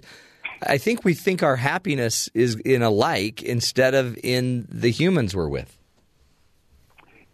I 0.66 0.78
think 0.78 1.04
we 1.04 1.14
think 1.14 1.42
our 1.42 1.56
happiness 1.56 2.28
is 2.34 2.56
in 2.56 2.82
a 2.82 2.90
like 2.90 3.42
instead 3.42 3.94
of 3.94 4.18
in 4.22 4.66
the 4.70 4.90
humans 4.90 5.36
we're 5.36 5.48
with. 5.48 5.76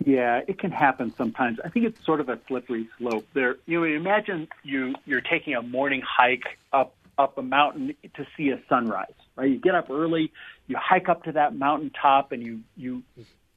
Yeah, 0.04 0.42
it 0.46 0.58
can 0.58 0.70
happen 0.70 1.12
sometimes. 1.16 1.58
I 1.64 1.68
think 1.68 1.86
it's 1.86 2.04
sort 2.04 2.20
of 2.20 2.28
a 2.28 2.38
slippery 2.46 2.88
slope. 2.98 3.26
There, 3.34 3.56
you 3.66 3.80
know, 3.80 3.84
imagine 3.84 4.48
you 4.62 4.94
you're 5.06 5.22
taking 5.22 5.54
a 5.54 5.62
morning 5.62 6.02
hike 6.06 6.58
up 6.72 6.94
up 7.18 7.38
a 7.38 7.42
mountain 7.42 7.94
to 8.14 8.26
see 8.36 8.50
a 8.50 8.60
sunrise. 8.68 9.14
Right, 9.36 9.50
you 9.50 9.58
get 9.58 9.74
up 9.74 9.90
early, 9.90 10.32
you 10.66 10.76
hike 10.78 11.08
up 11.08 11.24
to 11.24 11.32
that 11.32 11.56
mountaintop, 11.56 12.32
and 12.32 12.44
you 12.44 12.60
you 12.76 13.02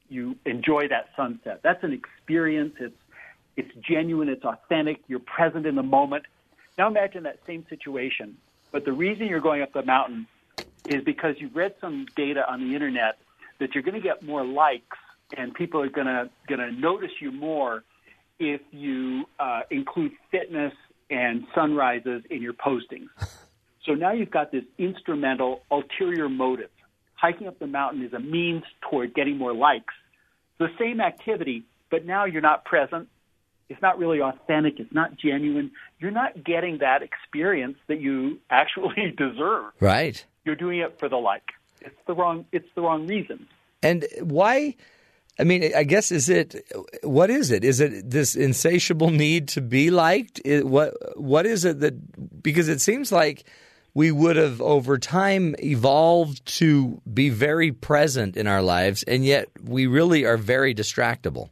you 0.08 0.36
enjoy 0.44 0.88
that 0.88 1.10
sunset. 1.16 1.60
That's 1.62 1.84
an 1.84 1.92
experience. 1.92 2.74
It's 2.80 2.96
it's 3.60 3.86
genuine. 3.86 4.28
It's 4.28 4.44
authentic. 4.44 5.00
You're 5.06 5.20
present 5.20 5.66
in 5.66 5.74
the 5.74 5.82
moment. 5.82 6.24
Now 6.78 6.88
imagine 6.88 7.24
that 7.24 7.38
same 7.46 7.66
situation, 7.68 8.38
but 8.72 8.84
the 8.84 8.92
reason 8.92 9.26
you're 9.26 9.40
going 9.40 9.60
up 9.62 9.72
the 9.72 9.84
mountain 9.84 10.26
is 10.88 11.04
because 11.04 11.34
you've 11.38 11.54
read 11.54 11.74
some 11.80 12.06
data 12.16 12.50
on 12.50 12.66
the 12.66 12.74
internet 12.74 13.18
that 13.58 13.74
you're 13.74 13.82
going 13.82 13.94
to 13.94 14.00
get 14.00 14.22
more 14.22 14.44
likes 14.44 14.96
and 15.36 15.54
people 15.54 15.82
are 15.82 15.90
going 15.90 16.06
to 16.06 16.30
going 16.48 16.60
to 16.60 16.72
notice 16.72 17.10
you 17.20 17.30
more 17.30 17.84
if 18.38 18.62
you 18.70 19.26
uh, 19.38 19.60
include 19.70 20.12
fitness 20.30 20.72
and 21.10 21.46
sunrises 21.54 22.22
in 22.30 22.42
your 22.42 22.54
postings. 22.54 23.08
So 23.86 23.94
now 23.94 24.12
you've 24.12 24.30
got 24.30 24.52
this 24.52 24.64
instrumental 24.76 25.62
ulterior 25.70 26.28
motive. 26.28 26.68
Hiking 27.14 27.48
up 27.48 27.58
the 27.58 27.66
mountain 27.66 28.04
is 28.04 28.12
a 28.12 28.18
means 28.18 28.62
toward 28.82 29.14
getting 29.14 29.38
more 29.38 29.54
likes. 29.54 29.94
The 30.58 30.68
same 30.78 31.00
activity, 31.00 31.64
but 31.90 32.04
now 32.04 32.26
you're 32.26 32.42
not 32.42 32.66
present. 32.66 33.08
It's 33.70 33.80
not 33.80 33.98
really 33.98 34.20
authentic. 34.20 34.80
It's 34.80 34.92
not 34.92 35.16
genuine. 35.16 35.70
You're 36.00 36.10
not 36.10 36.44
getting 36.44 36.78
that 36.78 37.02
experience 37.02 37.78
that 37.86 38.00
you 38.00 38.40
actually 38.50 39.14
deserve. 39.16 39.72
Right. 39.80 40.22
You're 40.44 40.56
doing 40.56 40.80
it 40.80 40.98
for 40.98 41.08
the 41.08 41.16
like. 41.16 41.52
It's 41.80 41.96
the 42.06 42.14
wrong. 42.14 42.44
It's 42.52 42.68
the 42.74 42.82
wrong 42.82 43.06
reason. 43.06 43.46
And 43.82 44.06
why? 44.20 44.76
I 45.38 45.44
mean, 45.44 45.72
I 45.74 45.84
guess 45.84 46.12
is 46.12 46.28
it 46.28 46.56
what 47.02 47.30
is 47.30 47.50
it? 47.50 47.64
Is 47.64 47.80
it 47.80 48.10
this 48.10 48.34
insatiable 48.34 49.10
need 49.10 49.48
to 49.48 49.62
be 49.62 49.90
liked? 49.90 50.40
What 50.44 50.94
what 51.18 51.46
is 51.46 51.64
it 51.64 51.80
that 51.80 52.42
because 52.42 52.68
it 52.68 52.80
seems 52.80 53.12
like 53.12 53.44
we 53.94 54.10
would 54.10 54.36
have 54.36 54.60
over 54.60 54.98
time 54.98 55.54
evolved 55.58 56.44
to 56.58 57.00
be 57.12 57.30
very 57.30 57.72
present 57.72 58.36
in 58.36 58.46
our 58.46 58.62
lives, 58.62 59.02
and 59.04 59.24
yet 59.24 59.48
we 59.62 59.86
really 59.86 60.24
are 60.24 60.36
very 60.36 60.74
distractible. 60.74 61.48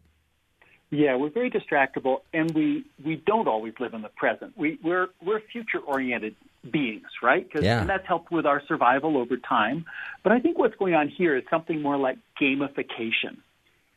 Yeah, 0.91 1.17
we're 1.17 1.31
very 1.31 1.51
distractible, 1.51 2.21
and 2.33 2.51
we 2.53 2.85
we 3.05 3.17
don't 3.17 3.47
always 3.47 3.75
live 3.79 3.93
in 3.93 4.03
the 4.03 4.09
present. 4.09 4.57
We 4.57 4.79
we're 4.83 5.09
we're 5.23 5.41
future 5.41 5.81
oriented 5.81 6.35
beings, 6.71 7.07
right? 7.23 7.51
Cause, 7.53 7.63
Yeah. 7.63 7.81
And 7.81 7.91
that's 7.91 8.07
helped 8.07 8.31
with 8.31 8.47
our 8.47 8.63
survival 8.67 9.17
over 9.19 9.37
time. 9.37 9.85
But 10.23 10.33
I 10.33 10.41
think 10.41 10.59
what's 10.59 10.77
going 10.77 10.95
on 10.95 11.09
here 11.09 11.37
is 11.37 11.45
something 11.51 11.83
more 11.83 11.99
like 11.99 12.17
gamification. 12.41 13.37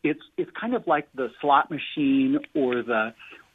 It's 0.03 0.21
it's 0.37 0.51
kind 0.59 0.75
of 0.75 0.85
like 0.85 1.07
the 1.15 1.31
slot 1.39 1.71
machine 1.71 2.39
or 2.53 2.83
the 2.83 3.13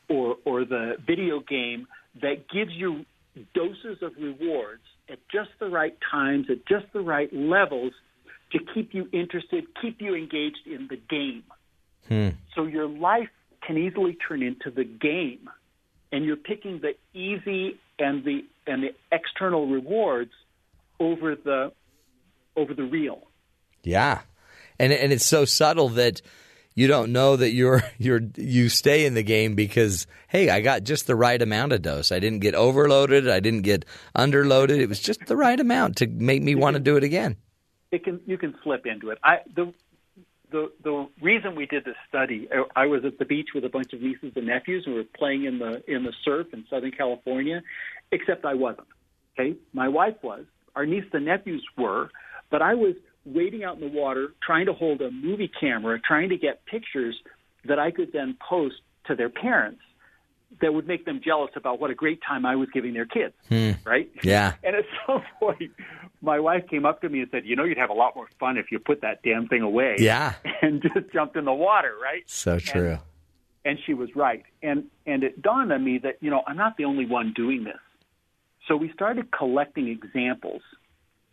or 0.09 0.37
or 0.45 0.65
the 0.65 0.97
video 1.07 1.41
game 1.41 1.87
that 2.23 2.49
gives 2.49 2.73
you 2.73 3.05
doses 3.55 3.99
of 4.03 4.13
rewards 4.19 4.83
at 5.11 5.19
just 5.31 5.51
the 5.59 5.69
right 5.69 5.97
times, 6.11 6.47
at 6.49 6.67
just 6.67 6.87
the 6.95 7.01
right 7.01 7.31
levels 7.35 7.93
to 8.53 8.59
keep 8.75 8.95
you 8.95 9.09
interested, 9.13 9.65
keep 9.83 10.01
you 10.01 10.15
engaged 10.15 10.67
in 10.67 10.87
the 10.89 10.97
game. 10.97 11.43
Hmm. 12.09 12.31
So 12.55 12.65
your 12.65 12.89
life 12.89 13.29
can 13.67 13.77
easily 13.77 14.17
turn 14.29 14.43
into 14.43 14.71
the 14.71 14.85
game, 14.85 15.51
and 16.13 16.25
you're 16.25 16.37
picking 16.37 16.81
the 16.81 16.95
easy 17.19 17.79
and 17.99 18.25
the 18.25 18.45
and 18.67 18.83
the 18.83 18.95
external 19.13 19.67
rewards 19.67 20.33
over 21.01 21.35
the 21.35 21.73
over 22.57 22.75
the 22.75 22.85
real. 22.85 23.27
Yeah, 23.83 24.21
and 24.79 24.93
and 24.93 25.13
it's 25.13 25.27
so 25.27 25.45
subtle 25.45 25.91
that 25.91 26.23
you 26.75 26.87
don't 26.87 27.13
know 27.13 27.37
that 27.37 27.53
you're 27.53 27.83
you're 27.99 28.21
you 28.37 28.69
stay 28.69 29.07
in 29.07 29.15
the 29.15 29.23
game 29.23 29.55
because 29.55 30.07
hey, 30.29 30.51
I 30.51 30.61
got 30.61 30.85
just 30.85 31.07
the 31.07 31.17
right 31.17 31.41
amount 31.41 31.73
of 31.73 31.83
dose. 31.83 32.13
I 32.13 32.21
didn't 32.21 32.41
get 32.41 32.55
overloaded. 32.55 33.29
I 33.29 33.41
didn't 33.41 33.63
get 33.63 33.85
underloaded. 34.17 34.79
It 34.79 34.89
was 34.89 35.01
just 35.01 35.27
the 35.27 35.37
right 35.37 35.59
amount 35.59 35.97
to 35.97 36.07
make 36.07 36.43
me 36.43 36.55
want 36.55 36.75
to 36.75 36.81
do 36.81 36.97
it 36.97 37.05
again. 37.05 37.37
It 37.91 38.05
can 38.05 38.21
you 38.27 38.39
can 38.39 38.55
slip 38.63 38.87
into 38.87 39.11
it. 39.11 39.19
I 39.25 39.39
the 39.55 39.73
the 40.51 40.71
the 40.83 41.09
reason 41.23 41.57
we 41.57 41.67
did 41.67 41.85
this 41.85 41.97
study, 42.09 42.49
I, 42.75 42.87
was 42.87 43.05
at 43.05 43.19
the 43.19 43.25
beach 43.25 43.49
with 43.55 43.65
a 43.65 43.69
bunch 43.69 43.93
of 43.93 44.01
nieces 44.01 44.33
and 44.37 44.47
nephews, 44.47 44.85
and 44.87 44.95
we 44.95 45.01
were 45.01 45.09
playing 45.17 45.45
in 45.45 45.59
the 45.59 45.83
in 45.89 46.05
the 46.05 46.13
surf 46.25 46.49
in 46.53 46.65
Southern 46.71 46.93
California. 46.93 47.63
Except 48.13 48.45
I 48.45 48.55
wasn't. 48.55 48.87
Okay, 49.39 49.57
my 49.73 49.89
wife 49.89 50.17
was. 50.23 50.45
Our 50.75 50.87
nieces 50.87 51.11
and 51.13 51.25
nephews 51.25 51.65
were, 51.77 52.11
but 52.51 52.63
I 52.63 52.75
was 52.75 52.95
wading 53.25 53.65
out 53.65 53.75
in 53.75 53.81
the 53.81 53.89
water, 53.89 54.29
trying 54.45 54.67
to 54.67 54.73
hold 54.73 55.01
a 55.01 55.11
movie 55.11 55.51
camera, 55.61 55.99
trying 56.01 56.29
to 56.29 56.37
get 56.37 56.65
pictures 56.67 57.17
that 57.65 57.79
I 57.79 57.91
could 57.91 58.13
then 58.13 58.37
post 58.49 58.77
to 59.07 59.17
their 59.17 59.29
parents 59.29 59.81
that 60.61 60.73
would 60.73 60.87
make 60.87 61.05
them 61.05 61.21
jealous 61.25 61.51
about 61.57 61.81
what 61.81 61.91
a 61.91 61.95
great 61.95 62.21
time 62.27 62.47
I 62.47 62.57
was 62.57 62.69
giving 62.73 62.95
their 62.95 63.05
kids. 63.07 63.35
Hmm. 63.49 63.73
Right? 63.85 64.11
Yeah. 64.23 64.55
And 64.65 64.77
at 64.77 64.85
some 65.07 65.23
point, 65.39 65.73
my 66.23 66.41
wife 66.41 66.65
came 66.69 66.87
up 66.87 67.01
to 67.03 67.09
me 67.09 67.21
and 67.21 67.31
said, 67.31 67.45
"You 67.45 67.57
know, 67.57 67.65
you'd 67.65 67.79
have 67.79 67.91
a 67.91 67.95
lot 67.95 68.17
more 68.17 68.29
fun 68.41 68.57
if 68.57 68.73
you 68.73 68.79
put 68.79 69.03
that 69.03 69.23
damn 69.23 69.49
thing 69.49 69.63
away." 69.63 69.97
Yeah. 69.99 70.35
And 70.63 70.83
just 70.83 71.13
jumped 71.13 71.37
in 71.37 71.45
the 71.45 71.53
water, 71.53 71.95
right? 72.03 72.23
So 72.27 72.59
true. 72.59 72.99
And 73.65 73.79
she 73.85 73.95
was 73.95 74.09
right. 74.17 74.45
And 74.63 74.85
and 75.07 75.23
it 75.23 75.43
dawned 75.43 75.73
on 75.73 75.85
me 75.85 75.99
that 75.99 76.17
you 76.21 76.31
know 76.31 76.43
I'm 76.47 76.57
not 76.57 76.77
the 76.77 76.85
only 76.85 77.07
one 77.07 77.33
doing 77.35 77.65
this. 77.65 77.79
So 78.69 78.77
we 78.77 78.91
started 78.93 79.31
collecting 79.33 79.89
examples. 79.89 80.63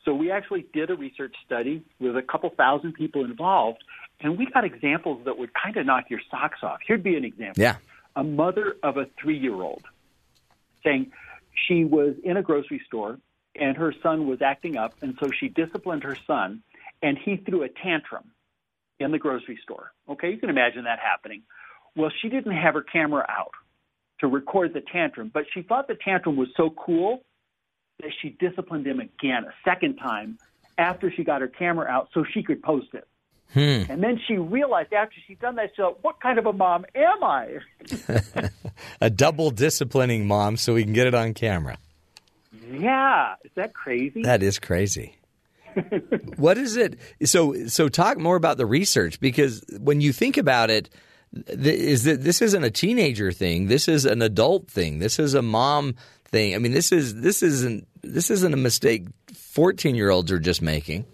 So 0.05 0.13
we 0.13 0.31
actually 0.31 0.65
did 0.73 0.89
a 0.89 0.95
research 0.95 1.33
study 1.45 1.83
with 1.99 2.17
a 2.17 2.21
couple 2.21 2.49
thousand 2.49 2.93
people 2.93 3.23
involved, 3.23 3.83
and 4.19 4.37
we 4.37 4.45
got 4.53 4.65
examples 4.65 5.23
that 5.25 5.37
would 5.37 5.51
kind 5.53 5.77
of 5.77 5.85
knock 5.85 6.09
your 6.09 6.19
socks 6.29 6.59
off. 6.61 6.79
Here'd 6.85 7.03
be 7.03 7.15
an 7.15 7.23
example 7.23 7.61
Yeah. 7.63 7.77
A 8.15 8.23
mother 8.23 8.75
of 8.83 8.97
a 8.97 9.07
three 9.19 9.37
year 9.37 9.55
old 9.55 9.83
saying 10.83 11.11
she 11.67 11.85
was 11.85 12.15
in 12.23 12.37
a 12.37 12.41
grocery 12.41 12.81
store 12.85 13.19
and 13.55 13.77
her 13.77 13.93
son 14.01 14.27
was 14.27 14.41
acting 14.41 14.77
up, 14.77 14.95
and 15.01 15.15
so 15.21 15.29
she 15.31 15.47
disciplined 15.47 16.03
her 16.03 16.17
son, 16.25 16.63
and 17.01 17.17
he 17.17 17.37
threw 17.37 17.63
a 17.63 17.69
tantrum 17.69 18.31
in 18.99 19.11
the 19.11 19.19
grocery 19.19 19.59
store. 19.61 19.91
Okay, 20.09 20.31
you 20.31 20.37
can 20.37 20.49
imagine 20.49 20.85
that 20.85 20.99
happening. 20.99 21.43
Well, 21.95 22.11
she 22.21 22.29
didn't 22.29 22.53
have 22.53 22.73
her 22.73 22.81
camera 22.81 23.25
out 23.29 23.51
to 24.19 24.27
record 24.27 24.73
the 24.73 24.81
tantrum, 24.81 25.29
but 25.33 25.45
she 25.53 25.61
thought 25.61 25.87
the 25.87 25.97
tantrum 26.03 26.35
was 26.35 26.47
so 26.55 26.71
cool 26.71 27.23
that 28.01 28.11
she 28.21 28.29
disciplined 28.29 28.87
him 28.87 28.99
again 28.99 29.43
a 29.43 29.53
second 29.63 29.97
time 29.97 30.37
after 30.77 31.11
she 31.11 31.23
got 31.23 31.41
her 31.41 31.47
camera 31.47 31.87
out 31.87 32.09
so 32.13 32.23
she 32.33 32.41
could 32.41 32.63
post 32.63 32.87
it. 32.93 33.07
Hmm. 33.53 33.83
And 33.89 34.03
then 34.03 34.19
she 34.27 34.37
realized 34.37 34.93
after 34.93 35.15
she'd 35.27 35.39
done 35.39 35.55
that, 35.55 35.71
she 35.75 35.81
thought, 35.81 36.03
what 36.03 36.19
kind 36.19 36.39
of 36.39 36.45
a 36.47 36.53
mom 36.53 36.85
am 36.95 37.23
I? 37.23 37.59
A 39.01 39.09
double 39.09 39.51
disciplining 39.51 40.25
mom 40.25 40.57
so 40.57 40.73
we 40.73 40.83
can 40.83 40.93
get 40.93 41.05
it 41.05 41.13
on 41.13 41.33
camera. 41.33 41.77
Yeah, 42.71 43.35
is 43.43 43.51
that 43.55 43.73
crazy? 43.73 44.23
That 44.23 44.41
is 44.41 44.57
crazy. 44.57 45.17
what 46.35 46.57
is 46.57 46.77
it? 46.77 46.99
So 47.25 47.67
so 47.67 47.89
talk 47.89 48.17
more 48.17 48.35
about 48.35 48.57
the 48.57 48.65
research 48.65 49.19
because 49.19 49.63
when 49.79 50.01
you 50.01 50.13
think 50.13 50.37
about 50.37 50.69
it, 50.69 50.89
is 51.47 52.03
that 52.03 52.23
this 52.23 52.41
isn't 52.41 52.63
a 52.63 52.71
teenager 52.71 53.31
thing. 53.31 53.67
This 53.67 53.87
is 53.87 54.05
an 54.05 54.21
adult 54.21 54.69
thing. 54.69 54.99
This 54.99 55.19
is 55.19 55.33
a 55.33 55.41
mom 55.41 55.95
thing. 56.25 56.55
I 56.55 56.59
mean, 56.59 56.73
this 56.73 56.91
is 56.91 57.15
this 57.15 57.41
isn't 57.41 57.87
this 58.01 58.29
isn't 58.29 58.53
a 58.53 58.57
mistake 58.57 59.07
14 59.33 59.95
year 59.95 60.09
olds 60.09 60.31
are 60.31 60.39
just 60.39 60.61
making. 60.61 61.05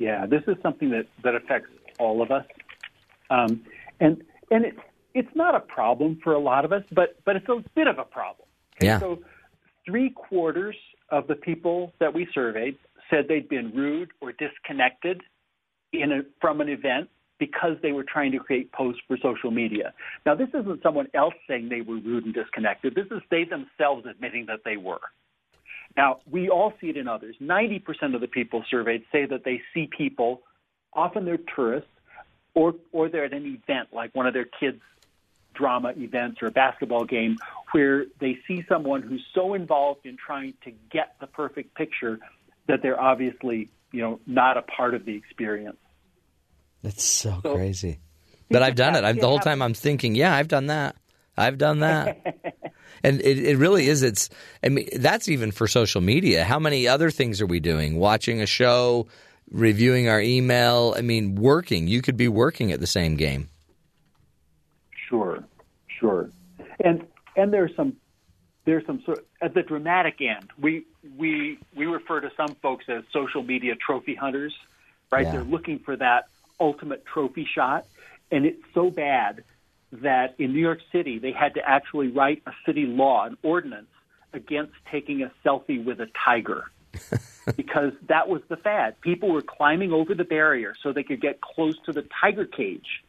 Yeah, 0.00 0.24
this 0.24 0.42
is 0.48 0.56
something 0.62 0.90
that, 0.90 1.06
that 1.22 1.34
affects 1.34 1.68
all 1.98 2.22
of 2.22 2.30
us, 2.30 2.46
um, 3.28 3.62
and 4.00 4.22
and 4.50 4.64
it's 4.64 4.80
it's 5.12 5.36
not 5.36 5.54
a 5.54 5.60
problem 5.60 6.18
for 6.24 6.32
a 6.32 6.38
lot 6.38 6.64
of 6.64 6.72
us, 6.72 6.82
but 6.90 7.20
but 7.26 7.36
it's 7.36 7.48
a 7.48 7.62
bit 7.74 7.86
of 7.86 7.98
a 7.98 8.04
problem. 8.04 8.48
Okay, 8.78 8.86
Yeah. 8.86 8.98
So 8.98 9.18
three 9.86 10.10
quarters 10.10 10.76
of 11.10 11.26
the 11.26 11.34
people 11.34 11.92
that 12.00 12.14
we 12.14 12.26
surveyed 12.32 12.76
said 13.10 13.26
they'd 13.28 13.48
been 13.48 13.72
rude 13.74 14.10
or 14.22 14.32
disconnected 14.32 15.20
in 15.92 16.12
a, 16.12 16.20
from 16.40 16.62
an 16.62 16.70
event 16.70 17.10
because 17.38 17.76
they 17.82 17.92
were 17.92 18.04
trying 18.04 18.32
to 18.32 18.38
create 18.38 18.72
posts 18.72 19.02
for 19.06 19.18
social 19.22 19.50
media. 19.50 19.92
Now, 20.24 20.34
this 20.34 20.48
isn't 20.50 20.82
someone 20.82 21.08
else 21.14 21.34
saying 21.48 21.68
they 21.68 21.80
were 21.80 21.96
rude 21.96 22.24
and 22.24 22.34
disconnected. 22.34 22.94
This 22.94 23.06
is 23.10 23.20
they 23.30 23.44
themselves 23.44 24.06
admitting 24.08 24.46
that 24.46 24.60
they 24.64 24.76
were. 24.76 25.00
Now, 25.96 26.20
we 26.30 26.48
all 26.48 26.72
see 26.80 26.88
it 26.88 26.96
in 26.96 27.08
others. 27.08 27.36
90% 27.40 28.14
of 28.14 28.20
the 28.20 28.28
people 28.28 28.64
surveyed 28.70 29.04
say 29.10 29.26
that 29.26 29.44
they 29.44 29.60
see 29.74 29.88
people, 29.96 30.42
often 30.92 31.24
they're 31.24 31.38
tourists, 31.54 31.90
or, 32.54 32.74
or 32.92 33.08
they're 33.08 33.24
at 33.24 33.32
an 33.32 33.46
event 33.46 33.88
like 33.92 34.14
one 34.14 34.26
of 34.26 34.34
their 34.34 34.44
kids' 34.44 34.80
drama 35.54 35.92
events 35.96 36.40
or 36.42 36.46
a 36.46 36.50
basketball 36.50 37.04
game 37.04 37.36
where 37.72 38.06
they 38.20 38.38
see 38.46 38.64
someone 38.68 39.02
who's 39.02 39.24
so 39.34 39.54
involved 39.54 40.06
in 40.06 40.16
trying 40.16 40.54
to 40.64 40.72
get 40.90 41.16
the 41.20 41.26
perfect 41.26 41.74
picture 41.74 42.18
that 42.66 42.82
they're 42.82 43.00
obviously, 43.00 43.68
you 43.92 44.00
know, 44.00 44.20
not 44.26 44.56
a 44.56 44.62
part 44.62 44.94
of 44.94 45.04
the 45.04 45.14
experience. 45.14 45.76
That's 46.82 47.04
so, 47.04 47.40
crazy. 47.42 48.00
But 48.48 48.62
I've 48.62 48.74
done 48.74 48.96
it. 48.96 49.04
I'm, 49.04 49.16
the 49.16 49.28
whole 49.28 49.38
time 49.38 49.62
I'm 49.62 49.74
thinking, 49.74 50.14
yeah, 50.14 50.34
I've 50.34 50.48
done 50.48 50.66
that. 50.66 50.96
I've 51.40 51.58
done 51.58 51.80
that. 51.80 52.18
and 53.02 53.20
it, 53.20 53.38
it 53.38 53.58
really 53.58 53.86
is. 53.86 54.02
It's. 54.02 54.30
I 54.62 54.68
mean, 54.68 54.88
that's 54.96 55.28
even 55.28 55.50
for 55.50 55.66
social 55.66 56.00
media. 56.00 56.44
How 56.44 56.58
many 56.58 56.86
other 56.86 57.10
things 57.10 57.40
are 57.40 57.46
we 57.46 57.60
doing? 57.60 57.96
Watching 57.96 58.40
a 58.40 58.46
show, 58.46 59.08
reviewing 59.50 60.08
our 60.08 60.20
email. 60.20 60.94
I 60.96 61.00
mean, 61.02 61.34
working. 61.34 61.88
You 61.88 62.02
could 62.02 62.16
be 62.16 62.28
working 62.28 62.72
at 62.72 62.80
the 62.80 62.86
same 62.86 63.16
game. 63.16 63.48
Sure, 65.08 65.42
sure, 65.98 66.30
and 66.84 67.06
and 67.36 67.52
there's 67.52 67.74
some 67.74 67.96
there's 68.64 68.86
some 68.86 69.02
sort 69.04 69.26
at 69.40 69.54
the 69.54 69.62
dramatic 69.62 70.20
end. 70.20 70.50
We 70.58 70.84
we 71.16 71.58
we 71.74 71.86
refer 71.86 72.20
to 72.20 72.30
some 72.36 72.54
folks 72.56 72.84
as 72.88 73.02
social 73.12 73.42
media 73.42 73.74
trophy 73.74 74.14
hunters, 74.14 74.54
right? 75.10 75.26
Yeah. 75.26 75.32
They're 75.32 75.44
looking 75.44 75.78
for 75.80 75.96
that 75.96 76.28
ultimate 76.60 77.04
trophy 77.06 77.48
shot, 77.52 77.86
and 78.30 78.46
it's 78.46 78.62
so 78.74 78.90
bad 78.90 79.42
that 79.92 80.34
in 80.38 80.52
New 80.52 80.60
York 80.60 80.80
City 80.92 81.18
they 81.18 81.32
had 81.32 81.54
to 81.54 81.60
actually 81.68 82.08
write 82.08 82.42
a 82.46 82.52
city 82.66 82.84
law, 82.86 83.26
an 83.26 83.36
ordinance 83.42 83.88
against 84.32 84.72
taking 84.90 85.22
a 85.22 85.32
selfie 85.44 85.84
with 85.84 86.00
a 86.00 86.06
tiger. 86.24 86.64
because 87.56 87.92
that 88.08 88.28
was 88.28 88.42
the 88.48 88.56
fad. 88.56 89.00
People 89.00 89.30
were 89.32 89.42
climbing 89.42 89.92
over 89.92 90.14
the 90.14 90.24
barrier 90.24 90.74
so 90.82 90.92
they 90.92 91.04
could 91.04 91.20
get 91.20 91.40
close 91.40 91.76
to 91.86 91.92
the 91.92 92.04
tiger 92.20 92.44
cage 92.44 93.04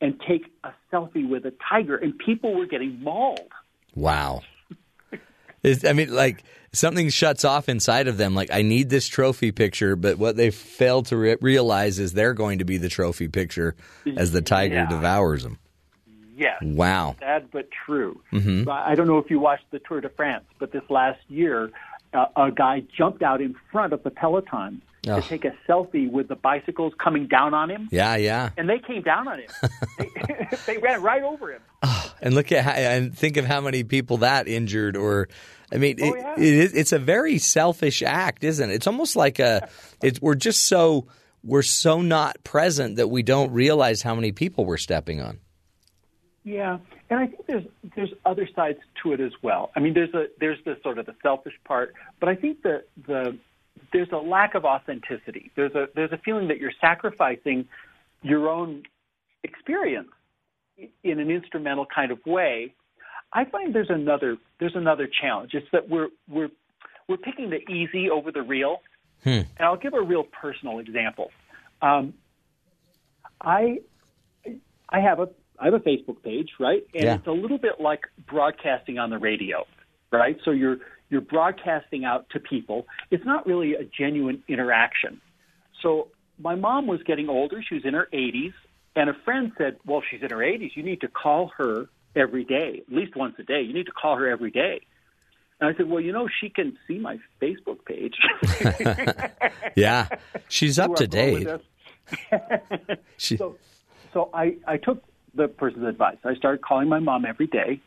and 0.00 0.20
take 0.28 0.46
a 0.64 0.70
selfie 0.92 1.28
with 1.28 1.44
a 1.44 1.52
tiger, 1.68 1.96
and 1.96 2.16
people 2.18 2.54
were 2.54 2.66
getting 2.66 3.02
mauled. 3.02 3.50
Wow. 3.94 4.42
I 5.84 5.92
mean, 5.94 6.14
like 6.14 6.44
something 6.72 7.08
shuts 7.08 7.44
off 7.44 7.68
inside 7.68 8.06
of 8.06 8.16
them. 8.16 8.34
Like 8.34 8.50
I 8.52 8.62
need 8.62 8.90
this 8.90 9.06
trophy 9.06 9.50
picture, 9.50 9.96
but 9.96 10.18
what 10.18 10.36
they 10.36 10.50
fail 10.50 11.02
to 11.04 11.16
re- 11.16 11.36
realize 11.40 11.98
is 11.98 12.12
they're 12.12 12.34
going 12.34 12.58
to 12.60 12.64
be 12.64 12.76
the 12.78 12.88
trophy 12.88 13.26
picture 13.26 13.74
as 14.16 14.30
the 14.30 14.42
tiger 14.42 14.74
Yeah. 14.76 14.88
devours 14.88 15.42
them. 15.42 15.58
Yes. 16.36 16.58
Wow. 16.62 17.16
Sad 17.18 17.48
but 17.50 17.68
true. 17.86 18.20
Mhm. 18.32 18.68
I 18.68 18.94
don't 18.94 19.06
know 19.06 19.18
if 19.18 19.30
you 19.30 19.40
watched 19.40 19.64
the 19.70 19.78
Tour 19.78 20.00
de 20.00 20.08
France, 20.10 20.44
but 20.58 20.70
this 20.72 20.82
last 20.90 21.20
year, 21.28 21.70
uh, 22.12 22.26
a 22.36 22.50
guy 22.50 22.82
jumped 22.96 23.22
out 23.22 23.40
in 23.40 23.54
front 23.72 23.92
of 23.92 24.02
the 24.02 24.10
peloton 24.10 24.82
Oh. 25.08 25.20
to 25.20 25.28
take 25.28 25.44
a 25.44 25.52
selfie 25.68 26.10
with 26.10 26.26
the 26.26 26.34
bicycles 26.34 26.92
coming 27.02 27.28
down 27.28 27.54
on 27.54 27.70
him, 27.70 27.88
Yeah, 27.92 28.16
yeah. 28.16 28.50
and 28.56 28.68
they 28.68 28.80
came 28.80 29.02
down 29.02 29.28
on 29.28 29.38
him. 29.38 29.46
they, 29.98 30.10
they 30.66 30.78
ran 30.78 31.00
right 31.00 31.22
over 31.22 31.52
him. 31.52 31.60
And 32.20 32.34
look 32.34 32.50
at 32.50 32.64
how, 32.64 32.72
and 32.72 33.16
think 33.16 33.36
of 33.36 33.44
how 33.44 33.60
many 33.60 33.84
people 33.84 34.16
that 34.18 34.48
injured 34.48 34.96
or. 34.96 35.28
I 35.72 35.76
mean, 35.78 35.98
Oh, 36.02 36.12
it, 36.12 36.18
yeah. 36.18 36.34
it 36.38 36.70
it's 36.74 36.92
a 36.92 36.98
very 36.98 37.38
selfish 37.38 38.02
act, 38.02 38.42
isn't 38.44 38.68
it? 38.70 38.74
It's 38.74 38.86
almost 38.88 39.14
like 39.16 39.38
a. 39.38 39.68
It's 40.02 40.20
we're 40.20 40.34
just 40.34 40.64
so 40.66 41.06
we're 41.44 41.62
so 41.62 42.02
not 42.02 42.42
present 42.42 42.96
that 42.96 43.08
we 43.08 43.22
don't 43.22 43.52
realize 43.52 44.02
how 44.02 44.14
many 44.16 44.32
people 44.32 44.64
we're 44.64 44.76
stepping 44.76 45.20
on. 45.20 45.38
Yeah, 46.46 46.78
and 47.10 47.18
I 47.18 47.26
think 47.26 47.44
there's 47.48 47.64
there's 47.96 48.12
other 48.24 48.48
sides 48.54 48.78
to 49.02 49.12
it 49.12 49.20
as 49.20 49.32
well. 49.42 49.72
I 49.74 49.80
mean, 49.80 49.94
there's 49.94 50.14
a 50.14 50.26
there's 50.38 50.58
the 50.64 50.78
sort 50.84 50.96
of 50.98 51.06
the 51.06 51.16
selfish 51.20 51.54
part, 51.64 51.92
but 52.20 52.28
I 52.28 52.36
think 52.36 52.62
the 52.62 52.84
the 53.04 53.36
there's 53.92 54.12
a 54.12 54.16
lack 54.16 54.54
of 54.54 54.64
authenticity. 54.64 55.50
There's 55.56 55.74
a 55.74 55.88
there's 55.96 56.12
a 56.12 56.18
feeling 56.18 56.46
that 56.46 56.58
you're 56.58 56.72
sacrificing 56.80 57.66
your 58.22 58.48
own 58.48 58.84
experience 59.42 60.10
in 61.02 61.18
an 61.18 61.32
instrumental 61.32 61.84
kind 61.92 62.12
of 62.12 62.24
way. 62.24 62.72
I 63.32 63.44
find 63.46 63.74
there's 63.74 63.90
another 63.90 64.36
there's 64.60 64.76
another 64.76 65.08
challenge. 65.20 65.50
It's 65.52 65.66
that 65.72 65.88
we're 65.88 66.10
we're 66.28 66.50
we're 67.08 67.16
picking 67.16 67.50
the 67.50 67.68
easy 67.68 68.08
over 68.08 68.30
the 68.30 68.42
real. 68.42 68.82
Hmm. 69.24 69.30
And 69.30 69.62
I'll 69.62 69.76
give 69.76 69.94
a 69.94 70.02
real 70.02 70.22
personal 70.22 70.78
example. 70.78 71.32
Um, 71.82 72.14
I 73.40 73.80
I 74.88 75.00
have 75.00 75.18
a 75.18 75.28
I 75.58 75.66
have 75.66 75.74
a 75.74 75.80
Facebook 75.80 76.22
page, 76.22 76.50
right? 76.58 76.82
And 76.94 77.04
Yeah. 77.04 77.14
it's 77.16 77.26
a 77.26 77.32
little 77.32 77.58
bit 77.58 77.80
like 77.80 78.00
broadcasting 78.26 78.98
on 78.98 79.10
the 79.10 79.18
radio, 79.18 79.66
right? 80.12 80.38
So 80.44 80.50
you're 80.50 80.78
you're 81.08 81.20
broadcasting 81.20 82.04
out 82.04 82.28
to 82.30 82.40
people. 82.40 82.86
It's 83.10 83.24
not 83.24 83.46
really 83.46 83.74
a 83.74 83.84
genuine 83.84 84.42
interaction. 84.48 85.20
So 85.82 86.08
my 86.38 86.54
mom 86.56 86.86
was 86.86 87.02
getting 87.04 87.28
older; 87.28 87.62
she 87.66 87.74
was 87.74 87.84
in 87.84 87.94
her 87.94 88.08
80s, 88.12 88.52
and 88.96 89.08
a 89.08 89.14
friend 89.24 89.52
said, 89.56 89.76
"Well, 89.86 90.02
she's 90.10 90.22
in 90.22 90.30
her 90.30 90.42
80s. 90.42 90.72
You 90.74 90.82
need 90.82 91.00
to 91.02 91.08
call 91.08 91.52
her 91.58 91.86
every 92.16 92.44
day, 92.44 92.82
at 92.86 92.92
least 92.92 93.14
once 93.14 93.36
a 93.38 93.42
day. 93.44 93.62
You 93.62 93.72
need 93.72 93.86
to 93.86 93.92
call 93.92 94.16
her 94.16 94.28
every 94.28 94.50
day." 94.50 94.80
And 95.60 95.70
I 95.72 95.76
said, 95.76 95.88
"Well, 95.88 96.00
you 96.00 96.12
know, 96.12 96.28
she 96.40 96.48
can 96.50 96.76
see 96.86 96.98
my 96.98 97.18
Facebook 97.40 97.84
page." 97.84 98.16
Yeah, 99.76 100.08
she's 100.48 100.78
up 100.84 100.96
to 100.96 101.04
are 101.04 101.06
cool 101.06 101.32
with 101.32 101.44
date. 101.44 102.98
She, 103.18 103.36
so, 103.36 103.56
so 104.12 104.30
I, 104.32 104.56
I 104.66 104.76
took 104.78 105.02
the 105.36 105.48
person's 105.48 105.86
advice. 105.86 106.16
I 106.24 106.34
started 106.34 106.62
calling 106.62 106.88
my 106.88 106.98
mom 106.98 107.24
every 107.24 107.46
day. 107.46 107.80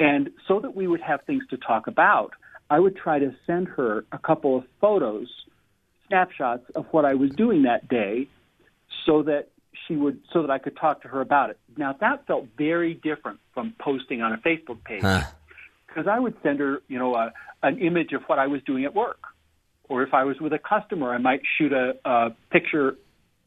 And 0.00 0.30
so 0.46 0.60
that 0.60 0.76
we 0.76 0.86
would 0.86 1.00
have 1.00 1.22
things 1.26 1.42
to 1.50 1.56
talk 1.56 1.86
about, 1.88 2.30
I 2.70 2.78
would 2.78 2.96
try 2.96 3.18
to 3.18 3.34
send 3.46 3.68
her 3.68 4.04
a 4.12 4.18
couple 4.18 4.56
of 4.56 4.64
photos, 4.80 5.28
snapshots 6.06 6.64
of 6.74 6.86
what 6.92 7.04
I 7.04 7.14
was 7.14 7.30
doing 7.30 7.62
that 7.62 7.88
day 7.88 8.28
so 9.06 9.22
that 9.24 9.48
she 9.86 9.96
would 9.96 10.20
so 10.32 10.42
that 10.42 10.50
I 10.50 10.58
could 10.58 10.76
talk 10.76 11.02
to 11.02 11.08
her 11.08 11.20
about 11.20 11.50
it. 11.50 11.58
Now 11.76 11.94
that 12.00 12.26
felt 12.26 12.46
very 12.56 12.94
different 12.94 13.40
from 13.54 13.74
posting 13.80 14.22
on 14.22 14.32
a 14.32 14.36
Facebook 14.38 14.84
page 14.84 15.02
Huh. 15.02 15.22
because 15.86 16.06
I 16.06 16.18
would 16.18 16.34
send 16.42 16.60
her, 16.60 16.82
you 16.88 16.98
know, 16.98 17.14
a, 17.14 17.32
an 17.62 17.78
image 17.78 18.12
of 18.12 18.22
what 18.26 18.38
I 18.38 18.46
was 18.46 18.62
doing 18.64 18.84
at 18.84 18.94
work, 18.94 19.20
or 19.88 20.02
if 20.02 20.14
I 20.14 20.24
was 20.24 20.40
with 20.40 20.52
a 20.52 20.58
customer, 20.58 21.12
I 21.12 21.18
might 21.18 21.40
shoot 21.56 21.72
a, 21.72 21.96
a 22.04 22.30
picture 22.50 22.96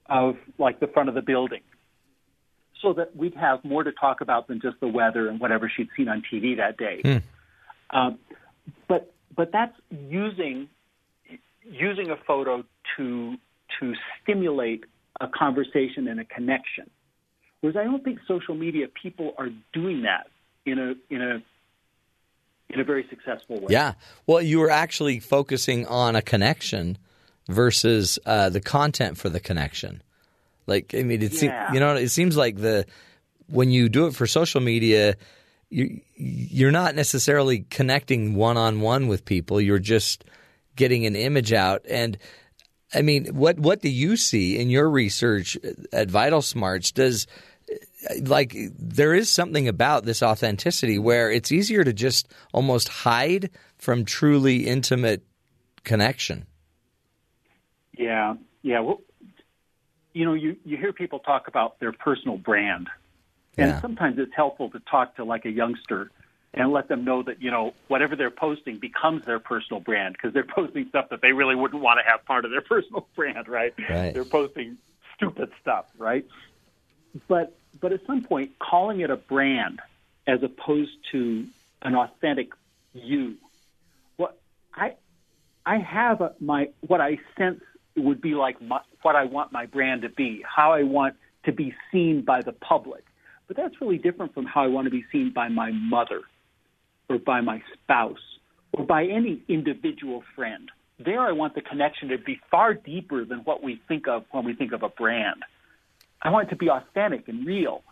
of 0.10 0.35
like 0.57 0.80
the 0.80 0.88
front 0.88 1.10
of 1.10 1.15
the 1.15 1.22
building, 1.22 1.61
so 2.81 2.93
that 2.93 3.15
we'd 3.15 3.35
have 3.35 3.63
more 3.63 3.83
to 3.83 3.91
talk 3.91 4.21
about 4.21 4.47
than 4.47 4.59
just 4.61 4.79
the 4.79 4.87
weather 4.87 5.27
and 5.27 5.39
whatever 5.39 5.71
she'd 5.75 5.89
seen 5.95 6.07
on 6.07 6.23
TV 6.31 6.57
that 6.57 6.77
day. 6.77 7.01
Um, 7.89 8.19
but 8.87 9.13
but 9.35 9.51
that's 9.51 9.75
using 9.89 10.69
using 11.63 12.09
a 12.09 12.15
photo 12.25 12.63
to 12.97 13.35
to 13.79 13.93
stimulate 14.21 14.85
a 15.19 15.27
conversation 15.27 16.07
and 16.07 16.19
a 16.19 16.25
connection. 16.25 16.89
Whereas 17.61 17.77
I 17.77 17.83
don't 17.83 18.03
think 18.03 18.19
social 18.27 18.55
media 18.55 18.87
people 18.87 19.33
are 19.37 19.49
doing 19.73 20.03
that 20.03 20.27
in 20.65 20.79
a 20.79 21.13
in 21.13 21.21
a 21.21 21.43
in 22.73 22.79
a 22.79 22.83
very 22.83 23.05
successful 23.09 23.59
way. 23.59 23.67
Yeah. 23.69 23.93
Well, 24.25 24.41
you 24.41 24.59
were 24.59 24.69
actually 24.69 25.19
focusing 25.19 25.85
on 25.85 26.15
a 26.15 26.21
connection 26.21 26.97
versus 27.47 28.17
uh, 28.25 28.49
the 28.49 28.61
content 28.61 29.17
for 29.17 29.29
the 29.29 29.39
connection. 29.39 30.01
Like, 30.67 30.93
I 30.95 31.03
mean, 31.03 31.21
it's 31.21 31.41
Yeah. 31.41 31.73
you 31.73 31.79
know, 31.79 31.95
it 31.95 32.09
seems 32.09 32.38
like 32.38 32.57
the 32.57 32.85
when 33.47 33.71
you 33.71 33.89
do 33.89 34.07
it 34.07 34.15
for 34.15 34.27
social 34.27 34.61
media, 34.61 35.15
you 35.69 36.01
you're 36.15 36.71
not 36.71 36.95
necessarily 36.95 37.65
connecting 37.69 38.35
one 38.35 38.57
on 38.57 38.81
one 38.81 39.07
with 39.07 39.25
people. 39.25 39.59
You're 39.59 39.79
just 39.79 40.23
getting 40.75 41.05
an 41.05 41.15
image 41.15 41.51
out. 41.53 41.85
And 41.89 42.17
I 42.93 43.01
mean, 43.01 43.27
what 43.35 43.59
what 43.59 43.81
do 43.81 43.89
you 43.89 44.17
see 44.17 44.57
in 44.59 44.69
your 44.69 44.89
research 44.89 45.57
at 45.91 46.09
Vital 46.09 46.41
Smarts? 46.41 46.91
Does 46.91 47.27
like 48.23 48.55
there 48.77 49.13
is 49.13 49.29
something 49.29 49.67
about 49.67 50.05
this 50.05 50.23
authenticity 50.23 50.97
where 50.97 51.31
it's 51.31 51.51
easier 51.51 51.83
to 51.83 51.93
just 51.93 52.27
almost 52.53 52.89
hide 52.89 53.49
from 53.77 54.05
truly 54.05 54.67
intimate 54.67 55.23
connection. 55.83 56.45
Yeah, 57.97 58.35
yeah. 58.61 58.79
Well, 58.79 59.01
you 60.13 60.25
know, 60.25 60.33
you 60.33 60.57
you 60.65 60.77
hear 60.77 60.93
people 60.93 61.19
talk 61.19 61.47
about 61.47 61.79
their 61.79 61.91
personal 61.93 62.38
brand, 62.38 62.89
And 63.57 63.67
Yeah. 63.69 63.81
sometimes 63.81 64.17
it's 64.19 64.33
helpful 64.35 64.69
to 64.71 64.79
talk 64.81 65.15
to 65.17 65.23
like 65.25 65.45
a 65.45 65.51
youngster 65.51 66.11
and 66.53 66.71
let 66.71 66.88
them 66.88 67.05
know 67.05 67.23
that, 67.23 67.41
you 67.41 67.51
know, 67.51 67.75
whatever 67.88 68.15
they're 68.15 68.31
posting 68.31 68.79
becomes 68.79 69.23
their 69.25 69.39
personal 69.39 69.79
brand 69.79 70.13
because 70.15 70.33
they're 70.33 70.43
posting 70.55 70.88
stuff 70.89 71.07
that 71.09 71.21
they 71.21 71.31
really 71.33 71.55
wouldn't 71.55 71.81
want 71.81 71.99
to 72.03 72.09
have 72.09 72.25
part 72.25 72.45
of 72.45 72.51
their 72.51 72.61
personal 72.69 73.07
brand, 73.15 73.47
right? 73.47 73.73
Right. 73.89 74.13
They're 74.13 74.25
posting 74.25 74.77
stupid 75.15 75.49
stuff, 75.61 75.85
right? 75.97 76.25
But 77.27 77.57
but 77.81 77.91
at 77.93 78.01
some 78.07 78.23
point 78.23 78.51
calling 78.59 79.01
it 79.01 79.09
a 79.09 79.17
brand 79.17 79.79
as 80.27 80.39
opposed 80.43 80.91
to 81.11 81.47
an 81.83 81.95
authentic 81.95 82.49
you. 82.93 83.35
What 84.17 84.39
I 84.75 84.95
I 85.65 85.77
have 85.77 86.21
a, 86.21 86.33
my 86.39 86.69
what 86.81 87.01
I 87.01 87.17
sense 87.38 87.61
would 87.95 88.22
be 88.22 88.34
like 88.35 88.61
my, 88.61 88.81
what 89.01 89.15
I 89.15 89.26
want 89.26 89.51
my 89.51 89.65
brand 89.65 90.03
to 90.03 90.09
be, 90.09 90.43
how 90.47 90.73
I 90.73 90.84
want 90.84 91.15
to 91.45 91.51
be 91.51 91.73
seen 91.91 92.23
by 92.23 92.41
the 92.41 92.53
public. 92.53 93.03
But 93.47 93.57
that's 93.57 93.81
really 93.81 93.97
different 93.97 94.34
from 94.34 94.45
how 94.45 94.63
I 94.63 94.68
want 94.68 94.85
to 94.85 94.91
be 94.91 95.03
seen 95.11 95.31
by 95.34 95.49
my 95.49 95.72
mother 95.72 96.22
or 97.09 97.18
by 97.18 97.41
my 97.41 97.61
spouse 97.73 98.22
or 98.72 98.85
by 98.85 99.05
any 99.05 99.43
individual 99.47 100.23
friend. 100.35 100.69
There 100.99 101.19
I 101.19 101.31
want 101.31 101.55
the 101.55 101.61
connection 101.61 102.09
to 102.09 102.18
be 102.18 102.39
far 102.49 102.73
deeper 102.73 103.26
than 103.26 103.39
what 103.39 103.63
we 103.63 103.81
think 103.88 104.07
of 104.07 104.23
when 104.31 104.45
we 104.45 104.53
think 104.53 104.72
of 104.72 104.84
a 104.84 104.89
brand. 104.89 105.43
I 106.22 106.30
want 106.30 106.47
it 106.47 106.51
to 106.51 106.55
be 106.55 106.69
authentic 106.69 107.27
and 107.27 107.45
real, 107.45 107.84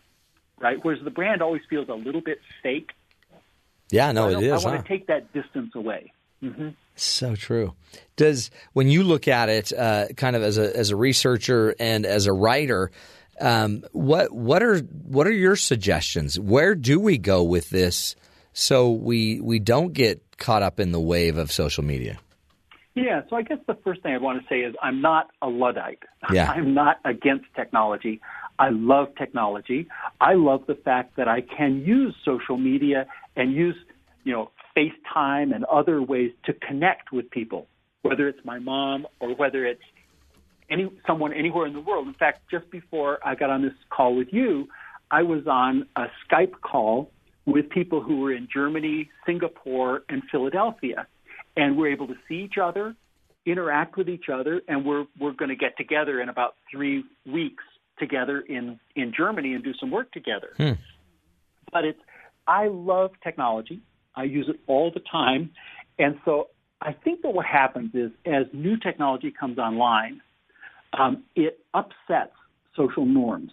right? 0.59 0.77
Whereas 0.81 1.03
the 1.03 1.09
brand 1.09 1.41
always 1.41 1.63
feels 1.69 1.89
a 1.89 1.93
little 1.93 2.21
bit 2.21 2.39
fake. 2.61 2.91
Yeah, 3.89 4.11
no, 4.11 4.29
it. 4.29 4.35
I 4.35 4.51
want 4.51 4.63
huh? 4.63 4.81
to 4.83 4.87
take 4.87 5.07
that 5.07 5.33
distance 5.33 5.71
away. 5.73 6.13
Hmm 6.41 6.69
So 6.95 7.35
true. 7.35 7.73
Does 8.15 8.51
when 8.73 8.89
you 8.89 9.03
look 9.03 9.27
at 9.27 9.49
it, 9.49 9.73
uh, 9.73 10.07
kind 10.15 10.35
of 10.35 10.43
as 10.43 10.57
a 10.57 10.75
as 10.75 10.89
a 10.89 10.95
researcher 10.95 11.75
and 11.79 12.05
as 12.05 12.27
a 12.27 12.33
writer, 12.33 12.91
um, 13.39 13.83
what 13.91 14.31
what 14.31 14.63
are 14.63 14.79
what 14.79 15.27
are 15.27 15.33
your 15.33 15.55
suggestions? 15.55 16.39
Where 16.39 16.75
do 16.75 16.99
we 16.99 17.17
go 17.17 17.43
with 17.43 17.69
this 17.69 18.15
so 18.53 18.91
we 18.91 19.39
we 19.39 19.59
don't 19.59 19.93
get 19.93 20.21
caught 20.37 20.63
up 20.63 20.79
in 20.79 20.91
the 20.91 20.99
wave 20.99 21.37
of 21.37 21.51
social 21.51 21.83
media? 21.83 22.19
Yeah, 22.95 23.21
so 23.29 23.35
I 23.37 23.43
guess 23.43 23.59
the 23.65 23.75
first 23.75 24.01
thing 24.01 24.13
I 24.13 24.17
want 24.17 24.41
to 24.41 24.47
say 24.49 24.59
is 24.59 24.75
I'm 24.81 25.01
not 25.01 25.29
a 25.41 25.47
Luddite. 25.47 26.03
Yeah. 26.33 26.51
I'm 26.51 26.73
not 26.73 26.97
against 27.05 27.45
technology. 27.55 28.19
I 28.59 28.69
love 28.69 29.07
technology. 29.17 29.87
I 30.19 30.33
love 30.33 30.65
the 30.67 30.75
fact 30.75 31.15
that 31.15 31.29
I 31.29 31.41
can 31.41 31.81
use 31.85 32.13
social 32.25 32.57
media 32.57 33.07
and 33.37 33.53
use, 33.53 33.75
you 34.25 34.33
know, 34.33 34.51
FaceTime 34.79 35.53
and 35.53 35.65
other 35.65 36.01
ways 36.01 36.31
to 36.45 36.53
connect 36.53 37.11
with 37.11 37.29
people, 37.31 37.67
whether 38.01 38.27
it's 38.27 38.43
my 38.45 38.59
mom 38.59 39.07
or 39.19 39.35
whether 39.35 39.65
it's 39.65 39.81
any 40.69 40.89
someone 41.07 41.33
anywhere 41.33 41.65
in 41.65 41.73
the 41.73 41.81
world. 41.81 42.07
In 42.07 42.13
fact, 42.13 42.41
just 42.49 42.69
before 42.69 43.19
I 43.25 43.35
got 43.35 43.49
on 43.49 43.61
this 43.61 43.73
call 43.89 44.15
with 44.15 44.29
you, 44.31 44.67
I 45.11 45.23
was 45.23 45.47
on 45.47 45.87
a 45.95 46.05
Skype 46.27 46.61
call 46.61 47.11
with 47.45 47.69
people 47.69 48.01
who 48.01 48.19
were 48.21 48.33
in 48.33 48.47
Germany, 48.53 49.09
Singapore, 49.25 50.03
and 50.09 50.21
Philadelphia, 50.31 51.07
and 51.57 51.77
we're 51.77 51.91
able 51.91 52.07
to 52.07 52.15
see 52.27 52.35
each 52.35 52.57
other, 52.61 52.95
interact 53.45 53.97
with 53.97 54.07
each 54.07 54.29
other, 54.31 54.61
and 54.67 54.85
we're 54.85 55.05
we're 55.19 55.33
going 55.33 55.49
to 55.49 55.55
get 55.55 55.75
together 55.77 56.21
in 56.21 56.29
about 56.29 56.55
three 56.71 57.03
weeks 57.25 57.63
together 57.97 58.39
in 58.41 58.79
in 58.95 59.11
Germany 59.15 59.53
and 59.55 59.63
do 59.63 59.73
some 59.79 59.91
work 59.91 60.11
together. 60.11 60.51
Hmm. 60.57 60.73
But 61.71 61.85
it's 61.85 61.99
I 62.47 62.67
love 62.67 63.11
technology. 63.23 63.81
I 64.15 64.23
use 64.23 64.47
it 64.49 64.59
all 64.67 64.91
the 64.91 65.01
time, 65.11 65.51
and 65.97 66.19
so 66.25 66.49
I 66.81 66.93
think 66.93 67.21
that 67.23 67.31
what 67.31 67.45
happens 67.45 67.93
is 67.93 68.11
as 68.25 68.45
new 68.53 68.77
technology 68.77 69.31
comes 69.37 69.57
online, 69.57 70.21
um, 70.97 71.23
it 71.35 71.59
upsets 71.73 72.33
social 72.75 73.05
norms, 73.05 73.51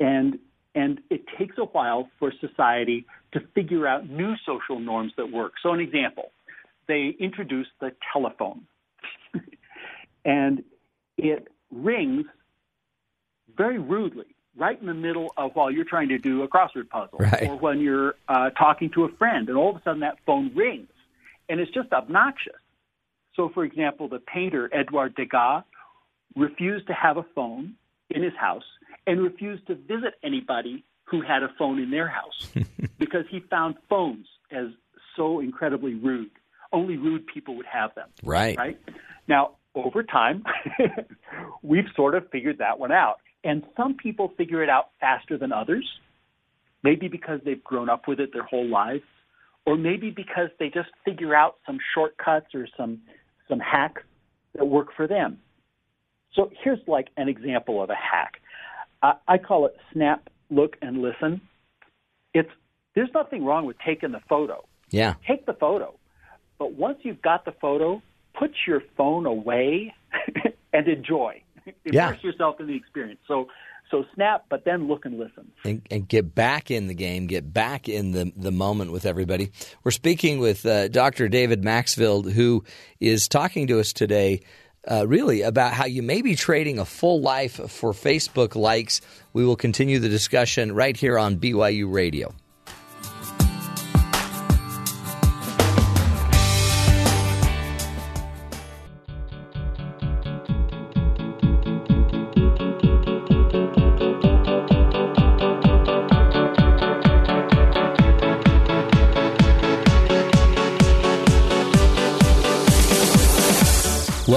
and 0.00 0.38
and 0.74 1.00
it 1.10 1.22
takes 1.38 1.56
a 1.58 1.64
while 1.64 2.08
for 2.18 2.32
society 2.40 3.06
to 3.32 3.40
figure 3.54 3.86
out 3.86 4.08
new 4.08 4.34
social 4.44 4.78
norms 4.78 5.12
that 5.16 5.32
work. 5.32 5.52
So, 5.62 5.72
an 5.72 5.80
example, 5.80 6.32
they 6.86 7.14
introduced 7.18 7.70
the 7.80 7.92
telephone, 8.12 8.66
and 10.24 10.62
it 11.16 11.48
rings 11.70 12.26
very 13.56 13.78
rudely 13.78 14.35
right 14.56 14.80
in 14.80 14.86
the 14.86 14.94
middle 14.94 15.32
of 15.36 15.52
while 15.54 15.70
you're 15.70 15.84
trying 15.84 16.08
to 16.08 16.18
do 16.18 16.42
a 16.42 16.48
crossword 16.48 16.88
puzzle 16.88 17.18
Right. 17.18 17.48
or 17.48 17.56
when 17.56 17.80
you're 17.80 18.14
uh, 18.28 18.50
talking 18.50 18.90
to 18.90 19.04
a 19.04 19.08
friend 19.16 19.48
and 19.48 19.56
all 19.58 19.70
of 19.70 19.76
a 19.76 19.82
sudden 19.82 20.00
that 20.00 20.16
phone 20.26 20.52
rings 20.54 20.88
and 21.48 21.60
it's 21.60 21.70
just 21.72 21.92
obnoxious 21.92 22.54
so 23.34 23.50
for 23.52 23.64
example 23.64 24.08
the 24.08 24.18
painter 24.20 24.70
edouard 24.74 25.14
degas 25.14 25.62
refused 26.34 26.86
to 26.86 26.92
have 26.94 27.16
a 27.16 27.24
phone 27.34 27.74
in 28.10 28.22
his 28.22 28.34
house 28.38 28.64
and 29.06 29.20
refused 29.22 29.66
to 29.66 29.74
visit 29.74 30.14
anybody 30.22 30.84
who 31.04 31.20
had 31.22 31.42
a 31.42 31.48
phone 31.58 31.78
in 31.80 31.90
their 31.90 32.08
house 32.08 32.48
because 32.98 33.24
he 33.30 33.40
found 33.50 33.74
phones 33.88 34.26
as 34.50 34.66
so 35.16 35.40
incredibly 35.40 35.94
rude 35.94 36.30
only 36.72 36.96
rude 36.96 37.26
people 37.26 37.54
would 37.56 37.66
have 37.66 37.94
them 37.94 38.08
Right. 38.24 38.56
right? 38.58 38.78
Now, 39.28 39.52
over 39.74 40.02
time, 40.02 40.44
we've 41.62 41.84
sort 41.94 42.14
of 42.14 42.28
figured 42.30 42.58
that 42.58 42.78
one 42.78 42.92
out. 42.92 43.18
And 43.46 43.62
some 43.76 43.94
people 43.94 44.32
figure 44.36 44.62
it 44.64 44.68
out 44.68 44.90
faster 44.98 45.38
than 45.38 45.52
others, 45.52 45.86
maybe 46.82 47.06
because 47.06 47.40
they've 47.44 47.62
grown 47.62 47.88
up 47.88 48.08
with 48.08 48.18
it 48.18 48.32
their 48.32 48.42
whole 48.42 48.66
lives, 48.66 49.04
or 49.64 49.76
maybe 49.76 50.10
because 50.10 50.48
they 50.58 50.68
just 50.68 50.88
figure 51.04 51.34
out 51.34 51.56
some 51.64 51.78
shortcuts 51.94 52.54
or 52.54 52.66
some 52.76 52.98
some 53.48 53.60
hacks 53.60 54.02
that 54.56 54.64
work 54.64 54.88
for 54.96 55.06
them. 55.06 55.38
So 56.34 56.50
here's 56.62 56.80
like 56.88 57.08
an 57.16 57.28
example 57.28 57.80
of 57.80 57.88
a 57.90 57.94
hack. 57.94 58.40
I, 59.02 59.14
I 59.28 59.38
call 59.38 59.66
it 59.66 59.76
snap, 59.92 60.28
look, 60.50 60.76
and 60.82 61.00
listen. 61.00 61.40
It's 62.34 62.50
there's 62.96 63.10
nothing 63.14 63.44
wrong 63.44 63.64
with 63.64 63.76
taking 63.86 64.10
the 64.10 64.20
photo 64.28 64.64
Yeah. 64.90 65.14
take 65.28 65.46
the 65.46 65.54
photo. 65.54 65.94
But 66.58 66.72
once 66.72 66.98
you've 67.02 67.22
got 67.22 67.44
the 67.44 67.52
photo, 67.52 68.02
put 68.34 68.50
your 68.66 68.82
phone 68.96 69.26
away 69.26 69.94
and 70.72 70.88
enjoy. 70.88 71.42
Yeah. 71.84 72.08
Immerse 72.08 72.22
yourself 72.22 72.60
in 72.60 72.66
the 72.66 72.76
experience. 72.76 73.20
So 73.26 73.48
so 73.90 74.04
snap, 74.14 74.46
but 74.48 74.64
then 74.64 74.88
look 74.88 75.04
and 75.04 75.18
listen. 75.18 75.50
and, 75.64 75.82
and 75.90 76.08
get 76.08 76.34
back 76.34 76.70
in 76.70 76.88
the 76.88 76.94
game, 76.94 77.26
get 77.26 77.52
back 77.52 77.88
in 77.88 78.12
the, 78.12 78.32
the 78.36 78.50
moment 78.50 78.90
with 78.90 79.06
everybody. 79.06 79.52
We're 79.84 79.92
speaking 79.92 80.40
with 80.40 80.66
uh, 80.66 80.88
Dr. 80.88 81.28
David 81.28 81.62
Maxfield, 81.62 82.32
who 82.32 82.64
is 82.98 83.28
talking 83.28 83.66
to 83.68 83.80
us 83.80 83.92
today. 83.92 84.40
Uh, 84.88 85.04
really, 85.08 85.42
about 85.42 85.72
how 85.72 85.84
you 85.84 86.00
may 86.00 86.22
be 86.22 86.36
trading 86.36 86.78
a 86.78 86.84
full 86.84 87.20
life 87.20 87.54
for 87.54 87.92
Facebook 87.92 88.54
likes. 88.54 89.00
We 89.32 89.44
will 89.44 89.56
continue 89.56 89.98
the 89.98 90.08
discussion 90.08 90.72
right 90.76 90.96
here 90.96 91.18
on 91.18 91.38
BYU 91.38 91.92
Radio. 91.92 92.32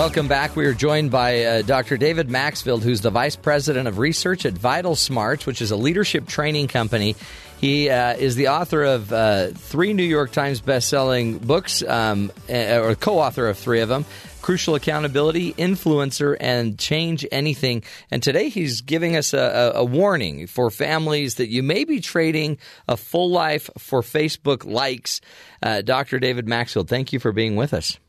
Welcome 0.09 0.27
back. 0.27 0.55
We 0.55 0.65
are 0.65 0.73
joined 0.73 1.11
by 1.11 1.43
uh, 1.43 1.61
Dr. 1.61 1.95
David 1.95 2.31
Maxfield, 2.31 2.81
who's 2.81 3.01
the 3.01 3.11
Vice 3.11 3.35
President 3.35 3.87
of 3.87 3.99
Research 3.99 4.43
at 4.43 4.53
Vital 4.53 4.95
Smarts, 4.95 5.45
which 5.45 5.61
is 5.61 5.69
a 5.69 5.75
leadership 5.75 6.25
training 6.25 6.67
company. 6.67 7.15
He 7.61 7.91
uh, 7.91 8.15
is 8.15 8.35
the 8.35 8.47
author 8.47 8.83
of 8.83 9.13
uh, 9.13 9.49
three 9.49 9.93
New 9.93 10.01
York 10.01 10.31
Times 10.31 10.61
best-selling 10.61 11.37
books, 11.37 11.83
um, 11.83 12.31
uh, 12.49 12.79
or 12.81 12.95
co-author 12.95 13.47
of 13.49 13.59
three 13.59 13.81
of 13.81 13.89
them. 13.89 14.03
Crucial 14.41 14.73
Accountability, 14.73 15.53
Influencer, 15.53 16.35
and 16.39 16.79
Change 16.79 17.23
Anything. 17.31 17.83
And 18.09 18.23
today 18.23 18.49
he's 18.49 18.81
giving 18.81 19.15
us 19.15 19.35
a, 19.35 19.73
a, 19.75 19.81
a 19.81 19.85
warning 19.85 20.47
for 20.47 20.71
families 20.71 21.35
that 21.35 21.49
you 21.49 21.61
may 21.61 21.83
be 21.83 21.99
trading 21.99 22.57
a 22.87 22.97
full 22.97 23.29
life 23.29 23.69
for 23.77 24.01
Facebook 24.01 24.65
likes. 24.65 25.21
Uh, 25.61 25.83
Dr. 25.83 26.17
David 26.17 26.47
Maxfield, 26.47 26.89
thank 26.89 27.13
you 27.13 27.19
for 27.19 27.31
being 27.31 27.55
with 27.55 27.75
us. 27.75 27.99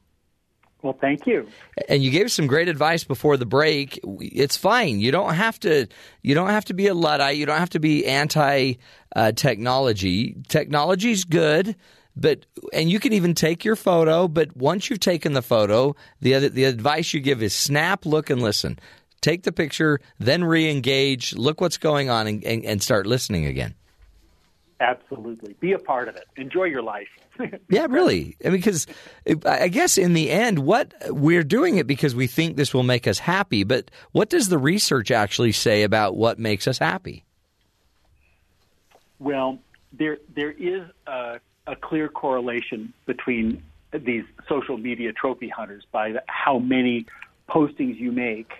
Well, 0.82 0.96
thank 0.98 1.26
you. 1.26 1.46
And 1.88 2.02
you 2.02 2.10
gave 2.10 2.32
some 2.32 2.46
great 2.46 2.68
advice 2.68 3.04
before 3.04 3.36
the 3.36 3.46
break. 3.46 4.00
It's 4.04 4.56
fine. 4.56 5.00
You 5.00 5.12
don't 5.12 5.34
have 5.34 5.60
to. 5.60 5.86
You 6.22 6.34
don't 6.34 6.48
have 6.48 6.64
to 6.66 6.74
be 6.74 6.86
a 6.86 6.94
luddite. 6.94 7.36
You 7.36 7.46
don't 7.46 7.58
have 7.58 7.70
to 7.70 7.80
be 7.80 8.06
anti 8.06 8.74
uh, 9.14 9.32
technology. 9.32 10.36
Technology's 10.48 11.24
good, 11.24 11.76
but 12.16 12.46
and 12.72 12.90
you 12.90 12.98
can 12.98 13.12
even 13.12 13.34
take 13.34 13.64
your 13.64 13.76
photo. 13.76 14.26
But 14.26 14.56
once 14.56 14.88
you've 14.88 15.00
taken 15.00 15.34
the 15.34 15.42
photo, 15.42 15.94
the 16.20 16.34
other, 16.34 16.48
the 16.48 16.64
advice 16.64 17.12
you 17.12 17.20
give 17.20 17.42
is 17.42 17.54
snap, 17.54 18.06
look, 18.06 18.30
and 18.30 18.40
listen. 18.40 18.78
Take 19.20 19.42
the 19.42 19.52
picture, 19.52 20.00
then 20.18 20.44
re-engage. 20.44 21.34
Look 21.34 21.60
what's 21.60 21.76
going 21.76 22.08
on, 22.08 22.26
and, 22.26 22.42
and, 22.42 22.64
and 22.64 22.82
start 22.82 23.06
listening 23.06 23.44
again. 23.44 23.74
Absolutely. 24.80 25.54
Be 25.60 25.72
a 25.72 25.78
part 25.78 26.08
of 26.08 26.16
it. 26.16 26.26
Enjoy 26.36 26.64
your 26.64 26.80
life. 26.80 27.08
Yeah, 27.68 27.86
really. 27.88 28.36
I 28.44 28.48
mean, 28.48 28.58
because 28.58 28.86
I 29.46 29.68
guess 29.68 29.98
in 29.98 30.12
the 30.12 30.30
end, 30.30 30.60
what 30.60 30.92
we're 31.08 31.44
doing 31.44 31.76
it 31.76 31.86
because 31.86 32.14
we 32.14 32.26
think 32.26 32.56
this 32.56 32.74
will 32.74 32.82
make 32.82 33.06
us 33.06 33.18
happy. 33.18 33.64
But 33.64 33.90
what 34.12 34.30
does 34.30 34.48
the 34.48 34.58
research 34.58 35.10
actually 35.10 35.52
say 35.52 35.82
about 35.82 36.16
what 36.16 36.38
makes 36.38 36.66
us 36.66 36.78
happy? 36.78 37.24
Well, 39.18 39.58
there 39.92 40.18
there 40.34 40.52
is 40.52 40.82
a, 41.06 41.40
a 41.66 41.76
clear 41.76 42.08
correlation 42.08 42.92
between 43.06 43.62
these 43.92 44.24
social 44.48 44.78
media 44.78 45.12
trophy 45.12 45.48
hunters 45.48 45.84
by 45.90 46.12
the, 46.12 46.22
how 46.26 46.58
many 46.58 47.06
postings 47.48 47.98
you 47.98 48.12
make 48.12 48.50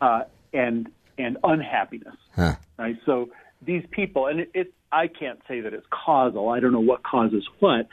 uh, 0.00 0.22
and 0.52 0.88
and 1.18 1.38
unhappiness. 1.44 2.16
Huh. 2.34 2.56
Right. 2.78 2.96
So 3.06 3.30
these 3.62 3.84
people, 3.90 4.26
and 4.26 4.40
it, 4.40 4.50
it, 4.54 4.74
I 4.92 5.08
can't 5.08 5.40
say 5.48 5.60
that 5.60 5.72
it's 5.72 5.86
causal. 5.90 6.48
I 6.48 6.60
don't 6.60 6.72
know 6.72 6.80
what 6.80 7.02
causes 7.02 7.46
what, 7.58 7.88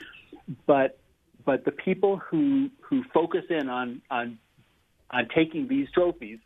but 0.66 0.98
but 1.44 1.64
the 1.64 1.72
people 1.72 2.16
who 2.16 2.70
who 2.80 3.02
focus 3.14 3.44
in 3.50 3.68
on 3.68 4.02
on 4.10 4.38
on 5.10 5.28
taking 5.34 5.68
these 5.68 5.88
trophies, 5.92 6.38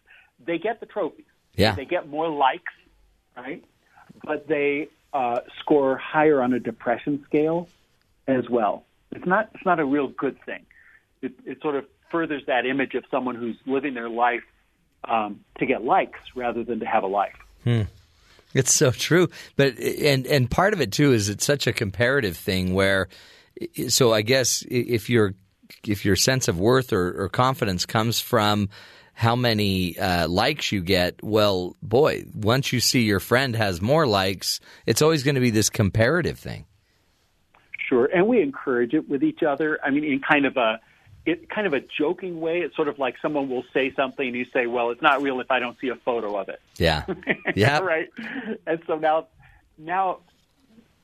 they 0.44 0.58
get 0.58 0.80
the 0.80 0.86
trophies. 0.86 1.26
Yeah. 1.54 1.74
They 1.74 1.84
get 1.84 2.08
more 2.08 2.28
likes, 2.28 2.72
right? 3.36 3.64
But 4.24 4.48
they 4.48 4.88
uh, 5.12 5.40
score 5.60 5.96
higher 5.96 6.42
on 6.42 6.52
a 6.52 6.60
depression 6.60 7.24
scale 7.26 7.68
as 8.26 8.48
well. 8.50 8.84
It's 9.12 9.26
not 9.26 9.50
it's 9.54 9.64
not 9.64 9.80
a 9.80 9.84
real 9.84 10.08
good 10.08 10.36
thing. 10.44 10.66
It, 11.22 11.32
it 11.44 11.62
sort 11.62 11.76
of 11.76 11.86
furthers 12.10 12.42
that 12.46 12.66
image 12.66 12.94
of 12.94 13.04
someone 13.10 13.34
who's 13.34 13.56
living 13.66 13.94
their 13.94 14.08
life 14.08 14.42
um, 15.04 15.40
to 15.58 15.66
get 15.66 15.82
likes 15.84 16.18
rather 16.34 16.64
than 16.64 16.80
to 16.80 16.86
have 16.86 17.02
a 17.02 17.06
life. 17.06 17.36
Hmm. 17.64 17.82
It's 18.54 18.74
so 18.74 18.90
true, 18.90 19.28
but 19.56 19.78
and 19.78 20.26
and 20.26 20.50
part 20.50 20.72
of 20.72 20.80
it 20.80 20.92
too 20.92 21.12
is 21.12 21.28
it's 21.28 21.44
such 21.44 21.66
a 21.66 21.72
comparative 21.72 22.36
thing 22.36 22.74
where, 22.74 23.08
so 23.88 24.12
I 24.12 24.22
guess 24.22 24.64
if 24.68 25.10
your 25.10 25.34
if 25.86 26.04
your 26.04 26.16
sense 26.16 26.48
of 26.48 26.58
worth 26.58 26.92
or, 26.92 27.24
or 27.24 27.28
confidence 27.28 27.86
comes 27.86 28.20
from 28.20 28.68
how 29.14 29.34
many 29.34 29.98
uh, 29.98 30.28
likes 30.28 30.70
you 30.70 30.82
get, 30.82 31.22
well, 31.22 31.74
boy, 31.82 32.24
once 32.34 32.72
you 32.72 32.80
see 32.80 33.02
your 33.02 33.18
friend 33.18 33.56
has 33.56 33.80
more 33.80 34.06
likes, 34.06 34.60
it's 34.84 35.00
always 35.00 35.22
going 35.22 35.36
to 35.36 35.40
be 35.40 35.50
this 35.50 35.70
comparative 35.70 36.38
thing. 36.38 36.66
Sure, 37.88 38.06
and 38.06 38.26
we 38.26 38.42
encourage 38.42 38.94
it 38.94 39.08
with 39.08 39.22
each 39.22 39.42
other. 39.42 39.78
I 39.82 39.90
mean, 39.90 40.04
in 40.04 40.20
kind 40.20 40.44
of 40.44 40.56
a 40.56 40.80
it 41.26 41.50
kind 41.50 41.66
of 41.66 41.74
a 41.74 41.80
joking 41.80 42.40
way. 42.40 42.60
It's 42.60 42.74
sort 42.76 42.88
of 42.88 42.98
like 42.98 43.16
someone 43.20 43.48
will 43.48 43.64
say 43.74 43.92
something, 43.94 44.26
and 44.26 44.36
you 44.36 44.46
say, 44.52 44.66
"Well, 44.66 44.90
it's 44.90 45.02
not 45.02 45.22
real 45.22 45.40
if 45.40 45.50
I 45.50 45.58
don't 45.58 45.78
see 45.80 45.88
a 45.88 45.96
photo 45.96 46.36
of 46.36 46.48
it." 46.48 46.60
Yeah, 46.78 47.04
yeah, 47.54 47.80
right. 47.80 48.08
And 48.66 48.80
so 48.86 48.96
now, 48.96 49.26
now, 49.76 50.20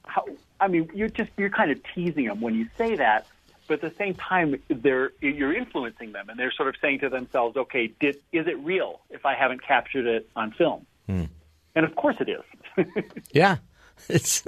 how? 0.04 0.24
I 0.62 0.68
mean, 0.68 0.88
you're 0.94 1.08
just 1.08 1.30
you're 1.36 1.50
kind 1.50 1.72
of 1.72 1.80
teasing 1.92 2.26
them 2.26 2.40
when 2.40 2.54
you 2.54 2.68
say 2.78 2.94
that, 2.94 3.26
but 3.66 3.82
at 3.82 3.90
the 3.90 3.96
same 3.98 4.14
time, 4.14 4.62
they're 4.68 5.10
you're 5.20 5.52
influencing 5.52 6.12
them, 6.12 6.28
and 6.28 6.38
they're 6.38 6.52
sort 6.52 6.68
of 6.68 6.76
saying 6.80 7.00
to 7.00 7.08
themselves, 7.08 7.56
"Okay, 7.56 7.88
did 7.88 8.16
is 8.30 8.46
it 8.46 8.58
real 8.60 9.00
if 9.10 9.26
I 9.26 9.34
haven't 9.34 9.62
captured 9.62 10.06
it 10.06 10.28
on 10.36 10.52
film?" 10.52 10.86
Hmm. 11.06 11.24
And 11.74 11.84
of 11.84 11.96
course, 11.96 12.16
it 12.20 12.28
is. 12.28 12.86
Yeah. 13.32 13.56
It's 14.08 14.42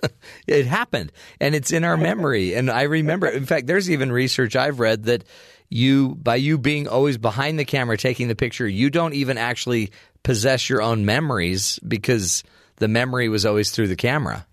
it 0.48 0.66
happened 0.66 1.12
and 1.40 1.54
it's 1.54 1.70
in 1.70 1.84
our 1.84 1.96
memory 1.96 2.54
and 2.54 2.68
I 2.68 2.82
remember 2.82 3.28
in 3.28 3.46
fact 3.46 3.68
there's 3.68 3.88
even 3.88 4.10
research 4.10 4.56
I've 4.56 4.80
read 4.80 5.04
that 5.04 5.22
you 5.68 6.16
by 6.16 6.36
you 6.36 6.58
being 6.58 6.88
always 6.88 7.18
behind 7.18 7.56
the 7.58 7.64
camera 7.64 7.96
taking 7.96 8.26
the 8.26 8.34
picture 8.34 8.66
you 8.66 8.90
don't 8.90 9.14
even 9.14 9.38
actually 9.38 9.92
possess 10.24 10.68
your 10.68 10.82
own 10.82 11.04
memories 11.04 11.78
because 11.86 12.42
the 12.76 12.88
memory 12.88 13.28
was 13.28 13.46
always 13.46 13.70
through 13.70 13.88
the 13.88 13.96
camera. 13.96 14.44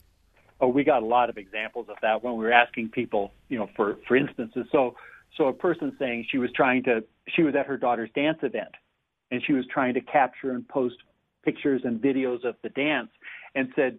Oh, 0.61 0.67
we 0.67 0.83
got 0.83 1.01
a 1.01 1.05
lot 1.05 1.29
of 1.29 1.37
examples 1.37 1.87
of 1.89 1.95
that 2.03 2.23
when 2.23 2.37
we 2.37 2.45
were 2.45 2.51
asking 2.51 2.89
people, 2.89 3.31
you 3.49 3.57
know, 3.57 3.67
for 3.75 3.97
for 4.07 4.15
instances. 4.15 4.67
So, 4.71 4.95
so 5.35 5.47
a 5.47 5.53
person 5.53 5.95
saying 5.97 6.27
she 6.29 6.37
was 6.37 6.51
trying 6.55 6.83
to, 6.83 7.03
she 7.35 7.41
was 7.41 7.55
at 7.55 7.65
her 7.65 7.77
daughter's 7.77 8.11
dance 8.13 8.37
event, 8.43 8.69
and 9.31 9.41
she 9.45 9.53
was 9.53 9.65
trying 9.73 9.95
to 9.95 10.01
capture 10.01 10.51
and 10.51 10.67
post 10.67 10.95
pictures 11.43 11.81
and 11.83 11.99
videos 11.99 12.45
of 12.45 12.55
the 12.61 12.69
dance, 12.69 13.09
and 13.55 13.69
said 13.75 13.97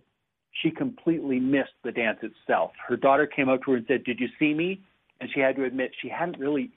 she 0.53 0.71
completely 0.71 1.41
missed 1.41 1.75
the 1.83 1.91
dance 1.91 2.19
itself. 2.23 2.71
Her 2.87 2.97
daughter 2.97 3.27
came 3.27 3.49
up 3.49 3.65
to 3.65 3.73
her 3.73 3.77
and 3.79 3.87
said, 3.89 4.05
"Did 4.05 4.21
you 4.21 4.29
see 4.39 4.55
me?" 4.55 4.81
And 5.21 5.29
she 5.35 5.41
had 5.41 5.57
to 5.57 5.65
admit 5.65 5.93
she 6.01 6.09
hadn't 6.09 6.39
really, 6.39 6.71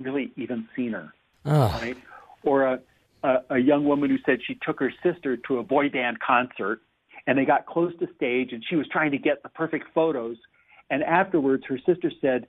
really 0.00 0.32
even 0.36 0.68
seen 0.74 0.92
her. 0.92 1.12
Oh. 1.44 1.78
Right? 1.80 1.96
Or 2.42 2.64
a, 2.64 2.80
a 3.22 3.36
a 3.50 3.58
young 3.58 3.84
woman 3.84 4.10
who 4.10 4.18
said 4.26 4.40
she 4.44 4.58
took 4.66 4.80
her 4.80 4.92
sister 5.04 5.36
to 5.36 5.58
a 5.58 5.62
boy 5.62 5.88
band 5.88 6.18
concert, 6.20 6.80
and 7.26 7.38
they 7.38 7.44
got 7.44 7.66
close 7.66 7.92
to 7.98 8.08
stage, 8.16 8.52
and 8.52 8.62
she 8.68 8.76
was 8.76 8.86
trying 8.88 9.10
to 9.12 9.18
get 9.18 9.42
the 9.42 9.48
perfect 9.48 9.86
photos. 9.94 10.36
And 10.90 11.02
afterwards, 11.02 11.64
her 11.68 11.78
sister 11.86 12.12
said 12.20 12.46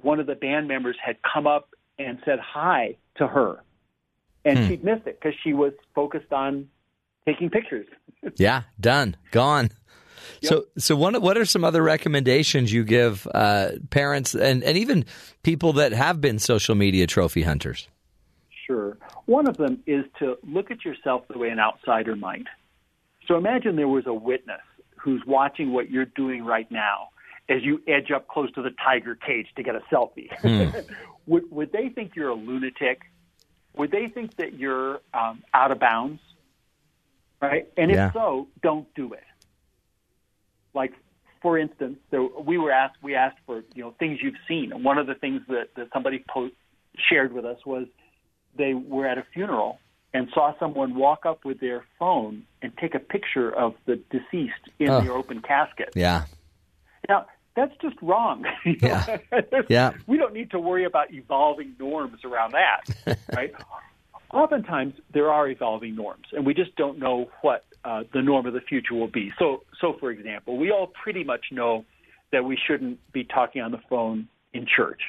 one 0.00 0.20
of 0.20 0.26
the 0.26 0.34
band 0.34 0.68
members 0.68 0.96
had 1.04 1.16
come 1.22 1.46
up 1.46 1.70
and 1.98 2.18
said 2.24 2.38
hi 2.38 2.96
to 3.16 3.26
her, 3.26 3.62
and 4.44 4.58
Hmm. 4.58 4.68
she'd 4.68 4.84
missed 4.84 5.06
it 5.06 5.20
because 5.20 5.38
she 5.42 5.52
was 5.52 5.72
focused 5.94 6.32
on 6.32 6.68
taking 7.26 7.50
pictures. 7.50 7.86
Yeah, 8.36 8.62
done, 8.80 9.16
gone. 9.32 9.70
So, 10.42 10.66
so 10.78 10.94
what 10.94 11.20
what 11.20 11.36
are 11.36 11.44
some 11.44 11.64
other 11.64 11.82
recommendations 11.82 12.72
you 12.72 12.84
give 12.84 13.26
uh, 13.34 13.72
parents 13.90 14.34
and, 14.34 14.62
and 14.62 14.78
even 14.78 15.04
people 15.42 15.72
that 15.74 15.92
have 15.92 16.20
been 16.20 16.38
social 16.38 16.76
media 16.76 17.06
trophy 17.08 17.42
hunters? 17.42 17.88
Sure. 18.66 18.96
One 19.26 19.48
of 19.48 19.56
them 19.56 19.82
is 19.86 20.04
to 20.20 20.36
look 20.44 20.70
at 20.70 20.84
yourself 20.84 21.24
the 21.28 21.38
way 21.38 21.48
an 21.48 21.58
outsider 21.58 22.14
might. 22.16 22.46
So 23.26 23.36
imagine 23.36 23.76
there 23.76 23.88
was 23.88 24.06
a 24.06 24.14
witness 24.14 24.60
who's 24.96 25.22
watching 25.26 25.72
what 25.72 25.90
you're 25.90 26.04
doing 26.04 26.44
right 26.44 26.70
now 26.70 27.08
as 27.48 27.62
you 27.62 27.82
edge 27.86 28.10
up 28.10 28.28
close 28.28 28.50
to 28.52 28.62
the 28.62 28.70
tiger 28.84 29.14
cage 29.14 29.48
to 29.56 29.62
get 29.62 29.74
a 29.74 29.80
selfie. 29.92 30.30
would, 31.26 31.50
would 31.50 31.72
they 31.72 31.88
think 31.88 32.14
you're 32.14 32.30
a 32.30 32.34
lunatic? 32.34 33.02
Would 33.76 33.90
they 33.90 34.08
think 34.08 34.36
that 34.36 34.54
you're 34.54 35.00
um, 35.12 35.42
out 35.52 35.70
of 35.70 35.78
bounds? 35.78 36.20
Right? 37.40 37.68
And 37.76 37.90
if 37.90 38.12
so, 38.12 38.46
don't 38.62 38.86
do 38.94 39.12
it. 39.14 39.24
Like, 40.74 40.92
for 41.40 41.58
instance, 41.58 41.98
there, 42.10 42.22
we 42.22 42.56
were 42.56 42.70
asked 42.70 42.96
we 43.02 43.16
asked 43.16 43.38
for 43.46 43.64
you 43.74 43.82
know 43.82 43.94
things 43.98 44.20
you've 44.22 44.36
seen, 44.46 44.72
and 44.72 44.84
one 44.84 44.96
of 44.96 45.08
the 45.08 45.14
things 45.14 45.42
that, 45.48 45.74
that 45.74 45.88
somebody 45.92 46.24
post, 46.28 46.54
shared 46.96 47.32
with 47.32 47.44
us 47.44 47.58
was 47.66 47.88
they 48.56 48.74
were 48.74 49.06
at 49.06 49.18
a 49.18 49.24
funeral 49.34 49.80
and 50.14 50.28
saw 50.34 50.52
someone 50.58 50.94
walk 50.94 51.24
up 51.24 51.44
with 51.44 51.60
their 51.60 51.84
phone 51.98 52.44
and 52.60 52.76
take 52.78 52.94
a 52.94 52.98
picture 52.98 53.50
of 53.54 53.74
the 53.86 53.96
deceased 54.10 54.68
in 54.78 54.88
Oh. 54.90 55.00
the 55.00 55.12
open 55.12 55.40
casket. 55.40 55.90
Yeah, 55.94 56.24
Now, 57.08 57.26
that's 57.56 57.74
just 57.80 57.96
wrong. 58.02 58.44
Yeah. 58.64 59.18
Yeah. 59.68 59.92
We 60.06 60.16
don't 60.18 60.32
need 60.34 60.50
to 60.52 60.58
worry 60.58 60.84
about 60.84 61.12
evolving 61.12 61.74
norms 61.78 62.24
around 62.24 62.52
that, 62.52 63.18
right? 63.34 63.54
Oftentimes, 64.32 64.94
there 65.12 65.30
are 65.30 65.46
evolving 65.48 65.94
norms, 65.94 66.26
and 66.32 66.46
we 66.46 66.54
just 66.54 66.74
don't 66.76 66.98
know 66.98 67.30
what 67.42 67.64
uh, 67.84 68.04
the 68.14 68.22
norm 68.22 68.46
of 68.46 68.54
the 68.54 68.60
future 68.62 68.94
will 68.94 69.08
be. 69.08 69.30
So, 69.38 69.62
so 69.80 69.94
for 70.00 70.10
example, 70.10 70.56
we 70.56 70.70
all 70.70 70.86
pretty 70.86 71.22
much 71.24 71.46
know 71.50 71.84
that 72.30 72.44
we 72.44 72.56
shouldn't 72.66 72.98
be 73.12 73.24
talking 73.24 73.60
on 73.60 73.72
the 73.72 73.80
phone 73.90 74.28
in 74.54 74.64
church. 74.66 75.02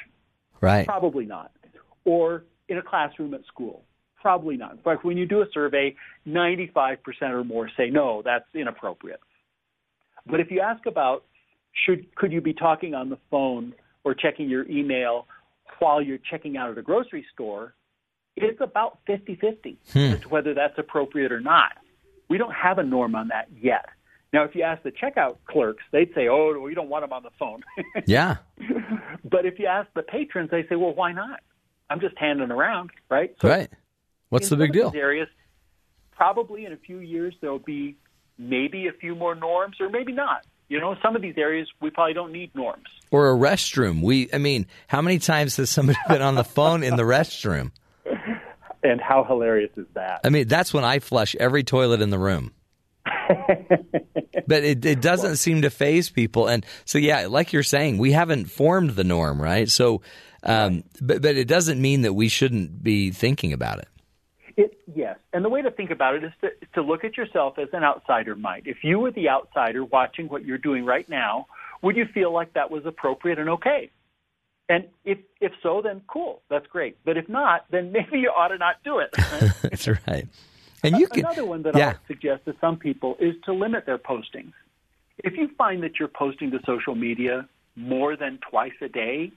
right. 0.60 0.86
Probably 0.86 1.24
not. 1.24 1.52
Or 2.04 2.44
in 2.68 2.76
a 2.76 2.82
classroom 2.82 3.32
at 3.32 3.46
school. 3.46 3.82
Probably 4.24 4.56
not. 4.56 4.72
In 4.72 4.78
fact, 4.78 5.04
when 5.04 5.18
you 5.18 5.26
do 5.26 5.42
a 5.42 5.46
survey, 5.52 5.94
95% 6.26 6.96
or 7.24 7.44
more 7.44 7.68
say 7.76 7.90
no, 7.90 8.22
that's 8.24 8.46
inappropriate. 8.54 9.20
But 10.24 10.40
if 10.40 10.50
you 10.50 10.60
ask 10.60 10.86
about 10.86 11.24
should 11.84 12.14
could 12.14 12.32
you 12.32 12.40
be 12.40 12.54
talking 12.54 12.94
on 12.94 13.10
the 13.10 13.18
phone 13.30 13.74
or 14.02 14.14
checking 14.14 14.48
your 14.48 14.66
email 14.66 15.26
while 15.78 16.00
you're 16.00 16.16
checking 16.30 16.56
out 16.56 16.70
at 16.70 16.78
a 16.78 16.82
grocery 16.82 17.26
store, 17.34 17.74
it's 18.34 18.62
about 18.62 19.00
50-50 19.06 19.76
hmm. 19.92 19.98
as 19.98 20.20
to 20.20 20.28
whether 20.30 20.54
that's 20.54 20.78
appropriate 20.78 21.30
or 21.30 21.40
not. 21.40 21.72
We 22.30 22.38
don't 22.38 22.54
have 22.54 22.78
a 22.78 22.82
norm 22.82 23.14
on 23.14 23.28
that 23.28 23.48
yet. 23.54 23.90
Now, 24.32 24.44
if 24.44 24.54
you 24.54 24.62
ask 24.62 24.82
the 24.82 24.90
checkout 24.90 25.36
clerks, 25.46 25.82
they'd 25.92 26.14
say, 26.14 26.28
"Oh, 26.28 26.58
we 26.58 26.72
don't 26.72 26.88
want 26.88 27.02
them 27.02 27.12
on 27.12 27.24
the 27.24 27.30
phone." 27.38 27.62
Yeah, 28.06 28.38
But 29.22 29.44
if 29.44 29.58
you 29.58 29.66
ask 29.66 29.86
the 29.94 30.02
patrons, 30.02 30.50
they 30.50 30.62
say, 30.62 30.76
"Well, 30.76 30.94
why 30.94 31.12
not? 31.12 31.40
I'm 31.90 32.00
just 32.00 32.16
handing 32.16 32.50
around, 32.50 32.90
right?" 33.10 33.36
So 33.42 33.50
right. 33.50 33.68
What's 34.34 34.48
the 34.48 34.56
big 34.56 34.72
deal? 34.72 34.92
areas, 34.94 35.28
probably 36.10 36.66
in 36.66 36.72
a 36.72 36.76
few 36.76 36.98
years 36.98 37.34
there'll 37.40 37.60
be 37.60 37.96
maybe 38.36 38.88
a 38.88 38.92
few 38.92 39.14
more 39.14 39.36
norms, 39.36 39.76
or 39.80 39.88
maybe 39.88 40.12
not. 40.12 40.44
You 40.68 40.80
know, 40.80 40.96
some 41.00 41.14
of 41.14 41.22
these 41.22 41.36
areas 41.36 41.68
we 41.80 41.90
probably 41.90 42.14
don't 42.14 42.32
need 42.32 42.52
norms. 42.52 42.88
Or 43.12 43.30
a 43.30 43.36
restroom. 43.36 44.02
We, 44.02 44.28
I 44.32 44.38
mean, 44.38 44.66
how 44.88 45.02
many 45.02 45.20
times 45.20 45.56
has 45.58 45.70
somebody 45.70 45.98
been 46.08 46.20
on 46.20 46.34
the 46.34 46.42
phone 46.42 46.82
in 46.82 46.96
the 46.96 47.04
restroom? 47.04 47.70
And 48.86 49.00
how 49.00 49.24
hilarious 49.24 49.70
is 49.78 49.86
that? 49.94 50.20
I 50.24 50.28
mean, 50.28 50.46
that's 50.46 50.74
when 50.74 50.84
I 50.84 50.98
flush 50.98 51.34
every 51.36 51.64
toilet 51.64 52.02
in 52.02 52.10
the 52.10 52.18
room. 52.18 52.52
but 54.46 54.62
it, 54.62 54.84
it 54.84 55.00
doesn't 55.00 55.36
seem 55.36 55.62
to 55.62 55.70
faze 55.70 56.10
people. 56.10 56.48
And 56.48 56.66
so, 56.84 56.98
yeah, 56.98 57.26
like 57.28 57.54
you're 57.54 57.62
saying, 57.62 57.96
we 57.96 58.12
haven't 58.12 58.50
formed 58.50 58.90
the 58.90 59.02
norm, 59.02 59.40
right? 59.40 59.70
So, 59.70 60.02
um, 60.42 60.84
but, 61.00 61.22
but 61.22 61.34
it 61.34 61.48
doesn't 61.48 61.80
mean 61.80 62.02
that 62.02 62.12
we 62.12 62.28
shouldn't 62.28 62.82
be 62.82 63.10
thinking 63.10 63.54
about 63.54 63.78
it. 63.78 63.88
It, 64.56 64.78
yes, 64.94 65.18
and 65.32 65.44
the 65.44 65.48
way 65.48 65.62
to 65.62 65.70
think 65.70 65.90
about 65.90 66.14
it 66.14 66.24
is 66.24 66.32
to, 66.40 66.50
to 66.74 66.82
look 66.82 67.04
at 67.04 67.16
yourself 67.16 67.58
as 67.58 67.68
an 67.72 67.82
outsider 67.82 68.36
might. 68.36 68.66
If 68.66 68.84
you 68.84 69.00
were 69.00 69.10
the 69.10 69.28
outsider 69.28 69.84
watching 69.84 70.28
what 70.28 70.44
you're 70.44 70.58
doing 70.58 70.84
right 70.84 71.08
now, 71.08 71.46
would 71.82 71.96
you 71.96 72.06
feel 72.06 72.32
like 72.32 72.52
that 72.54 72.70
was 72.70 72.86
appropriate 72.86 73.38
and 73.38 73.48
okay? 73.50 73.90
And 74.68 74.86
if 75.04 75.18
if 75.40 75.52
so, 75.62 75.82
then 75.82 76.02
cool, 76.06 76.40
that's 76.48 76.66
great. 76.68 76.96
But 77.04 77.16
if 77.16 77.28
not, 77.28 77.66
then 77.70 77.92
maybe 77.96 78.18
you 78.20 78.30
ought 78.30 78.48
to 78.48 78.58
not 78.58 78.76
do 78.84 78.98
it. 79.00 79.10
that's 79.62 79.88
right. 80.06 80.28
And 80.82 80.96
you 80.98 81.08
can, 81.08 81.20
Another 81.20 81.44
one 81.46 81.62
that 81.62 81.76
yeah. 81.76 81.88
I'll 81.88 82.06
suggest 82.06 82.44
to 82.44 82.54
some 82.60 82.76
people 82.76 83.16
is 83.18 83.34
to 83.46 83.52
limit 83.52 83.86
their 83.86 83.98
postings. 83.98 84.52
if 85.18 85.34
you 85.36 85.48
find 85.56 85.82
that 85.82 85.98
you're 85.98 86.08
posting 86.08 86.50
to 86.52 86.60
social 86.66 86.94
media 86.94 87.48
more 87.76 88.16
than 88.16 88.38
twice 88.50 88.74
a 88.82 88.88
day, 88.88 89.32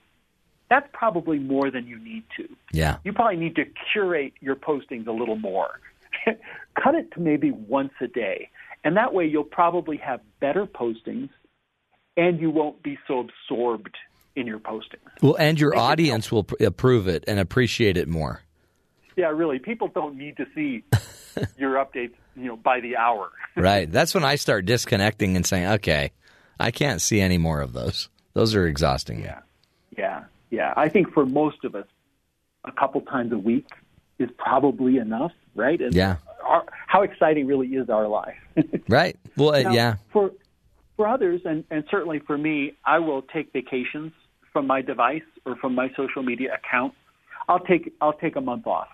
that's 0.69 0.87
probably 0.93 1.39
more 1.39 1.71
than 1.71 1.87
you 1.87 1.97
need 1.99 2.23
to. 2.37 2.47
Yeah. 2.71 2.97
You 3.03 3.13
probably 3.13 3.37
need 3.37 3.55
to 3.55 3.65
curate 3.91 4.33
your 4.41 4.55
postings 4.55 5.07
a 5.07 5.11
little 5.11 5.37
more. 5.37 5.79
Cut 6.25 6.95
it 6.95 7.11
to 7.13 7.19
maybe 7.19 7.51
once 7.51 7.93
a 8.01 8.07
day. 8.07 8.49
And 8.83 8.97
that 8.97 9.13
way 9.13 9.25
you'll 9.25 9.43
probably 9.43 9.97
have 9.97 10.21
better 10.39 10.65
postings 10.65 11.29
and 12.15 12.39
you 12.39 12.49
won't 12.49 12.81
be 12.83 12.97
so 13.07 13.19
absorbed 13.19 13.95
in 14.35 14.47
your 14.47 14.59
postings. 14.59 15.09
Well, 15.21 15.35
and 15.39 15.59
your 15.59 15.77
audience 15.77 16.31
will 16.31 16.43
pr- 16.43 16.63
approve 16.63 17.07
it 17.07 17.23
and 17.27 17.39
appreciate 17.39 17.97
it 17.97 18.07
more. 18.07 18.41
Yeah, 19.15 19.27
really. 19.27 19.59
People 19.59 19.87
don't 19.87 20.15
need 20.15 20.37
to 20.37 20.45
see 20.53 20.83
your 21.57 21.75
updates, 21.75 22.13
you 22.35 22.45
know, 22.45 22.55
by 22.57 22.79
the 22.79 22.97
hour. 22.97 23.31
right. 23.55 23.91
That's 23.91 24.13
when 24.13 24.23
I 24.23 24.35
start 24.35 24.65
disconnecting 24.65 25.35
and 25.35 25.45
saying, 25.45 25.65
okay, 25.65 26.11
I 26.59 26.71
can't 26.71 27.01
see 27.01 27.19
any 27.19 27.37
more 27.37 27.61
of 27.61 27.73
those. 27.73 28.09
Those 28.33 28.53
are 28.53 28.67
exhausting. 28.67 29.21
Yeah. 29.21 29.39
Yeah. 29.97 30.23
Yeah. 30.49 30.73
I 30.75 30.89
think 30.89 31.13
for 31.13 31.25
most 31.25 31.63
of 31.63 31.75
us, 31.75 31.87
a 32.63 32.71
couple 32.71 33.01
times 33.01 33.31
a 33.31 33.37
week 33.37 33.67
is 34.19 34.29
probably 34.37 34.97
enough, 34.97 35.31
right? 35.55 35.79
And 35.79 35.93
Yeah. 35.93 36.17
Our, 36.43 36.65
how 36.87 37.01
exciting 37.01 37.47
really 37.47 37.67
is 37.67 37.89
our 37.89 38.07
life. 38.07 38.35
Right. 38.89 39.17
Well, 39.35 39.53
uh, 39.53 39.61
Now, 39.63 39.71
yeah. 39.71 39.95
For 40.11 40.31
for 40.95 41.07
others, 41.07 41.41
and, 41.45 41.63
and 41.69 41.83
certainly 41.91 42.19
for 42.19 42.37
me, 42.37 42.73
I 42.83 42.97
will 42.97 43.21
take 43.21 43.53
vacations 43.53 44.13
from 44.51 44.65
my 44.65 44.81
device 44.81 45.21
or 45.45 45.55
from 45.55 45.75
my 45.75 45.89
social 45.95 46.23
media 46.23 46.55
account. 46.55 46.93
I'll 47.47 47.59
take 47.59 47.93
I'll 48.01 48.13
take 48.13 48.35
a 48.35 48.41
month 48.41 48.65
off. 48.65 48.87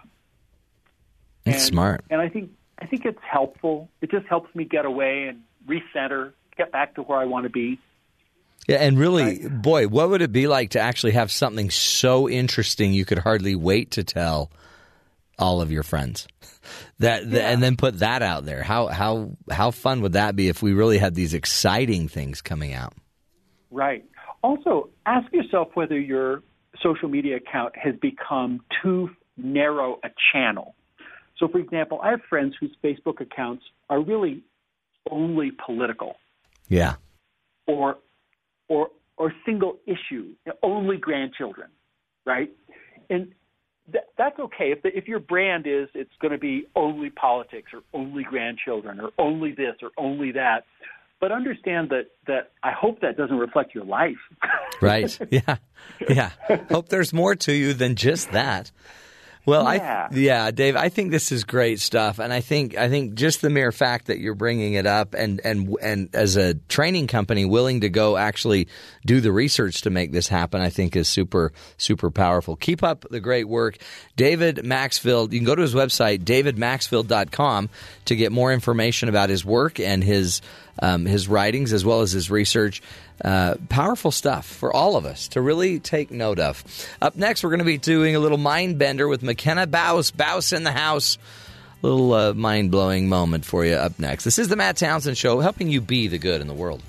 It's 1.45 1.63
smart. 1.63 2.03
And 2.09 2.21
I 2.21 2.29
think 2.29 2.51
I 2.79 2.85
think 2.85 3.05
it's 3.05 3.21
helpful. 3.21 3.89
It 4.01 4.11
just 4.11 4.25
helps 4.27 4.53
me 4.55 4.65
get 4.65 4.85
away 4.85 5.27
and 5.27 5.41
recenter, 5.67 6.33
get 6.57 6.71
back 6.71 6.95
to 6.95 7.01
where 7.01 7.17
I 7.17 7.25
want 7.25 7.43
to 7.45 7.49
be. 7.49 7.79
Yeah, 8.67 8.77
and 8.77 8.97
really, 8.97 9.47
boy, 9.47 9.87
what 9.87 10.09
would 10.09 10.21
it 10.21 10.31
be 10.31 10.47
like 10.47 10.71
to 10.71 10.79
actually 10.79 11.11
have 11.13 11.31
something 11.31 11.69
so 11.69 12.29
interesting 12.29 12.93
you 12.93 13.03
could 13.05 13.17
hardly 13.19 13.55
wait 13.55 13.91
to 13.91 14.03
tell 14.05 14.51
all 15.37 15.61
of 15.61 15.71
your 15.71 15.83
friends? 15.83 16.27
That 16.99 17.23
th- 17.23 17.35
and 17.43 17.61
then 17.61 17.75
put 17.75 17.99
that 17.99 18.21
out 18.21 18.45
there. 18.45 18.63
How 18.63 18.87
how 18.87 19.31
how 19.51 19.71
fun 19.71 19.99
would 20.01 20.13
that 20.13 20.33
be 20.37 20.47
if 20.47 20.61
we 20.63 20.71
really 20.71 20.97
had 20.97 21.13
these 21.13 21.33
exciting 21.33 22.07
things 22.07 22.41
coming 22.41 22.73
out? 22.73 22.93
Right. 23.69 24.05
Also, 24.43 24.89
ask 25.05 25.29
yourself 25.33 25.69
whether 25.73 25.99
your 25.99 26.41
social 26.81 27.09
media 27.09 27.35
account 27.35 27.75
has 27.75 27.95
become 28.01 28.61
too 28.81 29.09
narrow 29.35 29.99
a 30.05 30.09
channel. 30.31 30.75
So, 31.37 31.49
for 31.49 31.57
example, 31.59 31.99
I 32.01 32.11
have 32.11 32.21
friends 32.29 32.55
whose 32.57 32.71
Facebook 32.81 33.19
accounts 33.19 33.65
are 33.89 33.99
really 34.01 34.41
only 35.11 35.51
political 35.65 36.15
Yeah. 36.69 36.95
or 37.67 37.97
or 38.67 38.89
or 39.17 39.33
single 39.45 39.77
issue, 39.85 40.33
only 40.63 40.97
grandchildren, 40.97 41.69
right? 42.25 42.49
And 43.09 43.31
th- 43.91 44.03
that's 44.17 44.39
okay 44.39 44.71
if 44.71 44.81
the, 44.81 44.95
if 44.97 45.07
your 45.07 45.19
brand 45.19 45.67
is 45.67 45.87
it's 45.93 46.11
going 46.21 46.31
to 46.31 46.37
be 46.37 46.67
only 46.75 47.09
politics 47.09 47.71
or 47.73 47.81
only 47.93 48.23
grandchildren 48.23 48.99
or 48.99 49.11
only 49.17 49.51
this 49.51 49.75
or 49.81 49.91
only 49.97 50.31
that. 50.31 50.65
But 51.19 51.31
understand 51.31 51.89
that 51.89 52.07
that 52.27 52.51
I 52.63 52.71
hope 52.71 52.99
that 53.01 53.15
doesn't 53.15 53.37
reflect 53.37 53.73
your 53.73 53.85
life. 53.85 54.17
Right. 54.81 55.17
Yeah. 55.31 55.57
Yeah. 56.09 56.31
Hope 56.69 56.89
there's 56.89 57.13
more 57.13 57.35
to 57.35 57.53
you 57.53 57.73
than 57.73 57.95
just 57.95 58.31
that. 58.31 58.71
Well, 59.45 59.63
Yeah. 59.65 60.07
I 60.09 60.15
yeah, 60.15 60.51
Dave, 60.51 60.75
I 60.77 60.87
think 60.89 61.11
this 61.11 61.31
is 61.31 61.43
great 61.43 61.79
stuff, 61.81 62.19
and 62.19 62.31
I 62.31 62.39
think 62.39 62.77
I 62.77 62.87
think 62.87 63.15
just 63.15 63.41
the 63.41 63.49
mere 63.49 63.71
fact 63.73 64.07
that 64.07 64.19
you're 64.19 64.35
bringing 64.35 64.73
it 64.73 64.85
up, 64.85 65.13
and 65.13 65.41
and 65.43 65.75
and 65.81 66.09
as 66.13 66.37
a 66.37 66.53
training 66.69 67.07
company 67.07 67.43
willing 67.43 67.81
to 67.81 67.89
go 67.89 68.15
actually 68.15 68.67
do 69.05 69.19
the 69.19 69.31
research 69.33 69.81
to 69.81 69.89
make 69.89 70.13
this 70.13 70.29
happen, 70.29 70.61
I 70.61 70.69
think 70.69 70.95
is 70.95 71.09
super 71.09 71.51
super 71.77 72.09
powerful. 72.09 72.55
Keep 72.55 72.83
up 72.83 73.05
the 73.11 73.19
great 73.19 73.47
work, 73.49 73.77
David 74.15 74.63
Maxfield. 74.63 75.33
You 75.33 75.39
can 75.39 75.45
go 75.45 75.55
to 75.55 75.61
his 75.61 75.73
website 75.75 76.19
davidmaxfield.com 76.23 77.69
to 78.05 78.15
get 78.15 78.31
more 78.31 78.53
information 78.53 79.09
about 79.09 79.29
his 79.29 79.43
work 79.43 79.79
and 79.79 80.03
his 80.03 80.41
um, 80.79 81.05
his 81.05 81.27
writings 81.27 81.73
as 81.73 81.85
well 81.85 82.01
as 82.01 82.11
his 82.11 82.31
research. 82.31 82.81
Uh, 83.23 83.55
powerful 83.69 84.11
stuff 84.11 84.45
for 84.45 84.73
all 84.73 84.95
of 84.95 85.05
us 85.05 85.27
to 85.29 85.41
really 85.41 85.79
take 85.79 86.11
note 86.11 86.39
of. 86.39 86.63
Up 87.01 87.15
next, 87.15 87.43
we're 87.43 87.51
going 87.51 87.59
to 87.59 87.65
be 87.65 87.77
doing 87.77 88.15
a 88.15 88.19
little 88.19 88.37
mind 88.37 88.77
bender 88.79 89.07
with 89.07 89.23
McKenna 89.23 89.67
Baus. 89.67 90.11
Baus 90.11 90.51
in 90.51 90.63
the 90.63 90.71
house. 90.71 91.17
Little 91.81 92.13
uh, 92.13 92.33
mind 92.33 92.71
blowing 92.71 93.09
moment 93.09 93.45
for 93.45 93.65
you 93.65 93.75
up 93.75 93.99
next. 93.99 94.23
This 94.23 94.39
is 94.39 94.47
the 94.47 94.55
Matt 94.55 94.77
Townsend 94.77 95.17
Show, 95.17 95.39
helping 95.41 95.69
you 95.69 95.81
be 95.81 96.07
the 96.07 96.17
good 96.17 96.41
in 96.41 96.47
the 96.47 96.53
world. 96.53 96.81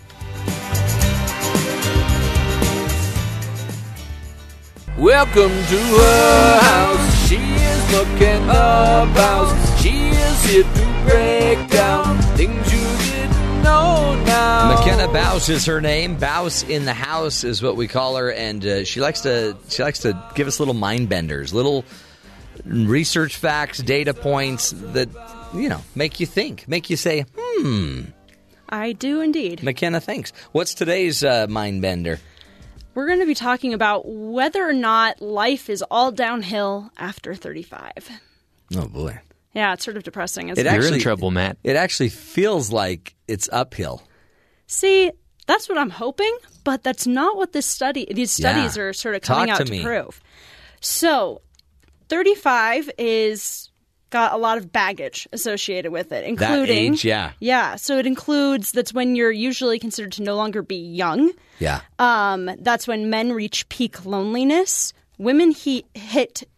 Welcome 4.96 5.50
to 5.50 5.78
her 5.78 6.58
house. 6.60 7.28
She 7.28 7.36
is 7.36 7.92
looking 7.92 8.44
about. 8.44 9.80
She 9.80 10.10
is 10.10 10.44
here 10.44 10.62
to 10.62 11.04
break 11.04 11.68
down 11.68 12.16
things 12.36 12.72
you 12.72 13.03
know 13.64 14.22
now. 14.26 14.74
McKenna 14.76 15.08
Baus 15.08 15.48
is 15.48 15.66
her 15.66 15.80
name. 15.80 16.18
Baus 16.18 16.68
in 16.68 16.84
the 16.84 16.94
house 16.94 17.42
is 17.42 17.62
what 17.62 17.76
we 17.76 17.88
call 17.88 18.16
her, 18.16 18.30
and 18.30 18.64
uh, 18.64 18.84
she 18.84 19.00
likes 19.00 19.22
to 19.22 19.56
she 19.68 19.82
likes 19.82 20.00
to 20.00 20.22
give 20.34 20.46
us 20.46 20.60
little 20.60 20.74
mind 20.74 21.08
benders, 21.08 21.52
little 21.52 21.84
research 22.64 23.36
facts, 23.36 23.78
data 23.78 24.14
points 24.14 24.70
that 24.70 25.08
you 25.54 25.68
know 25.68 25.80
make 25.94 26.20
you 26.20 26.26
think, 26.26 26.68
make 26.68 26.90
you 26.90 26.96
say, 26.96 27.24
"Hmm." 27.36 28.02
I 28.68 28.92
do 28.92 29.20
indeed. 29.20 29.62
McKenna 29.62 30.00
thinks. 30.00 30.32
What's 30.52 30.74
today's 30.74 31.22
uh, 31.22 31.46
mind 31.48 31.82
bender? 31.82 32.18
We're 32.94 33.06
going 33.06 33.20
to 33.20 33.26
be 33.26 33.34
talking 33.34 33.74
about 33.74 34.06
whether 34.06 34.66
or 34.66 34.72
not 34.72 35.20
life 35.20 35.68
is 35.68 35.84
all 35.90 36.12
downhill 36.12 36.90
after 36.96 37.34
35. 37.34 37.92
Oh 38.76 38.88
boy, 38.88 39.18
Yeah, 39.54 39.72
it's 39.74 39.84
sort 39.84 39.96
of 39.96 40.02
depressing. 40.02 40.48
Isn't 40.48 40.58
it 40.58 40.66
it? 40.66 40.70
actually 40.70 40.86
You're 40.88 40.94
in 40.96 41.00
trouble, 41.00 41.30
Matt. 41.30 41.58
It 41.62 41.76
actually 41.76 42.08
feels 42.08 42.72
like 42.72 43.14
it's 43.28 43.48
uphill. 43.52 44.02
See, 44.66 45.12
that's 45.46 45.68
what 45.68 45.78
I'm 45.78 45.90
hoping, 45.90 46.36
but 46.64 46.82
that's 46.82 47.06
not 47.06 47.36
what 47.36 47.52
this 47.52 47.66
study 47.66 48.06
these 48.10 48.38
Yeah. 48.38 48.50
studies 48.50 48.76
are 48.78 48.92
sort 48.92 49.14
of 49.14 49.22
coming 49.22 49.46
Talk 49.48 49.60
out 49.60 49.66
to 49.66 49.72
to, 49.72 49.82
prove. 49.82 50.20
So, 50.80 51.40
35 52.08 52.90
is 52.98 53.70
got 54.10 54.32
a 54.32 54.36
lot 54.36 54.58
of 54.58 54.70
baggage 54.72 55.26
associated 55.32 55.90
with 55.90 56.12
it, 56.12 56.24
including 56.24 56.94
age, 56.94 57.04
yeah. 57.04 57.32
Yeah, 57.40 57.74
so 57.76 57.98
it 57.98 58.06
includes 58.06 58.70
that's 58.72 58.94
when 58.94 59.16
you're 59.16 59.32
usually 59.32 59.78
considered 59.80 60.12
to 60.12 60.22
no 60.22 60.36
longer 60.36 60.62
be 60.62 60.76
young. 60.76 61.32
Yeah. 61.58 61.80
Um, 61.98 62.48
that's 62.60 62.86
when 62.86 63.10
men 63.10 63.32
reach 63.32 63.68
peak 63.68 64.04
loneliness. 64.06 64.92
Women 65.18 65.50
he, 65.50 65.84
hit 65.94 66.42
pick, 66.42 66.48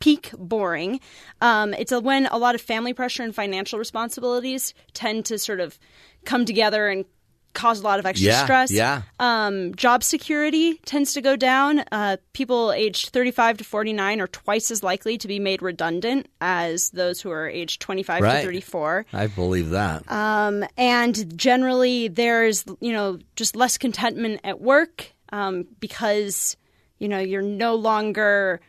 peak 0.00 0.30
boring. 0.38 0.98
Um, 1.40 1.72
it's 1.74 1.92
a, 1.92 2.00
when 2.00 2.26
a 2.26 2.36
lot 2.38 2.54
of 2.54 2.60
family 2.60 2.92
pressure 2.94 3.22
and 3.22 3.34
financial 3.34 3.78
responsibilities 3.78 4.74
tend 4.94 5.26
to 5.26 5.38
sort 5.38 5.60
of 5.60 5.78
come 6.24 6.44
together 6.44 6.88
and 6.88 7.04
cause 7.52 7.80
a 7.80 7.82
lot 7.82 7.98
of 7.98 8.06
extra 8.06 8.28
Yeah, 8.28 8.44
stress. 8.44 8.70
yeah. 8.70 9.02
Um, 9.18 9.74
job 9.74 10.04
security 10.04 10.74
tends 10.86 11.14
to 11.14 11.20
go 11.20 11.34
down. 11.34 11.80
Uh, 11.90 12.16
people 12.32 12.70
aged 12.72 13.08
35 13.08 13.58
to 13.58 13.64
49 13.64 14.20
are 14.20 14.28
twice 14.28 14.70
as 14.70 14.84
likely 14.84 15.18
to 15.18 15.26
be 15.26 15.40
made 15.40 15.60
redundant 15.60 16.28
as 16.40 16.90
those 16.90 17.20
who 17.20 17.30
are 17.32 17.48
aged 17.48 17.80
25 17.82 18.22
Right. 18.22 18.36
to 18.38 18.44
34. 18.46 19.04
I 19.12 19.26
believe 19.26 19.70
that. 19.70 20.10
Um, 20.10 20.64
and 20.76 21.36
generally, 21.36 22.06
there's 22.06 22.64
you 22.80 22.92
know 22.92 23.18
just 23.34 23.56
less 23.56 23.76
contentment 23.78 24.40
at 24.44 24.60
work 24.60 25.12
um, 25.32 25.66
because 25.80 26.56
you 27.00 27.08
know 27.08 27.18
you're 27.18 27.42
no 27.42 27.74
longer 27.74 28.60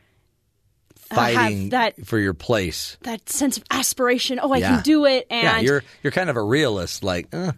Fighting 1.16 1.62
have 1.64 1.70
that 1.72 2.06
for 2.06 2.18
your 2.20 2.34
place. 2.34 2.98
that 3.02 3.30
sense 3.30 3.58
of 3.58 3.64
aspiration. 3.72 4.40
Oh, 4.42 4.52
I 4.54 4.58
Yeah. 4.58 4.76
can 4.76 4.84
do 4.84 5.06
it, 5.06 5.28
and 5.30 5.44
yeah, 5.44 5.60
you're 5.60 5.84
you're 6.04 6.12
kind 6.12 6.30
of 6.30 6.36
a 6.38 6.44
realist, 6.44 7.04
like, 7.04 7.28
uh, 7.34 7.52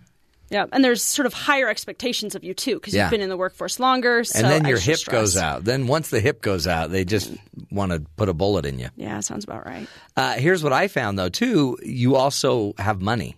yeah, 0.49 0.65
and 0.71 0.83
there's 0.83 1.01
sort 1.01 1.25
of 1.25 1.33
higher 1.33 1.67
expectations 1.67 2.35
of 2.35 2.43
you 2.43 2.53
too 2.53 2.75
because 2.75 2.93
Yeah. 2.93 3.03
you've 3.05 3.11
been 3.11 3.21
in 3.21 3.29
the 3.29 3.37
workforce 3.37 3.79
longer. 3.79 4.23
So 4.23 4.39
and 4.39 4.47
then 4.47 4.65
your 4.65 4.77
hip 4.79 4.97
stress. 4.97 5.11
goes 5.13 5.37
out. 5.37 5.63
Then 5.63 5.87
once 5.87 6.09
the 6.09 6.19
hip 6.19 6.41
goes 6.41 6.67
out, 6.67 6.91
they 6.91 7.05
just 7.05 7.31
want 7.71 7.91
to 7.91 8.01
put 8.17 8.29
a 8.29 8.33
bullet 8.33 8.65
in 8.65 8.77
you. 8.77 8.89
Yeah, 8.95 9.19
sounds 9.21 9.43
about 9.45 9.65
right. 9.65 9.87
Uh, 10.15 10.33
here's 10.33 10.63
what 10.63 10.73
I 10.73 10.87
found 10.87 11.17
though 11.17 11.29
too. 11.29 11.77
You 11.83 12.15
also 12.15 12.73
have 12.77 13.01
money, 13.01 13.35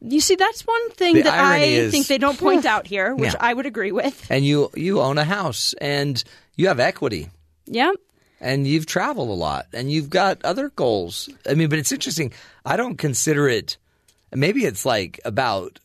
You 0.00 0.20
see, 0.20 0.36
that's 0.36 0.62
one 0.66 0.90
thing 0.92 1.14
The 1.16 1.22
that 1.22 1.38
I 1.38 1.58
is- 1.58 1.90
think 1.92 2.06
they 2.06 2.18
don't 2.18 2.38
point 2.38 2.64
out 2.66 2.86
here, 2.86 3.14
which 3.16 3.32
Yeah. 3.34 3.38
I 3.40 3.52
would 3.52 3.66
agree 3.66 3.90
with. 3.92 4.26
and 4.30 4.44
you 4.44 4.70
you 4.76 5.00
own 5.00 5.18
a 5.18 5.24
house, 5.24 5.74
and 5.80 6.22
you 6.56 6.68
have 6.68 6.78
equity, 6.80 7.28
Yeah. 7.66 7.90
And 8.40 8.66
you've 8.66 8.86
traveled 8.86 9.28
a 9.28 9.32
lot, 9.32 9.66
and 9.72 9.90
you've 9.90 10.10
got 10.10 10.44
other 10.44 10.68
goals. 10.70 11.28
I 11.48 11.54
mean, 11.54 11.68
but 11.68 11.78
it's 11.78 11.92
interesting. 11.92 12.32
I 12.64 12.76
don't 12.76 12.96
consider 12.96 13.48
it. 13.48 13.76
Maybe 14.34 14.64
it's 14.64 14.84
like 14.84 15.20
about. 15.24 15.78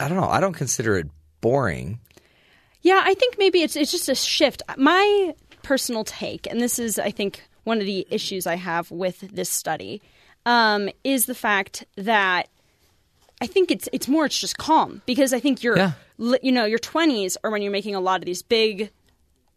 I 0.00 0.08
don't 0.08 0.20
know. 0.20 0.28
I 0.28 0.40
don't 0.40 0.54
consider 0.54 0.96
it 0.98 1.06
boring. 1.40 2.00
Yeah, 2.82 3.00
I 3.04 3.14
think 3.14 3.36
maybe 3.38 3.62
it's 3.62 3.76
it's 3.76 3.90
just 3.92 4.08
a 4.08 4.14
shift. 4.14 4.62
My 4.76 5.34
personal 5.62 6.04
take, 6.04 6.46
and 6.46 6.60
this 6.60 6.78
is, 6.78 6.98
I 6.98 7.10
think, 7.10 7.42
one 7.64 7.78
of 7.78 7.86
the 7.86 8.06
issues 8.10 8.46
I 8.46 8.56
have 8.56 8.90
with 8.90 9.20
this 9.20 9.48
study, 9.48 10.02
um, 10.44 10.90
is 11.04 11.24
the 11.26 11.34
fact 11.34 11.84
that 11.96 12.48
I 13.40 13.46
think 13.46 13.70
it's 13.70 13.88
it's 13.92 14.08
more 14.08 14.26
it's 14.26 14.38
just 14.38 14.58
calm 14.58 15.00
because 15.06 15.32
I 15.32 15.40
think 15.40 15.62
your 15.62 15.76
Yeah. 15.78 15.92
you 16.42 16.52
know 16.52 16.64
your 16.66 16.78
20s 16.78 17.36
are 17.42 17.50
when 17.50 17.62
you're 17.62 17.72
making 17.72 17.94
a 17.94 18.00
lot 18.00 18.20
of 18.20 18.26
these 18.26 18.42
big 18.42 18.90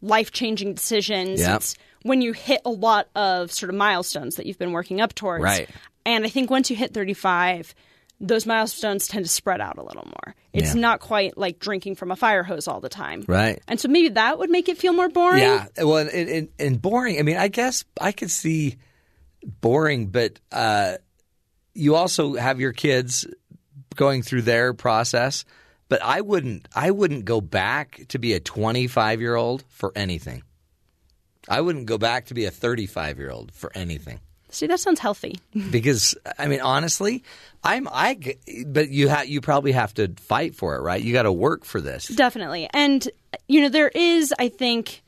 life 0.00 0.30
changing 0.32 0.74
decisions. 0.74 1.40
Yep. 1.40 1.56
It's 1.56 1.74
when 2.02 2.22
you 2.22 2.32
hit 2.32 2.60
a 2.64 2.70
lot 2.70 3.08
of 3.14 3.52
sort 3.52 3.70
of 3.70 3.76
milestones 3.76 4.36
that 4.36 4.46
you've 4.46 4.58
been 4.58 4.72
working 4.72 5.00
up 5.00 5.14
towards. 5.14 5.42
Right. 5.42 5.68
And 6.06 6.24
I 6.24 6.28
think 6.28 6.50
once 6.50 6.70
you 6.70 6.76
hit 6.76 6.94
35, 6.94 7.74
those 8.20 8.46
milestones 8.46 9.06
tend 9.06 9.24
to 9.24 9.30
spread 9.30 9.60
out 9.60 9.78
a 9.78 9.82
little 9.82 10.06
more. 10.06 10.34
It's 10.52 10.74
Yeah. 10.74 10.80
not 10.80 11.00
quite 11.00 11.36
like 11.36 11.58
drinking 11.58 11.96
from 11.96 12.10
a 12.10 12.16
fire 12.16 12.42
hose 12.42 12.66
all 12.66 12.80
the 12.80 12.88
time. 12.88 13.24
Right. 13.28 13.60
And 13.68 13.78
so 13.78 13.88
maybe 13.88 14.10
that 14.10 14.38
would 14.38 14.50
make 14.50 14.68
it 14.68 14.78
feel 14.78 14.92
more 14.92 15.08
boring. 15.08 15.42
Yeah. 15.42 15.66
Well, 15.78 15.98
and, 15.98 16.10
and, 16.10 16.48
and 16.58 16.82
boring. 16.82 17.18
I 17.18 17.22
mean, 17.22 17.36
I 17.36 17.48
guess 17.48 17.84
I 18.00 18.12
could 18.12 18.30
see 18.30 18.76
boring, 19.60 20.06
but 20.08 20.40
uh, 20.50 20.94
you 21.74 21.94
also 21.94 22.34
have 22.34 22.58
your 22.60 22.72
kids 22.72 23.26
going 23.94 24.22
through 24.22 24.42
their 24.42 24.74
process. 24.74 25.44
But 25.88 26.02
I 26.02 26.20
wouldn't. 26.20 26.68
I 26.74 26.90
wouldn't 26.90 27.24
go 27.24 27.40
back 27.40 28.02
to 28.08 28.18
be 28.18 28.34
a 28.34 28.40
25 28.40 29.20
year 29.20 29.34
old 29.36 29.64
for 29.68 29.92
anything. 29.96 30.42
I 31.48 31.60
wouldn't 31.62 31.86
go 31.86 31.96
back 31.98 32.26
to 32.26 32.34
be 32.34 32.44
a 32.44 32.50
35 32.50 33.18
year 33.18 33.30
old 33.30 33.52
for 33.52 33.72
anything. 33.74 34.20
See, 34.50 34.66
that 34.66 34.80
sounds 34.80 35.00
healthy. 35.00 35.38
because 35.70 36.14
I 36.38 36.46
mean 36.48 36.60
honestly, 36.60 37.22
I'm 37.64 37.88
I. 37.90 38.18
but 38.66 38.88
you 38.90 39.08
ha- 39.08 39.22
you 39.26 39.40
probably 39.40 39.72
have 39.72 39.94
to 39.94 40.12
fight 40.18 40.54
for 40.54 40.76
it, 40.76 40.80
right? 40.80 41.02
You 41.02 41.12
got 41.12 41.22
to 41.24 41.32
work 41.32 41.64
for 41.64 41.80
this. 41.80 42.06
Definitely. 42.08 42.68
And 42.72 43.08
you 43.46 43.62
know, 43.62 43.68
there 43.70 43.88
is 43.88 44.32
I 44.38 44.48
think 44.48 45.02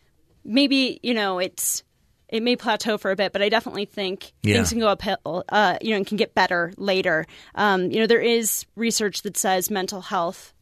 maybe, 0.45 0.99
you 1.03 1.13
know, 1.15 1.39
it's 1.39 1.83
it 2.31 2.43
may 2.43 2.55
plateau 2.57 2.97
for 2.97 3.11
a 3.11 3.17
bit, 3.17 3.33
but 3.33 3.43
I 3.43 3.49
definitely 3.49 3.87
think 3.87 4.33
Yeah. 4.43 4.55
things 4.57 4.71
can 4.71 4.79
go 4.79 4.89
uphill, 4.89 5.45
uh, 5.49 5.77
you 5.83 5.91
know, 5.91 5.97
and 5.97 6.07
can 6.07 6.17
get 6.17 6.35
better 6.35 6.73
later. 6.77 7.27
Um, 7.57 7.91
you 7.91 7.99
know, 7.99 8.07
there 8.07 8.21
is 8.23 8.65
research 8.77 9.23
that 9.23 9.37
says 9.37 9.69
mental 9.71 10.01
health 10.01 10.55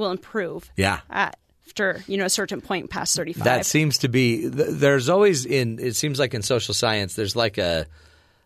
will 0.00 0.10
improve 0.10 0.68
Yeah. 0.76 1.00
after, 1.10 2.02
you 2.08 2.16
know, 2.16 2.24
a 2.24 2.30
certain 2.30 2.60
point 2.60 2.90
past 2.90 3.14
35. 3.16 3.44
That 3.44 3.64
seems 3.66 3.98
to 3.98 4.08
be 4.08 4.46
there's 4.48 5.08
always 5.08 5.46
in 5.46 5.78
it 5.78 5.94
seems 5.94 6.18
like 6.18 6.34
in 6.34 6.42
social 6.42 6.74
science 6.74 7.14
there's 7.14 7.36
like 7.36 7.58
a 7.58 7.86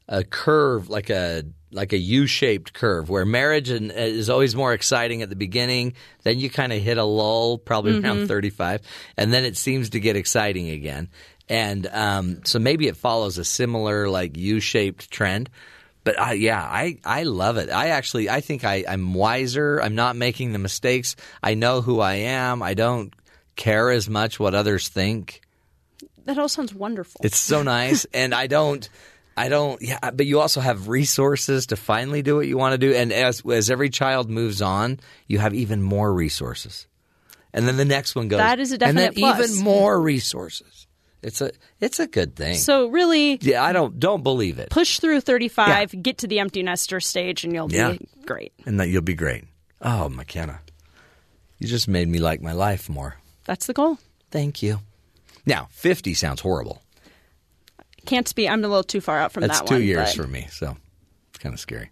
a 0.09 0.23
curve 0.25 0.91
like 0.91 1.09
a 1.09 1.45
like 1.73 1.93
a 1.93 1.99
U-shaped 1.99 2.73
curve 2.73 3.09
where 3.09 3.25
marriage 3.25 3.69
and, 3.71 3.91
uh, 3.91 3.95
is 3.95 4.31
always 4.31 4.55
more 4.55 4.73
exciting 4.75 5.23
at 5.23 5.29
the 5.31 5.35
beginning, 5.35 5.95
then 6.23 6.39
you 6.39 6.49
kind 6.49 6.73
of 6.73 6.81
hit 6.81 6.99
a 6.99 7.05
lull 7.05 7.59
probably 7.59 7.93
around 7.95 8.03
Mm-hmm. 8.19 8.25
Mhm. 8.25 8.29
35 8.29 8.81
and 9.17 9.33
then 9.33 9.45
it 9.45 9.57
seems 9.57 9.91
to 9.91 10.01
get 10.01 10.15
exciting 10.17 10.69
again. 10.71 11.09
And 11.49 11.87
um, 11.89 12.41
so 12.45 12.59
maybe 12.59 12.87
it 12.89 12.97
follows 12.97 13.39
a 13.39 13.45
similar 13.45 14.09
like 14.09 14.37
U-shaped 14.37 15.11
trend. 15.11 15.51
But 16.05 16.21
I, 16.21 16.35
yeah, 16.35 16.63
I, 16.63 16.99
I 17.05 17.23
love 17.23 17.57
it. 17.57 17.71
I 17.71 17.89
actually 17.89 18.29
I 18.29 18.43
think 18.43 18.63
I, 18.63 18.85
I'm 18.87 19.15
wiser. 19.15 19.81
I'm 19.81 19.95
not 19.95 20.17
making 20.17 20.53
the 20.53 20.59
mistakes. 20.59 21.17
I 21.43 21.55
know 21.55 21.81
who 21.81 22.01
I 22.01 22.15
am. 22.15 22.63
I 22.63 22.75
don't 22.75 23.13
care 23.57 23.91
as 23.91 24.09
much 24.09 24.39
what 24.39 24.55
others 24.55 24.89
think. 24.89 25.41
that 26.27 26.39
all 26.39 26.49
sounds 26.49 26.75
wonderful. 26.75 27.23
It's 27.25 27.39
so 27.39 27.63
nice, 27.77 28.05
and 28.13 28.35
I 28.35 28.47
don't, 28.47 28.87
I 29.37 29.49
don't. 29.49 29.81
Yeah, 29.81 30.11
but 30.11 30.27
you 30.27 30.41
also 30.41 30.61
have 30.61 30.89
resources 30.89 31.67
to 31.69 31.77
finally 31.77 32.21
do 32.21 32.37
what 32.37 32.47
you 32.47 32.59
want 32.59 32.73
to 32.73 32.79
do, 32.79 32.93
and 32.93 33.11
as 33.11 33.43
as 33.51 33.71
every 33.71 33.89
child 33.89 34.29
moves 34.29 34.61
on, 34.61 35.01
you 35.27 35.39
have 35.39 35.55
even 35.55 35.83
more 35.83 36.13
resources, 36.13 36.87
and 37.55 37.67
then 37.67 37.79
the 37.79 37.85
next 37.87 38.15
one 38.15 38.29
goes. 38.29 38.39
That 38.39 38.61
is 38.61 38.73
a 38.73 38.79
definite 38.79 39.07
and 39.07 39.17
then 39.17 39.23
plus. 39.23 39.51
even 39.51 39.65
more 39.65 40.01
resources. 40.01 40.87
It's 41.25 41.41
a 41.41 41.51
it's 41.81 41.99
a 41.99 42.07
good 42.07 42.37
thing. 42.37 42.55
so 42.57 42.89
really 42.89 43.39
yeah, 43.41 43.65
I 43.65 43.73
don't 43.73 43.99
don't 43.99 44.23
believe 44.23 44.59
it, 44.59 44.71
push 44.71 44.99
through 45.01 45.21
35, 45.23 46.03
get 46.03 46.19
to 46.19 46.27
the 46.29 46.39
empty 46.39 46.63
nester 46.63 47.01
stage 47.01 47.45
and 47.45 47.53
you'll 47.55 47.73
Yeah. 47.73 47.93
be 47.93 48.09
great. 48.27 48.53
and 48.67 48.79
that 48.79 48.89
you'll 48.89 49.03
be 49.03 49.15
great. 49.15 49.45
Oh, 49.81 50.09
McKenna, 50.09 50.61
you 51.59 51.67
just 51.67 51.89
made 51.89 52.09
me 52.09 52.19
like 52.19 52.41
my 52.43 52.53
life 52.53 52.89
more. 52.89 53.17
That's 53.47 53.67
the 53.67 53.73
goal. 53.73 53.99
Thank 54.31 54.63
you. 54.63 54.81
Now, 55.47 55.69
fifty 55.71 56.15
sounds 56.15 56.41
horrible. 56.43 56.83
Can't 58.07 58.33
be 58.35 58.49
I'm 58.49 58.63
a 58.65 58.69
little 58.69 58.83
too 58.85 59.01
far 59.01 59.19
out 59.19 59.33
from 59.33 59.43
That's 59.43 59.61
that 59.61 59.67
two 59.67 59.75
one. 59.77 59.83
years 59.85 60.15
but- 60.15 60.23
for 60.25 60.29
me, 60.29 60.47
so 60.51 60.77
it's 61.31 61.39
kind 61.39 61.55
of 61.55 61.61
scary. 61.61 61.91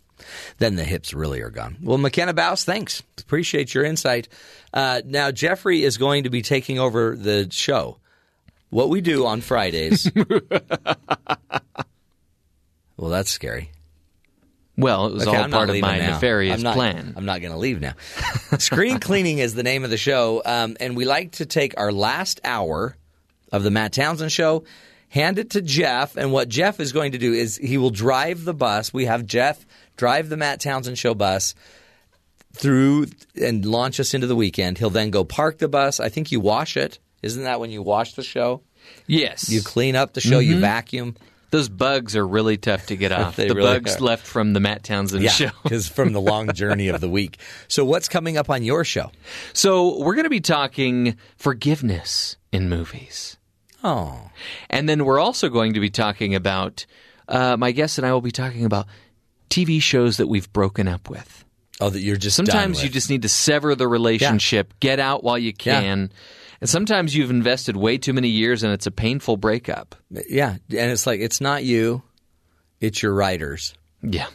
Then 0.59 0.76
the 0.76 0.84
hips 0.84 1.12
really 1.14 1.40
are 1.40 1.50
gone. 1.50 1.78
Well, 1.82 1.98
McKenna 1.98 2.32
Baus, 2.32 2.64
thanks. 2.64 3.02
Appreciate 3.18 3.74
your 3.74 3.82
insight. 3.84 4.28
Uh, 4.72 5.00
now, 5.04 5.32
Jeffrey 5.32 5.82
is 5.82 5.96
going 5.96 6.24
to 6.24 6.30
be 6.30 6.42
taking 6.42 6.78
over 6.78 7.16
the 7.16 7.48
show. 7.50 7.98
What 8.72 8.88
we 8.88 9.02
do 9.02 9.26
on 9.26 9.42
Fridays. 9.42 10.10
well, 12.96 13.10
that's 13.10 13.30
scary. 13.30 13.70
Well, 14.78 15.08
it 15.08 15.12
was 15.12 15.26
Okay, 15.28 15.36
all 15.36 15.44
I'm 15.44 15.50
part 15.50 15.68
of 15.68 15.78
my 15.78 15.98
now. 15.98 16.12
nefarious 16.12 16.54
I'm 16.56 16.62
not, 16.62 16.74
plan. 16.76 17.12
I'm 17.14 17.26
not 17.26 17.42
going 17.42 17.52
to 17.52 17.58
leave 17.58 17.82
now. 17.82 17.92
Screen 18.58 18.98
cleaning 19.00 19.36
is 19.38 19.52
the 19.54 19.62
name 19.62 19.84
of 19.84 19.90
the 19.90 19.98
show, 19.98 20.40
um, 20.46 20.78
and 20.80 20.96
we 20.96 21.04
like 21.04 21.32
to 21.32 21.44
take 21.44 21.78
our 21.78 21.92
last 21.92 22.40
hour 22.44 22.96
of 23.52 23.62
the 23.62 23.70
Matt 23.70 23.92
Townsend 23.92 24.32
show, 24.32 24.64
hand 25.10 25.38
it 25.38 25.50
to 25.50 25.60
Jeff, 25.60 26.16
and 26.16 26.32
what 26.32 26.48
Jeff 26.48 26.80
is 26.80 26.92
going 26.92 27.12
to 27.12 27.18
do 27.18 27.34
is 27.34 27.58
he 27.58 27.76
will 27.76 27.90
drive 27.90 28.44
the 28.44 28.54
bus. 28.54 28.90
We 28.94 29.04
have 29.04 29.26
Jeff 29.26 29.66
drive 29.98 30.30
the 30.30 30.38
Matt 30.38 30.60
Townsend 30.60 30.96
show 30.98 31.12
bus 31.12 31.54
through 32.54 33.08
and 33.38 33.66
launch 33.66 34.00
us 34.00 34.14
into 34.14 34.26
the 34.26 34.36
weekend. 34.36 34.78
He'll 34.78 34.88
then 34.88 35.10
go 35.10 35.24
park 35.24 35.58
the 35.58 35.68
bus. 35.68 36.00
I 36.00 36.08
think 36.08 36.32
you 36.32 36.40
wash 36.40 36.78
it. 36.78 36.98
Isn't 37.22 37.44
that 37.44 37.60
when 37.60 37.70
you 37.70 37.82
wash 37.82 38.14
the 38.14 38.22
show? 38.22 38.62
Yes. 39.06 39.48
You 39.48 39.62
clean 39.62 39.94
up 39.96 40.12
the 40.14 40.20
show, 40.20 40.38
you 40.40 40.56
Mhm. 40.56 40.60
vacuum. 40.60 41.16
Those 41.50 41.68
bugs 41.68 42.16
are 42.16 42.26
really 42.26 42.56
tough 42.56 42.86
to 42.86 42.96
get 42.96 43.12
off. 43.12 43.36
The 43.36 43.48
really 43.54 43.62
bugs 43.74 43.96
are. 43.96 44.00
left 44.00 44.26
from 44.26 44.54
the 44.54 44.60
Matt 44.60 44.82
Townsend 44.84 45.22
Yeah, 45.22 45.30
show. 45.30 45.50
because 45.62 45.86
from 45.86 46.12
the 46.14 46.20
long 46.20 46.52
journey 46.54 46.88
of 46.88 47.00
the 47.00 47.08
week. 47.10 47.38
So, 47.68 47.84
what's 47.84 48.08
coming 48.08 48.36
up 48.38 48.48
on 48.50 48.64
your 48.64 48.84
show? 48.84 49.12
So 49.52 49.98
we're 50.02 50.14
going 50.14 50.24
to 50.24 50.30
be 50.30 50.40
talking 50.40 51.16
forgiveness 51.36 52.36
in 52.52 52.68
movies. 52.68 53.36
Oh. 53.84 54.30
And 54.70 54.88
then 54.88 55.04
we're 55.04 55.20
also 55.20 55.48
going 55.48 55.74
to 55.74 55.80
be 55.80 55.90
talking 55.90 56.34
about, 56.34 56.86
uh, 57.28 57.56
my 57.58 57.70
guest 57.72 57.98
and 57.98 58.06
I 58.06 58.12
will 58.12 58.20
be 58.22 58.30
talking 58.32 58.64
about 58.64 58.86
TV 59.50 59.80
shows 59.82 60.16
that 60.16 60.26
we've 60.28 60.50
broken 60.52 60.88
up 60.88 61.10
with. 61.10 61.44
Oh, 61.80 61.90
that 61.90 62.00
you're 62.00 62.16
just 62.16 62.36
Sometimes 62.36 62.82
you 62.82 62.88
just 62.88 63.10
need 63.10 63.22
to 63.22 63.28
sever 63.28 63.74
the 63.74 63.86
relationship, 63.88 64.72
get 64.80 64.98
out 65.00 65.22
while 65.22 65.36
you 65.38 65.52
Yeah. 65.62 66.06
And 66.62 66.68
sometimes 66.70 67.12
you've 67.14 67.30
invested 67.30 67.76
way 67.76 67.98
too 67.98 68.12
many 68.12 68.28
years 68.28 68.62
and 68.62 68.72
it's 68.72 68.86
a 68.86 68.93
painful 68.93 69.36
breakup. 69.36 69.97
Yeah, 70.10 70.51
and 70.52 70.90
it's 70.93 71.09
like 71.09 71.18
it's 71.18 71.40
not 71.40 71.64
you, 71.64 72.05
it's 72.80 73.02
your 73.02 73.12
writers. 73.12 73.74
Yeah. 74.01 74.28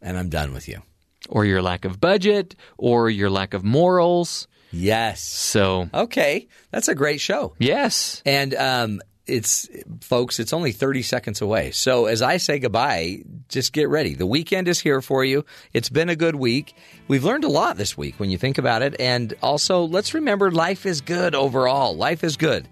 And 0.00 0.16
I'm 0.16 0.28
done 0.28 0.54
with 0.54 0.68
you. 0.68 0.82
Or 1.28 1.44
your 1.44 1.62
lack 1.62 1.84
of 1.84 2.00
budget, 2.00 2.54
or 2.78 3.10
your 3.10 3.28
lack 3.28 3.54
of 3.54 3.64
morals. 3.64 4.46
Yes. 4.70 5.20
So, 5.22 5.88
Okay, 5.92 6.46
that's 6.70 6.86
a 6.86 6.94
great 6.94 7.20
show. 7.20 7.54
yes. 7.58 8.22
And 8.24 8.54
um, 8.54 9.00
it's 9.26 9.68
folks, 10.00 10.38
it's 10.38 10.52
only 10.52 10.72
30 10.72 11.02
seconds 11.02 11.40
away. 11.40 11.70
So 11.70 12.06
as 12.06 12.22
I 12.22 12.36
say 12.36 12.58
goodbye, 12.58 13.22
just 13.48 13.72
get 13.72 13.88
ready. 13.88 14.14
The 14.14 14.26
weekend 14.26 14.68
is 14.68 14.80
here 14.80 15.00
for 15.00 15.24
you. 15.24 15.44
It's 15.72 15.88
been 15.88 16.08
a 16.08 16.16
good 16.16 16.34
week. 16.34 16.74
We've 17.08 17.24
learned 17.24 17.44
a 17.44 17.48
lot 17.48 17.76
this 17.76 17.96
week 17.96 18.20
when 18.20 18.30
you 18.30 18.38
think 18.38 18.58
about 18.58 18.82
it. 18.82 18.96
And 19.00 19.32
also, 19.42 19.84
let's 19.84 20.14
remember 20.14 20.50
life 20.50 20.84
is 20.84 21.00
good 21.00 21.34
overall. 21.34 21.96
Life 21.96 22.22
is 22.22 22.36
good. 22.36 22.68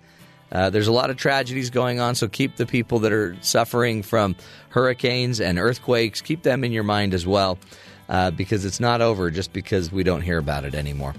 Uh, 0.51 0.69
there's 0.69 0.89
a 0.89 0.93
lot 0.93 1.09
of 1.09 1.16
tragedies 1.16 1.70
going 1.70 1.99
on, 1.99 2.15
so 2.15 2.29
keep 2.29 2.57
the 2.57 2.66
people 2.66 2.99
that 3.01 3.12
are 3.12 3.35
suffering 3.41 4.03
from 4.03 4.37
hurricanes 4.69 5.41
and 5.41 5.59
earthquakes, 5.59 6.20
keep 6.20 6.43
them 6.43 6.62
in 6.62 6.73
your 6.73 6.83
mind 6.83 7.15
as 7.15 7.27
well, 7.27 7.59
uh, 8.11 8.31
because 8.31 8.66
it's 8.66 8.79
not 8.79 9.01
over 9.01 9.31
just 9.31 9.55
because 9.55 9.91
we 9.91 10.03
don't 10.03 10.20
hear 10.20 10.37
about 10.37 10.66
it 10.66 10.74
anymore. 10.74 11.15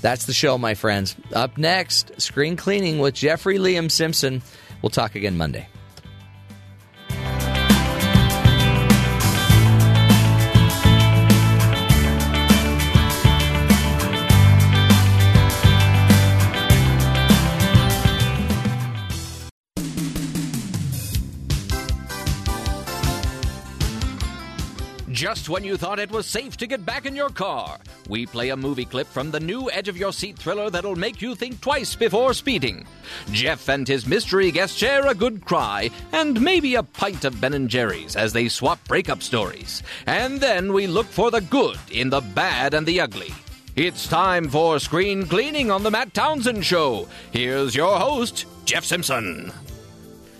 That's 0.00 0.26
the 0.26 0.32
show, 0.32 0.58
my 0.58 0.74
friends. 0.74 1.14
Up 1.32 1.56
next, 1.56 2.20
screen 2.20 2.56
cleaning 2.56 2.98
with 2.98 3.14
Jeffrey 3.14 3.58
Liam 3.58 3.88
Simpson. 3.88 4.42
We'll 4.82 4.90
talk 4.90 5.14
again 5.14 5.36
Monday. 5.36 5.68
Just 25.12 25.50
when 25.50 25.62
you 25.62 25.76
thought 25.76 25.98
it 25.98 26.10
was 26.10 26.24
safe 26.24 26.56
to 26.56 26.66
get 26.66 26.86
back 26.86 27.04
in 27.04 27.14
your 27.14 27.28
car, 27.28 27.78
we 28.08 28.24
play 28.24 28.48
a 28.48 28.56
movie 28.56 28.86
clip 28.86 29.06
from 29.06 29.30
the 29.30 29.38
new 29.38 29.70
edge 29.70 29.88
of 29.88 29.96
your 29.98 30.10
seat 30.10 30.38
thriller 30.38 30.70
that'll 30.70 30.96
make 30.96 31.20
you 31.20 31.34
think 31.34 31.60
twice 31.60 31.94
before 31.94 32.32
speeding. 32.32 32.86
Jeff 33.30 33.68
and 33.68 33.86
his 33.86 34.06
mystery 34.06 34.50
guest 34.50 34.76
share 34.76 35.06
a 35.06 35.14
good 35.14 35.44
cry 35.44 35.90
and 36.12 36.40
maybe 36.40 36.76
a 36.76 36.82
pint 36.82 37.26
of 37.26 37.38
Ben 37.42 37.52
and 37.52 37.68
Jerry's 37.68 38.16
as 38.16 38.32
they 38.32 38.48
swap 38.48 38.82
breakup 38.88 39.22
stories. 39.22 39.82
And 40.06 40.40
then 40.40 40.72
we 40.72 40.86
look 40.86 41.06
for 41.06 41.30
the 41.30 41.42
good 41.42 41.78
in 41.90 42.08
the 42.08 42.22
bad 42.22 42.72
and 42.72 42.86
the 42.86 43.00
ugly. 43.00 43.34
It's 43.76 44.08
time 44.08 44.48
for 44.48 44.78
screen 44.78 45.26
cleaning 45.26 45.70
on 45.70 45.82
the 45.82 45.90
Matt 45.90 46.14
Townsend 46.14 46.64
Show. 46.64 47.06
Here's 47.32 47.74
your 47.74 47.98
host, 47.98 48.46
Jeff 48.64 48.84
Simpson. 48.84 49.52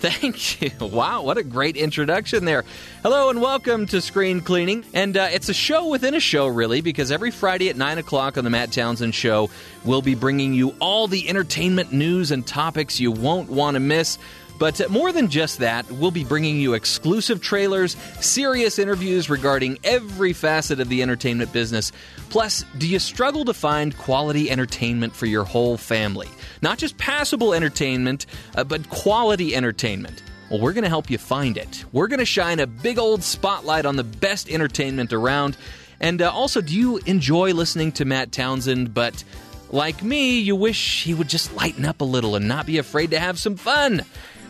Thank 0.02 0.60
you. 0.80 0.88
Wow, 0.88 1.22
what 1.22 1.38
a 1.38 1.44
great 1.44 1.76
introduction 1.76 2.44
there. 2.44 2.64
Hello 3.04 3.30
and 3.30 3.40
welcome 3.40 3.86
to 3.86 4.00
Screen 4.00 4.40
Cleaning. 4.40 4.84
And 4.92 5.16
uh, 5.16 5.28
it's 5.30 5.48
a 5.48 5.54
show 5.54 5.86
within 5.86 6.16
a 6.16 6.20
show, 6.20 6.48
really, 6.48 6.80
because 6.80 7.12
every 7.12 7.30
Friday 7.30 7.68
at 7.68 7.76
9 7.76 7.98
o'clock 7.98 8.36
on 8.36 8.42
The 8.42 8.50
Matt 8.50 8.72
Townsend 8.72 9.14
Show, 9.14 9.48
we'll 9.84 10.02
be 10.02 10.16
bringing 10.16 10.54
you 10.54 10.74
all 10.80 11.06
the 11.06 11.28
entertainment 11.28 11.92
news 11.92 12.32
and 12.32 12.44
topics 12.44 12.98
you 12.98 13.12
won't 13.12 13.48
want 13.48 13.76
to 13.76 13.80
miss. 13.80 14.18
But 14.62 14.80
uh, 14.80 14.89
more 14.90 15.10
than 15.10 15.26
just 15.26 15.59
that, 15.59 15.90
we'll 15.90 16.12
be 16.12 16.22
bringing 16.22 16.60
you 16.60 16.74
exclusive 16.74 17.40
trailers, 17.40 17.97
serious 18.20 18.78
interviews 18.78 19.28
regarding 19.28 19.80
every 19.82 20.32
facet 20.32 20.78
of 20.78 20.89
the 20.89 21.02
entertainment 21.02 21.52
business. 21.52 21.90
Plus, 22.30 22.64
do 22.78 22.86
you 22.86 23.01
struggle 23.01 23.44
to 23.47 23.55
find 23.55 23.98
quality 23.98 24.52
entertainment 24.52 25.16
for 25.16 25.26
your 25.26 25.43
whole 25.43 25.76
family? 25.76 26.28
Not 26.62 26.78
just 26.78 26.97
passable 26.97 27.52
entertainment, 27.52 28.26
uh, 28.55 28.62
but 28.62 28.89
quality 28.89 29.56
entertainment. 29.56 30.22
Well, 30.48 30.60
we're 30.60 30.74
going 30.74 30.84
to 30.84 30.89
help 30.89 31.10
you 31.10 31.18
find 31.18 31.56
it. 31.56 31.84
We're 31.90 32.06
going 32.06 32.20
to 32.20 32.24
shine 32.24 32.60
a 32.60 32.66
big 32.68 33.01
old 33.01 33.24
spotlight 33.24 33.84
on 33.84 33.97
the 33.97 34.05
best 34.05 34.48
entertainment 34.48 35.12
around. 35.12 35.56
And 35.98 36.22
uh, 36.22 36.30
also, 36.30 36.60
do 36.60 36.72
you 36.72 36.98
enjoy 36.98 37.52
listening 37.52 37.90
to 37.94 38.05
Matt 38.05 38.30
Townsend, 38.30 38.94
but 38.94 39.24
like 39.72 40.05
me, 40.05 40.39
you 40.39 40.55
wish 40.55 41.02
he 41.02 41.14
would 41.14 41.28
just 41.28 41.52
lighten 41.56 41.84
up 41.84 42.01
a 42.01 42.05
little 42.05 42.36
and 42.36 42.47
not 42.47 42.64
be 42.64 42.78
afraid 42.78 43.10
to 43.10 43.18
have 43.18 43.40
some 43.40 43.56
fun? 43.56 44.02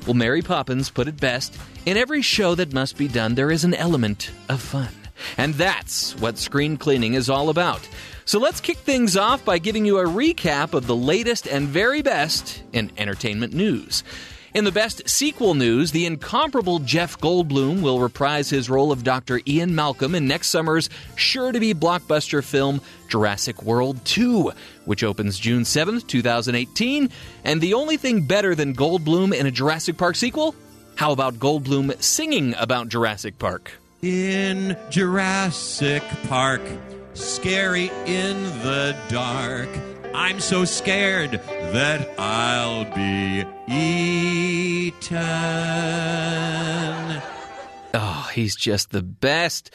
Well, 0.07 0.15
Mary 0.15 0.43
Poppins 0.43 0.91
put 0.91 1.07
it 1.07 1.21
best 1.21 1.57
in 1.87 1.97
every 1.97 2.23
show 2.23 2.55
that 2.57 2.73
must 2.73 2.97
be 2.97 3.07
done, 3.07 3.35
there 3.35 3.51
is 3.51 3.65
an 3.65 3.75
element 3.75 4.33
of 4.49 4.61
fun. 4.61 4.89
And 5.37 5.55
that's 5.55 6.19
what 6.19 6.39
screen 6.39 6.77
cleaning 6.77 7.15
is 7.15 7.31
all 7.31 7.49
about. 7.49 7.89
So 8.25 8.41
let's 8.41 8.61
kick 8.61 8.79
things 8.79 9.17
off 9.17 9.45
by 9.45 9.59
giving 9.59 9.85
you 9.85 9.99
a 9.99 10.05
recap 10.05 10.75
of 10.75 10.87
the 10.87 10.97
latest 10.97 11.47
and 11.47 11.69
very 11.69 12.03
best 12.03 12.63
in 12.73 12.91
entertainment 12.97 13.53
news. 13.53 14.03
In 14.55 14.65
the 14.65 14.73
best 14.73 15.09
sequel 15.09 15.55
news, 15.55 15.93
the 15.93 16.05
incomparable 16.05 16.79
Jeff 16.81 17.19
Goldblum 17.19 17.81
will 17.81 18.01
reprise 18.01 18.51
his 18.51 18.69
role 18.69 18.93
of 18.93 19.03
Dr. 19.03 19.41
Ian 19.47 19.75
Malcolm 19.75 20.15
in 20.15 20.27
next 20.27 20.51
summer's 20.51 20.91
sure 21.17 21.53
to 21.53 21.59
be 21.59 21.73
blockbuster 21.73 22.45
film 22.45 22.83
Jurassic 23.09 23.63
World 23.63 24.05
2, 24.05 24.53
which 24.85 25.05
opens 25.05 25.39
June 25.39 25.63
7th, 25.63 26.07
2018. 26.07 27.11
And 27.45 27.61
the 27.61 27.75
only 27.75 27.97
thing 27.97 28.23
better 28.23 28.55
than 28.55 28.75
Goldblum 28.75 29.35
in 29.35 29.47
a 29.47 29.51
Jurassic 29.51 29.97
Park 29.97 30.17
sequel? 30.17 30.55
How 30.95 31.13
about 31.13 31.35
Goldblum 31.35 32.01
singing 32.03 32.55
about 32.59 32.89
Jurassic 32.89 33.39
Park? 33.39 33.73
In 34.03 34.77
Jurassic 34.91 36.03
Park, 36.29 36.63
scary 37.15 37.91
in 38.07 38.43
the 38.63 38.97
dark. 39.09 39.69
I'm 40.15 40.41
so 40.41 40.65
scared 40.65 41.33
that 41.73 42.19
I'll 42.19 42.85
be 42.95 43.45
eaten. 43.67 45.23
Oh, 47.95 48.31
he's 48.35 48.57
just 48.57 48.91
the 48.91 49.03
best. 49.03 49.71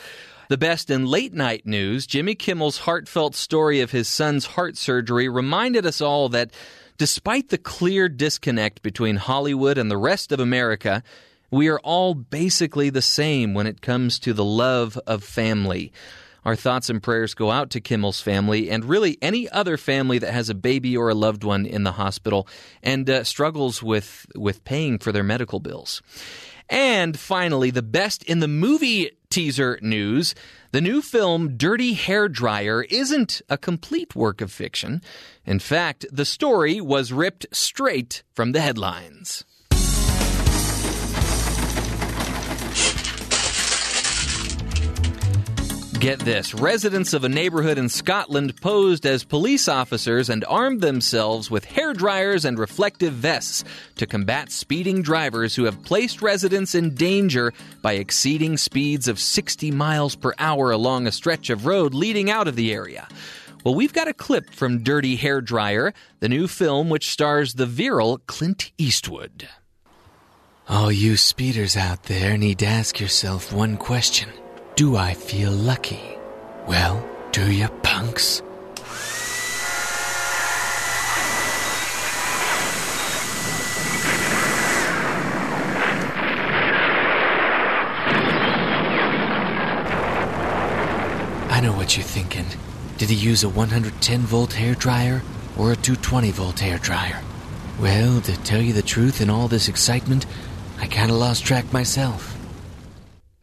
The 0.49 0.57
best 0.57 0.89
in 0.89 1.05
late 1.05 1.33
night 1.33 1.65
news, 1.65 2.07
Jimmy 2.07 2.33
Kimmel's 2.33 2.79
heartfelt 2.79 3.35
story 3.35 3.81
of 3.81 3.91
his 3.91 4.07
son's 4.07 4.45
heart 4.45 4.77
surgery 4.77 5.27
reminded 5.27 5.85
us 5.85 5.99
all 5.99 6.29
that 6.29 6.51
despite 6.97 7.49
the 7.49 7.57
clear 7.57 8.07
disconnect 8.07 8.81
between 8.81 9.17
Hollywood 9.17 9.77
and 9.77 9.91
the 9.91 9.97
rest 9.97 10.31
of 10.31 10.39
America, 10.39 11.03
we 11.51 11.67
are 11.67 11.79
all 11.79 12.13
basically 12.13 12.89
the 12.89 13.01
same 13.01 13.53
when 13.53 13.67
it 13.67 13.81
comes 13.81 14.19
to 14.19 14.33
the 14.33 14.45
love 14.45 14.97
of 15.05 15.21
family. 15.21 15.91
Our 16.45 16.55
thoughts 16.55 16.89
and 16.89 17.03
prayers 17.03 17.33
go 17.33 17.51
out 17.51 17.69
to 17.71 17.81
Kimmel's 17.81 18.21
family 18.21 18.71
and 18.71 18.85
really 18.85 19.17
any 19.21 19.49
other 19.49 19.75
family 19.75 20.17
that 20.19 20.31
has 20.31 20.49
a 20.49 20.55
baby 20.55 20.95
or 20.95 21.09
a 21.09 21.13
loved 21.13 21.43
one 21.43 21.65
in 21.65 21.83
the 21.83 21.91
hospital 21.91 22.47
and 22.81 23.09
uh, 23.09 23.25
struggles 23.25 23.83
with, 23.83 24.25
with 24.33 24.63
paying 24.63 24.97
for 24.97 25.11
their 25.11 25.25
medical 25.25 25.59
bills. 25.59 26.01
And 26.69 27.17
finally, 27.17 27.71
the 27.71 27.81
best 27.81 28.23
in 28.23 28.39
the 28.39 28.47
movie 28.47 29.11
teaser 29.29 29.77
news 29.81 30.35
the 30.71 30.81
new 30.81 31.01
film 31.01 31.55
Dirty 31.57 31.93
Hair 31.93 32.29
Dryer 32.29 32.83
isn't 32.83 33.41
a 33.49 33.57
complete 33.57 34.15
work 34.15 34.41
of 34.41 34.51
fiction. 34.51 35.01
In 35.45 35.59
fact, 35.59 36.05
the 36.11 36.25
story 36.25 36.81
was 36.81 37.13
ripped 37.13 37.45
straight 37.51 38.23
from 38.33 38.51
the 38.51 38.61
headlines. 38.61 39.45
Get 45.99 46.19
this 46.19 46.53
residents 46.53 47.13
of 47.13 47.23
a 47.23 47.29
neighborhood 47.29 47.79
in 47.79 47.89
Scotland 47.89 48.61
posed 48.61 49.03
as 49.07 49.23
police 49.23 49.67
officers 49.67 50.29
and 50.29 50.45
armed 50.45 50.81
themselves 50.81 51.49
with 51.49 51.65
hair 51.65 51.93
dryers 51.93 52.45
and 52.45 52.59
reflective 52.59 53.13
vests 53.13 53.63
to 53.95 54.05
combat 54.05 54.51
speeding 54.51 55.01
drivers 55.01 55.55
who 55.55 55.63
have 55.63 55.81
placed 55.81 56.21
residents 56.21 56.75
in 56.75 56.93
danger 56.93 57.51
by 57.81 57.93
exceeding 57.93 58.57
speeds 58.57 59.07
of 59.07 59.19
60 59.19 59.71
miles 59.71 60.15
per 60.15 60.35
hour 60.37 60.69
along 60.69 61.07
a 61.07 61.11
stretch 61.11 61.49
of 61.49 61.65
road 61.65 61.95
leading 61.95 62.29
out 62.29 62.47
of 62.47 62.55
the 62.55 62.71
area. 62.71 63.07
Well, 63.63 63.73
we've 63.73 63.93
got 63.93 64.07
a 64.07 64.13
clip 64.13 64.51
from 64.53 64.83
Dirty 64.83 65.15
Hair 65.15 65.41
Dryer, 65.41 65.95
the 66.19 66.29
new 66.29 66.47
film 66.47 66.89
which 66.89 67.09
stars 67.09 67.55
the 67.55 67.65
virile 67.65 68.19
Clint 68.27 68.71
Eastwood. 68.77 69.49
All 70.69 70.91
you 70.91 71.17
speeders 71.17 71.75
out 71.75 72.03
there 72.03 72.37
need 72.37 72.59
to 72.59 72.67
ask 72.67 72.99
yourself 72.99 73.51
one 73.51 73.77
question. 73.77 74.29
Do 74.77 74.95
I 74.95 75.15
feel 75.15 75.51
lucky? 75.51 76.19
Well, 76.67 77.03
do 77.31 77.51
you, 77.51 77.67
punks? 77.81 78.43
I 91.49 91.59
know 91.63 91.73
what 91.73 91.97
you're 91.97 92.05
thinking. 92.05 92.45
Did 92.99 93.09
he 93.09 93.15
use 93.15 93.43
a 93.43 93.49
110 93.49 94.19
volt 94.19 94.53
hair 94.53 94.75
dryer 94.75 95.23
or 95.57 95.71
a 95.71 95.75
220 95.75 96.29
volt 96.29 96.59
hair 96.59 96.77
dryer? 96.77 97.23
Well, 97.79 98.21
to 98.21 98.37
tell 98.43 98.61
you 98.61 98.73
the 98.73 98.83
truth, 98.83 99.21
in 99.21 99.31
all 99.31 99.47
this 99.47 99.69
excitement, 99.69 100.27
I 100.77 100.85
kind 100.85 101.09
of 101.09 101.17
lost 101.17 101.43
track 101.43 101.73
myself. 101.73 102.36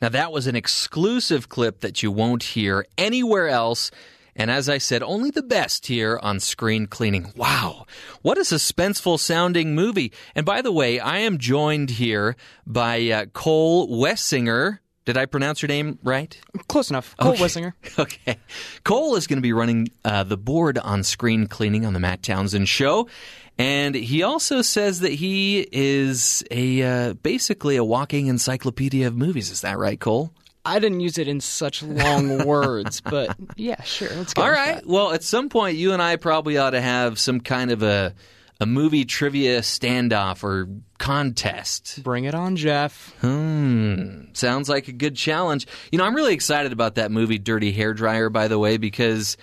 Now, 0.05 0.11
that 0.11 0.33
was 0.33 0.47
an 0.47 0.55
exclusive 0.55 1.49
clip 1.49 1.81
that 1.81 2.03
you 2.03 2.11
won't 2.13 2.43
hear 2.43 2.85
anywhere 2.99 3.49
else. 3.49 3.91
And 4.37 4.51
as 4.51 4.69
I 4.69 4.77
said, 4.77 5.03
only 5.03 5.31
the 5.31 5.43
best 5.43 5.87
here 5.87 6.21
on 6.23 6.41
Screen 6.41 6.87
Cleaning. 6.87 7.33
Wow, 7.37 7.87
what 8.21 8.37
a 8.37 8.43
suspenseful 8.43 9.19
sounding 9.19 9.75
movie. 9.75 10.13
And 10.35 10.45
by 10.45 10.61
the 10.61 10.71
way, 10.73 11.01
I 11.01 11.21
am 11.21 11.39
joined 11.39 11.89
here 11.89 12.37
by 12.67 13.09
uh, 13.09 13.25
Cole 13.33 13.89
Wessinger. 13.89 14.81
Did 15.07 15.17
I 15.17 15.25
pronounce 15.25 15.63
your 15.63 15.69
name 15.69 15.99
right? 16.03 16.39
Close 16.69 16.91
enough. 16.91 17.17
Cole 17.17 17.33
Okay. 17.33 17.43
Wessinger. 17.43 17.73
Okay. 17.99 18.37
Cole 18.85 19.17
is 19.17 19.27
going 19.27 19.39
to 19.39 19.43
be 19.43 19.55
running 19.55 19.89
uh, 20.05 20.25
the 20.25 20.37
board 20.37 20.77
on 20.77 21.03
screen 21.03 21.47
cleaning 21.47 21.87
on 21.87 21.95
the 21.95 22.01
Matt 22.01 22.23
Townsend 22.23 22.69
show. 22.69 23.09
And 23.57 23.95
he 23.95 24.23
also 24.23 24.63
says 24.63 25.01
that 25.01 25.13
he 25.13 25.67
is 25.71 26.43
a 26.51 26.83
uh, 26.83 27.13
basically 27.15 27.77
a 27.77 27.85
walking 27.85 28.27
encyclopedia 28.27 29.07
of 29.07 29.17
movies. 29.17 29.51
Is 29.51 29.61
that 29.61 29.79
right, 29.79 29.99
Cole? 29.99 30.33
I 30.65 30.79
didn't 30.79 31.01
use 31.01 31.19
it 31.19 31.29
in 31.29 31.41
such 31.41 31.83
long 31.83 32.45
words, 32.47 33.01
but 33.01 33.37
yeah, 33.57 33.83
sure. 33.83 34.09
Let's 34.11 34.35
go. 34.35 34.43
All 34.43 34.51
right. 34.51 34.77
that. 34.77 34.87
Well, 34.87 35.13
at 35.13 35.23
some 35.23 35.49
point, 35.49 35.77
you 35.77 35.93
and 35.93 36.03
I 36.03 36.17
probably 36.17 36.57
ought 36.59 36.71
to 36.71 36.81
have 36.81 37.19
some 37.19 37.41
kind 37.41 37.71
of 37.71 37.83
a 37.83 38.15
a 38.61 38.67
movie 38.67 39.05
trivia 39.05 39.61
standoff 39.61 40.43
or 40.45 40.69
contest. 40.99 42.03
Bring 42.03 42.25
it 42.25 42.35
on, 42.35 42.57
Jeff. 42.57 43.15
Hmm. 43.21 44.33
Sounds 44.33 44.69
like 44.69 44.89
a 44.89 44.93
good 44.93 45.17
challenge. 45.17 45.67
You 45.91 45.99
know, 45.99 46.05
I'm 46.05 46.15
really 46.15 46.35
excited 46.35 46.73
about 46.73 46.95
that 46.95 47.11
movie, 47.11 47.39
Dirty 47.39 47.73
Hair 47.73 47.95
Dryer, 47.95 48.31
by 48.31 48.49
the 48.49 48.59
way, 48.59 48.77
because 48.77 49.37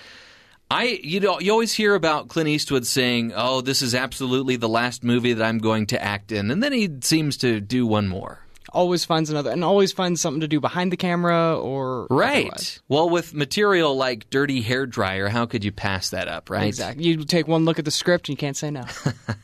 I 0.71 0.99
you 1.03 1.19
know 1.19 1.39
you 1.39 1.51
always 1.51 1.73
hear 1.73 1.95
about 1.95 2.29
Clint 2.29 2.47
Eastwood 2.49 2.85
saying, 2.87 3.33
"Oh, 3.35 3.61
this 3.61 3.81
is 3.81 3.93
absolutely 3.93 4.55
the 4.55 4.69
last 4.69 5.03
movie 5.03 5.33
that 5.33 5.43
I'm 5.45 5.57
going 5.59 5.87
to 5.87 6.01
act 6.01 6.31
in," 6.31 6.49
and 6.51 6.63
then 6.63 6.71
he 6.73 6.89
seems 7.01 7.37
to 7.37 7.59
do 7.59 7.85
one 7.85 8.07
more. 8.07 8.39
Always 8.73 9.03
finds 9.03 9.29
another, 9.29 9.51
and 9.51 9.65
always 9.65 9.91
finds 9.91 10.21
something 10.21 10.39
to 10.39 10.47
do 10.47 10.61
behind 10.61 10.93
the 10.93 10.97
camera 10.97 11.59
or 11.59 12.07
Right. 12.09 12.45
otherwise. 12.45 12.79
Well, 12.87 13.09
with 13.09 13.33
material 13.33 13.95
like 13.97 14.29
Dirty 14.29 14.61
Hair 14.61 14.85
Dryer, 14.85 15.27
how 15.27 15.45
could 15.45 15.65
you 15.65 15.73
pass 15.73 16.11
that 16.11 16.29
up, 16.29 16.49
right? 16.49 16.67
Exactly. 16.67 17.03
You 17.03 17.25
take 17.25 17.49
one 17.49 17.65
look 17.65 17.79
at 17.79 17.85
the 17.85 17.91
script 17.91 18.29
and 18.29 18.37
you 18.37 18.37
can't 18.39 18.55
say 18.55 18.71
no. 18.71 18.85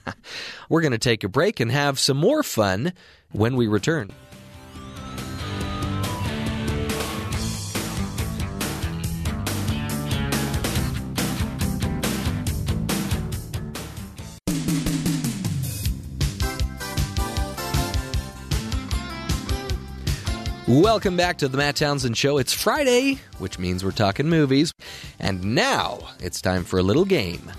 We're 0.69 0.81
going 0.81 0.91
to 0.93 0.97
take 0.97 1.25
a 1.25 1.27
break 1.29 1.59
and 1.59 1.71
have 1.71 1.99
some 1.99 2.15
more 2.17 2.41
fun 2.41 2.93
when 3.33 3.57
we 3.57 3.67
return. 3.67 4.11
Welcome 20.67 21.15
back 21.15 21.37
to 21.37 21.47
the 21.47 21.57
Matt 21.57 21.77
Townsend 21.77 22.17
Show. 22.17 22.39
It's 22.39 22.51
Friday, 22.51 23.19
which 23.37 23.57
means 23.57 23.85
we're 23.85 23.91
talking 23.91 24.27
movies. 24.27 24.73
And 25.17 25.55
now 25.55 25.99
it's 26.19 26.41
time 26.41 26.65
for 26.65 26.77
a 26.77 26.83
little 26.83 27.05
game. 27.05 27.49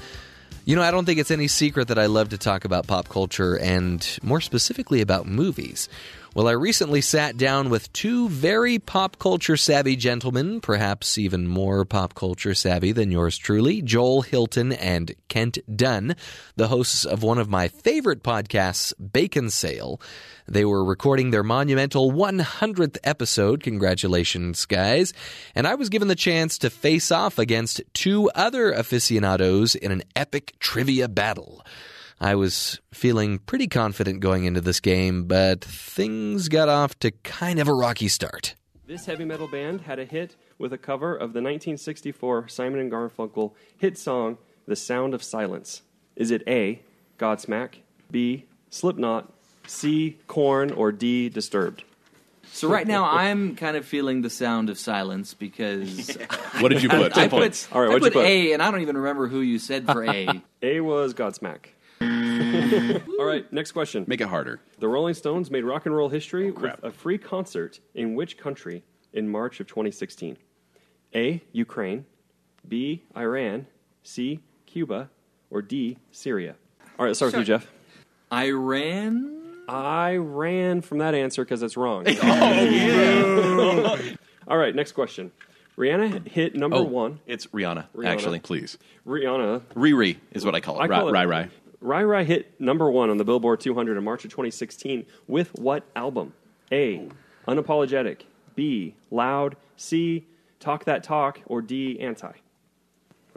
You 0.67 0.77
know, 0.77 0.83
I 0.83 0.91
don't 0.91 1.07
think 1.07 1.19
it's 1.19 1.31
any 1.31 1.49
secret 1.49 1.89
that 1.89 1.99
I 1.99 2.05
love 2.05 2.29
to 2.29 2.37
talk 2.37 2.67
about 2.67 2.87
pop 2.87 3.09
culture 3.09 3.59
and 3.59 4.07
more 4.23 4.43
specifically 4.43 5.01
about 5.01 5.27
movies. 5.27 5.89
Well, 6.35 6.47
I 6.47 6.53
recently 6.53 7.01
sat 7.01 7.39
down 7.39 7.71
with 7.71 7.91
two 7.95 8.29
very 8.29 8.79
pop 8.79 9.19
culture 9.19 9.57
savvy 9.57 9.97
gentlemen, 9.97 10.61
perhaps 10.61 11.17
even 11.17 11.49
more 11.49 11.87
pop 11.87 12.15
culture 12.15 12.55
savvy 12.55 12.93
than 12.93 13.11
yours 13.11 13.39
truly, 13.39 13.81
Joel 13.81 14.21
Hilton 14.23 14.73
and 14.73 15.15
Kent 15.29 15.59
Dunn, 15.75 16.15
the 16.55 16.69
hosts 16.69 17.07
of 17.07 17.23
one 17.23 17.39
of 17.39 17.49
my 17.49 17.69
favorite 17.69 18.23
podcasts, 18.23 18.93
Bacon 19.13 19.49
Sale. 19.49 20.01
They 20.47 20.67
were 20.67 20.85
recording 20.85 21.31
their 21.31 21.43
monumental 21.43 22.13
100th 22.13 22.99
episode. 23.05 23.63
Congratulations, 23.63 24.67
guys. 24.67 25.15
And 25.55 25.67
I 25.67 25.77
was 25.77 25.89
given 25.89 26.09
the 26.09 26.15
chance 26.15 26.59
to 26.59 26.69
face 26.69 27.11
off 27.11 27.39
against 27.39 27.81
two 27.95 28.31
other 28.35 28.71
aficionados 28.71 29.75
in 29.75 29.93
an 29.93 30.03
epic 30.15 30.57
trivia 30.61 31.09
battle. 31.09 31.65
I 32.21 32.35
was 32.35 32.81
feeling 32.93 33.39
pretty 33.39 33.69
confident 33.69 34.21
going 34.21 34.45
into 34.45 34.61
this 34.61 34.81
game, 34.81 35.25
but 35.25 35.65
things 35.65 36.49
got 36.49 36.69
off 36.69 36.99
to 37.01 37.11
kind 37.11 37.59
of 37.61 37.69
a 37.69 37.75
rocky 37.75 38.09
start. 38.09 38.55
This 38.87 39.07
heavy 39.07 39.25
metal 39.25 39.47
band 39.47 39.83
had 39.83 39.99
a 39.99 40.05
hit 40.05 40.35
with 40.59 40.73
a 40.73 40.79
cover 40.79 41.13
of 41.13 41.33
the 41.33 41.41
1964 41.41 42.49
Simon 42.49 42.81
and 42.81 42.91
Garfunkel 42.91 43.53
hit 43.77 43.97
song 43.99 44.39
The 44.67 44.75
Sound 44.75 45.15
of 45.15 45.23
Silence. 45.23 45.83
Is 46.17 46.31
it 46.31 46.43
A, 46.49 46.81
Godsmack, 47.19 47.75
B, 48.11 48.47
Slipknot, 48.71 49.33
C, 49.67 50.17
Korn, 50.27 50.73
or 50.73 50.91
D, 50.91 51.29
Disturbed? 51.29 51.85
So 52.51 52.69
right 52.69 52.87
now 52.87 53.05
I'm 53.05 53.55
kind 53.57 53.77
of 53.77 53.85
feeling 53.85 54.23
the 54.23 54.31
sound 54.31 54.71
of 54.71 54.79
silence 54.79 55.35
because 55.35 56.17
What 56.61 56.71
did 56.71 56.83
you 56.83 56.89
put? 56.89 57.17
I, 57.17 57.25
I 57.25 57.29
Ten 57.29 57.31
put. 57.31 57.69
All 57.73 57.83
right, 57.83 57.91
I 57.91 57.93
what'd 57.93 58.05
you 58.05 58.11
put 58.11 58.25
put? 58.25 58.27
A, 58.27 58.53
and 58.53 58.63
I 58.63 58.71
don't 58.71 58.81
even 58.81 58.97
remember 58.97 59.29
who 59.29 59.41
you 59.41 59.59
said 59.59 59.85
for 59.87 60.03
A. 60.05 60.43
A 60.63 60.81
was 60.81 61.15
Godsmack. 61.15 61.67
Mm. 62.39 63.03
All 63.19 63.25
right, 63.27 63.51
next 63.53 63.73
question. 63.73 64.05
Make 64.07 64.21
it 64.21 64.29
harder. 64.29 64.61
The 64.79 64.89
Rolling 64.89 65.15
Stones 65.15 65.51
made 65.51 65.65
rock 65.65 65.87
and 65.87 65.95
roll 65.95 66.09
history 66.09 66.51
with 66.51 66.73
a 66.83 66.91
free 66.91 67.19
concert 67.19 67.81
in 67.95 68.15
which 68.15 68.39
country 68.39 68.83
in 69.13 69.29
March 69.29 69.61
of 69.61 69.67
2016? 69.67 70.37
A. 71.15 71.43
Ukraine, 71.53 72.05
B. 72.67 73.03
Iran, 73.17 73.67
C. 74.03 74.41
Cuba, 74.67 75.11
or 75.51 75.63
D. 75.63 75.97
Syria? 76.13 76.55
All 76.99 77.05
right, 77.05 77.09
let's 77.09 77.19
start 77.19 77.33
with 77.33 77.41
you, 77.41 77.45
Jeff. 77.45 77.67
Iran? 78.33 79.35
I 79.69 80.17
ran 80.17 80.81
from 80.81 80.99
that 80.99 81.15
answer 81.15 81.45
because 81.45 81.63
it's 81.63 81.77
wrong. 81.77 82.07
Oh, 83.61 83.99
All 84.47 84.57
right, 84.57 84.75
next 84.75 84.93
question. 84.93 85.31
Rihanna 85.77 86.27
hit 86.27 86.55
number 86.57 86.79
Oh, 86.79 86.83
one. 86.83 87.21
It's 87.27 87.47
Rihanna, 87.49 87.87
Rihanna. 87.95 88.07
actually. 88.07 88.39
Please. 88.41 88.79
Rihanna. 89.07 89.61
Riri 89.75 90.17
is 90.33 90.45
what 90.45 90.55
I 90.55 90.61
call 90.61 90.77
it. 90.81 90.85
I 90.85 90.87
Rai 90.87 90.99
call 90.99 91.09
it 91.09 91.13
Rai. 91.13 91.27
Rai. 91.27 91.49
Rai 91.81 92.05
Rai 92.05 92.25
hit 92.25 92.61
number 92.61 92.91
one 92.91 93.11
on 93.11 93.19
the 93.19 93.25
Billboard 93.25 93.61
200 93.61 93.97
in 93.97 94.05
March 94.05 94.25
of 94.25 94.31
2016 94.31 95.07
with 95.27 95.55
what 95.59 95.85
album? 95.95 96.35
A. 96.73 97.09
Unapologetic. 97.47 98.23
B. 98.55 98.95
Loud. 99.11 99.57
C. 99.77 100.27
Talk 100.61 100.85
That 100.85 101.03
Talk. 101.05 101.41
Or 101.47 101.63
D. 101.63 102.01
Anti. 102.01 102.33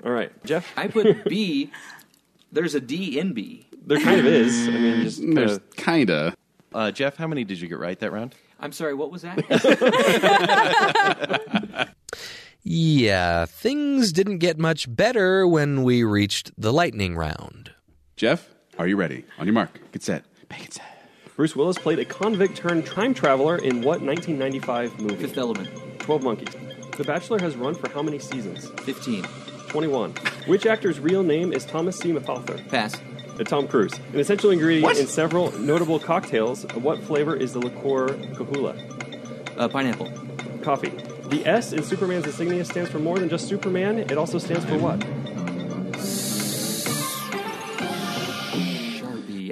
All 0.03 0.11
right, 0.11 0.31
Jeff. 0.43 0.71
I 0.75 0.87
put 0.87 1.25
B. 1.25 1.71
There's 2.51 2.75
a 2.75 2.81
D 2.81 3.19
in 3.19 3.33
B. 3.33 3.67
There 3.85 3.99
kind 3.99 4.19
of 4.19 4.25
is. 4.25 4.67
I 4.67 4.71
mean, 4.71 5.03
just 5.03 5.21
kind 5.21 5.37
There's 5.37 5.59
kinda. 5.75 6.35
Uh, 6.73 6.91
Jeff, 6.91 7.17
how 7.17 7.27
many 7.27 7.43
did 7.43 7.59
you 7.61 7.67
get 7.67 7.79
right 7.79 7.99
that 7.99 8.11
round? 8.11 8.35
I'm 8.59 8.71
sorry, 8.71 8.93
what 8.93 9.11
was 9.11 9.21
that? 9.23 9.37
Yeah, 12.63 13.45
things 13.45 14.11
didn't 14.11 14.37
get 14.37 14.59
much 14.59 14.93
better 14.93 15.47
when 15.47 15.83
we 15.83 16.03
reached 16.03 16.51
the 16.57 16.71
lightning 16.71 17.15
round. 17.15 17.71
Jeff, 18.15 18.49
are 18.77 18.87
you 18.87 18.95
ready? 18.95 19.25
On 19.39 19.45
your 19.45 19.53
mark, 19.53 19.79
get 19.91 20.03
set. 20.03 20.23
Make 20.49 20.65
it 20.65 20.73
set. 20.73 21.07
Bruce 21.35 21.55
Willis 21.55 21.77
played 21.77 21.99
a 21.99 22.05
convict 22.05 22.55
turned 22.55 22.85
time 22.85 23.13
traveler 23.13 23.57
in 23.57 23.77
what 23.81 24.01
1995 24.01 24.99
movie? 24.99 25.15
Fifth 25.15 25.37
Element. 25.37 25.69
12 25.99 26.23
Monkeys. 26.23 26.55
The 26.97 27.03
Bachelor 27.03 27.39
has 27.39 27.55
run 27.55 27.73
for 27.73 27.89
how 27.89 28.01
many 28.03 28.19
seasons? 28.19 28.69
15. 28.81 29.23
21. 29.69 30.11
Which 30.45 30.65
actor's 30.65 30.99
real 30.99 31.23
name 31.23 31.53
is 31.53 31.65
Thomas 31.65 31.97
C. 31.97 32.11
Mapother? 32.11 32.67
Pass. 32.69 32.95
Uh, 33.39 33.43
Tom 33.43 33.67
Cruise. 33.67 33.93
An 34.13 34.19
essential 34.19 34.51
ingredient 34.51 34.83
What? 34.83 34.97
in 34.99 35.07
several 35.07 35.51
notable 35.57 35.97
cocktails. 35.99 36.65
What 36.75 37.01
flavor 37.03 37.35
is 37.35 37.53
the 37.53 37.59
liqueur 37.59 38.09
Kahlua? 38.35 39.57
Uh, 39.57 39.67
pineapple. 39.69 40.11
Coffee. 40.61 40.89
The 41.29 41.43
S 41.47 41.71
in 41.71 41.81
Superman's 41.81 42.25
insignia 42.25 42.65
stands 42.65 42.91
for 42.91 42.99
more 42.99 43.17
than 43.17 43.29
just 43.29 43.47
Superman. 43.47 43.99
It 43.99 44.17
also 44.17 44.37
stands 44.37 44.65
for 44.65 44.77
what? 44.77 45.01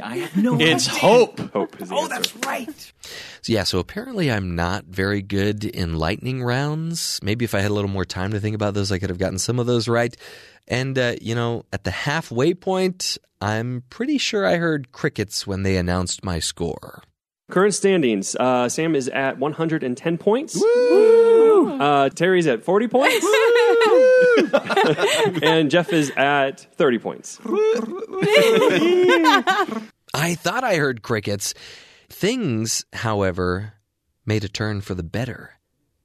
I 0.09 0.17
have 0.17 0.35
no 0.37 0.57
It's 0.59 0.87
idea. 0.89 0.99
hope. 0.99 1.39
Hope 1.53 1.79
is 1.81 1.89
the 1.89 1.95
Oh, 1.95 2.03
answer. 2.05 2.15
that's 2.15 2.35
right. 2.45 2.91
So, 3.41 3.53
yeah, 3.53 3.63
so 3.63 3.77
apparently 3.79 4.31
I'm 4.31 4.55
not 4.55 4.85
very 4.85 5.21
good 5.21 5.65
in 5.65 5.97
lightning 5.97 6.41
rounds. 6.43 7.19
Maybe 7.21 7.45
if 7.45 7.53
I 7.53 7.59
had 7.59 7.69
a 7.69 7.73
little 7.73 7.91
more 7.91 8.05
time 8.05 8.31
to 8.31 8.39
think 8.39 8.55
about 8.55 8.73
those, 8.73 8.91
I 8.91 8.97
could 8.99 9.09
have 9.09 9.19
gotten 9.19 9.37
some 9.37 9.59
of 9.59 9.67
those 9.67 9.87
right. 9.87 10.15
And, 10.67 10.97
uh, 10.97 11.15
you 11.21 11.35
know, 11.35 11.65
at 11.71 11.83
the 11.83 11.91
halfway 11.91 12.53
point, 12.55 13.17
I'm 13.39 13.83
pretty 13.89 14.17
sure 14.17 14.45
I 14.47 14.55
heard 14.57 14.91
crickets 14.91 15.45
when 15.47 15.61
they 15.63 15.77
announced 15.77 16.23
my 16.25 16.39
score. 16.39 17.03
Current 17.51 17.73
standings. 17.73 18.35
Uh, 18.35 18.69
Sam 18.69 18.95
is 18.95 19.07
at 19.09 19.39
110 19.39 20.17
points. 20.19 20.55
Uh, 20.61 22.09
Terry's 22.13 22.45
at 22.47 22.63
40 22.63 22.87
points. 22.87 23.25
and 25.41 25.71
Jeff 25.71 25.91
is 25.91 26.11
at 26.15 26.59
30 26.75 26.99
points. 26.99 27.39
I 30.13 30.35
thought 30.35 30.63
I 30.63 30.75
heard 30.75 31.01
crickets. 31.01 31.53
Things, 32.09 32.85
however, 32.93 33.73
made 34.25 34.43
a 34.43 34.49
turn 34.49 34.81
for 34.81 34.95
the 34.95 35.03
better. 35.03 35.59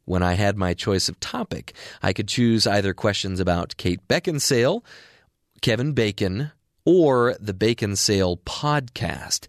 When 0.05 0.23
I 0.23 0.35
had 0.35 0.59
my 0.59 0.75
choice 0.75 1.09
of 1.09 1.19
topic, 1.21 1.75
I 2.03 2.13
could 2.13 2.29
choose 2.29 2.67
either 2.67 2.93
questions 2.93 3.41
about 3.41 3.77
Kate 3.79 4.07
Beckinsale, 4.07 4.83
Kevin 5.63 5.93
Bacon, 5.93 6.53
or 6.85 7.37
the 7.41 7.55
Bacon 7.55 7.97
Sale 7.97 8.37
podcast. 8.39 9.47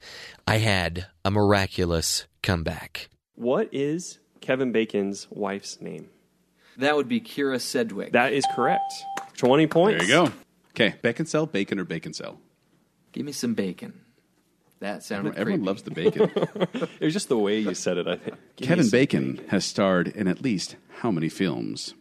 I 0.47 0.59
had 0.59 1.07
a 1.25 1.31
miraculous 1.31 2.27
comeback. 2.41 3.09
What 3.35 3.67
is 3.73 4.19
Kevin 4.39 4.71
Bacon's 4.71 5.27
wife's 5.29 5.81
name? 5.81 6.09
That 6.77 6.95
would 6.95 7.09
be 7.09 7.19
Kyra 7.19 7.59
Sedgwick. 7.59 8.13
That 8.13 8.31
is 8.31 8.45
correct. 8.55 8.93
20 9.37 9.67
points. 9.67 10.07
There 10.07 10.07
you 10.07 10.27
go. 10.27 10.33
Okay, 10.71 10.95
bacon 11.01 11.25
cell, 11.25 11.45
bacon 11.45 11.79
or 11.79 11.83
bacon 11.83 12.13
cell? 12.13 12.39
Give 13.11 13.25
me 13.25 13.31
some 13.33 13.53
bacon. 13.53 14.04
That 14.85 15.01
sounded 15.03 15.33
Everyone 15.35 15.61
creepy. 15.61 15.65
loves 15.67 15.81
the 15.81 15.89
bacon. 15.91 16.29
It 16.99 17.05
was 17.05 17.13
just 17.13 17.27
the 17.27 17.37
way 17.39 17.57
you 17.57 17.73
said 17.73 17.97
it, 17.97 18.07
I 18.07 18.17
think. 18.17 18.35
Give 18.55 18.67
Kevin 18.67 18.83
some- 18.85 18.91
Bacon 18.91 19.41
has 19.47 19.65
starred 19.65 20.07
in 20.09 20.27
at 20.27 20.41
least 20.43 20.75
how 20.99 21.09
many 21.09 21.27
films? 21.27 21.95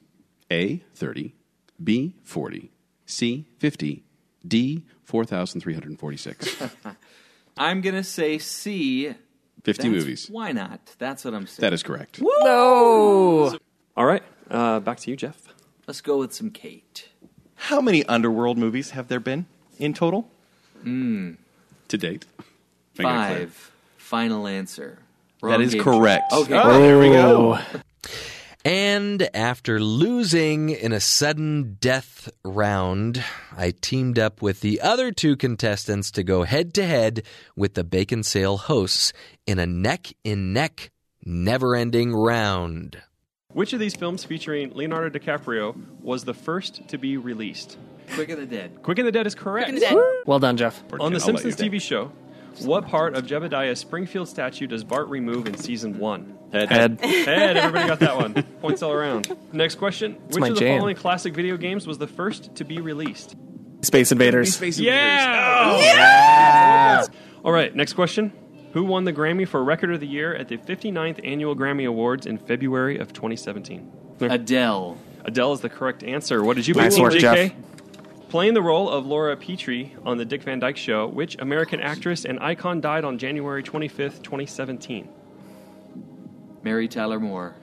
A, 0.51 0.83
30, 0.95 1.35
B, 1.83 2.15
40, 2.25 2.71
C, 3.07 3.47
50, 3.59 4.03
D, 4.47 4.83
4,346. 5.05 6.63
I'm 7.57 7.81
going 7.81 7.95
to 7.95 8.05
say 8.05 8.37
C. 8.39 9.15
50 9.63 9.83
That's- 9.83 9.87
movies. 9.87 10.29
Why 10.31 10.53
not? 10.53 10.95
That's 10.99 11.25
what 11.25 11.33
I'm 11.33 11.47
saying. 11.47 11.63
That 11.63 11.73
is 11.73 11.83
correct. 11.83 12.21
No. 12.21 13.57
All 13.97 14.05
right. 14.05 14.23
Uh, 14.51 14.81
back 14.81 14.99
to 15.01 15.11
you, 15.11 15.17
Jeff. 15.17 15.55
Let's 15.87 16.03
go 16.03 16.19
with 16.19 16.35
some 16.35 16.51
Kate. 16.51 17.09
How 17.55 17.81
many 17.81 18.05
underworld 18.05 18.59
movies 18.59 18.91
have 18.91 19.09
there 19.09 19.21
been 19.21 19.47
in 19.79 19.95
total? 19.95 20.29
Mm. 20.85 21.39
To 21.89 21.97
date. 21.97 22.27
Make 22.99 23.07
it 23.07 23.11
clear. 23.11 23.39
Five. 23.47 23.73
Final 23.97 24.47
answer. 24.47 24.99
That 25.41 25.47
Wrong 25.49 25.63
is 25.63 25.75
game. 25.75 25.83
correct. 25.83 26.33
Okay. 26.33 26.55
Oh, 26.55 26.81
there 26.81 26.99
we 26.99 27.09
go. 27.11 27.59
Oh. 27.59 27.81
And 28.67 29.29
after 29.35 29.79
losing 29.79 30.71
in 30.71 30.93
a 30.93 31.01
sudden 31.01 31.77
death 31.81 32.31
round, 32.45 33.23
I 33.55 33.73
teamed 33.79 34.19
up 34.19 34.41
with 34.41 34.61
the 34.63 34.81
other 34.81 35.13
two 35.13 35.37
contestants 35.37 36.11
to 36.13 36.23
go 36.23 36.45
head 36.45 36.73
to 36.75 36.87
head 36.87 37.25
with 37.57 37.75
the 37.75 37.85
Bacon 37.85 38.23
Sale 38.23 38.57
hosts 38.57 39.13
in 39.47 39.59
a 39.59 39.67
neck 39.67 40.15
in 40.25 40.55
neck, 40.55 40.91
never 41.27 41.77
ending 41.77 42.15
round. 42.15 43.03
Which 43.53 43.75
of 43.75 43.81
these 43.81 43.95
films 43.95 44.25
featuring 44.25 44.73
Leonardo 44.75 45.17
DiCaprio 45.17 45.77
was 46.01 46.25
the 46.25 46.35
first 46.35 46.89
to 46.89 46.97
be 46.97 47.19
released? 47.19 47.77
Quick 48.15 48.31
of 48.31 48.39
the 48.39 48.47
Dead. 48.47 48.83
Quick 48.83 48.99
and 48.99 49.07
the 49.07 49.13
Dead 49.13 49.27
is 49.27 49.35
correct. 49.35 49.79
Well 50.27 50.39
done, 50.39 50.57
Jeff. 50.57 50.83
On 50.85 50.99
The 50.99 51.05
I'll 51.05 51.11
let 51.11 51.23
Simpsons 51.23 51.61
you. 51.61 51.71
TV 51.71 51.81
show, 51.83 52.11
what 52.61 52.87
part 52.87 53.15
of 53.15 53.25
Jebediah's 53.27 53.79
Springfield 53.79 54.29
statue 54.29 54.67
does 54.67 54.85
Bart 54.85 55.09
remove 55.09 55.47
in 55.47 55.57
season 55.57 55.99
one? 55.99 56.37
Head. 56.53 57.01
Head. 57.01 57.01
Everybody 57.57 57.89
got 57.89 58.01
that 58.01 58.17
one. 58.17 58.43
Points 58.61 58.83
all 58.83 58.93
around. 58.93 59.37
Next 59.53 59.77
question. 59.77 60.15
Which 60.29 60.39
my 60.39 60.49
of 60.49 60.55
the 60.55 60.61
jam. 60.61 60.79
following 60.79 60.97
classic 60.97 61.35
video 61.35 61.57
games 61.57 61.87
was 61.87 61.99
the 61.99 62.07
first 62.07 62.55
to 62.57 62.65
be 62.65 62.81
released? 62.81 63.35
Space 63.83 64.13
Invaders. 64.13 64.55
Space 64.55 64.79
Yeah! 64.79 65.63
Oh. 65.75 65.81
Yeah! 65.81 67.05
All 67.45 67.53
right, 67.53 67.75
next 67.75 67.95
question. 67.95 68.33
Who 68.73 68.85
won 68.85 69.05
the 69.05 69.13
Grammy 69.13 69.47
for 69.47 69.63
Record 69.63 69.93
of 69.93 70.01
the 70.01 70.07
Year 70.07 70.35
at 70.35 70.49
the 70.49 70.57
59th 70.57 71.21
Annual 71.25 71.55
Grammy 71.57 71.87
Awards 71.87 72.27
in 72.27 72.39
February 72.39 72.99
of 72.99 73.13
2017? 73.13 73.93
Adele. 74.21 74.97
Adele 75.25 75.53
is 75.53 75.61
the 75.61 75.69
correct 75.69 76.03
answer. 76.03 76.43
What 76.43 76.57
did 76.57 76.67
you 76.67 76.75
Nice 76.75 76.95
pick, 76.95 77.03
work, 77.03 77.13
JK? 77.15 77.21
Jeff. 77.21 77.53
Playing 78.35 78.55
the 78.55 78.63
role 78.63 78.91
of 78.91 79.07
Laura 79.07 79.37
Petrie 79.37 79.95
on 80.05 80.19
The 80.19 80.25
Dick 80.25 80.43
Van 80.43 80.59
Dyke 80.59 80.77
Show, 80.77 81.07
which 81.07 81.37
American 81.39 81.79
actress 81.79 82.25
and 82.25 82.41
icon 82.41 82.81
died 82.81 83.05
on 83.05 83.17
January 83.17 83.63
25th, 83.63 84.25
2017? 84.25 85.09
Mary 86.65 86.89
Tyler 86.89 87.21
Moore. 87.21 87.55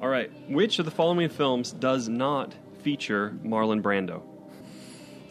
All 0.00 0.08
right. 0.08 0.30
Which 0.48 0.78
of 0.78 0.86
the 0.86 0.90
following 0.90 1.28
films 1.28 1.70
does 1.70 2.08
not 2.08 2.54
feature 2.82 3.36
Marlon 3.44 3.82
Brando? 3.82 4.22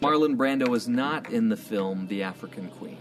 Marlon 0.00 0.36
Brando 0.36 0.68
was 0.68 0.86
not 0.86 1.32
in 1.32 1.48
the 1.48 1.56
film 1.56 2.06
The 2.06 2.22
African 2.22 2.68
Queen. 2.68 2.98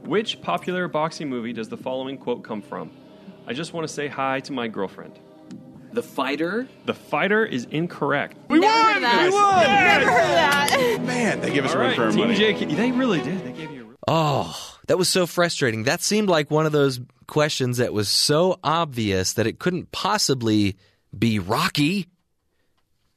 Which 0.00 0.42
popular 0.42 0.88
boxing 0.88 1.30
movie 1.30 1.52
does 1.52 1.68
the 1.68 1.76
following 1.76 2.18
quote 2.18 2.42
come 2.42 2.62
from? 2.62 2.90
I 3.46 3.52
just 3.52 3.72
want 3.72 3.86
to 3.86 3.94
say 3.94 4.08
hi 4.08 4.40
to 4.40 4.52
my 4.52 4.66
girlfriend. 4.66 5.20
The 5.92 6.02
Fighter? 6.02 6.68
The 6.86 6.94
Fighter 6.94 7.44
is 7.44 7.66
incorrect. 7.66 8.36
We 8.48 8.60
Never 8.60 8.72
won! 8.74 8.94
Heard 8.94 9.02
that. 9.02 9.24
We 9.24 9.30
won! 9.34 9.66
Never 9.66 10.10
heard 10.10 10.98
that. 10.98 11.02
Man, 11.06 11.40
they 11.40 11.52
give 11.52 11.64
us 11.64 11.72
All 11.72 11.76
a 11.76 11.80
run 11.80 11.88
right, 11.88 11.96
for 11.96 12.04
our 12.04 12.10
Team 12.10 12.20
money. 12.28 12.34
JK, 12.38 12.76
they 12.76 12.92
really 12.92 13.20
did. 13.20 13.44
They 13.44 13.52
gave 13.52 13.70
you 13.70 13.90
a 13.90 13.94
Oh, 14.08 14.78
that 14.88 14.98
was 14.98 15.08
so 15.08 15.26
frustrating. 15.26 15.84
That 15.84 16.02
seemed 16.02 16.28
like 16.28 16.50
one 16.50 16.66
of 16.66 16.72
those 16.72 17.00
questions 17.26 17.78
that 17.78 17.92
was 17.92 18.08
so 18.08 18.58
obvious 18.64 19.34
that 19.34 19.46
it 19.46 19.58
couldn't 19.58 19.92
possibly 19.92 20.76
be 21.16 21.38
Rocky. 21.38 22.08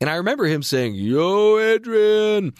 And 0.01 0.09
I 0.09 0.15
remember 0.15 0.45
him 0.45 0.61
saying, 0.61 0.95
Yo, 0.95 1.57
Adrian. 1.57 2.53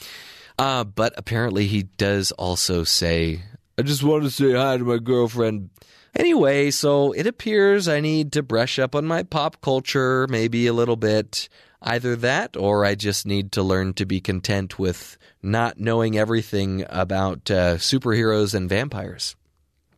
Uh, 0.58 0.86
but 0.86 1.14
apparently 1.18 1.68
he 1.68 1.84
does 1.84 2.32
also 2.32 2.84
say, 2.86 3.42
I 3.78 3.82
just 3.82 4.04
want 4.04 4.24
to 4.24 4.32
say 4.32 4.54
hi 4.54 4.78
to 4.78 4.84
my 4.86 4.98
girlfriend. 4.98 5.70
Anyway, 6.16 6.72
so 6.72 7.12
it 7.12 7.28
appears 7.28 7.88
I 7.88 8.00
need 8.00 8.32
to 8.34 8.44
brush 8.44 8.80
up 8.80 8.96
on 8.96 9.06
my 9.06 9.24
pop 9.24 9.60
culture, 9.62 10.28
maybe 10.30 10.66
a 10.66 10.74
little 10.74 10.96
bit. 10.96 11.50
Either 11.82 12.16
that, 12.16 12.56
or 12.56 12.86
I 12.86 12.96
just 12.96 13.26
need 13.26 13.52
to 13.52 13.62
learn 13.62 13.94
to 13.94 14.06
be 14.06 14.22
content 14.22 14.80
with 14.80 15.18
not 15.44 15.80
knowing 15.80 16.18
everything 16.18 16.86
about 16.90 17.52
uh, 17.52 17.76
superheroes 17.76 18.56
and 18.56 18.70
vampires. 18.70 19.36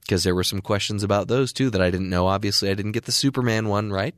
Because 0.01 0.23
there 0.23 0.35
were 0.35 0.43
some 0.43 0.61
questions 0.61 1.03
about 1.03 1.27
those 1.27 1.53
too 1.53 1.69
that 1.69 1.81
I 1.81 1.91
didn't 1.91 2.09
know. 2.09 2.27
Obviously, 2.27 2.69
I 2.69 2.73
didn't 2.73 2.93
get 2.93 3.05
the 3.05 3.11
Superman 3.11 3.67
one 3.67 3.91
right. 3.91 4.15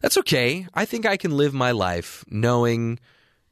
That's 0.00 0.16
okay. 0.18 0.66
I 0.72 0.84
think 0.84 1.06
I 1.06 1.16
can 1.16 1.36
live 1.36 1.52
my 1.52 1.72
life 1.72 2.24
knowing 2.28 2.98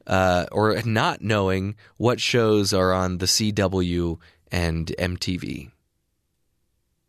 uh, 0.06 0.46
or 0.52 0.80
not 0.82 1.20
knowing 1.20 1.74
what 1.96 2.20
shows 2.20 2.72
are 2.72 2.92
on 2.92 3.18
the 3.18 3.26
CW 3.26 4.18
and 4.50 4.86
MTV. 4.98 5.70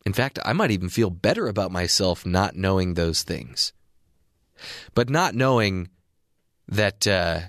In 0.09 0.13
fact, 0.13 0.39
I 0.43 0.53
might 0.53 0.71
even 0.71 0.89
feel 0.89 1.11
better 1.11 1.47
about 1.47 1.71
myself 1.71 2.25
not 2.25 2.55
knowing 2.55 2.95
those 2.95 3.21
things. 3.21 3.73
But 4.95 5.07
not 5.07 5.35
knowing 5.35 5.89
that 6.67 7.05
uh, 7.05 7.41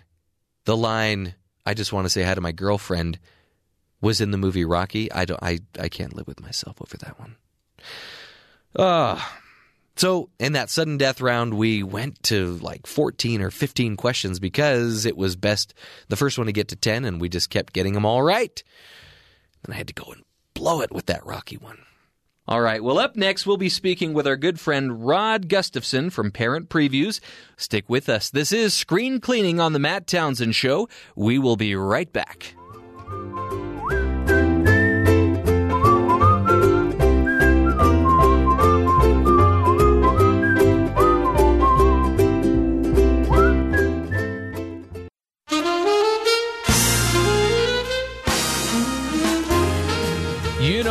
the 0.67 0.77
line 0.77 1.37
"I 1.65 1.73
just 1.73 1.91
want 1.91 2.05
to 2.05 2.11
say 2.11 2.23
hi 2.23 2.35
to 2.35 2.41
my 2.43 2.53
girlfriend" 2.53 3.19
was 4.03 4.21
in 4.21 4.31
the 4.31 4.37
movie 4.37 4.67
Rocky, 4.67 5.11
I 5.11 5.25
don't, 5.25 5.43
I, 5.43 5.61
I 5.79 5.89
can't 5.89 6.15
live 6.15 6.27
with 6.27 6.43
myself 6.43 6.77
over 6.83 6.99
that 6.99 7.19
one. 7.19 7.37
Ah. 8.79 9.41
So, 9.97 10.29
in 10.39 10.53
that 10.53 10.69
sudden 10.69 10.99
death 10.99 11.23
round, 11.23 11.55
we 11.55 11.83
went 11.83 12.23
to 12.25 12.59
like 12.59 12.87
14 12.87 13.41
or 13.41 13.51
15 13.51 13.97
questions 13.97 14.39
because 14.39 15.07
it 15.07 15.17
was 15.17 15.35
best 15.35 15.73
the 16.09 16.17
first 16.17 16.37
one 16.37 16.47
to 16.47 16.53
get 16.53 16.69
to 16.69 16.77
10, 16.77 17.07
and 17.07 17.23
we 17.23 17.31
just 17.31 17.49
kept 17.49 17.73
getting 17.73 17.95
them 17.95 18.05
all 18.05 18.23
right. 18.23 18.63
Then 19.63 19.73
I 19.73 19.79
had 19.79 19.89
to 19.89 19.95
go 19.95 20.13
and 20.13 20.25
blow 20.53 20.83
it 20.83 20.93
with 20.93 21.07
that 21.07 21.25
Rocky 21.25 21.57
one. 21.57 21.79
All 22.51 22.61
right. 22.61 22.83
Well, 22.83 22.99
up 22.99 23.15
next, 23.15 23.47
we'll 23.47 23.57
be 23.57 23.69
speaking 23.69 24.13
with 24.13 24.27
our 24.27 24.37
good 24.37 24.59
friend 24.59 25.07
Rod 25.07 25.49
Gustafson 25.49 26.11
from 26.11 26.33
Parent 26.33 26.69
Previews. 26.69 27.21
Stick 27.57 27.89
with 27.89 28.09
us. 28.09 28.29
This 28.29 28.51
is 28.51 28.75
Screen 28.75 29.21
Cleaning 29.21 29.61
on 29.61 29.73
the 29.73 29.79
Matt 29.79 30.09
Townsend 30.09 30.57
Show. 30.57 30.89
We 31.15 31.39
will 31.39 31.55
be 31.55 31.77
right 31.77 32.13
back. 32.13 32.55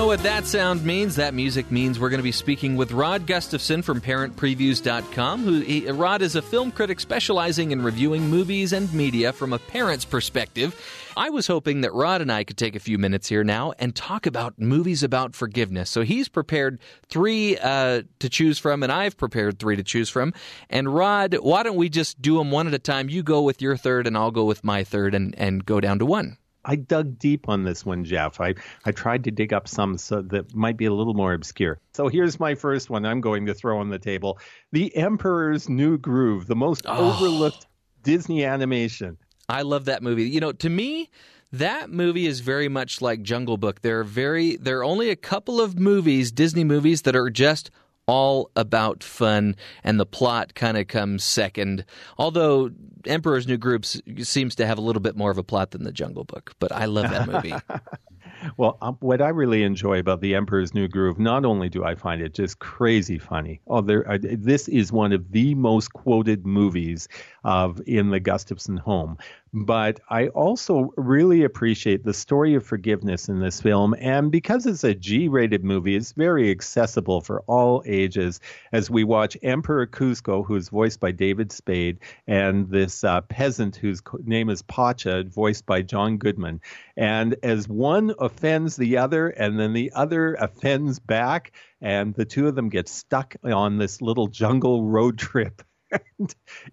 What 0.09 0.23
that 0.23 0.47
sound 0.47 0.83
means. 0.83 1.17
That 1.17 1.35
music 1.35 1.69
means 1.69 1.99
we're 1.99 2.09
going 2.09 2.17
to 2.17 2.23
be 2.23 2.31
speaking 2.31 2.75
with 2.75 2.91
Rod 2.93 3.27
Gustafson 3.27 3.83
from 3.83 4.01
ParentPreviews.com. 4.01 5.43
Who 5.43 5.59
he, 5.59 5.87
Rod 5.87 6.23
is 6.23 6.35
a 6.35 6.41
film 6.41 6.71
critic 6.71 6.99
specializing 6.99 7.69
in 7.69 7.83
reviewing 7.83 8.27
movies 8.27 8.73
and 8.73 8.91
media 8.91 9.31
from 9.31 9.53
a 9.53 9.59
parent's 9.59 10.05
perspective. 10.05 10.75
I 11.15 11.29
was 11.29 11.45
hoping 11.45 11.81
that 11.81 11.93
Rod 11.93 12.21
and 12.21 12.31
I 12.31 12.43
could 12.43 12.57
take 12.57 12.75
a 12.75 12.79
few 12.79 12.97
minutes 12.97 13.29
here 13.29 13.43
now 13.43 13.73
and 13.77 13.95
talk 13.95 14.25
about 14.25 14.57
movies 14.57 15.03
about 15.03 15.35
forgiveness. 15.35 15.91
So 15.91 16.01
he's 16.01 16.27
prepared 16.27 16.79
three 17.09 17.59
uh, 17.59 18.01
to 18.17 18.29
choose 18.29 18.57
from, 18.57 18.81
and 18.81 18.91
I've 18.91 19.15
prepared 19.15 19.59
three 19.59 19.75
to 19.75 19.83
choose 19.83 20.09
from. 20.09 20.33
And 20.71 20.91
Rod, 20.91 21.35
why 21.35 21.61
don't 21.61 21.77
we 21.77 21.87
just 21.87 22.19
do 22.19 22.39
them 22.39 22.49
one 22.49 22.65
at 22.65 22.73
a 22.73 22.79
time? 22.79 23.09
You 23.09 23.21
go 23.21 23.43
with 23.43 23.61
your 23.61 23.77
third, 23.77 24.07
and 24.07 24.17
I'll 24.17 24.31
go 24.31 24.45
with 24.45 24.63
my 24.63 24.83
third, 24.83 25.13
and, 25.13 25.35
and 25.37 25.63
go 25.63 25.79
down 25.79 25.99
to 25.99 26.05
one. 26.07 26.38
I 26.65 26.75
dug 26.75 27.17
deep 27.17 27.47
on 27.47 27.63
this 27.63 27.85
one, 27.85 28.03
Jeff. 28.03 28.41
I, 28.41 28.55
I 28.85 28.91
tried 28.91 29.23
to 29.25 29.31
dig 29.31 29.53
up 29.53 29.67
some 29.67 29.97
so 29.97 30.21
that 30.23 30.53
might 30.53 30.77
be 30.77 30.85
a 30.85 30.93
little 30.93 31.13
more 31.13 31.33
obscure. 31.33 31.79
So 31.93 32.07
here's 32.07 32.39
my 32.39 32.55
first 32.55 32.89
one 32.89 33.05
I'm 33.05 33.21
going 33.21 33.45
to 33.45 33.53
throw 33.53 33.79
on 33.79 33.89
the 33.89 33.99
table 33.99 34.39
The 34.71 34.95
Emperor's 34.95 35.69
New 35.69 35.97
Groove, 35.97 36.47
the 36.47 36.55
most 36.55 36.85
oh. 36.87 37.13
overlooked 37.13 37.67
Disney 38.03 38.43
animation. 38.43 39.17
I 39.47 39.63
love 39.63 39.85
that 39.85 40.03
movie. 40.03 40.29
You 40.29 40.39
know, 40.39 40.51
to 40.51 40.69
me, 40.69 41.09
that 41.51 41.89
movie 41.89 42.27
is 42.27 42.41
very 42.41 42.67
much 42.67 43.01
like 43.01 43.23
Jungle 43.23 43.57
Book. 43.57 43.81
There 43.81 43.99
are 43.99 44.03
very 44.03 44.55
there 44.57 44.79
are 44.79 44.83
only 44.83 45.09
a 45.09 45.15
couple 45.15 45.59
of 45.59 45.79
movies, 45.79 46.31
Disney 46.31 46.63
movies, 46.63 47.01
that 47.03 47.15
are 47.15 47.29
just 47.29 47.71
all 48.09 48.51
about 48.55 49.03
fun, 49.03 49.55
and 49.83 49.99
the 49.99 50.05
plot 50.05 50.55
kind 50.55 50.77
of 50.77 50.87
comes 50.87 51.23
second. 51.23 51.85
Although 52.17 52.71
Emperor's 53.05 53.47
New 53.47 53.57
Groove 53.57 53.85
seems 53.85 54.55
to 54.55 54.65
have 54.65 54.77
a 54.77 54.81
little 54.81 55.01
bit 55.01 55.15
more 55.15 55.31
of 55.31 55.37
a 55.37 55.43
plot 55.43 55.71
than 55.71 55.83
the 55.83 55.91
Jungle 55.91 56.23
Book, 56.23 56.53
but 56.59 56.71
I 56.71 56.85
love 56.85 57.09
that 57.09 57.27
movie. 57.27 57.53
Well, 58.57 58.77
um, 58.81 58.97
what 58.99 59.21
I 59.21 59.29
really 59.29 59.63
enjoy 59.63 59.99
about 59.99 60.21
The 60.21 60.35
Emperor's 60.35 60.73
New 60.73 60.87
Groove, 60.87 61.19
not 61.19 61.45
only 61.45 61.69
do 61.69 61.83
I 61.83 61.95
find 61.95 62.21
it 62.21 62.33
just 62.33 62.59
crazy 62.59 63.17
funny. 63.17 63.61
Oh, 63.67 63.81
there, 63.81 64.09
I, 64.09 64.17
this 64.17 64.67
is 64.67 64.91
one 64.91 65.11
of 65.11 65.31
the 65.31 65.55
most 65.55 65.93
quoted 65.93 66.45
movies 66.45 67.07
of 67.43 67.81
in 67.85 68.09
the 68.09 68.19
Gustafson 68.19 68.77
home. 68.77 69.17
But 69.51 69.99
I 70.09 70.27
also 70.27 70.93
really 70.95 71.43
appreciate 71.43 72.03
the 72.03 72.13
story 72.13 72.53
of 72.53 72.65
forgiveness 72.65 73.29
in 73.29 73.39
this 73.39 73.59
film, 73.59 73.95
and 73.99 74.31
because 74.31 74.67
it's 74.67 74.83
a 74.83 74.93
G-rated 74.93 75.63
movie, 75.63 75.95
it's 75.95 76.11
very 76.11 76.51
accessible 76.51 77.21
for 77.21 77.41
all 77.47 77.81
ages. 77.87 78.39
As 78.71 78.91
we 78.91 79.03
watch 79.03 79.37
Emperor 79.41 79.87
Kuzco, 79.87 80.45
who's 80.45 80.69
voiced 80.69 80.99
by 80.99 81.11
David 81.11 81.51
Spade, 81.51 81.97
and 82.27 82.69
this 82.69 83.03
uh, 83.03 83.21
peasant 83.21 83.75
whose 83.75 84.03
name 84.23 84.51
is 84.51 84.61
Pacha, 84.61 85.23
voiced 85.23 85.65
by 85.65 85.81
John 85.81 86.17
Goodman, 86.17 86.61
and 86.95 87.35
as 87.41 87.67
one 87.67 88.13
offends 88.19 88.75
the 88.75 88.97
other, 88.97 89.29
and 89.29 89.59
then 89.59 89.73
the 89.73 89.91
other 89.95 90.35
offends 90.35 90.99
back, 90.99 91.53
and 91.81 92.13
the 92.13 92.25
two 92.25 92.47
of 92.47 92.53
them 92.53 92.69
get 92.69 92.87
stuck 92.87 93.35
on 93.43 93.79
this 93.79 93.99
little 93.99 94.27
jungle 94.27 94.83
road 94.85 95.17
trip. 95.17 95.63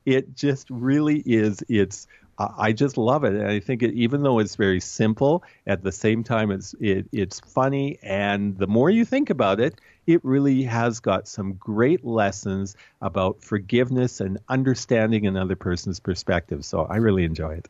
it 0.05 0.35
just 0.35 0.69
really 0.69 1.23
is. 1.25 1.65
It's 1.71 2.07
I 2.39 2.49
I 2.59 2.73
just 2.73 2.97
love 2.97 3.25
it, 3.25 3.35
and 3.35 3.47
I 3.49 3.61
think 3.61 3.83
it, 3.83 3.95
even 3.95 4.23
though 4.23 4.39
it's 4.39 4.57
very 4.57 4.81
simple, 4.81 5.43
at 5.67 5.83
the 5.83 5.93
same 5.93 6.23
time 6.25 6.51
it's 6.51 6.75
it, 6.81 7.07
it's 7.13 7.41
funny, 7.41 7.99
and 8.03 8.57
the 8.59 8.67
more 8.67 8.91
you 8.91 9.05
think 9.05 9.31
about 9.31 9.61
it, 9.61 9.81
it 10.07 10.25
really 10.25 10.63
has 10.63 11.01
got 11.01 11.27
some 11.27 11.55
great 11.55 12.05
lessons 12.05 12.77
about 13.03 13.43
forgiveness 13.43 14.21
and 14.21 14.39
understanding 14.49 15.27
another 15.27 15.57
person's 15.57 15.99
perspective. 15.99 16.65
So 16.65 16.87
I 16.89 16.97
really 16.97 17.25
enjoy 17.25 17.55
it. 17.55 17.69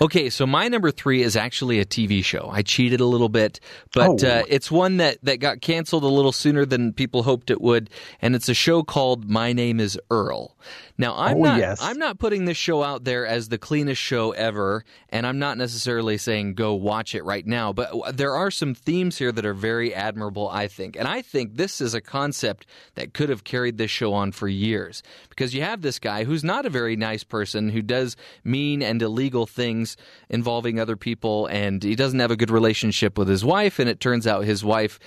Okay, 0.00 0.28
so 0.30 0.46
my 0.46 0.66
number 0.68 0.90
three 0.90 1.22
is 1.22 1.36
actually 1.36 1.78
a 1.78 1.84
TV 1.84 2.24
show. 2.24 2.48
I 2.52 2.62
cheated 2.62 3.00
a 3.00 3.04
little 3.06 3.28
bit, 3.28 3.60
but 3.94 4.24
Oh. 4.24 4.28
uh, 4.28 4.42
it's 4.48 4.70
one 4.70 4.96
that, 4.96 5.18
that 5.22 5.38
got 5.38 5.60
canceled 5.60 6.02
a 6.02 6.08
little 6.08 6.32
sooner 6.32 6.64
than 6.66 6.92
people 6.92 7.22
hoped 7.22 7.50
it 7.50 7.60
would, 7.60 7.88
and 8.20 8.34
it's 8.34 8.48
a 8.48 8.54
show 8.54 8.82
called 8.82 9.30
My 9.30 9.52
Name 9.52 9.78
Is 9.78 9.98
Earl. 10.10 10.56
Now, 10.98 11.14
I'm 11.16 11.36
Oh, 11.38 11.42
not 11.42 11.58
yes. 11.58 11.80
I'm 11.82 11.98
not 11.98 12.18
putting 12.18 12.46
this 12.46 12.56
show 12.56 12.82
out 12.82 13.04
there 13.04 13.26
as 13.26 13.48
the 13.48 13.58
cleanest 13.58 14.00
show 14.00 14.30
ever, 14.32 14.84
and 15.10 15.26
I'm 15.26 15.38
not 15.38 15.58
necessarily 15.58 16.16
saying 16.16 16.54
go 16.54 16.74
watch 16.74 17.14
it 17.14 17.24
right 17.24 17.46
now, 17.46 17.72
but 17.72 18.16
there 18.16 18.34
are 18.34 18.50
some 18.50 18.74
themes 18.74 19.18
here 19.18 19.30
that 19.32 19.44
are 19.44 19.54
very 19.54 19.94
admirable, 19.94 20.48
I 20.48 20.68
think. 20.68 20.96
And 20.96 21.06
I 21.06 21.20
think 21.22 21.56
this 21.56 21.80
is 21.80 21.92
a 21.94 22.00
concept 22.00 22.66
that 22.94 23.12
could 23.12 23.28
have 23.28 23.44
carried 23.44 23.76
this 23.76 23.90
show 23.90 24.14
on 24.14 24.32
for 24.32 24.48
years 24.48 25.02
because 25.28 25.54
you 25.54 25.62
have 25.62 25.82
this 25.82 25.98
guy 25.98 26.24
who's 26.24 26.44
not 26.44 26.64
a 26.64 26.70
very 26.70 26.96
nice 26.96 27.24
person 27.24 27.68
who 27.68 27.82
does 27.82 28.16
mean 28.44 28.82
and 28.82 29.02
illegal 29.02 29.46
things 29.46 29.96
involving 30.30 30.80
other 30.80 30.96
people, 30.96 31.46
and 31.48 31.82
he 31.82 31.94
doesn't 31.94 32.20
have 32.20 32.30
a 32.30 32.36
good 32.36 32.50
relationship 32.50 33.18
with 33.18 33.28
his 33.28 33.44
wife, 33.44 33.78
and 33.78 33.90
it 33.90 34.00
turns 34.00 34.26
out 34.26 34.44
his 34.44 34.64
wife 34.64 34.98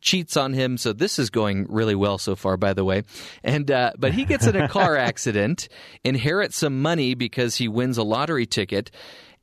cheats 0.00 0.36
on 0.36 0.52
him. 0.52 0.76
So 0.78 0.92
this 0.92 1.18
is 1.18 1.30
going 1.30 1.66
really 1.68 1.94
well 1.94 2.18
so 2.18 2.36
far, 2.36 2.56
by 2.56 2.72
the 2.74 2.84
way. 2.84 3.02
And 3.44 3.70
uh, 3.70 3.92
but 3.98 4.12
he 4.14 4.24
gets 4.24 4.46
in 4.46 4.56
a 4.56 4.68
car 4.68 4.96
accident, 5.10 5.68
inherits 6.04 6.56
some 6.56 6.82
money 6.82 7.14
because 7.14 7.56
he 7.56 7.68
wins 7.68 7.98
a 7.98 8.02
lottery 8.02 8.46
ticket. 8.46 8.90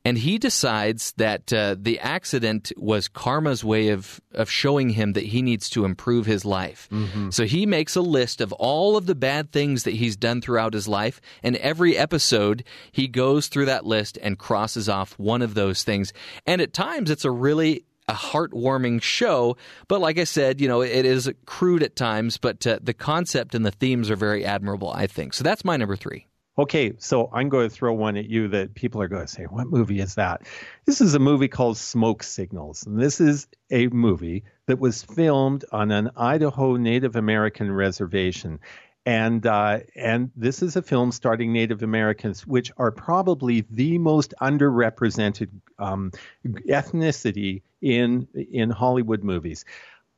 and 0.06 0.18
he 0.18 0.36
decides 0.36 1.12
that 1.16 1.50
uh, 1.50 1.74
the 1.80 1.98
accident 1.98 2.70
was 2.76 3.08
karma's 3.08 3.64
way 3.64 3.88
of 3.88 4.20
of 4.34 4.50
showing 4.50 4.90
him 4.90 5.14
that 5.14 5.24
he 5.24 5.40
needs 5.40 5.70
to 5.70 5.86
improve 5.86 6.26
his 6.26 6.44
life. 6.44 6.88
Mhm. 6.92 7.32
So 7.32 7.46
he 7.46 7.64
makes 7.64 7.96
a 7.96 8.02
list 8.02 8.42
of 8.42 8.52
all 8.52 8.98
of 8.98 9.06
the 9.06 9.14
bad 9.14 9.50
things 9.50 9.84
that 9.84 9.94
he's 9.94 10.14
done 10.16 10.42
throughout 10.42 10.74
his 10.74 10.86
life, 10.86 11.22
and 11.42 11.56
every 11.56 11.96
episode 11.96 12.64
he 12.92 13.08
goes 13.08 13.48
through 13.48 13.64
that 13.66 13.86
list 13.86 14.18
and 14.22 14.38
crosses 14.38 14.90
off 14.90 15.18
one 15.18 15.40
of 15.40 15.54
those 15.54 15.84
things. 15.84 16.12
And 16.46 16.60
at 16.60 16.74
times 16.74 17.10
it's 17.10 17.24
a 17.24 17.30
really 17.30 17.84
a 18.08 18.14
heartwarming 18.14 19.02
show, 19.02 19.56
but 19.88 20.00
like 20.00 20.18
I 20.18 20.24
said, 20.24 20.60
you 20.60 20.68
know, 20.68 20.82
it 20.82 21.04
is 21.04 21.30
crude 21.46 21.82
at 21.82 21.96
times, 21.96 22.36
but 22.38 22.66
uh, 22.66 22.78
the 22.82 22.94
concept 22.94 23.54
and 23.54 23.64
the 23.64 23.70
themes 23.70 24.10
are 24.10 24.16
very 24.16 24.44
admirable, 24.44 24.90
I 24.90 25.06
think. 25.06 25.34
So 25.34 25.44
that's 25.44 25.64
my 25.64 25.76
number 25.76 25.96
3. 25.96 26.26
Okay, 26.56 26.92
so 26.98 27.28
I'm 27.32 27.48
going 27.48 27.68
to 27.68 27.74
throw 27.74 27.92
one 27.92 28.16
at 28.16 28.26
you 28.26 28.46
that 28.48 28.74
people 28.74 29.02
are 29.02 29.08
going 29.08 29.26
to 29.26 29.32
say, 29.32 29.42
What 29.42 29.66
movie 29.66 29.98
is 29.98 30.14
that? 30.14 30.42
This 30.84 31.00
is 31.00 31.14
a 31.14 31.18
movie 31.18 31.48
called 31.48 31.76
Smoke 31.76 32.22
Signals. 32.22 32.86
And 32.86 33.00
this 33.00 33.20
is 33.20 33.48
a 33.72 33.88
movie 33.88 34.44
that 34.68 34.78
was 34.78 35.02
filmed 35.02 35.64
on 35.72 35.90
an 35.90 36.10
Idaho 36.16 36.76
Native 36.76 37.16
American 37.16 37.72
reservation. 37.72 38.60
And 39.06 39.44
uh, 39.44 39.80
and 39.94 40.30
this 40.34 40.62
is 40.62 40.76
a 40.76 40.82
film 40.82 41.12
starring 41.12 41.52
Native 41.52 41.82
Americans, 41.82 42.46
which 42.46 42.72
are 42.78 42.90
probably 42.90 43.66
the 43.70 43.98
most 43.98 44.32
underrepresented 44.40 45.50
um, 45.78 46.10
ethnicity 46.46 47.62
in 47.82 48.26
in 48.34 48.70
Hollywood 48.70 49.22
movies. 49.22 49.66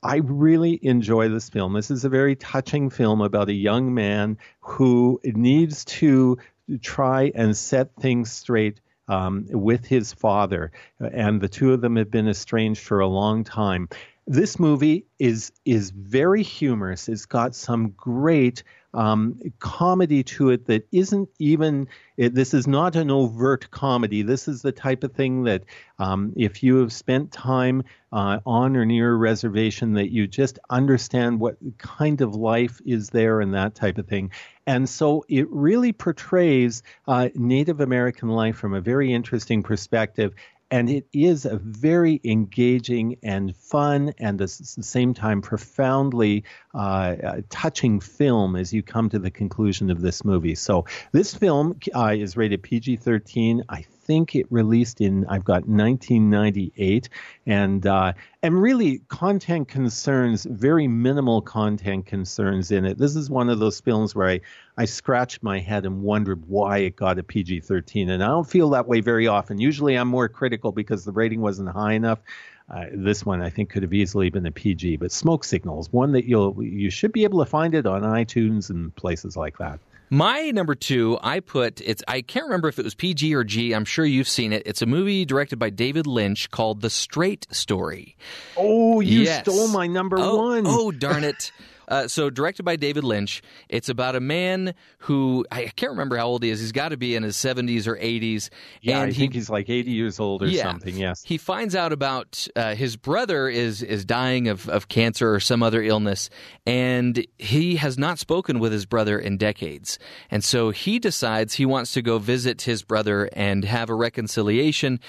I 0.02 0.18
really 0.18 0.78
enjoy 0.82 1.28
this 1.30 1.48
film. 1.48 1.72
This 1.72 1.90
is 1.90 2.04
a 2.04 2.08
very 2.08 2.36
touching 2.36 2.90
film 2.90 3.20
about 3.20 3.48
a 3.48 3.54
young 3.54 3.92
man 3.92 4.38
who 4.60 5.20
needs 5.24 5.84
to 5.86 6.38
try 6.80 7.32
and 7.34 7.56
set 7.56 7.96
things 7.96 8.30
straight 8.30 8.80
um, 9.08 9.46
with 9.50 9.84
his 9.84 10.12
father, 10.12 10.70
and 11.00 11.40
the 11.40 11.48
two 11.48 11.72
of 11.72 11.80
them 11.80 11.96
have 11.96 12.10
been 12.10 12.28
estranged 12.28 12.82
for 12.82 13.00
a 13.00 13.06
long 13.06 13.42
time. 13.42 13.88
This 14.28 14.58
movie 14.58 15.06
is 15.20 15.52
is 15.64 15.90
very 15.90 16.42
humorous. 16.42 17.08
It's 17.08 17.26
got 17.26 17.54
some 17.54 17.90
great 17.90 18.64
um, 18.92 19.38
comedy 19.60 20.24
to 20.24 20.50
it 20.50 20.66
that 20.66 20.88
isn't 20.90 21.28
even. 21.38 21.86
It, 22.16 22.34
this 22.34 22.54
is 22.54 22.66
not 22.66 22.96
an 22.96 23.10
overt 23.10 23.70
comedy. 23.70 24.22
This 24.22 24.48
is 24.48 24.62
the 24.62 24.72
type 24.72 25.04
of 25.04 25.12
thing 25.12 25.44
that, 25.44 25.64
um, 25.98 26.32
if 26.34 26.62
you 26.62 26.78
have 26.78 26.92
spent 26.92 27.30
time 27.30 27.84
uh, 28.10 28.40
on 28.46 28.74
or 28.74 28.86
near 28.86 29.12
a 29.12 29.16
reservation, 29.16 29.92
that 29.92 30.10
you 30.10 30.26
just 30.26 30.58
understand 30.70 31.38
what 31.38 31.56
kind 31.78 32.20
of 32.22 32.34
life 32.34 32.80
is 32.86 33.10
there 33.10 33.40
and 33.40 33.54
that 33.54 33.74
type 33.74 33.98
of 33.98 34.08
thing. 34.08 34.30
And 34.66 34.88
so 34.88 35.24
it 35.28 35.46
really 35.50 35.92
portrays 35.92 36.82
uh, 37.06 37.28
Native 37.34 37.80
American 37.80 38.30
life 38.30 38.56
from 38.56 38.74
a 38.74 38.80
very 38.80 39.12
interesting 39.12 39.62
perspective. 39.62 40.34
And 40.70 40.90
it 40.90 41.06
is 41.12 41.44
a 41.44 41.58
very 41.58 42.20
engaging 42.24 43.18
and 43.22 43.54
fun, 43.54 44.12
and 44.18 44.40
at 44.40 44.48
the 44.48 44.82
same 44.82 45.14
time 45.14 45.40
profoundly 45.40 46.44
uh, 46.74 46.78
uh, 46.78 47.40
touching 47.50 48.00
film 48.00 48.56
as 48.56 48.72
you 48.72 48.82
come 48.82 49.08
to 49.10 49.18
the 49.18 49.30
conclusion 49.30 49.90
of 49.90 50.00
this 50.00 50.24
movie. 50.24 50.56
So 50.56 50.84
this 51.12 51.34
film 51.34 51.78
uh, 51.94 52.14
is 52.16 52.36
rated 52.36 52.62
PG-13. 52.62 53.62
I 53.68 53.84
think 54.06 54.34
it 54.34 54.46
released 54.50 55.00
in 55.00 55.26
I've 55.26 55.44
got 55.44 55.66
1998, 55.66 57.08
and 57.46 57.86
uh, 57.86 58.12
and 58.42 58.62
really 58.62 59.00
content 59.08 59.68
concerns, 59.68 60.44
very 60.44 60.86
minimal 60.86 61.42
content 61.42 62.06
concerns 62.06 62.70
in 62.70 62.84
it. 62.84 62.98
This 62.98 63.16
is 63.16 63.28
one 63.28 63.48
of 63.50 63.58
those 63.58 63.80
films 63.80 64.14
where 64.14 64.28
I 64.28 64.40
I 64.76 64.84
scratched 64.84 65.42
my 65.42 65.58
head 65.58 65.84
and 65.84 66.02
wondered 66.02 66.48
why 66.48 66.78
it 66.78 66.96
got 66.96 67.18
a 67.18 67.22
PG-13, 67.22 68.10
and 68.10 68.22
I 68.22 68.28
don't 68.28 68.48
feel 68.48 68.70
that 68.70 68.86
way 68.86 69.00
very 69.00 69.26
often. 69.26 69.58
Usually, 69.58 69.96
I'm 69.96 70.08
more 70.08 70.28
critical 70.28 70.72
because 70.72 71.04
the 71.04 71.12
rating 71.12 71.40
wasn't 71.40 71.70
high 71.70 71.94
enough. 71.94 72.20
Uh, 72.68 72.86
this 72.92 73.24
one 73.24 73.42
I 73.42 73.50
think 73.50 73.70
could 73.70 73.82
have 73.82 73.94
easily 73.94 74.28
been 74.28 74.46
a 74.46 74.50
PG, 74.50 74.96
but 74.96 75.12
Smoke 75.12 75.44
Signals, 75.44 75.92
one 75.92 76.12
that 76.12 76.24
you'll 76.24 76.62
you 76.62 76.90
should 76.90 77.12
be 77.12 77.24
able 77.24 77.44
to 77.44 77.50
find 77.50 77.74
it 77.74 77.86
on 77.86 78.02
iTunes 78.02 78.70
and 78.70 78.94
places 78.96 79.36
like 79.36 79.58
that. 79.58 79.78
My 80.08 80.50
number 80.52 80.74
two, 80.74 81.18
I 81.22 81.40
put 81.40 81.80
it's. 81.80 82.02
I 82.06 82.22
can't 82.22 82.44
remember 82.46 82.68
if 82.68 82.78
it 82.78 82.84
was 82.84 82.94
PG 82.94 83.34
or 83.34 83.42
G. 83.44 83.72
I'm 83.72 83.84
sure 83.84 84.04
you've 84.04 84.28
seen 84.28 84.52
it. 84.52 84.62
It's 84.64 84.80
a 84.82 84.86
movie 84.86 85.24
directed 85.24 85.58
by 85.58 85.70
David 85.70 86.06
Lynch 86.06 86.50
called 86.50 86.80
The 86.80 86.90
Straight 86.90 87.46
Story. 87.50 88.16
Oh, 88.56 89.00
you 89.00 89.20
Yes. 89.22 89.40
stole 89.42 89.68
my 89.68 89.86
number 89.88 90.16
Oh, 90.18 90.36
one. 90.36 90.64
Oh, 90.66 90.90
darn 90.92 91.24
it. 91.24 91.50
Uh, 91.88 92.08
so, 92.08 92.30
directed 92.30 92.62
by 92.64 92.76
David 92.76 93.04
Lynch, 93.04 93.42
it's 93.68 93.88
about 93.88 94.16
a 94.16 94.20
man 94.20 94.74
who 94.98 95.46
I 95.50 95.66
can't 95.76 95.90
remember 95.92 96.16
how 96.16 96.26
old 96.26 96.42
he 96.42 96.50
is. 96.50 96.60
He's 96.60 96.72
got 96.72 96.88
to 96.90 96.96
be 96.96 97.14
in 97.14 97.22
his 97.22 97.36
70s 97.36 97.86
or 97.86 97.96
80s. 97.96 98.48
Yeah, 98.82 99.00
and 99.00 99.10
I 99.10 99.12
think 99.12 99.34
he's 99.34 99.48
like 99.50 99.68
80 99.70 99.90
years 99.90 100.18
old 100.20 100.42
or 100.42 100.48
Yeah. 100.48 100.62
something. 100.64 100.96
Yes. 100.96 101.22
He 101.24 101.38
finds 101.38 101.74
out 101.74 101.92
about 101.92 102.46
uh, 102.56 102.74
his 102.74 102.96
brother 102.96 103.48
is 103.48 103.82
is 103.82 104.04
dying 104.04 104.48
of, 104.48 104.68
of 104.68 104.88
cancer 104.88 105.32
or 105.34 105.40
some 105.40 105.62
other 105.62 105.82
illness, 105.82 106.28
and 106.66 107.26
he 107.38 107.76
has 107.76 107.96
not 107.98 108.18
spoken 108.18 108.58
with 108.58 108.72
his 108.72 108.86
brother 108.86 109.18
in 109.18 109.36
decades. 109.36 109.98
And 110.30 110.42
so 110.44 110.70
he 110.70 110.98
decides 110.98 111.54
he 111.54 111.66
wants 111.66 111.92
to 111.92 112.02
go 112.02 112.18
visit 112.18 112.62
his 112.62 112.82
brother 112.82 113.28
and 113.32 113.64
have 113.64 113.90
a 113.90 113.94
reconciliation. 113.94 115.00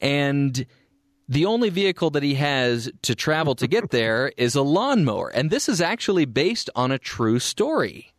And 0.00 0.66
the 1.28 1.46
only 1.46 1.70
vehicle 1.70 2.10
that 2.10 2.22
he 2.22 2.34
has 2.34 2.90
to 3.02 3.14
travel 3.14 3.54
to 3.56 3.66
get 3.66 3.90
there 3.90 4.32
is 4.36 4.54
a 4.54 4.62
lawnmower. 4.62 5.28
And 5.28 5.50
this 5.50 5.68
is 5.68 5.80
actually 5.80 6.24
based 6.24 6.70
on 6.74 6.90
a 6.92 6.98
true 6.98 7.38
story. 7.38 8.12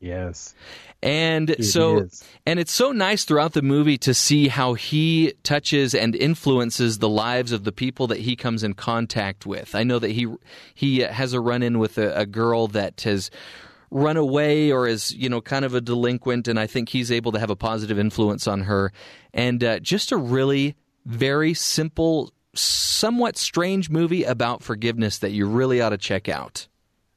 Yes. 0.00 0.54
And 1.00 1.50
It 1.50 1.64
so, 1.64 2.00
is. 2.00 2.24
and 2.44 2.58
it's 2.58 2.72
so 2.72 2.90
nice 2.90 3.24
throughout 3.24 3.52
the 3.52 3.62
movie 3.62 3.98
to 3.98 4.12
see 4.12 4.48
how 4.48 4.74
he 4.74 5.32
touches 5.44 5.94
and 5.94 6.16
influences 6.16 6.98
the 6.98 7.08
lives 7.08 7.52
of 7.52 7.62
the 7.62 7.70
people 7.70 8.08
that 8.08 8.18
he 8.18 8.34
comes 8.34 8.64
in 8.64 8.74
contact 8.74 9.46
with. 9.46 9.76
I 9.76 9.84
know 9.84 10.00
that 10.00 10.10
he 10.10 10.26
he 10.74 10.98
has 11.00 11.32
a 11.34 11.40
run 11.40 11.62
in 11.62 11.78
with 11.78 11.98
a, 11.98 12.12
a 12.18 12.26
girl 12.26 12.66
that 12.68 13.02
has 13.02 13.30
run 13.92 14.16
away 14.16 14.72
or 14.72 14.88
is 14.88 15.14
you 15.14 15.28
know 15.28 15.40
kind 15.40 15.64
of 15.64 15.72
a 15.72 15.80
delinquent, 15.80 16.48
and 16.48 16.58
I 16.58 16.66
think 16.66 16.88
he's 16.88 17.12
able 17.12 17.30
to 17.30 17.38
have 17.38 17.50
a 17.50 17.56
positive 17.56 17.96
influence 17.98 18.48
on 18.48 18.62
her. 18.62 18.92
And 19.32 19.62
uh, 19.62 19.78
just 19.78 20.10
a 20.10 20.16
really 20.16 20.74
very 21.06 21.54
simple, 21.54 22.32
somewhat 22.58 23.36
strange 23.36 23.90
movie 23.90 24.24
about 24.24 24.62
forgiveness 24.62 25.18
that 25.18 25.30
you 25.32 25.46
really 25.46 25.80
ought 25.80 25.90
to 25.90 25.98
check 25.98 26.28
out. 26.28 26.66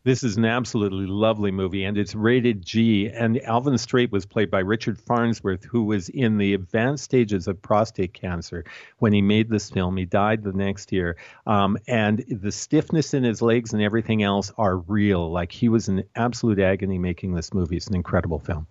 This 0.04 0.24
is 0.24 0.36
an 0.36 0.46
absolutely 0.46 1.06
lovely 1.06 1.52
movie, 1.52 1.84
and 1.84 1.96
it's 1.96 2.16
rated 2.16 2.66
G. 2.66 3.08
And 3.08 3.40
Alvin 3.44 3.78
Straight 3.78 4.12
was 4.12 4.26
played 4.26 4.50
by 4.50 4.58
Richard 4.58 5.00
Farnsworth, 5.00 5.64
who 5.64 5.84
was 5.84 6.10
in 6.10 6.40
the 6.40 6.56
advanced 6.56 7.04
stages 7.04 7.48
of 7.48 7.62
prostate 7.62 8.12
cancer 8.16 8.66
when 8.98 9.14
he 9.14 9.22
made 9.22 9.52
this 9.52 9.70
film. 9.70 9.96
He 9.98 10.06
died 10.06 10.42
the 10.44 10.54
next 10.54 10.92
year. 10.92 11.18
Um, 11.46 11.78
and 11.88 12.26
the 12.30 12.52
stiffness 12.52 13.14
in 13.14 13.24
his 13.24 13.44
legs 13.44 13.74
and 13.74 13.82
everything 13.84 14.24
else 14.24 14.52
are 14.58 14.78
real. 14.78 15.30
Like 15.32 15.52
he 15.52 15.70
was 15.70 15.88
in 15.88 16.04
absolute 16.16 16.58
agony 16.58 16.98
making 16.98 17.36
this 17.36 17.54
movie. 17.54 17.78
It's 17.78 17.86
an 17.86 17.94
incredible 17.96 18.40
film. 18.40 18.66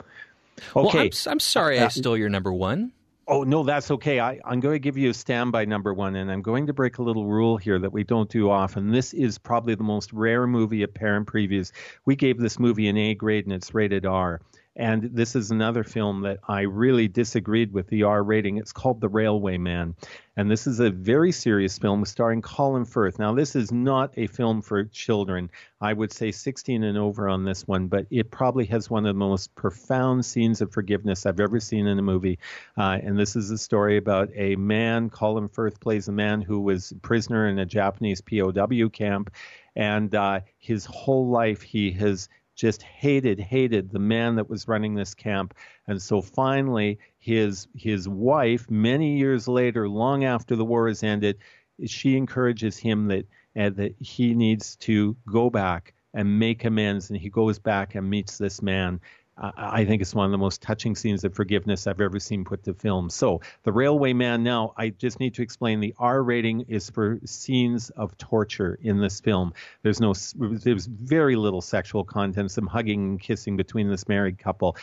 Well, 0.75 0.89
Okay. 0.89 0.99
I'm, 1.03 1.07
s- 1.07 1.29
I'm 1.29 1.39
sorry 1.41 1.79
I 1.79 1.85
Uh, 1.85 1.89
stole 1.91 2.17
your 2.17 2.29
number 2.29 2.53
one. 2.53 2.91
Oh, 3.32 3.44
no, 3.44 3.62
that's 3.62 3.93
okay. 3.93 4.19
I, 4.19 4.40
I'm 4.44 4.59
going 4.59 4.74
to 4.74 4.81
give 4.81 4.98
you 4.98 5.11
a 5.11 5.15
standby 5.15 5.65
number 5.65 5.94
one, 5.94 6.16
and 6.16 6.32
I'm 6.32 6.43
going 6.43 6.66
to 6.66 6.73
break 6.73 6.98
a 6.98 7.02
little 7.02 7.27
rule 7.27 7.57
here 7.57 7.78
that 7.78 7.93
we 7.93 8.02
don't 8.02 8.28
do 8.28 8.51
often. 8.51 8.90
This 8.90 9.15
is 9.15 9.39
probably 9.39 9.77
the 9.77 9.85
most 9.85 10.12
rare 10.12 10.48
movie 10.48 10.82
of 10.82 10.93
parent 10.93 11.28
previews. 11.28 11.70
We 12.07 12.16
gave 12.16 12.39
this 12.39 12.59
movie 12.59 12.89
an 12.89 12.97
A 12.97 13.15
grade, 13.15 13.44
and 13.44 13.52
it's 13.52 13.73
rated 13.73 14.05
R. 14.05 14.40
And 14.77 15.03
this 15.03 15.35
is 15.35 15.51
another 15.51 15.83
film 15.83 16.23
that 16.23 16.39
I 16.47 16.63
really 16.63 17.09
disagreed 17.09 17.73
with 17.73 17.89
the 17.89 18.05
R 18.05 18.23
rating. 18.23 18.57
It's 18.57 18.73
called 18.73 19.01
The 19.01 19.09
Railway 19.09 19.59
Man. 19.59 19.97
And 20.37 20.49
this 20.49 20.67
is 20.67 20.79
a 20.79 20.91
very 20.91 21.33
serious 21.33 21.77
film 21.77 22.05
starring 22.05 22.41
Colin 22.41 22.85
Firth. 22.85 23.19
Now, 23.19 23.35
this 23.35 23.57
is 23.57 23.73
not 23.73 24.13
a 24.17 24.29
film 24.29 24.63
for 24.63 24.85
children. 24.85 25.51
I 25.81 25.93
would 25.93 26.13
say 26.13 26.31
16 26.31 26.85
and 26.85 26.97
over 26.97 27.29
on 27.29 27.45
this 27.45 27.67
one, 27.67 27.89
but 27.89 28.07
it 28.11 28.31
probably 28.31 28.65
has 28.67 28.89
one 28.89 29.07
of 29.07 29.15
the 29.15 29.19
most 29.19 29.55
profound 29.57 30.25
scenes 30.25 30.61
of 30.61 30.73
forgiveness 30.73 31.27
I've 31.27 31.41
ever 31.41 31.59
seen 31.59 31.89
in 31.89 31.99
a 31.99 32.03
movie. 32.03 32.39
Uh, 32.79 32.99
and 33.03 33.19
this 33.19 33.35
is 33.35 33.51
a 33.51 33.59
story 33.59 33.97
about 33.97 34.31
a 34.35 34.55
man, 34.55 35.11
Colin 35.11 35.49
Firth 35.49 35.81
plays 35.81 36.07
a 36.07 36.13
man 36.13 36.41
who 36.41 36.61
was 36.61 36.95
prisoner 37.03 37.49
in 37.49 37.59
a 37.59 37.67
Japanese 37.67 38.21
POW 38.21 38.89
camp. 38.89 39.33
And 39.77 40.15
uh, 40.15 40.41
his 40.59 40.85
whole 40.85 41.29
life, 41.29 41.63
he 41.63 41.93
has 41.93 42.29
just 42.61 42.82
hated, 42.82 43.41
hated 43.41 43.91
the 43.91 43.99
man 43.99 44.37
that 44.37 44.51
was 44.51 44.69
running 44.69 44.95
this 44.95 45.15
camp. 45.15 45.55
And 45.87 46.01
so 46.01 46.20
finally, 46.20 46.99
his 47.19 47.66
his 47.74 48.07
wife, 48.07 48.70
many 48.70 49.16
years 49.16 49.49
later, 49.49 49.89
long 49.89 50.24
after 50.24 50.57
the 50.57 50.65
war 50.65 50.87
has 50.89 51.03
ended, 51.03 51.39
she 51.87 52.19
encourages 52.19 52.77
him 52.77 53.09
that 53.09 53.24
uh, 53.57 53.70
that 53.70 53.95
he 53.99 54.35
needs 54.35 54.77
to 54.77 55.16
go 55.27 55.49
back 55.49 55.95
and 56.12 56.39
make 56.39 56.65
amends. 56.65 57.09
And 57.09 57.19
he 57.19 57.31
goes 57.31 57.59
back 57.59 57.95
and 57.95 58.11
meets 58.11 58.37
this 58.37 58.61
man. 58.61 59.01
Uh, 59.41 59.51
I 59.57 59.85
think 59.85 60.03
it's 60.03 60.15
one 60.15 60.27
of 60.27 60.31
the 60.33 60.39
most 60.39 60.61
touching 60.62 60.95
scenes 60.95 61.25
of 61.25 61.35
forgiveness 61.35 61.87
I've 61.87 62.01
ever 62.01 62.21
seen 62.21 62.45
put 62.45 62.65
to 62.65 62.75
film. 62.75 63.11
So, 63.11 63.41
The 63.65 63.73
Railway 63.73 64.12
Man. 64.12 64.43
Now, 64.43 64.75
I 64.77 64.91
just 64.91 65.19
need 65.19 65.35
to 65.35 65.43
explain 65.43 65.81
the 65.81 65.95
R 65.99 66.23
rating 66.23 66.67
is 66.69 66.91
for 66.91 67.19
scenes 67.25 67.91
of 67.91 68.17
torture 68.19 68.79
in 68.83 69.01
this 69.01 69.21
film. 69.21 69.53
There's 69.83 70.01
no, 70.01 70.15
there's 70.37 70.87
very 70.87 71.37
little 71.37 71.61
sexual 71.61 72.05
content, 72.05 72.51
some 72.51 72.67
hugging 72.67 73.01
and 73.01 73.21
kissing 73.21 73.57
between 73.57 73.89
this 73.89 74.09
married 74.09 74.39
couple, 74.39 74.77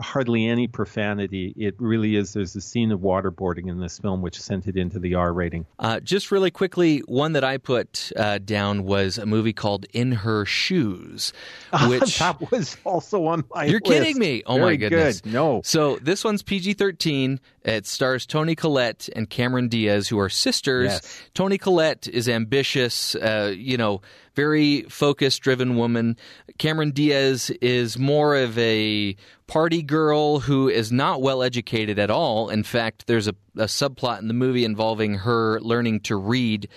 hardly 0.00 0.46
any 0.46 0.66
profanity. 0.66 1.54
It 1.56 1.74
really 1.78 2.16
is. 2.16 2.32
There's 2.32 2.56
a 2.56 2.60
scene 2.60 2.90
of 2.92 3.00
waterboarding 3.00 3.68
in 3.68 3.80
this 3.80 3.98
film 3.98 4.22
which 4.22 4.40
sent 4.40 4.66
it 4.66 4.76
into 4.76 4.98
the 4.98 5.14
R 5.14 5.32
rating. 5.32 5.66
Uh, 5.78 6.00
just 6.00 6.32
really 6.32 6.50
quickly, 6.50 6.98
one 7.00 7.32
that 7.32 7.44
I 7.44 7.58
put 7.58 8.10
uh, 8.16 8.38
down 8.38 8.84
was 8.84 9.18
a 9.18 9.26
movie 9.26 9.52
called 9.52 9.86
In 9.92 10.12
Her 10.12 10.44
Shoes, 10.44 11.32
which 11.88 12.18
that 12.18 12.50
was 12.50 12.76
also 12.84 13.26
on 13.26 13.44
my. 13.54 13.64
You're 13.64 13.80
list. 13.80 13.92
kidding 13.92 13.99
me! 14.16 14.42
Oh 14.46 14.54
Very 14.54 14.64
my 14.66 14.76
goodness! 14.76 15.20
Good. 15.20 15.32
No. 15.32 15.62
So 15.64 15.96
this 15.96 16.24
one's 16.24 16.42
PG-13. 16.42 17.38
It 17.64 17.86
stars 17.86 18.26
Toni 18.26 18.54
Collette 18.54 19.08
and 19.14 19.28
Cameron 19.28 19.68
Diaz, 19.68 20.08
who 20.08 20.18
are 20.18 20.28
sisters. 20.28 20.92
Yes. 20.92 21.22
Toni 21.34 21.58
Collette 21.58 22.08
is 22.08 22.28
ambitious, 22.28 23.14
uh, 23.16 23.52
you 23.54 23.76
know, 23.76 24.00
very 24.34 24.82
focus-driven 24.82 25.76
woman. 25.76 26.16
Cameron 26.58 26.92
Diaz 26.92 27.50
is 27.60 27.98
more 27.98 28.36
of 28.36 28.56
a 28.58 29.16
party 29.46 29.82
girl 29.82 30.40
who 30.40 30.68
is 30.68 30.90
not 30.90 31.20
well 31.20 31.42
educated 31.42 31.98
at 31.98 32.10
all. 32.10 32.48
In 32.48 32.62
fact, 32.62 33.06
there's 33.06 33.28
a, 33.28 33.34
a 33.56 33.64
subplot 33.64 34.20
in 34.20 34.28
the 34.28 34.34
movie 34.34 34.64
involving 34.64 35.14
her 35.16 35.60
learning 35.60 36.00
to 36.00 36.16
read. 36.16 36.68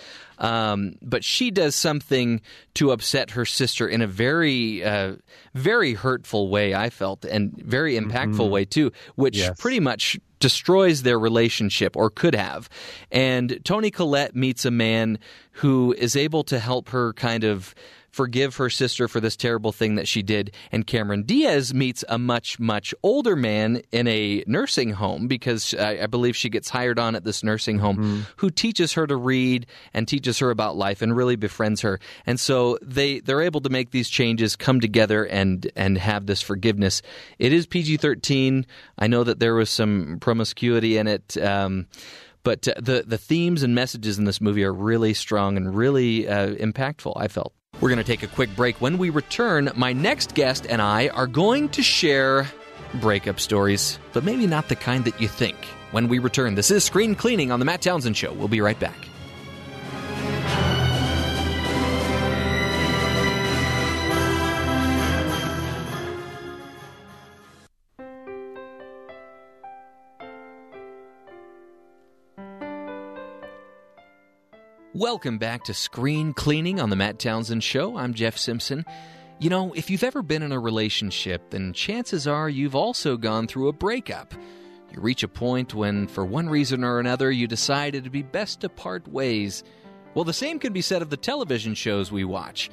Um, 0.43 0.95
but 1.01 1.23
she 1.23 1.49
does 1.51 1.75
something 1.75 2.41
to 2.75 2.91
upset 2.91 3.31
her 3.31 3.45
sister 3.45 3.87
in 3.87 4.01
a 4.01 4.07
very, 4.07 4.83
uh, 4.83 5.15
very 5.55 5.93
hurtful 5.93 6.49
way, 6.49 6.75
I 6.75 6.89
felt, 6.89 7.23
and 7.23 7.53
very 7.57 7.95
impactful 7.97 8.47
Mhm. 8.47 8.49
way 8.49 8.65
too, 8.65 8.91
which 9.15 9.37
Yes. 9.37 9.55
pretty 9.57 9.79
much 9.79 10.19
destroys 10.39 11.03
their 11.03 11.17
relationship 11.17 11.95
or 11.95 12.09
could 12.09 12.35
have. 12.35 12.67
And 13.09 13.59
Toni 13.63 13.89
Collette 13.89 14.35
meets 14.35 14.65
a 14.65 14.71
man 14.71 15.17
who 15.53 15.95
is 15.97 16.17
able 16.17 16.43
to 16.43 16.59
help 16.59 16.89
her 16.89 17.13
kind 17.13 17.45
of 17.45 17.73
forgive 18.13 18.57
her 18.57 18.69
sister 18.69 19.07
for 19.07 19.19
this 19.19 19.35
terrible 19.35 19.71
thing 19.71 19.95
that 19.95 20.07
she 20.07 20.21
did. 20.21 20.53
And 20.71 20.85
Cameron 20.85 21.23
Diaz 21.23 21.73
meets 21.73 22.05
a 22.07 22.19
much, 22.19 22.59
much 22.59 22.93
older 23.01 23.35
man 23.35 23.81
in 23.91 24.07
a 24.07 24.43
nursing 24.45 24.91
home 24.91 25.27
because 25.27 25.73
I, 25.73 26.03
I 26.03 26.05
believe 26.05 26.35
she 26.35 26.49
gets 26.49 26.69
hired 26.69 26.99
on 26.99 27.15
at 27.15 27.23
this 27.23 27.43
nursing 27.43 27.79
home 27.79 28.27
who 28.37 28.51
teaches 28.51 28.93
her 28.93 29.07
to 29.07 29.15
read 29.15 29.65
and 29.95 30.07
teaches 30.07 30.37
her 30.39 30.51
about 30.51 30.77
life 30.77 31.01
and 31.01 31.17
really 31.17 31.35
befriends 31.35 31.81
her. 31.81 31.99
And 32.27 32.39
so 32.39 32.77
they, 32.83 33.19
they're 33.19 33.41
able 33.41 33.61
to 33.61 33.69
make 33.69 33.89
these 33.89 34.09
changes, 34.09 34.55
come 34.55 34.79
together 34.79 35.25
and, 35.25 35.69
and 35.75 35.97
have 35.97 36.27
this 36.27 36.43
forgiveness. 36.43 37.01
It 37.39 37.51
is 37.51 37.65
PG 37.65 37.97
13. 37.97 38.67
I 38.99 39.07
know 39.07 39.23
that 39.23 39.39
there 39.39 39.55
was 39.55 39.71
some 39.71 40.19
promiscuity 40.21 40.97
in 40.97 41.07
it. 41.07 41.35
Um, 41.37 41.87
but 42.43 42.67
uh, 42.67 42.73
the 42.75 43.03
the 43.07 43.17
themes 43.17 43.63
and 43.63 43.73
messages 43.73 44.19
in 44.19 44.25
this 44.25 44.41
movie 44.41 44.65
are 44.65 44.73
really 44.73 45.13
strong 45.13 45.55
and 45.55 45.73
really 45.73 46.27
uh, 46.27 46.55
impactful. 46.55 47.13
I 47.15 47.29
felt. 47.29 47.53
We're 47.81 47.89
going 47.89 47.97
to 47.97 48.03
take 48.03 48.23
a 48.23 48.27
quick 48.27 48.55
break. 48.55 48.79
When 48.79 48.97
we 48.97 49.09
return, 49.09 49.71
my 49.75 49.93
next 49.93 50.35
guest 50.35 50.65
and 50.69 50.81
I 50.81 51.09
are 51.09 51.27
going 51.27 51.69
to 51.69 51.83
share 51.83 52.47
breakup 52.95 53.39
stories, 53.39 53.99
but 54.13 54.23
maybe 54.23 54.47
not 54.47 54.69
the 54.69 54.75
kind 54.75 55.03
that 55.05 55.19
you 55.19 55.27
think. 55.27 55.55
When 55.91 56.07
we 56.07 56.19
return, 56.19 56.55
this 56.55 56.71
is 56.71 56.83
Screen 56.83 57.15
Cleaning 57.15 57.51
on 57.51 57.59
the 57.59 57.65
Matt 57.65 57.81
Townsend 57.81 58.15
Show. 58.15 58.33
We'll 58.33 58.47
be 58.47 58.61
right 58.61 58.79
back. 58.79 58.97
Welcome 74.95 75.39
back 75.39 75.63
to 75.63 75.73
Screen 75.73 76.33
Cleaning 76.33 76.79
on 76.79 76.91
the 76.91 76.95
Matt 76.95 77.17
Townsend 77.17 77.63
Show. 77.63 77.97
I'm 77.97 78.13
Jeff 78.13 78.37
Simpson. 78.37 78.85
You 79.39 79.49
know, 79.49 79.73
if 79.73 79.89
you've 79.89 80.03
ever 80.03 80.21
been 80.21 80.43
in 80.43 80.51
a 80.51 80.59
relationship, 80.59 81.49
then 81.49 81.73
chances 81.73 82.27
are 82.27 82.47
you've 82.47 82.75
also 82.75 83.17
gone 83.17 83.47
through 83.47 83.69
a 83.69 83.73
breakup. 83.73 84.35
You 84.93 85.01
reach 85.01 85.23
a 85.23 85.27
point 85.27 85.73
when, 85.73 86.05
for 86.05 86.23
one 86.23 86.47
reason 86.47 86.83
or 86.83 86.99
another, 86.99 87.31
you 87.31 87.47
decide 87.47 87.95
it'd 87.95 88.11
be 88.11 88.21
best 88.21 88.61
to 88.61 88.69
part 88.69 89.07
ways. 89.07 89.63
Well, 90.13 90.25
the 90.25 90.31
same 90.31 90.59
can 90.59 90.73
be 90.73 90.81
said 90.81 91.01
of 91.01 91.09
the 91.09 91.17
television 91.17 91.73
shows 91.73 92.11
we 92.11 92.23
watch. 92.23 92.69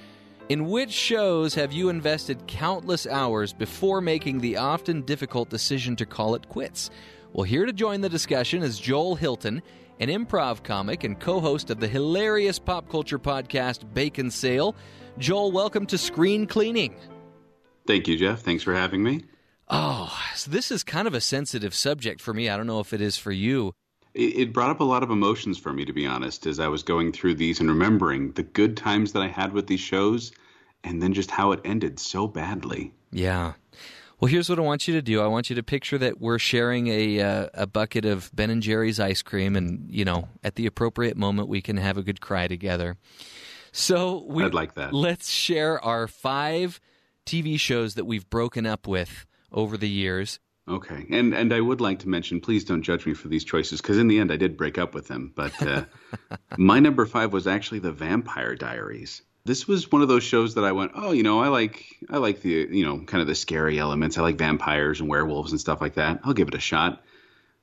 In 0.51 0.69
which 0.69 0.93
shows 0.93 1.55
have 1.55 1.73
you 1.73 1.89
invested 1.89 2.47
countless 2.47 3.07
hours 3.07 3.55
before 3.55 4.03
making 4.03 4.41
the 4.41 4.59
often 4.59 5.01
difficult 5.07 5.49
decision 5.49 5.97
to 5.97 6.05
call 6.05 6.35
it 6.35 6.51
quits? 6.51 6.91
Well, 7.33 7.45
here 7.45 7.65
to 7.65 7.73
join 7.73 8.03
the 8.03 8.11
discussion 8.11 8.63
is 8.63 8.79
Joel 8.79 9.15
Hilton, 9.15 9.63
an 10.01 10.09
improv 10.09 10.63
comic 10.63 11.05
and 11.05 11.21
co 11.21 11.39
host 11.39 11.71
of 11.71 11.79
the 11.79 11.87
hilarious 11.87 12.59
pop 12.59 12.89
culture 12.89 13.19
podcast 13.19 13.93
Bacon 13.95 14.31
Sale. 14.31 14.75
Joel, 15.19 15.53
welcome 15.53 15.87
to 15.87 15.99
Screen 15.99 16.47
Cleaning. 16.47 16.97
Thank 17.87 18.09
you, 18.09 18.17
Jeff. 18.17 18.41
Thanks 18.41 18.63
for 18.63 18.75
having 18.75 19.03
me. 19.03 19.25
Oh, 19.69 20.19
so 20.35 20.51
this 20.51 20.71
is 20.71 20.83
kind 20.83 21.07
of 21.07 21.15
a 21.15 21.21
sensitive 21.21 21.75
subject 21.75 22.21
for 22.21 22.35
me. 22.35 22.49
I 22.49 22.57
don't 22.57 22.67
know 22.67 22.81
if 22.81 22.93
it 22.93 23.01
is 23.01 23.17
for 23.17 23.31
you. 23.31 23.73
It, 24.15 24.37
it 24.37 24.53
brought 24.53 24.71
up 24.71 24.81
a 24.81 24.85
lot 24.85 25.03
of 25.03 25.11
emotions 25.11 25.59
for 25.59 25.73
me, 25.73 25.85
to 25.85 25.93
be 25.93 26.07
honest, 26.07 26.47
as 26.47 26.59
I 26.59 26.69
was 26.69 26.83
going 26.83 27.13
through 27.13 27.35
these 27.35 27.61
and 27.61 27.69
remembering 27.69 28.33
the 28.33 28.43
good 28.43 28.77
times 28.77 29.13
that 29.13 29.23
I 29.23 29.29
had 29.29 29.53
with 29.53 29.67
these 29.69 29.81
shows 29.81 30.33
and 30.83 31.03
then 31.03 31.13
just 31.13 31.31
how 31.31 31.53
it 31.53 31.61
ended 31.65 32.01
so 32.01 32.27
badly. 32.27 32.93
Yeah. 33.13 33.53
Well, 34.21 34.31
here's 34.31 34.51
what 34.51 34.59
I 34.59 34.63
want 34.63 34.87
you 34.87 34.93
to 34.95 35.03
do. 35.03 35.23
I 35.23 35.27
want 35.29 35.49
you 35.49 35.57
to 35.57 35.63
picture 35.63 35.97
that 35.97 36.21
we're 36.21 36.39
sharing 36.39 36.89
a 36.89 37.21
uh, 37.21 37.49
a 37.55 37.67
bucket 37.67 38.05
of 38.05 38.31
Ben 38.35 38.51
and 38.51 38.63
Jerry's 38.63 39.01
ice 39.01 39.23
cream, 39.23 39.57
and 39.57 39.91
you 39.91 40.05
know, 40.05 40.29
at 40.45 40.57
the 40.57 40.67
appropriate 40.67 41.17
moment, 41.17 41.49
we 41.49 41.63
can 41.63 41.79
have 41.79 41.97
a 41.97 42.03
good 42.03 42.21
cry 42.21 42.47
together. 42.47 42.99
So 43.73 44.25
we, 44.29 44.45
I'd 44.45 44.53
like 44.53 44.75
that. 44.75 44.93
Let's 44.93 45.31
share 45.31 45.83
our 45.83 46.07
five 46.07 46.81
TV 47.25 47.59
shows 47.59 47.95
that 47.95 48.05
we've 48.05 48.29
broken 48.29 48.67
up 48.67 48.87
with 48.87 49.25
over 49.53 49.79
the 49.79 49.89
years. 49.89 50.39
Okay, 50.69 51.07
and 51.11 51.33
and 51.33 51.55
I 51.55 51.63
would 51.63 51.81
like 51.81 52.01
to 52.01 52.09
mention, 52.09 52.43
please 52.43 52.65
don't 52.65 52.83
judge 52.83 53.07
me 53.07 53.15
for 53.15 53.29
these 53.29 53.45
choices, 53.45 53.81
because 53.81 53.97
in 53.97 54.09
the 54.09 54.19
end 54.19 54.31
I 54.31 54.37
did 54.37 54.59
break 54.59 54.77
up 54.77 54.93
with 54.93 55.09
them. 55.09 55.33
But 55.35 55.63
uh, 55.67 55.87
my 56.59 56.79
number 56.79 57.07
five 57.07 57.33
was 57.33 57.47
actually 57.47 57.79
The 57.79 57.93
Vampire 57.93 58.55
Diaries. 58.55 59.23
This 59.45 59.67
was 59.67 59.91
one 59.91 60.03
of 60.03 60.09
those 60.09 60.23
shows 60.23 60.55
that 60.55 60.65
I 60.65 60.73
went, 60.73 60.93
oh, 60.95 61.13
you 61.13 61.23
know, 61.23 61.41
I 61.41 61.49
like 61.49 61.85
I 62.09 62.19
like 62.19 62.43
the 62.43 62.69
you 62.71 62.85
know 62.85 63.01
kind 63.01 63.21
of 63.21 63.27
the 63.27 63.35
scary 63.35 63.79
elements. 63.79 64.19
I 64.19 64.23
like 64.23 64.37
vampires 64.37 65.01
and 65.01 65.09
werewolves 65.09 65.53
and 65.53 65.61
stuff 65.61 65.81
like 65.81 65.95
that. 65.95 66.21
I'll 66.25 66.35
give 66.35 66.49
it 66.49 66.55
a 66.55 66.61
shot. 66.61 67.03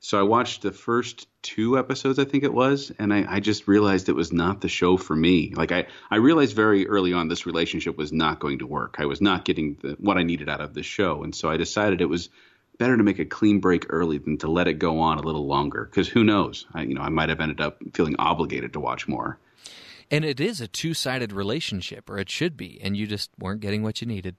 So 0.00 0.18
I 0.18 0.22
watched 0.22 0.62
the 0.62 0.70
first 0.70 1.26
two 1.42 1.76
episodes, 1.76 2.20
I 2.20 2.24
think 2.24 2.44
it 2.44 2.54
was, 2.54 2.92
and 3.00 3.12
I, 3.12 3.26
I 3.28 3.40
just 3.40 3.66
realized 3.66 4.08
it 4.08 4.14
was 4.14 4.32
not 4.32 4.60
the 4.60 4.68
show 4.68 4.96
for 4.96 5.16
me. 5.16 5.52
Like 5.56 5.72
I, 5.72 5.86
I 6.08 6.16
realized 6.16 6.54
very 6.54 6.86
early 6.86 7.12
on 7.12 7.26
this 7.26 7.46
relationship 7.46 7.96
was 7.96 8.12
not 8.12 8.38
going 8.38 8.60
to 8.60 8.66
work. 8.66 8.96
I 8.98 9.06
was 9.06 9.20
not 9.20 9.44
getting 9.44 9.76
the, 9.82 9.96
what 9.98 10.16
I 10.16 10.22
needed 10.22 10.48
out 10.48 10.60
of 10.60 10.72
the 10.72 10.84
show, 10.84 11.24
and 11.24 11.34
so 11.34 11.50
I 11.50 11.56
decided 11.56 12.00
it 12.00 12.08
was 12.08 12.28
better 12.78 12.96
to 12.96 13.02
make 13.02 13.18
a 13.18 13.24
clean 13.24 13.58
break 13.58 13.86
early 13.90 14.18
than 14.18 14.38
to 14.38 14.48
let 14.48 14.68
it 14.68 14.74
go 14.74 15.00
on 15.00 15.18
a 15.18 15.22
little 15.22 15.46
longer. 15.46 15.84
Because 15.84 16.08
who 16.08 16.22
knows? 16.22 16.64
I, 16.72 16.82
you 16.82 16.94
know, 16.94 17.02
I 17.02 17.08
might 17.08 17.28
have 17.28 17.40
ended 17.40 17.60
up 17.60 17.78
feeling 17.92 18.16
obligated 18.20 18.74
to 18.74 18.80
watch 18.80 19.08
more. 19.08 19.40
And 20.10 20.24
it 20.24 20.40
is 20.40 20.60
a 20.60 20.68
two 20.68 20.94
sided 20.94 21.32
relationship, 21.32 22.08
or 22.08 22.18
it 22.18 22.30
should 22.30 22.56
be, 22.56 22.80
and 22.82 22.96
you 22.96 23.06
just 23.06 23.30
weren't 23.38 23.60
getting 23.60 23.82
what 23.82 24.00
you 24.00 24.06
needed. 24.06 24.36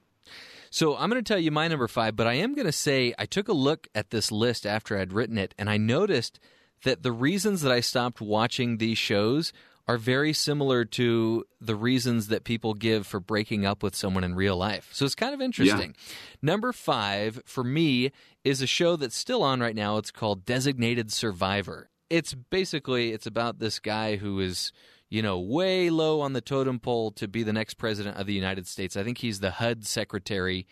So 0.72 0.96
I'm 0.96 1.10
going 1.10 1.24
to 1.24 1.28
tell 1.28 1.40
you 1.40 1.52
my 1.52 1.68
number 1.68 1.88
five, 1.88 2.16
but 2.16 2.28
I 2.28 2.34
am 2.34 2.54
going 2.54 2.68
to 2.68 2.72
say 2.72 3.14
I 3.18 3.26
took 3.26 3.48
a 3.48 3.54
look 3.54 3.88
at 3.96 4.12
this 4.12 4.32
list 4.32 4.66
after 4.66 4.98
I'd 4.98 5.14
written 5.14 5.38
it, 5.38 5.56
and 5.58 5.70
I 5.70 5.78
noticed 5.78 6.40
that 6.84 7.04
the 7.04 7.12
reasons 7.12 7.62
that 7.62 7.72
I 7.72 7.80
stopped 7.80 8.22
watching 8.22 8.78
these 8.78 8.98
shows 8.98 9.52
are 9.88 9.98
very 9.98 10.34
similar 10.34 10.86
to 10.86 11.44
the 11.60 11.76
reasons 11.76 12.28
that 12.28 12.44
people 12.44 12.76
give 12.76 13.08
for 13.08 13.20
breaking 13.20 13.66
up 13.66 13.82
with 13.82 13.96
someone 13.96 14.24
in 14.24 14.36
real 14.36 14.56
life. 14.56 14.88
So 14.94 15.04
it's 15.04 15.16
kind 15.16 15.34
of 15.34 15.42
interesting. 15.42 15.96
Number 16.44 16.72
five 16.72 17.42
for 17.46 17.64
me 17.64 18.12
is 18.44 18.62
a 18.62 18.68
show 18.68 18.96
that's 18.96 19.16
still 19.18 19.42
on 19.42 19.60
right 19.62 19.76
now. 19.76 19.98
It's 19.98 20.12
called 20.12 20.46
Designated 20.46 21.12
Survivor. 21.12 21.90
It's 22.08 22.36
basically 22.36 23.14
it's 23.14 23.26
about 23.26 23.58
this 23.58 23.80
guy 23.80 24.18
who 24.18 24.40
is 24.40 24.72
you 25.10 25.22
know, 25.22 25.40
way 25.40 25.90
low 25.90 26.22
on 26.22 26.34
the 26.34 26.42
totem 26.42 26.80
pole 26.80 27.12
to 27.12 27.28
be 27.28 27.44
the 27.44 27.54
next 27.54 27.76
president 27.76 28.18
of 28.18 28.28
the 28.28 28.34
United 28.34 28.68
States. 28.68 28.96
I 28.96 29.04
think 29.04 29.20
he's 29.20 29.40
the 29.40 29.52
HUD 29.52 29.86
secretary, 29.86 30.68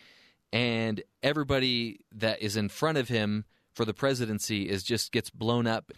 and 0.54 1.02
everybody 1.24 2.00
that 2.14 2.42
is 2.42 2.56
in 2.56 2.70
front 2.70 2.98
of 2.98 3.10
him 3.10 3.46
for 3.74 3.86
the 3.86 3.94
presidency 3.94 4.70
is 4.70 4.84
just 4.84 5.12
gets 5.12 5.30
blown 5.30 5.68
up. 5.68 5.92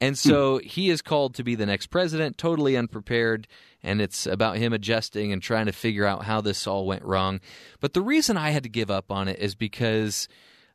And 0.00 0.16
so 0.16 0.58
he 0.58 0.90
is 0.90 1.02
called 1.02 1.34
to 1.34 1.42
be 1.42 1.56
the 1.56 1.66
next 1.66 1.88
president, 1.88 2.38
totally 2.38 2.76
unprepared, 2.76 3.48
and 3.82 4.00
it's 4.00 4.26
about 4.26 4.56
him 4.56 4.72
adjusting 4.72 5.32
and 5.32 5.42
trying 5.42 5.66
to 5.66 5.72
figure 5.72 6.04
out 6.04 6.24
how 6.24 6.40
this 6.40 6.68
all 6.68 6.86
went 6.86 7.04
wrong. 7.04 7.40
But 7.80 7.94
the 7.94 8.02
reason 8.02 8.36
I 8.36 8.50
had 8.50 8.62
to 8.62 8.68
give 8.68 8.92
up 8.92 9.10
on 9.10 9.26
it 9.26 9.40
is 9.40 9.56
because, 9.56 10.28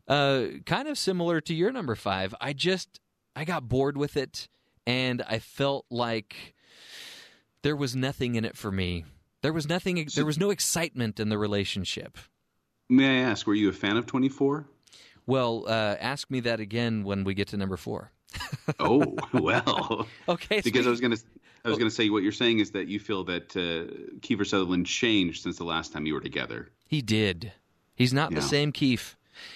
uh, 0.09 0.45
kind 0.65 0.89
of 0.89 0.97
similar 0.97 1.39
to 1.39 1.53
your 1.53 1.71
number 1.71 1.95
five, 1.95 2.35
I 2.41 2.51
just 2.51 2.99
I 3.33 3.45
got 3.45 3.69
bored 3.69 3.95
with 3.95 4.17
it, 4.17 4.49
and 4.85 5.21
I 5.21 5.39
felt 5.39 5.85
like 5.89 6.53
there 7.63 7.75
was 7.75 7.95
nothing 7.95 8.35
in 8.35 8.45
it 8.45 8.55
for 8.55 8.71
me. 8.71 9.05
There 9.41 9.51
was 9.51 9.67
nothing. 9.67 10.07
There 10.15 10.25
was 10.25 10.37
no 10.37 10.51
excitement 10.51 11.19
in 11.19 11.29
the 11.29 11.37
relationship. 11.37 12.17
May 12.89 13.19
I 13.21 13.29
ask, 13.29 13.47
were 13.47 13.53
you 13.55 13.69
a 13.69 13.73
fan 13.73 13.97
of 13.97 14.05
24? 14.05 14.67
Well, 15.25 15.65
uh, 15.67 15.95
ask 15.99 16.29
me 16.29 16.41
that 16.41 16.59
again 16.59 17.03
when 17.03 17.23
we 17.23 17.33
get 17.33 17.47
to 17.49 17.57
number 17.57 17.77
four. 17.77 18.11
oh 18.79 19.15
well. 19.33 20.07
okay. 20.29 20.61
Because 20.61 20.85
I 20.87 20.89
was 20.89 21.01
gonna, 21.01 21.17
I 21.65 21.69
was 21.69 21.77
gonna 21.77 21.91
say 21.91 22.09
what 22.09 22.23
you're 22.23 22.31
saying 22.31 22.59
is 22.59 22.71
that 22.71 22.87
you 22.87 22.99
feel 22.99 23.23
that 23.25 23.55
uh, 23.55 23.91
Kiefer 24.19 24.45
Sutherland 24.45 24.85
changed 24.85 25.43
since 25.43 25.57
the 25.57 25.63
last 25.63 25.93
time 25.93 26.05
you 26.05 26.13
were 26.13 26.21
together. 26.21 26.69
He 26.87 27.01
did. 27.01 27.51
He's 27.95 28.13
not 28.13 28.33
the 28.33 28.41
same 28.41 28.71
Keith. 28.71 29.15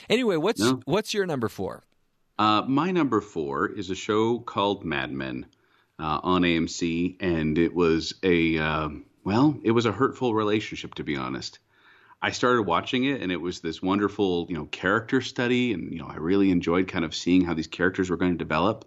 Anyway, 0.09 0.37
what's 0.37 0.61
No. 0.61 0.79
what's 0.85 1.13
your 1.13 1.25
number 1.25 1.49
four? 1.49 1.83
Uh, 2.39 2.63
my 2.67 2.91
number 2.91 3.19
four 3.19 3.67
is 3.67 3.89
a 3.89 3.95
show 3.95 4.39
called 4.39 4.85
Mad 4.85 5.11
Men 5.11 5.47
uh, 5.99 6.19
on 6.23 6.43
AMC, 6.43 7.17
and 7.19 7.57
it 7.57 7.73
was 7.73 8.13
a 8.23 8.57
um 8.57 9.05
well, 9.23 9.57
it 9.63 9.71
was 9.71 9.85
a 9.85 9.91
hurtful 9.91 10.33
relationship 10.33 10.95
to 10.95 11.03
be 11.03 11.17
honest. 11.17 11.59
I 12.21 12.31
started 12.31 12.63
watching 12.63 13.03
it, 13.03 13.21
and 13.21 13.31
it 13.31 13.41
was 13.41 13.59
this 13.59 13.81
wonderful, 13.81 14.47
you 14.49 14.55
know, 14.55 14.65
character 14.65 15.21
study, 15.21 15.73
and 15.73 15.91
you 15.91 15.99
know, 15.99 16.07
I 16.07 16.15
really 16.15 16.49
enjoyed 16.49 16.87
kind 16.87 17.05
of 17.05 17.15
seeing 17.15 17.45
how 17.45 17.53
these 17.53 17.67
characters 17.67 18.09
were 18.09 18.17
going 18.17 18.31
to 18.31 18.37
develop. 18.37 18.85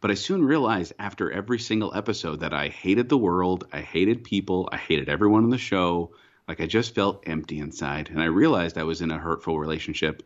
But 0.00 0.10
I 0.10 0.14
soon 0.14 0.44
realized 0.44 0.94
after 0.98 1.30
every 1.30 1.60
single 1.60 1.94
episode 1.94 2.40
that 2.40 2.52
I 2.52 2.68
hated 2.68 3.08
the 3.08 3.16
world, 3.16 3.68
I 3.72 3.82
hated 3.82 4.24
people, 4.24 4.68
I 4.72 4.76
hated 4.76 5.08
everyone 5.08 5.44
on 5.44 5.50
the 5.50 5.58
show. 5.58 6.10
Like 6.48 6.60
I 6.60 6.66
just 6.66 6.94
felt 6.94 7.22
empty 7.26 7.60
inside, 7.60 8.08
and 8.10 8.20
I 8.20 8.24
realized 8.24 8.76
I 8.76 8.82
was 8.82 9.00
in 9.00 9.12
a 9.12 9.18
hurtful 9.18 9.60
relationship, 9.60 10.24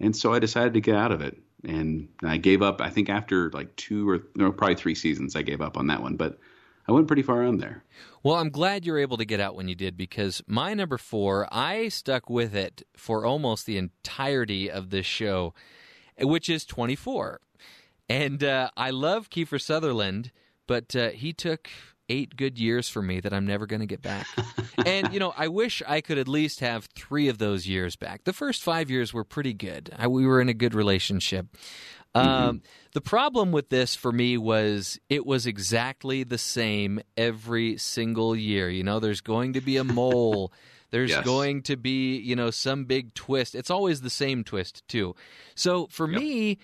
and 0.00 0.16
so 0.16 0.32
I 0.32 0.40
decided 0.40 0.74
to 0.74 0.80
get 0.80 0.96
out 0.96 1.12
of 1.12 1.20
it. 1.20 1.38
And 1.64 2.08
I 2.22 2.38
gave 2.38 2.62
up. 2.62 2.80
I 2.80 2.90
think 2.90 3.08
after 3.08 3.50
like 3.50 3.74
two 3.76 4.08
or 4.08 4.20
no, 4.34 4.50
probably 4.50 4.74
three 4.74 4.94
seasons, 4.94 5.36
I 5.36 5.42
gave 5.42 5.60
up 5.60 5.76
on 5.76 5.86
that 5.86 6.02
one. 6.02 6.16
But 6.16 6.38
I 6.88 6.92
went 6.92 7.06
pretty 7.06 7.22
far 7.22 7.44
on 7.44 7.58
there. 7.58 7.84
Well, 8.22 8.36
I'm 8.36 8.50
glad 8.50 8.84
you're 8.84 8.98
able 8.98 9.16
to 9.16 9.24
get 9.24 9.40
out 9.40 9.54
when 9.54 9.68
you 9.68 9.74
did 9.74 9.96
because 9.96 10.42
my 10.46 10.74
number 10.74 10.98
four, 10.98 11.48
I 11.52 11.88
stuck 11.88 12.28
with 12.28 12.54
it 12.54 12.82
for 12.96 13.24
almost 13.24 13.66
the 13.66 13.78
entirety 13.78 14.70
of 14.70 14.90
this 14.90 15.06
show, 15.06 15.54
which 16.20 16.48
is 16.48 16.64
24. 16.64 17.40
And 18.08 18.42
uh, 18.42 18.70
I 18.76 18.90
love 18.90 19.30
Kiefer 19.30 19.60
Sutherland, 19.60 20.32
but 20.66 20.94
uh, 20.96 21.10
he 21.10 21.32
took 21.32 21.68
eight 22.12 22.36
good 22.36 22.58
years 22.58 22.88
for 22.88 23.02
me 23.02 23.20
that 23.20 23.32
I'm 23.32 23.46
never 23.46 23.66
going 23.66 23.80
to 23.80 23.86
get 23.86 24.02
back. 24.02 24.26
and, 24.86 25.12
you 25.12 25.18
know, 25.20 25.32
I 25.36 25.48
wish 25.48 25.82
I 25.86 26.00
could 26.00 26.18
at 26.18 26.28
least 26.28 26.60
have 26.60 26.84
three 26.94 27.28
of 27.28 27.38
those 27.38 27.66
years 27.66 27.96
back. 27.96 28.24
The 28.24 28.32
first 28.32 28.62
five 28.62 28.90
years 28.90 29.12
were 29.14 29.24
pretty 29.24 29.54
good. 29.54 29.90
I, 29.98 30.06
we 30.08 30.26
were 30.26 30.40
in 30.40 30.48
a 30.48 30.54
good 30.54 30.74
relationship. 30.74 31.46
Um, 32.14 32.60
the 32.92 33.00
problem 33.00 33.52
with 33.52 33.70
this 33.70 33.94
for 33.94 34.12
me 34.12 34.36
was 34.36 35.00
it 35.08 35.24
was 35.24 35.46
exactly 35.46 36.24
the 36.24 36.36
same 36.36 37.00
every 37.16 37.78
single 37.78 38.36
year. 38.36 38.68
You 38.68 38.84
know, 38.84 39.00
there's 39.00 39.22
going 39.22 39.54
to 39.54 39.60
be 39.62 39.76
a 39.78 39.84
mole. 39.84 40.52
There's 40.92 41.08
Yes. 41.08 41.24
going 41.24 41.62
to 41.62 41.76
be, 41.78 42.18
you 42.18 42.36
know, 42.36 42.50
some 42.50 42.84
big 42.84 43.14
twist. 43.14 43.54
It's 43.54 43.70
always 43.70 44.02
the 44.02 44.10
same 44.10 44.44
twist, 44.44 44.86
too. 44.88 45.14
So 45.54 45.86
for 45.90 46.06
me, 46.06 46.58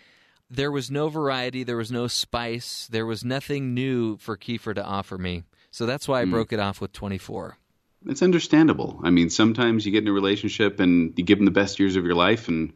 there 0.50 0.70
was 0.72 0.90
no 0.90 1.08
variety, 1.08 1.62
there 1.62 1.76
was 1.76 1.92
no 1.92 2.06
spice, 2.06 2.88
there 2.90 3.06
was 3.06 3.24
nothing 3.24 3.74
new 3.74 4.16
for 4.16 4.36
Kiefer 4.36 4.74
to 4.74 4.84
offer 4.84 5.18
me. 5.18 5.44
So 5.70 5.84
that's 5.86 6.08
why 6.08 6.22
I 6.22 6.24
Mm. 6.24 6.30
broke 6.30 6.52
it 6.52 6.60
off 6.60 6.80
with 6.80 6.92
24. 6.92 7.58
It's 8.06 8.22
understandable. 8.22 9.00
I 9.02 9.10
mean, 9.10 9.28
sometimes 9.28 9.84
you 9.84 9.92
get 9.92 10.02
in 10.04 10.08
a 10.08 10.12
relationship 10.12 10.80
and 10.80 11.12
you 11.16 11.24
give 11.24 11.38
them 11.38 11.44
the 11.44 11.50
best 11.50 11.78
years 11.78 11.96
of 11.96 12.04
your 12.04 12.14
life, 12.14 12.48
and 12.48 12.72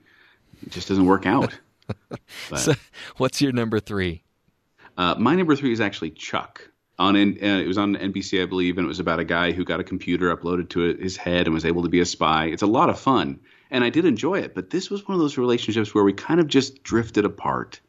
it 0.63 0.71
just 0.73 0.89
doesn't 0.89 1.07
work 1.07 1.27
out. 1.27 1.59
So, 2.57 2.73
what's 3.19 3.43
your 3.43 3.53
number 3.53 3.79
three? 3.81 4.23
Uh, 4.97 5.15
my 5.19 5.35
number 5.35 5.55
three 5.57 5.73
is 5.73 5.81
actually 5.81 6.11
Chuck. 6.11 6.71
On 6.99 7.17
uh, 7.17 7.19
it 7.19 7.67
was 7.67 7.77
on 7.77 7.97
NBC, 7.97 8.41
I 8.43 8.47
believe, 8.47 8.79
and 8.79 8.85
it 8.85 8.89
was 8.89 9.01
about 9.01 9.19
a 9.19 9.25
guy 9.25 9.53
who 9.53 9.65
got 9.65 9.81
a 9.81 9.85
computer 9.85 10.35
uploaded 10.35 10.71
to 10.71 10.81
his 10.95 11.17
head 11.17 11.47
and 11.47 11.53
was 11.55 11.65
able 11.65 11.83
to 11.83 11.89
be 11.89 12.01
a 12.01 12.07
spy. 12.07 12.47
It's 12.47 12.63
a 12.63 12.67
lot 12.67 12.89
of 12.89 12.99
fun, 12.99 13.41
and 13.73 13.83
I 13.83 13.91
did 13.91 14.05
enjoy 14.05 14.39
it. 14.39 14.55
But 14.55 14.71
this 14.71 14.91
was 14.91 15.09
one 15.09 15.17
of 15.17 15.21
those 15.21 15.37
relationships 15.37 15.93
where 15.93 16.05
we 16.05 16.13
kind 16.13 16.39
of 16.39 16.47
just 16.47 16.85
drifted 16.85 17.25
apart. 17.25 17.81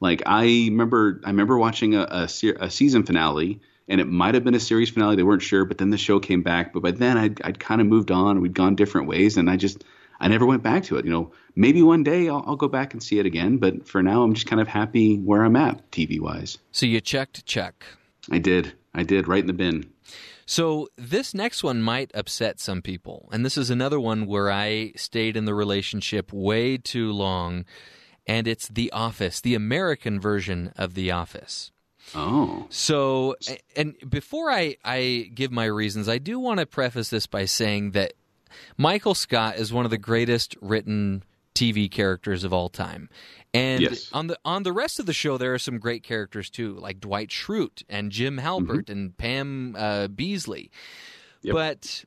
Like 0.00 0.22
I 0.24 0.44
remember, 0.44 1.20
I 1.24 1.30
remember 1.30 1.58
watching 1.58 1.94
a, 1.94 2.06
a, 2.10 2.28
se- 2.28 2.56
a 2.60 2.70
season 2.70 3.02
finale, 3.02 3.60
and 3.88 4.00
it 4.00 4.06
might 4.06 4.34
have 4.34 4.44
been 4.44 4.54
a 4.54 4.60
series 4.60 4.88
finale. 4.88 5.16
They 5.16 5.22
weren't 5.22 5.42
sure, 5.42 5.64
but 5.64 5.78
then 5.78 5.90
the 5.90 5.98
show 5.98 6.20
came 6.20 6.42
back. 6.42 6.72
But 6.72 6.82
by 6.82 6.92
then, 6.92 7.18
I'd, 7.18 7.42
I'd 7.42 7.58
kind 7.58 7.80
of 7.80 7.86
moved 7.86 8.10
on. 8.10 8.40
We'd 8.40 8.54
gone 8.54 8.76
different 8.76 9.08
ways, 9.08 9.36
and 9.36 9.50
I 9.50 9.56
just 9.56 9.84
I 10.20 10.28
never 10.28 10.46
went 10.46 10.62
back 10.62 10.84
to 10.84 10.96
it. 10.96 11.04
You 11.04 11.10
know, 11.10 11.32
maybe 11.54 11.82
one 11.82 12.02
day 12.02 12.28
I'll, 12.28 12.44
I'll 12.46 12.56
go 12.56 12.68
back 12.68 12.92
and 12.92 13.02
see 13.02 13.18
it 13.18 13.26
again. 13.26 13.56
But 13.58 13.88
for 13.88 14.02
now, 14.02 14.22
I'm 14.22 14.34
just 14.34 14.46
kind 14.46 14.60
of 14.60 14.68
happy 14.68 15.16
where 15.16 15.44
I'm 15.44 15.56
at 15.56 15.90
TV 15.90 16.20
wise. 16.20 16.58
So 16.72 16.86
you 16.86 17.00
checked 17.00 17.44
check. 17.46 17.84
I 18.30 18.38
did. 18.38 18.72
I 18.94 19.02
did. 19.02 19.28
Right 19.28 19.40
in 19.40 19.46
the 19.46 19.52
bin. 19.52 19.90
So 20.46 20.88
this 20.96 21.34
next 21.34 21.64
one 21.64 21.82
might 21.82 22.10
upset 22.14 22.60
some 22.60 22.80
people. 22.80 23.28
And 23.32 23.44
this 23.44 23.58
is 23.58 23.68
another 23.68 23.98
one 23.98 24.26
where 24.26 24.50
I 24.50 24.92
stayed 24.96 25.36
in 25.36 25.44
the 25.44 25.54
relationship 25.54 26.32
way 26.32 26.76
too 26.76 27.12
long. 27.12 27.64
And 28.26 28.46
it's 28.46 28.68
The 28.68 28.90
Office, 28.92 29.40
the 29.40 29.54
American 29.54 30.20
version 30.20 30.72
of 30.76 30.94
The 30.94 31.10
Office. 31.10 31.72
Oh. 32.14 32.66
So, 32.70 33.34
and 33.76 33.96
before 34.08 34.50
I, 34.50 34.76
I 34.84 35.30
give 35.34 35.50
my 35.50 35.64
reasons, 35.64 36.08
I 36.08 36.18
do 36.18 36.38
want 36.38 36.60
to 36.60 36.66
preface 36.66 37.10
this 37.10 37.26
by 37.26 37.44
saying 37.44 37.92
that 37.92 38.12
Michael 38.76 39.14
Scott 39.14 39.56
is 39.56 39.72
one 39.72 39.84
of 39.84 39.90
the 39.90 39.98
greatest 39.98 40.56
written 40.60 41.24
TV 41.54 41.90
characters 41.90 42.44
of 42.44 42.52
all 42.52 42.68
time. 42.68 43.08
And 43.56 43.82
Yes. 43.82 44.10
on 44.12 44.26
the 44.26 44.38
on 44.44 44.62
the 44.62 44.72
rest 44.72 44.98
of 45.00 45.06
the 45.06 45.12
show, 45.12 45.38
there 45.38 45.54
are 45.54 45.58
some 45.58 45.78
great 45.78 46.02
characters 46.02 46.50
too, 46.50 46.74
like 46.74 47.00
Dwight 47.00 47.28
Schrute 47.30 47.82
and 47.88 48.10
Jim 48.12 48.38
Halpert 48.38 48.88
and 48.90 49.16
Pam 49.16 49.74
uh, 49.76 50.08
Beesly. 50.08 50.70
But 51.54 52.04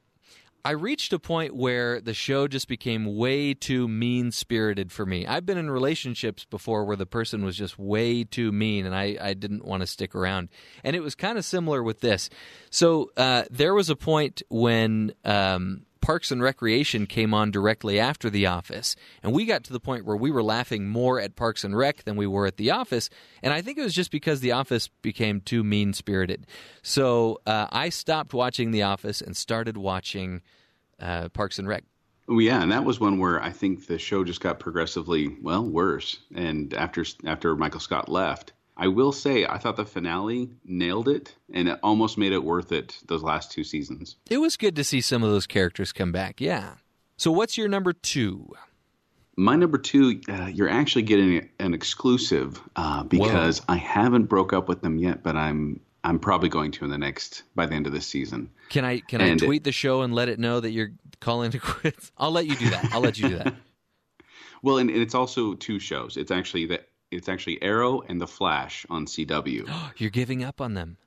I 0.65 0.71
reached 0.71 1.13
a 1.13 1.19
point 1.19 1.55
where 1.55 2.01
the 2.01 2.13
show 2.13 2.45
just 2.47 2.67
became 2.67 3.15
way 3.15 3.53
too 3.53 3.87
mean 3.87 4.31
spirited 4.31 4.91
for 4.91 5.05
me. 5.05 5.25
I've 5.25 5.45
been 5.45 5.57
in 5.57 5.71
relationships 5.71 6.43
before 6.43 6.83
where 6.83 6.97
the 6.97 7.05
person 7.05 7.45
was 7.45 7.55
just 7.55 7.79
way 7.79 8.25
too 8.25 8.51
mean 8.51 8.85
and 8.85 8.93
I, 8.93 9.17
I 9.21 9.33
didn't 9.33 9.63
want 9.63 9.81
to 9.81 9.87
stick 9.87 10.13
around. 10.13 10.49
And 10.83 10.97
it 10.97 10.99
was 10.99 11.15
kind 11.15 11.37
of 11.37 11.45
similar 11.45 11.81
with 11.81 12.01
this. 12.01 12.29
So 12.69 13.09
uh, 13.15 13.43
there 13.49 13.73
was 13.73 13.89
a 13.89 13.95
point 13.95 14.41
when 14.49 15.13
um, 15.23 15.85
Parks 16.09 16.31
and 16.31 16.41
Recreation 16.41 17.05
came 17.05 17.35
on 17.35 17.51
directly 17.51 17.99
after 17.99 18.31
The 18.31 18.47
Office. 18.47 18.95
And 19.21 19.31
we 19.31 19.45
got 19.45 19.63
to 19.65 19.71
the 19.71 19.79
point 19.79 20.05
where 20.05 20.15
we 20.15 20.31
were 20.31 20.41
laughing 20.41 20.89
more 20.89 21.19
at 21.19 21.35
Parks 21.35 21.63
and 21.63 21.77
Rec 21.77 22.03
than 22.03 22.15
we 22.15 22.25
were 22.25 22.47
at 22.47 22.57
The 22.57 22.71
Office. 22.71 23.11
And 23.43 23.53
I 23.53 23.61
think 23.61 23.77
it 23.77 23.83
was 23.83 23.93
just 23.93 24.09
because 24.09 24.39
The 24.39 24.53
Office 24.53 24.87
became 24.87 25.39
too 25.39 25.63
mean 25.63 25.93
spirited. 25.93 26.47
So 26.81 27.41
uh, 27.45 27.67
I 27.71 27.89
stopped 27.89 28.33
watching 28.33 28.71
The 28.71 28.81
Office 28.81 29.21
and 29.21 29.37
started 29.37 29.77
watching 29.77 30.41
uh, 30.99 31.29
Parks 31.29 31.59
and 31.59 31.67
Rec. 31.67 31.83
Oh, 32.27 32.39
yeah, 32.39 32.63
and 32.63 32.71
that 32.71 32.85
was 32.85 32.99
one 32.99 33.19
where 33.19 33.39
I 33.39 33.51
think 33.51 33.85
the 33.85 33.99
show 33.99 34.23
just 34.23 34.41
got 34.41 34.59
progressively 34.59 35.37
well 35.43 35.63
worse. 35.63 36.17
And 36.33 36.73
after 36.73 37.05
after 37.23 37.55
Michael 37.55 37.81
Scott 37.81 38.09
left, 38.09 38.53
I 38.79 38.87
will 38.87 39.11
say 39.11 39.45
I 39.45 39.57
thought 39.57 39.75
the 39.75 39.85
finale 39.85 40.49
nailed 40.63 41.09
it, 41.09 41.35
and 41.53 41.67
it 41.67 41.77
almost 41.83 42.17
made 42.17 42.31
it 42.31 42.43
worth 42.43 42.71
it. 42.71 42.97
Those 43.07 43.21
last 43.21 43.51
two 43.51 43.63
seasons. 43.65 44.15
It 44.29 44.37
was 44.37 44.55
good 44.55 44.75
to 44.77 44.83
see 44.85 45.01
some 45.01 45.21
of 45.21 45.29
those 45.29 45.45
characters 45.45 45.91
come 45.91 46.11
back. 46.13 46.39
Yeah. 46.39 46.75
So 47.17 47.29
what's 47.29 47.57
your 47.57 47.67
number 47.67 47.91
two? 47.91 48.53
My 49.35 49.55
number 49.57 49.77
two, 49.77 50.21
uh, 50.29 50.45
you're 50.47 50.69
actually 50.69 51.01
getting 51.03 51.49
an 51.59 51.73
exclusive 51.73 52.61
uh, 52.77 53.03
because 53.03 53.61
I 53.67 53.75
haven't 53.75 54.25
broke 54.25 54.53
up 54.53 54.67
with 54.69 54.81
them 54.81 54.97
yet, 54.97 55.23
but 55.23 55.35
I'm 55.35 55.81
I'm 56.05 56.17
probably 56.17 56.47
going 56.47 56.71
to 56.71 56.85
in 56.85 56.91
the 56.91 56.97
next 56.97 57.43
by 57.55 57.65
the 57.65 57.75
end 57.75 57.85
of 57.85 57.91
this 57.91 58.07
season. 58.07 58.49
Can 58.69 58.85
I 58.85 58.99
can 58.99 59.19
And- 59.19 59.41
I 59.41 59.45
tweet 59.45 59.65
the 59.65 59.73
show 59.73 60.01
and 60.03 60.15
let 60.15 60.29
it 60.29 60.39
know 60.39 60.61
that 60.61 60.71
you're 60.71 60.91
calling 61.19 61.51
to 61.51 61.59
quits? 61.71 62.13
I'll 62.17 62.31
let 62.31 62.45
you 62.47 62.55
do 62.55 62.69
that. 62.69 62.89
I'll 62.93 63.01
let 63.01 63.17
you 63.19 63.27
do 63.29 63.37
that. 63.39 63.53
Well, 64.61 64.77
and, 64.77 64.89
and 64.89 64.99
it's 64.99 65.15
also 65.15 65.53
two 65.53 65.79
shows. 65.79 66.17
It's 66.17 66.31
actually 66.31 66.65
the 66.65 66.81
it's 67.11 67.29
actually 67.29 67.61
Arrow 67.61 68.01
and 68.01 68.19
The 68.19 68.27
Flash 68.27 68.85
on 68.89 69.05
CW. 69.05 69.69
You're 69.97 70.09
giving 70.09 70.43
up 70.43 70.61
on 70.61 70.73
them. 70.73 70.97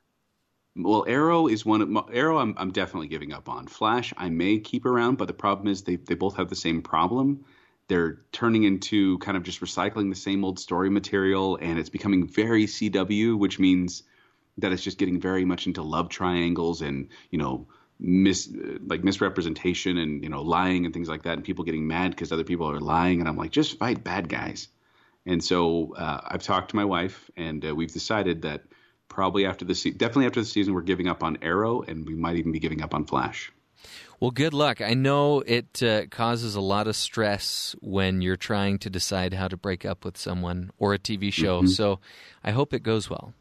Well, 0.75 1.05
Arrow 1.07 1.47
is 1.47 1.65
one 1.65 1.81
of 1.81 1.89
my, 1.89 2.03
Arrow. 2.11 2.39
I'm 2.39 2.55
I'm 2.57 2.71
definitely 2.71 3.07
giving 3.07 3.31
up 3.31 3.47
on. 3.47 3.67
Flash, 3.67 4.11
I 4.17 4.29
may 4.29 4.57
keep 4.57 4.85
around, 4.85 5.17
but 5.17 5.27
the 5.27 5.33
problem 5.33 5.67
is 5.67 5.83
they 5.83 5.97
they 5.97 6.15
both 6.15 6.37
have 6.37 6.49
the 6.49 6.55
same 6.55 6.81
problem. 6.81 7.45
They're 7.89 8.21
turning 8.31 8.63
into 8.63 9.19
kind 9.19 9.37
of 9.37 9.43
just 9.43 9.61
recycling 9.61 10.09
the 10.09 10.15
same 10.15 10.43
old 10.43 10.57
story 10.57 10.89
material, 10.89 11.57
and 11.61 11.77
it's 11.77 11.89
becoming 11.89 12.27
very 12.27 12.65
CW, 12.65 13.37
which 13.37 13.59
means 13.59 14.03
that 14.57 14.71
it's 14.71 14.83
just 14.83 14.97
getting 14.97 15.19
very 15.19 15.45
much 15.45 15.67
into 15.67 15.83
love 15.83 16.09
triangles 16.09 16.81
and 16.81 17.09
you 17.29 17.37
know 17.37 17.67
mis 17.99 18.51
like 18.87 19.03
misrepresentation 19.03 19.97
and 19.97 20.23
you 20.23 20.29
know 20.29 20.41
lying 20.41 20.85
and 20.85 20.93
things 20.93 21.07
like 21.07 21.23
that, 21.23 21.33
and 21.33 21.43
people 21.43 21.65
getting 21.65 21.85
mad 21.85 22.11
because 22.11 22.31
other 22.31 22.43
people 22.43 22.67
are 22.67 22.79
lying, 22.79 23.19
and 23.19 23.29
I'm 23.29 23.37
like, 23.37 23.51
just 23.51 23.77
fight 23.77 24.03
bad 24.03 24.27
guys. 24.27 24.69
And 25.25 25.43
so 25.43 25.95
uh, 25.95 26.21
I've 26.25 26.43
talked 26.43 26.69
to 26.71 26.75
my 26.75 26.85
wife, 26.85 27.29
and 27.37 27.65
uh, 27.65 27.73
we've 27.75 27.91
decided 27.91 28.41
that 28.41 28.63
probably 29.07 29.45
after 29.45 29.63
the 29.65 29.75
se- 29.75 29.91
definitely 29.91 30.25
after 30.25 30.41
the 30.41 30.45
season, 30.45 30.73
we're 30.73 30.81
giving 30.81 31.07
up 31.07 31.23
on 31.23 31.37
Arrow, 31.41 31.81
and 31.81 32.05
we 32.05 32.13
might 32.15 32.35
even 32.35 32.51
be 32.51 32.59
giving 32.59 32.81
up 32.81 32.93
on 32.93 33.05
Flash. 33.05 33.51
Well, 34.19 34.31
good 34.31 34.53
luck. 34.53 34.81
I 34.81 34.93
know 34.93 35.41
it 35.41 35.83
uh, 35.83 36.05
causes 36.07 36.55
a 36.55 36.61
lot 36.61 36.87
of 36.87 36.95
stress 36.95 37.75
when 37.81 38.21
you're 38.21 38.37
trying 38.37 38.79
to 38.79 38.89
decide 38.89 39.33
how 39.33 39.49
to 39.49 39.57
break 39.57 39.85
up 39.85 40.05
with 40.05 40.17
someone 40.17 40.71
or 40.77 40.93
a 40.93 40.99
TV 40.99 41.31
show. 41.31 41.61
Mhm. 41.63 41.69
So 41.69 41.99
I 42.43 42.51
hope 42.51 42.73
it 42.73 42.83
goes 42.83 43.09
well. 43.09 43.33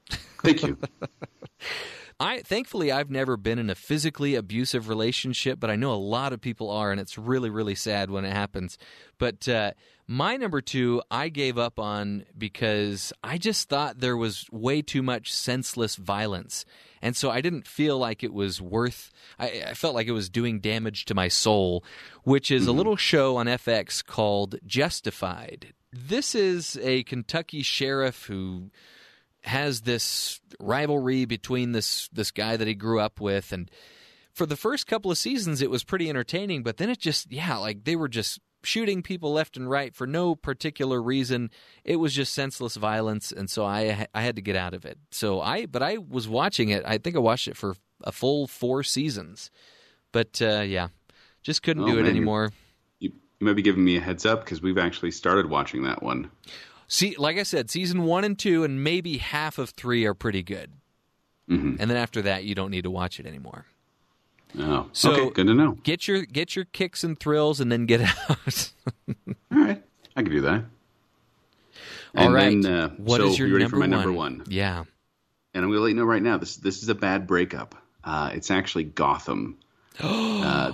Thank 0.43 0.63
you. 0.65 0.77
I 2.21 2.41
thankfully 2.41 2.93
I've 2.93 3.11
never 3.11 3.37
been 3.37 3.59
in 3.59 3.71
a 3.71 3.75
physically 3.75 4.35
abusive 4.35 4.89
relationship, 4.89 5.59
but 5.59 5.71
I 5.71 5.77
know 5.77 5.93
a 5.93 5.95
lot 5.95 6.33
of 6.33 6.41
people 6.41 6.71
are, 6.71 6.91
and 6.93 7.01
it's 7.01 7.19
really 7.19 7.51
really 7.51 7.75
sad 7.75 8.11
when 8.11 8.25
it 8.25 8.33
happens. 8.33 8.79
But 9.19 9.49
uh, 9.49 9.73
my 10.07 10.37
number 10.37 10.61
two, 10.61 11.03
I 11.11 11.29
gave 11.29 11.59
up 11.59 11.79
on 11.79 12.25
because 12.37 13.13
I 13.23 13.39
just 13.39 13.69
thought 13.69 14.01
there 14.01 14.17
was 14.17 14.47
way 14.51 14.83
too 14.83 15.03
much 15.03 15.33
senseless 15.33 15.97
violence, 15.97 16.65
and 17.01 17.17
so 17.17 17.31
I 17.31 17.41
didn't 17.41 17.67
feel 17.67 17.99
like 17.99 18.23
it 18.25 18.33
was 18.33 18.61
worth. 18.61 19.13
I, 19.39 19.63
I 19.69 19.75
felt 19.75 19.95
like 19.95 20.09
it 20.09 20.13
was 20.13 20.29
doing 20.29 20.61
damage 20.61 21.05
to 21.07 21.15
my 21.15 21.29
soul, 21.29 21.85
which 22.25 22.51
is 22.51 22.67
a 22.67 22.71
mm-hmm. 22.71 22.79
little 22.79 22.97
show 22.97 23.37
on 23.37 23.47
FX 23.47 24.05
called 24.05 24.57
Justified. 24.67 25.73
This 25.93 26.35
is 26.35 26.79
a 26.83 27.05
Kentucky 27.05 27.63
sheriff 27.63 28.25
who 28.27 28.71
has 29.45 29.83
this 29.83 30.41
rivalry 30.61 31.25
between 31.25 31.73
this 31.73 32.09
this 32.13 32.31
guy 32.31 32.57
that 32.57 32.69
he 32.69 32.75
grew 32.75 33.01
up 33.01 33.21
with 33.21 33.53
and 33.53 33.71
for 34.33 34.47
the 34.47 34.57
first 34.57 34.87
couple 34.87 35.11
of 35.11 35.19
seasons 35.19 35.61
it 35.61 35.71
was 35.71 35.83
pretty 35.83 36.09
entertaining 36.09 36.63
but 36.63 36.77
then 36.77 36.89
it 36.89 36.99
just 37.01 37.31
yeah 37.33 37.57
like 37.57 37.83
they 37.83 37.97
were 37.97 38.09
just 38.09 38.39
shooting 38.63 39.03
people 39.03 39.33
left 39.33 39.57
and 39.57 39.69
right 39.69 39.95
for 39.95 40.07
no 40.07 40.35
particular 40.35 41.03
reason 41.03 41.51
it 41.85 41.97
was 41.97 42.15
just 42.15 42.33
senseless 42.33 42.77
violence 42.77 43.33
and 43.33 43.51
so 43.51 43.65
i 43.65 44.07
i 44.15 44.23
had 44.23 44.37
to 44.37 44.43
get 44.43 44.57
out 44.57 44.73
of 44.75 44.85
it 44.85 44.99
so 45.11 45.41
i 45.41 45.67
but 45.67 45.83
i 45.83 45.99
was 45.99 46.29
watching 46.29 46.69
it 46.69 46.83
i 46.87 46.97
think 46.99 47.17
i 47.17 47.19
watched 47.19 47.49
it 47.49 47.57
for 47.57 47.75
a 48.05 48.13
full 48.13 48.47
4 48.47 48.83
seasons 48.83 49.51
but 50.13 50.41
uh, 50.41 50.61
yeah 50.61 50.89
just 51.43 51.63
couldn't 51.63 51.85
Oh, 51.85 51.87
do 51.89 51.99
it 51.99 52.03
man, 52.03 52.11
anymore 52.11 52.53
You, 53.01 53.11
you 53.41 53.47
might 53.47 53.57
be 53.57 53.63
giving 53.63 53.85
me 53.85 53.97
a 53.97 54.01
heads 54.01 54.25
up 54.25 54.45
because 54.45 54.63
we've 54.63 54.79
actually 54.79 55.11
started 55.11 55.51
watching 55.51 55.83
that 55.83 56.03
one. 56.03 56.31
See, 56.87 57.17
like 57.17 57.39
I 57.39 57.43
said, 57.43 57.71
season 57.71 58.03
one 58.05 58.23
and 58.23 58.39
two, 58.39 58.63
and 58.65 58.85
maybe 58.85 59.17
half 59.19 59.59
of 59.59 59.71
three 59.71 60.05
are 60.05 60.15
pretty 60.15 60.43
good. 60.43 60.73
Mm-hmm. 61.51 61.77
And 61.81 61.91
then 61.91 61.97
after 61.97 62.21
that, 62.23 62.45
you 62.45 62.55
don't 62.55 62.71
need 62.71 62.85
to 62.85 62.91
watch 62.91 63.19
it 63.19 63.27
anymore. 63.27 63.65
Oh, 64.59 64.89
So 64.93 65.13
okay, 65.13 65.31
good 65.31 65.47
to 65.47 65.55
know. 65.55 65.79
Get 65.83 66.07
your 66.07 66.23
get 66.23 66.55
your 66.57 66.67
kicks 66.67 67.05
and 67.05 67.19
thrills, 67.19 67.61
and 67.61 67.73
then 67.73 67.87
get 67.87 68.01
out. 68.31 68.71
All 69.51 69.59
right, 69.59 69.83
I 70.17 70.23
can 70.23 70.31
do 70.31 70.43
that. 70.43 70.65
All 72.15 72.25
And 72.27 72.35
right. 72.35 72.63
then, 72.63 72.73
uh, 72.73 72.89
What 72.99 73.19
so 73.23 73.29
is 73.29 73.39
your 73.39 73.49
you 73.49 73.55
ready 73.55 73.65
number 73.65 73.77
for 73.77 73.81
my 73.81 73.87
one? 73.87 73.91
number 73.91 74.13
one? 74.13 74.45
Yeah. 74.49 74.85
And 75.55 75.65
I'm 75.65 75.71
going 75.71 75.79
to 75.79 75.81
let 75.83 75.89
you 75.89 75.95
know 75.97 76.05
right 76.05 76.23
now. 76.23 76.37
This 76.39 76.57
this 76.57 76.83
is 76.83 76.89
a 76.91 76.95
bad 76.95 77.27
breakup. 77.27 77.75
Uh, 78.05 78.31
it's 78.35 78.51
actually 78.51 78.85
Gotham. 78.85 79.57
uh, 80.01 80.73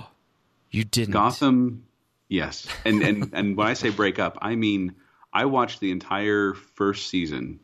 you 0.71 0.83
didn't. 0.83 1.13
Gotham. 1.13 1.85
Yes, 2.27 2.67
and 2.85 3.01
and 3.01 3.29
and 3.33 3.57
when 3.57 3.65
I 3.67 3.73
say 3.73 3.89
breakup, 3.89 4.37
I 4.41 4.55
mean 4.55 4.95
I 5.33 5.45
watched 5.45 5.79
the 5.79 5.91
entire 5.91 6.53
first 6.75 7.07
season, 7.07 7.59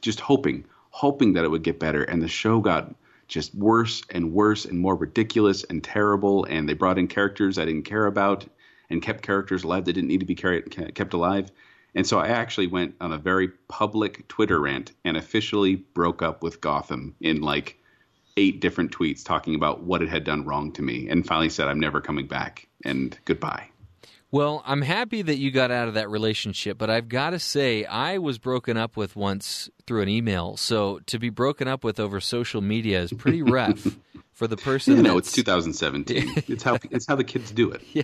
just 0.00 0.18
hoping, 0.20 0.64
hoping 0.90 1.34
that 1.34 1.44
it 1.44 1.48
would 1.48 1.62
get 1.62 1.78
better, 1.78 2.02
and 2.02 2.20
the 2.20 2.26
show 2.28 2.58
got 2.60 2.92
just 3.30 3.54
worse 3.54 4.02
and 4.10 4.32
worse 4.32 4.66
and 4.66 4.78
more 4.78 4.96
ridiculous 4.96 5.64
and 5.64 5.82
terrible. 5.82 6.44
And 6.44 6.68
they 6.68 6.74
brought 6.74 6.98
in 6.98 7.08
characters 7.08 7.58
I 7.58 7.64
didn't 7.64 7.84
care 7.84 8.04
about, 8.04 8.44
and 8.90 9.00
kept 9.00 9.22
characters 9.22 9.64
alive 9.64 9.86
that 9.86 9.94
didn't 9.94 10.08
need 10.08 10.20
to 10.20 10.26
be 10.26 10.34
kept 10.34 11.14
alive. 11.14 11.50
And 11.94 12.06
so 12.06 12.18
I 12.18 12.28
actually 12.28 12.66
went 12.66 12.96
on 13.00 13.12
a 13.12 13.18
very 13.18 13.48
public 13.68 14.28
Twitter 14.28 14.60
rant 14.60 14.92
and 15.04 15.16
officially 15.16 15.76
broke 15.76 16.22
up 16.22 16.42
with 16.42 16.60
Gotham 16.60 17.14
in 17.20 17.40
like 17.40 17.78
eight 18.36 18.60
different 18.60 18.92
tweets 18.92 19.24
talking 19.24 19.54
about 19.54 19.82
what 19.84 20.02
it 20.02 20.08
had 20.08 20.24
done 20.24 20.44
wrong 20.44 20.72
to 20.72 20.82
me, 20.82 21.08
and 21.08 21.26
finally 21.26 21.48
said 21.48 21.68
I'm 21.68 21.80
never 21.80 22.00
coming 22.00 22.26
back 22.26 22.68
and 22.84 23.18
goodbye. 23.24 23.69
Well, 24.32 24.62
I'm 24.64 24.82
happy 24.82 25.22
that 25.22 25.38
you 25.38 25.50
got 25.50 25.72
out 25.72 25.88
of 25.88 25.94
that 25.94 26.08
relationship, 26.08 26.78
but 26.78 26.88
I've 26.88 27.08
got 27.08 27.30
to 27.30 27.40
say, 27.40 27.84
I 27.84 28.18
was 28.18 28.38
broken 28.38 28.76
up 28.76 28.96
with 28.96 29.16
once 29.16 29.68
through 29.86 30.02
an 30.02 30.08
email. 30.08 30.56
So 30.56 31.00
to 31.06 31.18
be 31.18 31.30
broken 31.30 31.66
up 31.66 31.82
with 31.82 31.98
over 31.98 32.20
social 32.20 32.60
media 32.60 33.00
is 33.02 33.12
pretty 33.12 33.42
rough 33.42 33.84
for 34.32 34.46
the 34.46 34.56
person. 34.56 34.96
You 34.96 35.02
know, 35.02 35.18
it's 35.18 35.32
2017. 35.32 36.32
it's 36.48 36.62
how 36.62 36.78
it's 36.90 37.06
how 37.06 37.16
the 37.16 37.24
kids 37.24 37.50
do 37.50 37.72
it. 37.72 37.82
Yeah. 37.92 38.02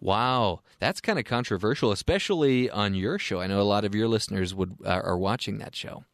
Wow, 0.00 0.62
that's 0.80 1.00
kind 1.00 1.18
of 1.18 1.24
controversial, 1.24 1.92
especially 1.92 2.68
on 2.68 2.94
your 2.94 3.20
show. 3.20 3.40
I 3.40 3.46
know 3.46 3.60
a 3.60 3.62
lot 3.62 3.84
of 3.84 3.94
your 3.94 4.08
listeners 4.08 4.52
would 4.52 4.76
uh, 4.84 5.00
are 5.04 5.16
watching 5.16 5.58
that 5.58 5.76
show. 5.76 6.04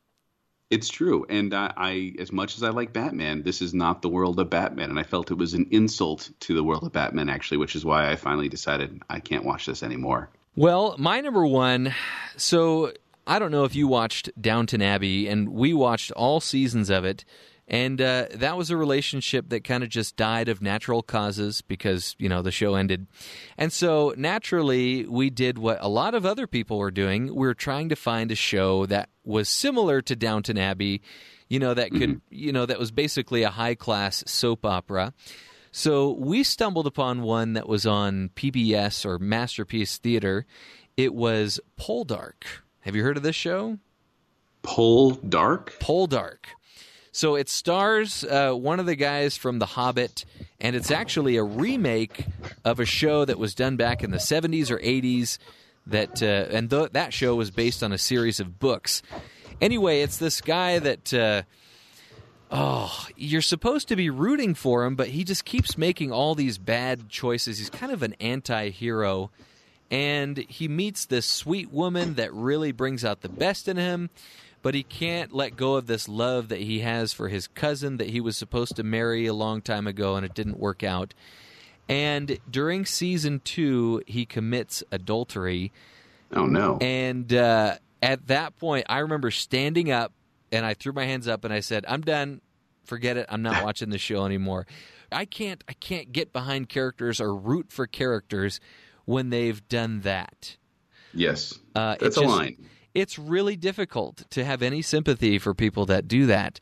It's 0.70 0.90
true, 0.90 1.24
and 1.30 1.54
I, 1.54 1.72
I, 1.76 2.12
as 2.18 2.30
much 2.30 2.56
as 2.56 2.62
I 2.62 2.68
like 2.68 2.92
Batman, 2.92 3.42
this 3.42 3.62
is 3.62 3.72
not 3.72 4.02
the 4.02 4.08
world 4.10 4.38
of 4.38 4.50
Batman, 4.50 4.90
and 4.90 4.98
I 4.98 5.02
felt 5.02 5.30
it 5.30 5.38
was 5.38 5.54
an 5.54 5.66
insult 5.70 6.30
to 6.40 6.54
the 6.54 6.62
world 6.62 6.84
of 6.84 6.92
Batman, 6.92 7.30
actually, 7.30 7.56
which 7.56 7.74
is 7.74 7.86
why 7.86 8.10
I 8.10 8.16
finally 8.16 8.50
decided 8.50 9.02
I 9.08 9.20
can't 9.20 9.46
watch 9.46 9.64
this 9.64 9.82
anymore. 9.82 10.28
Well, 10.56 10.94
my 10.98 11.22
number 11.22 11.46
one. 11.46 11.94
So 12.36 12.92
I 13.26 13.38
don't 13.38 13.50
know 13.50 13.64
if 13.64 13.74
you 13.74 13.88
watched 13.88 14.30
Downton 14.38 14.82
Abbey, 14.82 15.26
and 15.26 15.48
we 15.48 15.72
watched 15.72 16.10
all 16.12 16.38
seasons 16.38 16.90
of 16.90 17.04
it. 17.04 17.24
And 17.70 18.00
uh, 18.00 18.28
that 18.34 18.56
was 18.56 18.70
a 18.70 18.78
relationship 18.78 19.50
that 19.50 19.62
kind 19.62 19.84
of 19.84 19.90
just 19.90 20.16
died 20.16 20.48
of 20.48 20.62
natural 20.62 21.02
causes 21.02 21.60
because, 21.60 22.16
you 22.18 22.26
know, 22.28 22.40
the 22.40 22.50
show 22.50 22.74
ended. 22.74 23.06
And 23.58 23.70
so 23.70 24.14
naturally, 24.16 25.04
we 25.04 25.28
did 25.28 25.58
what 25.58 25.76
a 25.82 25.88
lot 25.88 26.14
of 26.14 26.24
other 26.24 26.46
people 26.46 26.78
were 26.78 26.90
doing. 26.90 27.26
We 27.26 27.46
were 27.46 27.54
trying 27.54 27.90
to 27.90 27.96
find 27.96 28.32
a 28.32 28.34
show 28.34 28.86
that 28.86 29.10
was 29.22 29.50
similar 29.50 30.00
to 30.00 30.16
Downton 30.16 30.56
Abbey, 30.56 31.02
you 31.48 31.58
know, 31.58 31.74
that 31.74 31.90
could, 31.90 32.22
you 32.30 32.52
know, 32.52 32.64
that 32.64 32.78
was 32.78 32.90
basically 32.90 33.42
a 33.42 33.50
high 33.50 33.74
class 33.74 34.24
soap 34.26 34.64
opera. 34.64 35.12
So 35.70 36.12
we 36.12 36.42
stumbled 36.44 36.86
upon 36.86 37.20
one 37.20 37.52
that 37.52 37.68
was 37.68 37.86
on 37.86 38.30
PBS 38.34 39.04
or 39.04 39.18
Masterpiece 39.18 39.98
Theater. 39.98 40.46
It 40.96 41.14
was 41.14 41.60
Poldark. 41.78 42.44
Have 42.80 42.96
you 42.96 43.02
heard 43.02 43.18
of 43.18 43.22
this 43.22 43.36
show? 43.36 43.78
Poldark? 44.62 45.78
Poldark. 45.78 46.46
So 47.12 47.36
it 47.36 47.48
stars 47.48 48.24
uh, 48.24 48.52
one 48.52 48.80
of 48.80 48.86
the 48.86 48.94
guys 48.94 49.36
from 49.36 49.58
The 49.58 49.66
Hobbit, 49.66 50.24
and 50.60 50.76
it's 50.76 50.90
actually 50.90 51.36
a 51.36 51.42
remake 51.42 52.26
of 52.64 52.80
a 52.80 52.84
show 52.84 53.24
that 53.24 53.38
was 53.38 53.54
done 53.54 53.76
back 53.76 54.02
in 54.02 54.10
the 54.10 54.18
70s 54.18 54.70
or 54.70 54.78
80s. 54.78 55.38
That 55.86 56.22
uh, 56.22 56.54
and 56.54 56.68
th- 56.68 56.92
that 56.92 57.14
show 57.14 57.34
was 57.34 57.50
based 57.50 57.82
on 57.82 57.92
a 57.92 57.98
series 57.98 58.40
of 58.40 58.58
books. 58.58 59.02
Anyway, 59.58 60.02
it's 60.02 60.18
this 60.18 60.42
guy 60.42 60.78
that 60.78 61.14
uh, 61.14 61.42
oh, 62.50 63.06
you're 63.16 63.40
supposed 63.40 63.88
to 63.88 63.96
be 63.96 64.10
rooting 64.10 64.54
for 64.54 64.84
him, 64.84 64.96
but 64.96 65.08
he 65.08 65.24
just 65.24 65.46
keeps 65.46 65.78
making 65.78 66.12
all 66.12 66.34
these 66.34 66.58
bad 66.58 67.08
choices. 67.08 67.58
He's 67.58 67.70
kind 67.70 67.90
of 67.90 68.02
an 68.02 68.14
anti-hero, 68.20 69.30
and 69.90 70.36
he 70.36 70.68
meets 70.68 71.06
this 71.06 71.24
sweet 71.24 71.72
woman 71.72 72.14
that 72.14 72.34
really 72.34 72.72
brings 72.72 73.02
out 73.02 73.22
the 73.22 73.30
best 73.30 73.66
in 73.66 73.78
him 73.78 74.10
but 74.62 74.74
he 74.74 74.82
can't 74.82 75.32
let 75.32 75.56
go 75.56 75.74
of 75.76 75.86
this 75.86 76.08
love 76.08 76.48
that 76.48 76.60
he 76.60 76.80
has 76.80 77.12
for 77.12 77.28
his 77.28 77.46
cousin 77.48 77.96
that 77.98 78.10
he 78.10 78.20
was 78.20 78.36
supposed 78.36 78.76
to 78.76 78.82
marry 78.82 79.26
a 79.26 79.34
long 79.34 79.60
time 79.60 79.86
ago 79.86 80.16
and 80.16 80.24
it 80.26 80.34
didn't 80.34 80.58
work 80.58 80.82
out. 80.82 81.14
And 81.88 82.38
during 82.50 82.84
season 82.84 83.40
two, 83.44 84.02
he 84.06 84.26
commits 84.26 84.82
adultery. 84.92 85.72
Oh, 86.32 86.46
no. 86.46 86.76
And 86.80 87.32
uh, 87.32 87.76
at 88.02 88.26
that 88.26 88.58
point, 88.58 88.86
I 88.88 88.98
remember 88.98 89.30
standing 89.30 89.90
up 89.90 90.12
and 90.52 90.66
I 90.66 90.74
threw 90.74 90.92
my 90.92 91.04
hands 91.04 91.26
up 91.28 91.44
and 91.44 91.52
I 91.54 91.60
said, 91.60 91.84
I'm 91.88 92.02
done. 92.02 92.40
Forget 92.84 93.16
it. 93.16 93.26
I'm 93.28 93.42
not 93.42 93.62
watching 93.64 93.90
the 93.90 93.98
show 93.98 94.26
anymore. 94.26 94.66
I 95.10 95.24
can't 95.24 95.64
I 95.66 95.72
can't 95.72 96.12
get 96.12 96.34
behind 96.34 96.68
characters 96.68 97.18
or 97.18 97.34
root 97.34 97.72
for 97.72 97.86
characters 97.86 98.60
when 99.06 99.30
they've 99.30 99.66
done 99.68 100.00
that. 100.02 100.58
Yes, 101.14 101.58
Uh, 101.74 101.96
that's 101.98 102.02
it's 102.08 102.16
a 102.18 102.20
line. 102.20 102.66
It's 102.94 103.18
really 103.18 103.56
difficult 103.56 104.24
to 104.30 104.44
have 104.44 104.62
any 104.62 104.82
sympathy 104.82 105.38
for 105.38 105.54
people 105.54 105.86
that 105.86 106.08
do 106.08 106.26
that. 106.26 106.60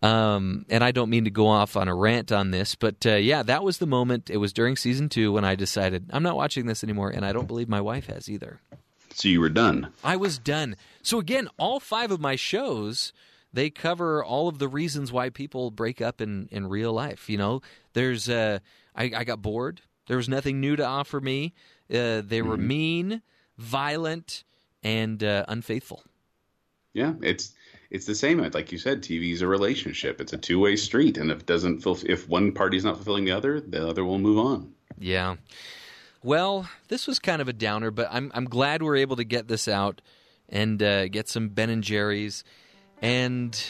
Um, 0.00 0.64
and 0.68 0.84
I 0.84 0.92
don't 0.92 1.10
mean 1.10 1.24
to 1.24 1.30
go 1.30 1.48
off 1.48 1.76
on 1.76 1.88
a 1.88 1.94
rant 1.94 2.30
on 2.30 2.52
this, 2.52 2.76
but 2.76 3.04
uh, 3.04 3.16
yeah, 3.16 3.42
that 3.42 3.64
was 3.64 3.78
the 3.78 3.86
moment. 3.86 4.30
It 4.30 4.36
was 4.36 4.52
during 4.52 4.76
season 4.76 5.08
two 5.08 5.32
when 5.32 5.44
I 5.44 5.56
decided 5.56 6.06
I'm 6.10 6.22
not 6.22 6.36
watching 6.36 6.66
this 6.66 6.84
anymore, 6.84 7.10
and 7.10 7.24
I 7.24 7.32
don't 7.32 7.48
believe 7.48 7.68
my 7.68 7.80
wife 7.80 8.06
has 8.06 8.28
either. 8.28 8.60
So 9.14 9.28
you 9.28 9.40
were 9.40 9.48
done. 9.48 9.92
I 10.04 10.14
was 10.14 10.38
done. 10.38 10.76
So 11.02 11.18
again, 11.18 11.48
all 11.58 11.80
five 11.80 12.12
of 12.12 12.20
my 12.20 12.36
shows 12.36 13.12
they 13.52 13.70
cover 13.70 14.22
all 14.22 14.48
of 14.48 14.58
the 14.58 14.68
reasons 14.68 15.12
why 15.12 15.30
people 15.30 15.70
break 15.70 16.00
up 16.00 16.20
in 16.20 16.48
in 16.50 16.68
real 16.68 16.92
life. 16.92 17.28
You 17.28 17.38
know, 17.38 17.62
there's 17.92 18.28
uh, 18.28 18.58
I, 18.94 19.10
I 19.16 19.24
got 19.24 19.42
bored. 19.42 19.82
There 20.06 20.16
was 20.16 20.28
nothing 20.28 20.60
new 20.60 20.76
to 20.76 20.84
offer 20.84 21.20
me. 21.20 21.54
Uh, 21.92 22.22
they 22.24 22.42
were 22.42 22.56
mean, 22.56 23.22
violent, 23.56 24.44
and 24.82 25.22
uh, 25.22 25.44
unfaithful. 25.48 26.02
Yeah, 26.94 27.14
it's 27.22 27.54
it's 27.90 28.06
the 28.06 28.14
same. 28.14 28.38
Like 28.38 28.72
you 28.72 28.78
said, 28.78 29.02
TV 29.02 29.32
is 29.32 29.42
a 29.42 29.46
relationship. 29.46 30.20
It's 30.20 30.32
a 30.32 30.38
two 30.38 30.58
way 30.58 30.76
street, 30.76 31.16
and 31.16 31.30
if 31.30 31.46
doesn't 31.46 31.86
if 31.86 32.28
one 32.28 32.52
party's 32.52 32.84
not 32.84 32.96
fulfilling 32.96 33.24
the 33.24 33.32
other, 33.32 33.60
the 33.60 33.88
other 33.88 34.04
will 34.04 34.18
move 34.18 34.38
on. 34.38 34.72
Yeah. 34.98 35.36
Well, 36.22 36.68
this 36.88 37.06
was 37.06 37.18
kind 37.18 37.40
of 37.40 37.48
a 37.48 37.52
downer, 37.52 37.90
but 37.90 38.08
I'm 38.10 38.32
I'm 38.34 38.46
glad 38.46 38.82
we're 38.82 38.96
able 38.96 39.16
to 39.16 39.24
get 39.24 39.48
this 39.48 39.68
out 39.68 40.00
and 40.48 40.82
uh, 40.82 41.08
get 41.08 41.28
some 41.28 41.48
Ben 41.50 41.70
and 41.70 41.84
Jerry's, 41.84 42.42
and 43.00 43.62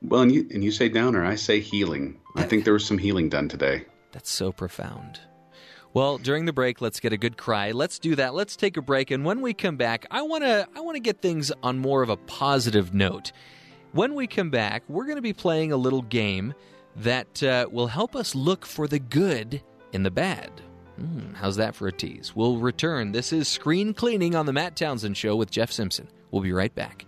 Well, 0.00 0.22
and 0.22 0.32
you 0.32 0.46
and 0.52 0.64
you 0.64 0.70
say 0.70 0.88
downer, 0.88 1.24
I 1.24 1.34
say 1.34 1.60
healing. 1.60 2.20
I 2.36 2.44
think 2.44 2.64
there 2.64 2.72
was 2.72 2.86
some 2.86 2.98
healing 2.98 3.28
done 3.28 3.48
today. 3.48 3.84
That's 4.12 4.30
so 4.30 4.52
profound. 4.52 5.20
Well, 5.94 6.16
during 6.16 6.46
the 6.46 6.52
break, 6.54 6.80
let's 6.80 7.00
get 7.00 7.12
a 7.12 7.18
good 7.18 7.36
cry. 7.36 7.72
Let's 7.72 7.98
do 7.98 8.16
that. 8.16 8.34
Let's 8.34 8.56
take 8.56 8.78
a 8.78 8.82
break, 8.82 9.10
and 9.10 9.24
when 9.24 9.42
we 9.42 9.52
come 9.52 9.76
back, 9.76 10.06
I 10.10 10.22
want 10.22 10.42
to 10.42 10.66
I 10.74 10.80
want 10.80 10.96
to 10.96 11.00
get 11.00 11.20
things 11.20 11.52
on 11.62 11.78
more 11.78 12.02
of 12.02 12.08
a 12.08 12.16
positive 12.16 12.94
note. 12.94 13.32
When 13.92 14.14
we 14.14 14.26
come 14.26 14.48
back, 14.48 14.82
we're 14.88 15.04
going 15.04 15.16
to 15.16 15.22
be 15.22 15.34
playing 15.34 15.70
a 15.70 15.76
little 15.76 16.00
game 16.00 16.54
that 16.96 17.42
uh, 17.42 17.66
will 17.70 17.88
help 17.88 18.16
us 18.16 18.34
look 18.34 18.64
for 18.64 18.88
the 18.88 18.98
good 18.98 19.62
in 19.92 20.02
the 20.02 20.10
bad. 20.10 20.50
Hmm, 20.96 21.34
how's 21.34 21.56
that 21.56 21.74
for 21.74 21.88
a 21.88 21.92
tease? 21.92 22.34
We'll 22.34 22.56
return. 22.56 23.12
This 23.12 23.32
is 23.32 23.48
Screen 23.48 23.92
Cleaning 23.92 24.34
on 24.34 24.46
The 24.46 24.52
Matt 24.52 24.76
Townsend 24.76 25.16
Show 25.16 25.36
with 25.36 25.50
Jeff 25.50 25.70
Simpson. 25.70 26.08
We'll 26.30 26.42
be 26.42 26.52
right 26.52 26.74
back. 26.74 27.04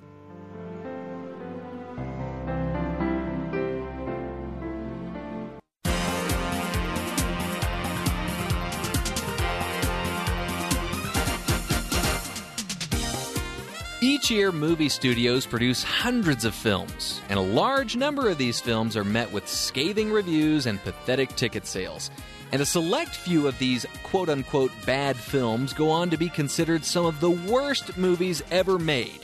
Each 14.25 14.31
year, 14.31 14.53
movie 14.53 14.89
studios 14.89 15.45
produce 15.45 15.83
hundreds 15.83 16.47
of 16.47 16.55
films, 16.55 17.21
and 17.29 17.39
a 17.39 17.43
large 17.43 17.95
number 17.95 18.31
of 18.31 18.39
these 18.39 18.59
films 18.59 18.97
are 18.97 19.05
met 19.05 19.31
with 19.31 19.47
scathing 19.47 20.11
reviews 20.11 20.65
and 20.65 20.83
pathetic 20.83 21.37
ticket 21.37 21.67
sales. 21.67 22.11
And 22.51 22.63
a 22.63 22.65
select 22.65 23.15
few 23.15 23.47
of 23.47 23.59
these 23.59 23.85
quote 24.03 24.31
unquote 24.31 24.73
bad 24.87 25.17
films 25.17 25.75
go 25.75 25.91
on 25.91 26.09
to 26.09 26.17
be 26.17 26.31
considered 26.31 26.87
some 26.87 27.05
of 27.05 27.21
the 27.21 27.33
worst 27.33 27.99
movies 27.99 28.43
ever 28.51 28.79
made. 28.79 29.21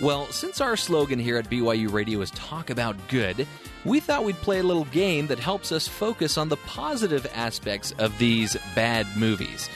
Well, 0.00 0.24
since 0.28 0.62
our 0.62 0.78
slogan 0.78 1.18
here 1.18 1.36
at 1.36 1.50
BYU 1.50 1.92
Radio 1.92 2.22
is 2.22 2.30
Talk 2.30 2.70
About 2.70 2.96
Good, 3.08 3.46
we 3.84 4.00
thought 4.00 4.24
we'd 4.24 4.36
play 4.36 4.60
a 4.60 4.62
little 4.62 4.86
game 4.86 5.26
that 5.26 5.38
helps 5.38 5.70
us 5.70 5.86
focus 5.86 6.38
on 6.38 6.48
the 6.48 6.56
positive 6.56 7.26
aspects 7.34 7.92
of 7.98 8.16
these 8.16 8.56
bad 8.74 9.06
movies. 9.18 9.68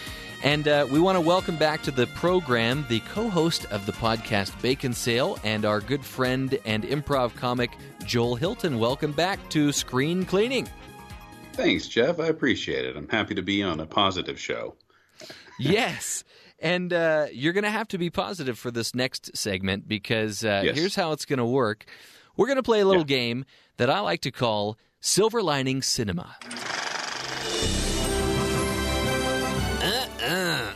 And 0.45 0.69
uh, 0.69 0.87
we 0.89 1.01
want 1.01 1.17
to 1.17 1.21
welcome 1.21 1.57
back 1.57 1.83
to 1.83 1.91
the 1.91 2.07
program 2.09 2.85
the 2.89 3.01
co 3.01 3.29
host 3.29 3.65
of 3.73 3.87
the 3.87 3.93
podcast 3.93 4.61
Bacon 4.63 4.93
Sale 4.93 5.39
and 5.43 5.65
our 5.65 5.81
good 5.81 6.05
friend 6.05 6.59
and 6.65 6.85
improv 6.85 7.35
comic 7.35 7.73
Joel 8.05 8.37
Hilton. 8.37 8.79
Welcome 8.79 9.13
back 9.13 9.41
to 9.51 9.73
Screen 9.73 10.25
Cleaning. 10.25 10.69
Thanks, 11.55 11.89
Jeff. 11.89 12.21
I 12.21 12.27
appreciate 12.27 12.85
it. 12.85 12.97
I'm 12.97 13.09
happy 13.09 13.35
to 13.35 13.43
be 13.43 13.65
on 13.65 13.81
a 13.81 13.87
positive 13.87 14.39
show. 14.39 14.77
yes. 15.59 16.23
And 16.61 16.93
uh, 16.93 17.27
you're 17.33 17.53
going 17.53 17.65
to 17.65 17.71
have 17.71 17.87
to 17.89 17.99
be 17.99 18.11
positive 18.11 18.59
for 18.59 18.71
this 18.73 18.93
next 18.95 19.37
segment 19.37 19.87
because 19.89 20.45
uh, 20.45 20.63
Yes. 20.65 20.77
here's 20.77 20.95
how 20.97 21.13
it's 21.13 21.25
going 21.25 21.39
to 21.39 21.45
work. 21.47 21.85
We're 22.37 22.47
going 22.47 22.57
to 22.57 22.63
play 22.65 22.81
a 22.81 22.85
little 22.85 23.05
game 23.05 23.45
that 23.77 23.91
I 23.91 24.01
like 24.01 24.21
to 24.23 24.31
call 24.33 24.77
Silver 25.01 25.41
Lining 25.43 25.83
Cinema. 25.83 26.37
Ugh. 30.21 30.75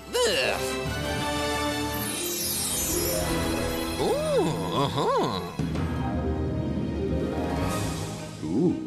Ooh, 4.00 4.74
uh-huh. 4.74 5.40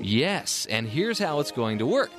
Yes, 0.01 0.65
and 0.69 0.87
here's 0.87 1.19
how 1.19 1.39
it's 1.39 1.51
going 1.51 1.79
to 1.79 1.85
work. 1.85 2.11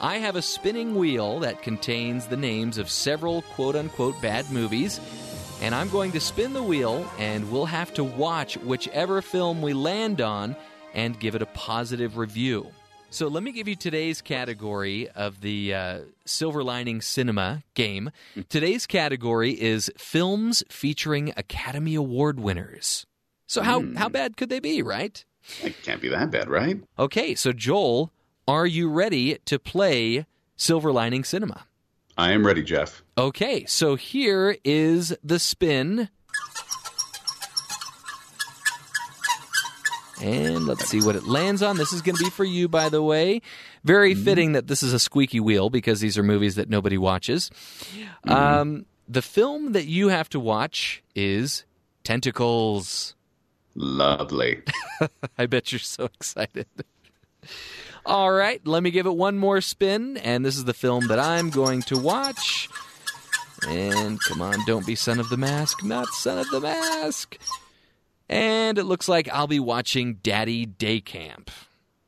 I 0.00 0.18
have 0.18 0.36
a 0.36 0.42
spinning 0.42 0.96
wheel 0.96 1.40
that 1.40 1.62
contains 1.62 2.26
the 2.26 2.36
names 2.36 2.78
of 2.78 2.90
several 2.90 3.42
quote 3.42 3.74
unquote 3.74 4.20
bad 4.20 4.50
movies, 4.50 5.00
and 5.60 5.74
I'm 5.74 5.88
going 5.88 6.12
to 6.12 6.20
spin 6.20 6.52
the 6.52 6.62
wheel, 6.62 7.10
and 7.18 7.50
we'll 7.50 7.66
have 7.66 7.94
to 7.94 8.04
watch 8.04 8.56
whichever 8.58 9.22
film 9.22 9.62
we 9.62 9.72
land 9.72 10.20
on 10.20 10.56
and 10.94 11.18
give 11.18 11.34
it 11.34 11.42
a 11.42 11.46
positive 11.46 12.16
review. 12.16 12.70
So 13.10 13.28
let 13.28 13.42
me 13.42 13.52
give 13.52 13.66
you 13.66 13.74
today's 13.74 14.20
category 14.20 15.08
of 15.10 15.40
the 15.40 15.74
uh, 15.74 15.98
Silver 16.26 16.62
Lining 16.62 17.00
Cinema 17.00 17.62
game. 17.74 18.10
Today's 18.50 18.86
category 18.86 19.52
is 19.52 19.90
films 19.96 20.62
featuring 20.68 21.32
Academy 21.36 21.94
Award 21.94 22.38
winners. 22.38 23.06
So 23.46 23.62
how, 23.62 23.82
how 23.96 24.10
bad 24.10 24.36
could 24.36 24.50
they 24.50 24.60
be, 24.60 24.82
right? 24.82 25.24
It 25.62 25.82
can't 25.82 26.02
be 26.02 26.08
that 26.08 26.30
bad, 26.30 26.50
right? 26.50 26.82
Okay, 26.98 27.34
so 27.34 27.52
Joel, 27.54 28.12
are 28.46 28.66
you 28.66 28.90
ready 28.90 29.38
to 29.46 29.58
play 29.58 30.26
Silver 30.56 30.92
Lining 30.92 31.24
Cinema? 31.24 31.66
I 32.18 32.32
am 32.32 32.46
ready, 32.46 32.62
Jeff. 32.62 33.02
Okay, 33.16 33.64
so 33.64 33.94
here 33.94 34.58
is 34.64 35.16
the 35.24 35.38
spin. 35.38 36.10
And 40.22 40.66
let's 40.66 40.86
see 40.88 41.00
what 41.00 41.16
it 41.16 41.24
lands 41.24 41.62
on. 41.62 41.76
This 41.76 41.92
is 41.92 42.02
going 42.02 42.16
to 42.16 42.24
be 42.24 42.30
for 42.30 42.44
you, 42.44 42.68
by 42.68 42.88
the 42.88 43.02
way. 43.02 43.40
Very 43.84 44.14
fitting 44.14 44.52
that 44.52 44.66
this 44.66 44.82
is 44.82 44.92
a 44.92 44.98
squeaky 44.98 45.40
wheel 45.40 45.70
because 45.70 46.00
these 46.00 46.18
are 46.18 46.22
movies 46.22 46.56
that 46.56 46.68
nobody 46.68 46.98
watches. 46.98 47.50
Um, 48.26 48.86
the 49.08 49.22
film 49.22 49.72
that 49.72 49.86
you 49.86 50.08
have 50.08 50.28
to 50.30 50.40
watch 50.40 51.02
is 51.14 51.64
Tentacles. 52.04 53.14
Lovely. 53.74 54.62
I 55.38 55.46
bet 55.46 55.72
you're 55.72 55.78
so 55.78 56.06
excited. 56.06 56.66
All 58.04 58.32
right, 58.32 58.66
let 58.66 58.82
me 58.82 58.90
give 58.90 59.06
it 59.06 59.14
one 59.14 59.38
more 59.38 59.60
spin, 59.60 60.16
and 60.16 60.44
this 60.44 60.56
is 60.56 60.64
the 60.64 60.74
film 60.74 61.08
that 61.08 61.18
I'm 61.18 61.50
going 61.50 61.82
to 61.82 61.98
watch. 61.98 62.68
And 63.68 64.18
come 64.26 64.40
on, 64.40 64.54
don't 64.66 64.86
be 64.86 64.94
Son 64.94 65.20
of 65.20 65.28
the 65.28 65.36
Mask, 65.36 65.84
not 65.84 66.06
Son 66.08 66.38
of 66.38 66.48
the 66.50 66.60
Mask. 66.60 67.38
And 68.28 68.78
it 68.78 68.84
looks 68.84 69.08
like 69.08 69.28
I'll 69.30 69.46
be 69.46 69.60
watching 69.60 70.14
Daddy 70.16 70.66
Day 70.66 71.00
Camp. 71.00 71.50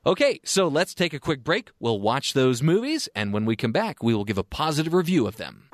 Okay, 0.05 0.41
so 0.45 0.69
let's 0.69 0.95
take 0.95 1.13
a 1.13 1.19
quick 1.21 1.45
break. 1.45 1.71
We'll 1.79 2.01
watch 2.01 2.33
those 2.33 2.63
movies, 2.63 3.09
and 3.15 3.33
when 3.33 3.45
we 3.45 3.55
come 3.57 3.73
back, 3.73 4.03
we 4.03 4.15
will 4.15 4.25
give 4.25 4.39
a 4.39 4.43
positive 4.43 4.95
review 4.95 5.27
of 5.27 5.37
them. 5.37 5.69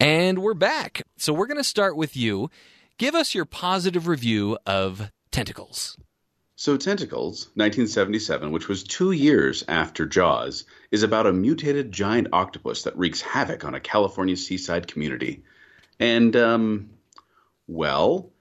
And 0.00 0.38
we're 0.38 0.54
back. 0.54 1.02
So 1.18 1.32
we're 1.32 1.46
going 1.46 1.58
to 1.58 1.64
start 1.64 1.96
with 1.96 2.16
you. 2.16 2.48
Give 2.96 3.14
us 3.14 3.34
your 3.34 3.44
positive 3.44 4.06
review 4.06 4.56
of 4.66 5.10
Tentacles. 5.30 5.96
So, 6.56 6.76
Tentacles, 6.76 7.46
1977, 7.54 8.50
which 8.52 8.68
was 8.68 8.82
two 8.84 9.12
years 9.12 9.64
after 9.66 10.04
Jaws, 10.04 10.64
is 10.90 11.02
about 11.02 11.26
a 11.26 11.32
mutated 11.32 11.90
giant 11.90 12.28
octopus 12.32 12.82
that 12.82 12.96
wreaks 12.98 13.20
havoc 13.22 13.64
on 13.64 13.74
a 13.74 13.80
California 13.80 14.36
seaside 14.36 14.86
community. 14.86 15.42
And, 16.00 16.34
um, 16.34 16.90
well, 17.68 18.32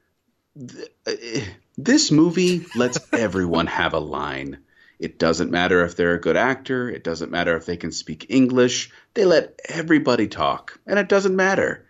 th- 0.57 1.45
this 1.77 2.09
movie 2.09 2.65
lets 2.75 2.97
everyone 3.13 3.67
have 3.67 3.93
a 3.93 3.99
line. 3.99 4.59
It 4.97 5.19
doesn't 5.19 5.51
matter 5.51 5.83
if 5.85 5.95
they're 5.95 6.15
a 6.15 6.21
good 6.21 6.35
actor, 6.35 6.89
it 6.89 7.03
doesn't 7.03 7.31
matter 7.31 7.55
if 7.55 7.65
they 7.65 7.77
can 7.77 7.91
speak 7.91 8.25
English, 8.29 8.91
they 9.13 9.25
let 9.25 9.59
everybody 9.69 10.27
talk, 10.27 10.79
and 10.87 10.97
it 10.97 11.07
doesn't 11.07 11.35
matter. 11.35 11.85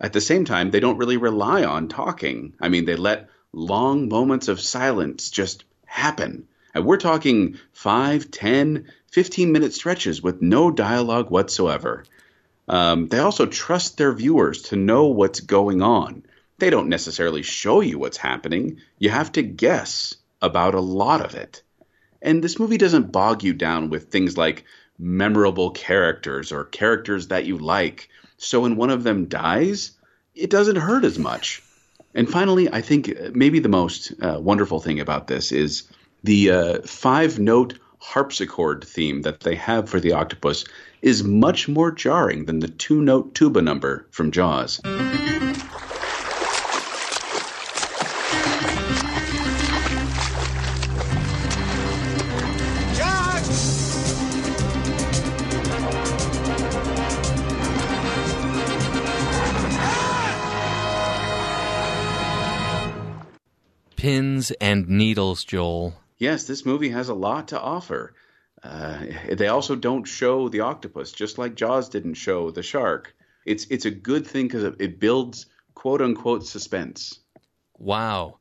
At 0.00 0.12
the 0.12 0.20
same 0.20 0.44
time, 0.44 0.70
they 0.70 0.80
don't 0.80 0.98
really 0.98 1.16
rely 1.16 1.64
on 1.64 1.88
talking. 1.88 2.54
I 2.60 2.68
mean, 2.68 2.84
they 2.84 2.96
let 2.96 3.30
long 3.52 4.08
moments 4.08 4.48
of 4.48 4.60
silence 4.60 5.30
just 5.30 5.64
happen. 5.86 6.48
And 6.74 6.84
we're 6.84 6.96
talking 6.96 7.58
5, 7.72 8.30
10, 8.30 8.86
15 9.06 9.52
minute 9.52 9.74
stretches 9.74 10.22
with 10.22 10.42
no 10.42 10.70
dialogue 10.70 11.30
whatsoever. 11.30 12.04
Um, 12.68 13.08
they 13.08 13.18
also 13.18 13.46
trust 13.46 13.98
their 13.98 14.12
viewers 14.12 14.62
to 14.62 14.76
know 14.76 15.06
what's 15.06 15.40
going 15.40 15.82
on. 15.82 16.24
They 16.58 16.70
don't 16.70 16.88
necessarily 16.88 17.42
show 17.42 17.80
you 17.80 17.98
what's 17.98 18.16
happening, 18.16 18.80
you 18.98 19.10
have 19.10 19.32
to 19.32 19.42
guess 19.42 20.14
about 20.40 20.74
a 20.74 20.80
lot 20.80 21.24
of 21.24 21.34
it. 21.34 21.62
And 22.20 22.42
this 22.42 22.58
movie 22.58 22.78
doesn't 22.78 23.12
bog 23.12 23.42
you 23.42 23.52
down 23.52 23.90
with 23.90 24.08
things 24.08 24.36
like 24.36 24.64
memorable 24.98 25.70
characters 25.70 26.52
or 26.52 26.64
characters 26.64 27.28
that 27.28 27.46
you 27.46 27.58
like. 27.58 28.08
So 28.36 28.60
when 28.60 28.76
one 28.76 28.90
of 28.90 29.02
them 29.02 29.26
dies, 29.26 29.92
it 30.34 30.50
doesn't 30.50 30.76
hurt 30.76 31.04
as 31.04 31.18
much. 31.18 31.62
And 32.14 32.30
finally, 32.30 32.70
I 32.70 32.80
think 32.80 33.12
maybe 33.34 33.58
the 33.58 33.68
most 33.68 34.12
uh, 34.20 34.38
wonderful 34.40 34.80
thing 34.80 35.00
about 35.00 35.26
this 35.26 35.50
is 35.50 35.84
the 36.22 36.50
uh, 36.50 36.82
five 36.82 37.38
note 37.38 37.78
harpsichord 37.98 38.84
theme 38.84 39.22
that 39.22 39.40
they 39.40 39.54
have 39.54 39.88
for 39.88 40.00
the 40.00 40.12
octopus 40.12 40.64
is 41.02 41.24
much 41.24 41.68
more 41.68 41.90
jarring 41.90 42.44
than 42.46 42.60
the 42.60 42.68
two 42.68 43.02
note 43.02 43.34
tuba 43.34 43.60
number 43.60 44.06
from 44.10 44.30
Jaws. 44.30 44.80
Pins 63.96 64.50
and 64.60 64.88
needles, 64.88 65.44
Joel. 65.44 65.94
Yes, 66.18 66.44
this 66.44 66.66
movie 66.66 66.88
has 66.88 67.08
a 67.08 67.14
lot 67.14 67.48
to 67.48 67.60
offer. 67.60 68.14
Uh, 68.62 69.06
they 69.32 69.48
also 69.48 69.74
don't 69.74 70.04
show 70.04 70.48
the 70.48 70.60
octopus, 70.60 71.12
just 71.12 71.38
like 71.38 71.54
Jaws 71.54 71.88
didn't 71.88 72.14
show 72.14 72.50
the 72.50 72.62
shark. 72.62 73.14
It's 73.44 73.66
it's 73.70 73.84
a 73.84 73.90
good 73.90 74.26
thing 74.26 74.46
because 74.46 74.64
it, 74.78 75.00
builds 75.00 75.46
quote 75.74 76.00
unquote 76.00 76.46
suspense. 76.46 77.18
Wow. 77.76 78.38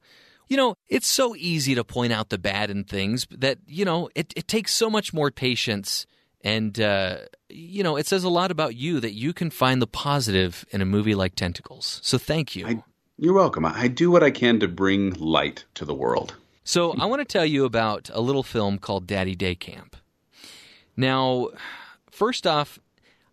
You 0.48 0.58
know, 0.58 0.76
it's 0.90 1.08
so 1.08 1.36
easy 1.36 1.74
to 1.76 1.84
point 1.84 2.14
out 2.14 2.30
the 2.30 2.38
bad 2.38 2.70
in 2.70 2.84
things 2.84 3.26
that, 3.32 3.58
you 3.66 3.86
know, 3.86 4.10
it, 4.16 4.34
it 4.36 4.48
takes 4.48 4.74
so 4.74 4.90
much 4.90 5.14
more 5.14 5.32
patience. 5.32 6.06
And, 6.44 6.80
uh, 6.80 7.20
you 7.50 7.84
know, 7.84 7.96
it 7.96 8.06
says 8.06 8.24
a 8.24 8.30
lot 8.30 8.52
about 8.52 8.76
you 8.76 9.00
that 9.00 9.14
you 9.14 9.34
can 9.34 9.50
find 9.50 9.82
the 9.82 9.88
positive 9.88 10.66
in 10.72 10.82
a 10.82 10.86
movie 10.86 11.16
like 11.16 11.36
Tentacles. 11.36 12.02
So 12.04 12.18
thank 12.18 12.56
you. 12.56 12.68
I, 12.68 12.84
You're 13.18 13.34
welcome. 13.34 13.66
I 13.66 13.88
do 13.88 14.12
what 14.12 14.24
I 14.24 14.30
can 14.30 14.60
to 14.60 14.68
bring 14.68 15.14
light 15.14 15.64
to 15.76 15.86
the 15.86 15.96
world. 15.96 16.36
So 16.64 16.94
I 17.00 17.06
want 17.06 17.22
to 17.22 17.26
tell 17.26 17.46
you 17.46 17.66
about 17.66 18.10
a 18.14 18.22
little 18.22 18.44
film 18.44 18.78
called 18.78 19.08
Daddy 19.08 19.36
Day 19.36 19.56
Camp. 19.56 19.96
Now, 20.96 21.50
first 22.10 22.46
off, 22.46 22.80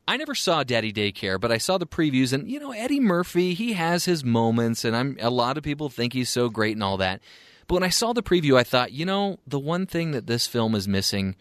I 0.07 0.17
never 0.17 0.35
saw 0.35 0.65
Daddy 0.65 0.93
Daycare, 0.93 1.39
but 1.39 1.53
I 1.53 1.59
saw 1.59 1.77
the 1.77 1.87
previews, 1.87 2.33
and 2.33 2.51
you 2.51 2.59
know 2.59 2.73
Eddie 2.73 3.01
Murphy, 3.01 3.53
he 3.53 3.75
has 3.75 4.07
his 4.07 4.25
moments, 4.25 4.85
and 4.85 4.97
I'm 4.97 5.19
a 5.21 5.29
lot 5.29 5.59
of 5.59 5.65
people 5.65 5.91
think 5.91 6.15
he's 6.15 6.31
so 6.31 6.49
great 6.49 6.77
and 6.77 6.83
all 6.83 6.97
that. 6.97 7.21
But 7.67 7.75
when 7.75 7.83
I 7.83 7.91
saw 7.91 8.15
the 8.15 8.23
preview, 8.23 8.57
I 8.57 8.65
thought, 8.65 8.93
you 8.93 9.05
know, 9.05 9.39
the 9.47 9.59
one 9.59 9.85
thing 9.85 10.13
that 10.13 10.27
this 10.27 10.47
film 10.47 10.75
is 10.75 10.89
missing 10.89 11.37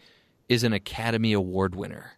is 0.48 0.64
an 0.64 0.74
Academy 0.74 1.32
Award 1.32 1.74
winner. 1.74 2.12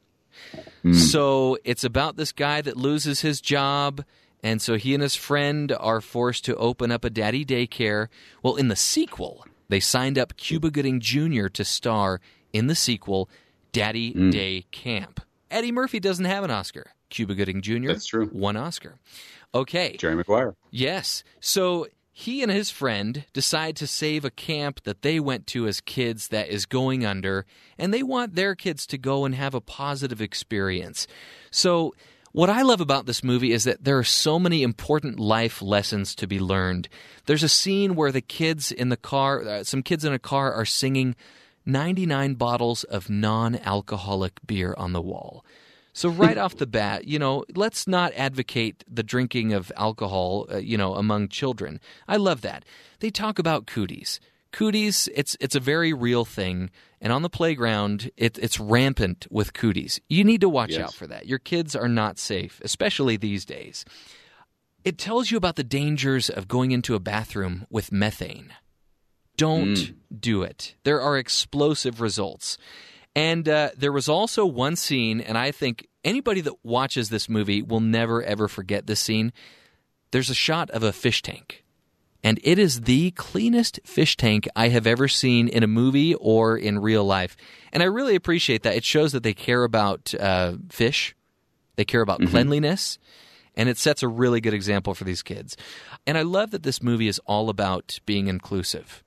Hmm. 0.83 0.95
So 0.95 1.57
it's 1.65 1.85
about 1.85 2.17
this 2.17 2.33
guy 2.33 2.61
that 2.63 2.77
loses 2.77 3.21
his 3.21 3.41
job, 3.41 4.05
and 4.43 4.61
so 4.61 4.75
he 4.75 4.95
and 4.95 5.03
his 5.03 5.15
friend 5.15 5.71
are 5.79 6.01
forced 6.01 6.45
to 6.47 6.57
open 6.57 6.91
up 6.91 7.05
a 7.05 7.11
daddy 7.11 7.45
daycare. 7.45 8.09
Well, 8.43 8.57
in 8.57 8.67
the 8.67 8.77
sequel, 8.77 9.45
they 9.69 9.81
signed 9.81 10.19
up 10.19 10.37
Cuba 10.37 10.71
Gooding 10.73 10.99
Jr. 10.99 11.47
to 11.47 11.65
star 11.65 12.21
in 12.53 12.67
the 12.67 12.75
sequel, 12.75 13.31
Daddy 13.73 14.13
Day 14.31 14.65
Camp. 14.71 15.21
Eddie 15.51 15.73
Murphy 15.73 16.01
doesn't 16.01 16.25
have 16.25 16.45
an 16.45 16.51
Oscar. 16.51 16.93
Cuba 17.09 17.35
Gooding 17.35 17.61
Jr. 17.61 17.89
That's 17.89 18.07
true. 18.07 18.27
One 18.29 18.57
Oscar. 18.57 18.99
Okay. 19.55 19.97
Jerry 19.97 20.15
Maguire. 20.15 20.55
Yes. 20.71 21.25
So 21.41 21.89
he 22.13 22.43
and 22.43 22.53
his 22.53 22.71
friend 22.71 23.25
decide 23.33 23.77
to 23.77 23.87
save 23.87 24.25
a 24.25 24.31
camp 24.31 24.83
that 24.85 25.03
they 25.03 25.19
went 25.19 25.47
to 25.49 25.67
as 25.67 25.81
kids 25.81 26.29
that 26.29 26.49
is 26.49 26.67
going 26.67 27.05
under, 27.05 27.47
and 27.79 27.95
they 27.95 28.03
want 28.03 28.35
their 28.35 28.55
kids 28.55 28.87
to 28.89 28.99
go 28.99 29.25
and 29.25 29.35
have 29.35 29.55
a 29.55 29.61
positive 29.61 30.21
experience. 30.21 31.07
So, 31.51 31.95
what 32.33 32.51
I 32.51 32.63
love 32.63 32.81
about 32.81 33.07
this 33.07 33.25
movie 33.25 33.53
is 33.53 33.65
that 33.65 33.83
there 33.83 33.99
are 33.99 34.05
so 34.05 34.39
many 34.39 34.63
important 34.63 35.19
life 35.19 35.61
lessons 35.63 36.15
to 36.17 36.29
be 36.29 36.39
learned. 36.39 36.89
There's 37.27 37.43
a 37.43 37.49
scene 37.49 37.97
where 37.97 38.13
the 38.13 38.21
kids 38.21 38.71
in 38.71 38.89
the 38.89 38.97
car, 38.97 39.43
uh, 39.43 39.65
some 39.65 39.83
kids 39.83 40.05
in 40.05 40.13
a 40.13 40.19
car, 40.19 40.53
are 40.53 40.67
singing 40.67 41.17
99 41.73 42.35
bottles 42.35 42.85
of 42.85 43.09
non 43.11 43.57
alcoholic 43.57 44.35
beer 44.47 44.75
on 44.77 44.93
the 44.93 45.01
wall. 45.01 45.45
So 45.93 46.09
right 46.09 46.39
off 46.39 46.57
the 46.57 46.67
bat, 46.67 47.07
you 47.07 47.19
know, 47.19 47.45
let's 47.55 47.87
not 47.89 48.13
advocate 48.15 48.85
the 48.89 49.03
drinking 49.03 49.53
of 49.53 49.73
alcohol, 49.77 50.47
uh, 50.53 50.57
you 50.59 50.79
know, 50.79 50.95
among 50.95 51.29
children. 51.29 51.81
I 52.07 52.17
love 52.17 52.43
that. 52.43 52.65
They 53.01 53.11
talk 53.11 53.39
about 53.39 53.67
cooties. 53.67 54.21
Cooties, 54.53 55.09
it's 55.15 55.37
it's 55.41 55.55
a 55.55 55.61
very 55.61 55.93
real 55.93 56.25
thing, 56.25 56.71
and 57.01 57.13
on 57.13 57.23
the 57.23 57.31
playground, 57.31 58.11
it, 58.17 58.37
it's 58.39 58.59
rampant 58.59 59.27
with 59.31 59.53
cooties. 59.53 60.01
You 60.09 60.25
need 60.25 60.41
to 60.41 60.49
watch 60.49 60.71
Yes. 60.71 60.81
out 60.81 60.95
for 60.95 61.07
that. 61.07 61.27
Your 61.27 61.39
kids 61.39 61.77
are 61.77 61.89
not 61.89 62.19
safe, 62.19 62.61
especially 62.65 63.17
these 63.17 63.45
days. 63.45 63.85
It 64.85 64.97
tells 64.99 65.31
you 65.31 65.37
about 65.37 65.57
the 65.57 65.63
dangers 65.65 66.31
of 66.31 66.49
going 66.49 66.71
into 66.73 66.95
a 66.95 67.01
bathroom 67.01 67.67
with 67.71 67.93
methane. 67.93 68.53
Don't 69.41 70.21
do 70.21 70.43
it. 70.43 70.75
There 70.85 71.01
are 71.01 71.17
explosive 71.17 72.01
results. 72.01 72.59
And 73.17 73.49
uh, 73.49 73.71
there 73.77 73.93
was 73.93 74.09
also 74.09 74.47
one 74.47 74.77
scene, 74.77 75.21
and 75.21 75.37
I 75.37 75.51
think 75.51 75.89
anybody 76.05 76.41
that 76.43 76.65
watches 76.65 77.09
this 77.09 77.29
movie 77.29 77.63
will 77.63 77.81
never 77.81 78.23
ever 78.23 78.49
forget 78.49 78.87
this 78.87 79.01
scene. 79.01 79.33
There's 80.13 80.31
a 80.31 80.35
shot 80.35 80.71
of 80.71 80.83
a 80.83 80.93
fish 80.93 81.23
tank, 81.23 81.65
and 82.23 82.39
it 82.45 82.59
is 82.59 82.83
the 82.83 83.11
cleanest 83.13 83.81
fish 83.85 84.17
tank 84.17 84.49
I 84.55 84.69
have 84.69 84.87
ever 84.87 85.09
seen 85.09 85.49
in 85.49 85.63
a 85.63 85.69
movie 85.69 86.15
or 86.15 86.57
in 86.57 86.79
real 86.79 87.05
life. 87.05 87.37
And 87.73 87.83
I 87.83 87.87
really 87.87 88.15
appreciate 88.15 88.63
that. 88.63 88.77
It 88.77 88.85
shows 88.85 89.13
that 89.13 89.23
they 89.23 89.35
care 89.35 89.65
about 89.65 90.15
uh, 90.15 90.55
fish, 90.69 91.17
they 91.77 91.85
care 91.85 92.03
about 92.03 92.21
cleanliness, 92.29 92.99
and 93.57 93.69
it 93.69 93.79
sets 93.79 94.03
a 94.03 94.09
really 94.09 94.41
good 94.41 94.55
example 94.55 94.95
for 94.95 95.05
these 95.05 95.23
kids. 95.23 95.57
And 96.07 96.17
I 96.17 96.23
love 96.23 96.53
that 96.53 96.63
this 96.63 96.83
movie 96.83 97.09
is 97.09 97.21
all 97.27 97.49
about 97.49 97.99
being 98.07 98.29
inclusive. 98.29 99.03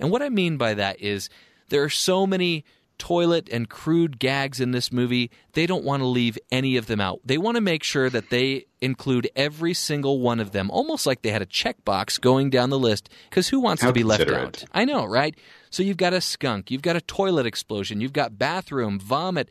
And 0.00 0.10
what 0.10 0.22
I 0.22 0.30
mean 0.30 0.56
by 0.56 0.74
that 0.74 1.00
is 1.00 1.28
there 1.68 1.84
are 1.84 1.90
so 1.90 2.26
many 2.26 2.64
toilet 3.00 3.48
and 3.50 3.68
crude 3.68 4.18
gags 4.18 4.60
in 4.60 4.70
this 4.70 4.92
movie, 4.92 5.30
they 5.54 5.66
don't 5.66 5.82
want 5.82 6.02
to 6.02 6.06
leave 6.06 6.38
any 6.52 6.76
of 6.76 6.86
them 6.86 7.00
out. 7.00 7.18
They 7.24 7.38
want 7.38 7.56
to 7.56 7.60
make 7.60 7.82
sure 7.82 8.10
that 8.10 8.30
they 8.30 8.66
include 8.80 9.28
every 9.34 9.74
single 9.74 10.20
one 10.20 10.38
of 10.38 10.52
them, 10.52 10.70
almost 10.70 11.06
like 11.06 11.22
they 11.22 11.30
had 11.30 11.42
a 11.42 11.46
checkbox 11.46 12.20
going 12.20 12.50
down 12.50 12.70
the 12.70 12.78
list, 12.78 13.08
because 13.28 13.48
who 13.48 13.58
wants 13.58 13.82
How 13.82 13.88
to 13.88 13.94
be 13.94 14.04
left 14.04 14.30
out? 14.30 14.64
I 14.72 14.84
know, 14.84 15.06
right? 15.06 15.34
So 15.70 15.82
you've 15.82 15.96
got 15.96 16.12
a 16.12 16.20
skunk, 16.20 16.70
you've 16.70 16.82
got 16.82 16.96
a 16.96 17.00
toilet 17.00 17.46
explosion, 17.46 18.00
you've 18.00 18.12
got 18.12 18.38
bathroom, 18.38 19.00
vomit, 19.00 19.48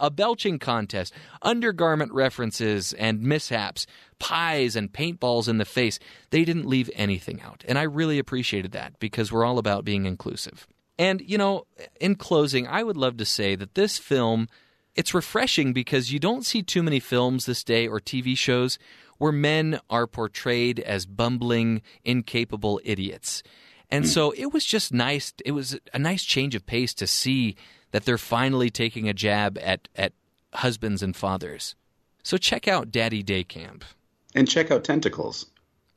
a 0.00 0.10
belching 0.10 0.58
contest, 0.58 1.14
undergarment 1.42 2.12
references 2.12 2.92
and 2.94 3.22
mishaps, 3.22 3.86
pies 4.18 4.74
and 4.74 4.92
paintballs 4.92 5.48
in 5.48 5.58
the 5.58 5.64
face. 5.64 5.98
They 6.30 6.44
didn't 6.44 6.66
leave 6.66 6.90
anything 6.94 7.40
out. 7.40 7.64
And 7.68 7.78
I 7.78 7.82
really 7.82 8.18
appreciated 8.18 8.72
that 8.72 8.98
because 8.98 9.30
we're 9.30 9.44
all 9.44 9.58
about 9.58 9.84
being 9.84 10.06
inclusive. 10.06 10.66
And, 11.00 11.22
you 11.24 11.38
know, 11.38 11.66
in 11.98 12.14
closing, 12.14 12.66
I 12.66 12.82
would 12.82 12.98
love 12.98 13.16
to 13.16 13.24
say 13.24 13.56
that 13.56 13.74
this 13.74 13.96
film, 13.96 14.48
it's 14.94 15.14
refreshing 15.14 15.72
because 15.72 16.12
you 16.12 16.18
don't 16.18 16.44
see 16.44 16.62
too 16.62 16.82
many 16.82 17.00
films 17.00 17.46
this 17.46 17.64
day 17.64 17.88
or 17.88 18.00
TV 18.00 18.36
shows 18.36 18.78
where 19.16 19.32
men 19.32 19.80
are 19.88 20.06
portrayed 20.06 20.78
as 20.78 21.06
bumbling, 21.06 21.80
incapable 22.04 22.82
idiots. 22.84 23.42
And 23.90 24.06
so 24.06 24.32
it 24.32 24.52
was 24.52 24.66
just 24.66 24.92
nice. 24.92 25.32
It 25.42 25.52
was 25.52 25.78
a 25.94 25.98
nice 25.98 26.22
change 26.22 26.54
of 26.54 26.66
pace 26.66 26.92
to 26.94 27.06
see 27.06 27.56
that 27.92 28.04
they're 28.04 28.18
finally 28.18 28.68
taking 28.68 29.08
a 29.08 29.14
jab 29.14 29.58
at, 29.62 29.88
at 29.96 30.12
husbands 30.52 31.02
and 31.02 31.16
fathers. 31.16 31.76
So 32.22 32.36
check 32.36 32.68
out 32.68 32.90
Daddy 32.90 33.22
Day 33.22 33.42
Camp. 33.42 33.86
And 34.34 34.46
check 34.46 34.70
out 34.70 34.84
Tentacles. 34.84 35.46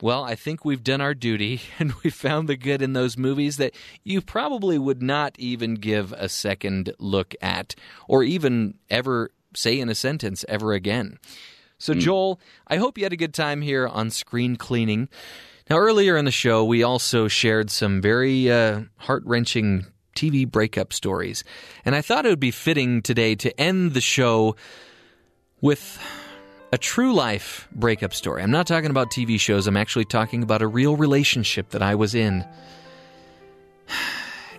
Well, 0.03 0.25
I 0.25 0.35
think 0.35 0.65
we've 0.65 0.83
done 0.83 0.99
our 0.99 1.13
duty 1.13 1.61
and 1.79 1.93
we 2.03 2.09
found 2.09 2.49
the 2.49 2.57
good 2.57 2.81
in 2.81 2.91
those 2.91 3.17
movies 3.17 3.55
that 3.55 3.73
you 4.03 4.19
probably 4.19 4.77
would 4.77 5.01
not 5.01 5.39
even 5.39 5.75
give 5.75 6.11
a 6.11 6.27
second 6.27 6.93
look 6.99 7.33
at 7.41 7.73
or 8.09 8.21
even 8.21 8.73
ever 8.89 9.31
say 9.55 9.79
in 9.79 9.87
a 9.87 9.95
sentence 9.95 10.43
ever 10.49 10.73
again. 10.73 11.19
So, 11.77 11.93
Joel, 11.93 12.41
I 12.67 12.75
hope 12.75 12.97
you 12.97 13.05
had 13.05 13.13
a 13.13 13.17
good 13.17 13.33
time 13.33 13.61
here 13.61 13.87
on 13.87 14.09
Screen 14.09 14.57
Cleaning. 14.57 15.07
Now, 15.69 15.77
earlier 15.77 16.17
in 16.17 16.25
the 16.25 16.31
show, 16.31 16.65
we 16.65 16.83
also 16.83 17.29
shared 17.29 17.71
some 17.71 18.01
very 18.01 18.51
uh, 18.51 18.81
heart 18.97 19.23
wrenching 19.25 19.85
TV 20.17 20.45
breakup 20.45 20.91
stories. 20.91 21.45
And 21.85 21.95
I 21.95 22.01
thought 22.01 22.25
it 22.25 22.29
would 22.29 22.41
be 22.41 22.51
fitting 22.51 23.01
today 23.03 23.35
to 23.35 23.57
end 23.57 23.93
the 23.93 24.01
show 24.01 24.57
with 25.61 25.97
a 26.73 26.77
true 26.79 27.13
life 27.13 27.67
breakup 27.71 28.15
story. 28.15 28.41
I'm 28.41 28.49
not 28.49 28.65
talking 28.65 28.89
about 28.89 29.11
TV 29.11 29.39
shows, 29.39 29.67
I'm 29.67 29.77
actually 29.77 30.05
talking 30.05 30.41
about 30.41 30.63
a 30.63 30.67
real 30.67 30.95
relationship 30.95 31.69
that 31.69 31.83
I 31.83 31.95
was 31.95 32.15
in. 32.15 32.43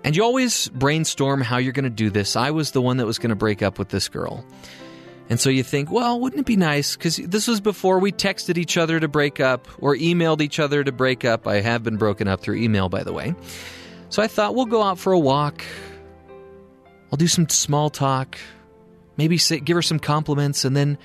And 0.06 0.14
you 0.14 0.22
always 0.22 0.68
brainstorm 0.68 1.40
how 1.40 1.56
you're 1.56 1.72
going 1.72 1.84
to 1.84 1.88
do 1.88 2.10
this. 2.10 2.36
I 2.36 2.50
was 2.50 2.72
the 2.72 2.82
one 2.82 2.98
that 2.98 3.06
was 3.06 3.16
going 3.16 3.30
to 3.30 3.34
break 3.34 3.62
up 3.62 3.78
with 3.78 3.88
this 3.88 4.08
girl. 4.08 4.44
And 5.30 5.40
so 5.40 5.48
you 5.48 5.62
think, 5.62 5.90
well, 5.90 6.20
wouldn't 6.20 6.40
it 6.40 6.44
be 6.44 6.56
nice? 6.56 6.94
Because 6.94 7.16
this 7.16 7.48
was 7.48 7.62
before 7.62 7.98
we 8.00 8.12
texted 8.12 8.58
each 8.58 8.76
other 8.76 9.00
to 9.00 9.08
break 9.08 9.40
up 9.40 9.66
or 9.78 9.96
emailed 9.96 10.42
each 10.42 10.60
other 10.60 10.84
to 10.84 10.92
break 10.92 11.24
up. 11.24 11.46
I 11.46 11.62
have 11.62 11.82
been 11.82 11.96
broken 11.96 12.28
up 12.28 12.42
through 12.42 12.56
email, 12.56 12.90
by 12.90 13.02
the 13.02 13.14
way. 13.14 13.34
So 14.10 14.22
I 14.22 14.26
thought 14.26 14.54
we'll 14.54 14.66
go 14.66 14.82
out 14.82 14.98
for 14.98 15.14
a 15.14 15.18
walk. 15.18 15.64
I'll 17.10 17.16
do 17.16 17.26
some 17.26 17.48
small 17.48 17.88
talk, 17.88 18.36
maybe 19.16 19.38
say, 19.38 19.58
give 19.58 19.74
her 19.74 19.80
some 19.80 19.98
compliments, 19.98 20.66
and 20.66 20.76
then 20.76 20.98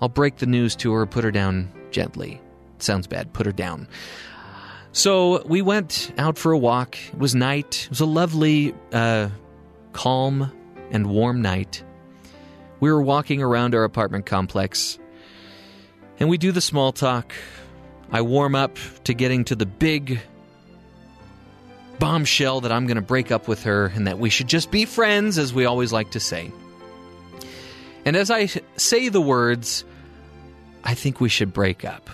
I'll 0.00 0.08
break 0.08 0.36
the 0.36 0.46
news 0.46 0.76
to 0.76 0.92
her, 0.92 1.06
put 1.06 1.24
her 1.24 1.30
down 1.30 1.72
gently. 1.90 2.40
Sounds 2.78 3.06
bad, 3.06 3.32
put 3.32 3.46
her 3.46 3.52
down. 3.52 3.88
So 4.92 5.44
we 5.46 5.62
went 5.62 6.12
out 6.18 6.38
for 6.38 6.52
a 6.52 6.58
walk. 6.58 6.96
It 7.08 7.18
was 7.18 7.34
night. 7.34 7.84
It 7.84 7.90
was 7.90 8.00
a 8.00 8.06
lovely, 8.06 8.74
uh, 8.92 9.30
calm 9.92 10.52
and 10.90 11.06
warm 11.06 11.42
night. 11.42 11.82
We 12.80 12.92
were 12.92 13.02
walking 13.02 13.42
around 13.42 13.74
our 13.74 13.84
apartment 13.84 14.26
complex, 14.26 14.98
and 16.20 16.28
we 16.28 16.38
do 16.38 16.52
the 16.52 16.60
small 16.60 16.92
talk. 16.92 17.32
I 18.10 18.20
warm 18.20 18.54
up 18.54 18.76
to 19.04 19.14
getting 19.14 19.44
to 19.46 19.56
the 19.56 19.66
big 19.66 20.20
bombshell 21.98 22.60
that 22.60 22.72
I'm 22.72 22.86
going 22.86 22.96
to 22.96 23.02
break 23.02 23.30
up 23.32 23.48
with 23.48 23.62
her 23.62 23.86
and 23.86 24.06
that 24.06 24.18
we 24.18 24.30
should 24.30 24.48
just 24.48 24.70
be 24.70 24.84
friends, 24.84 25.38
as 25.38 25.54
we 25.54 25.64
always 25.64 25.92
like 25.92 26.10
to 26.10 26.20
say. 26.20 26.52
And 28.04 28.16
as 28.16 28.30
I 28.30 28.46
say 28.76 29.08
the 29.08 29.20
words, 29.20 29.84
I 30.84 30.94
think 30.94 31.20
we 31.20 31.28
should 31.28 31.52
break 31.52 31.84
up. 31.84 32.10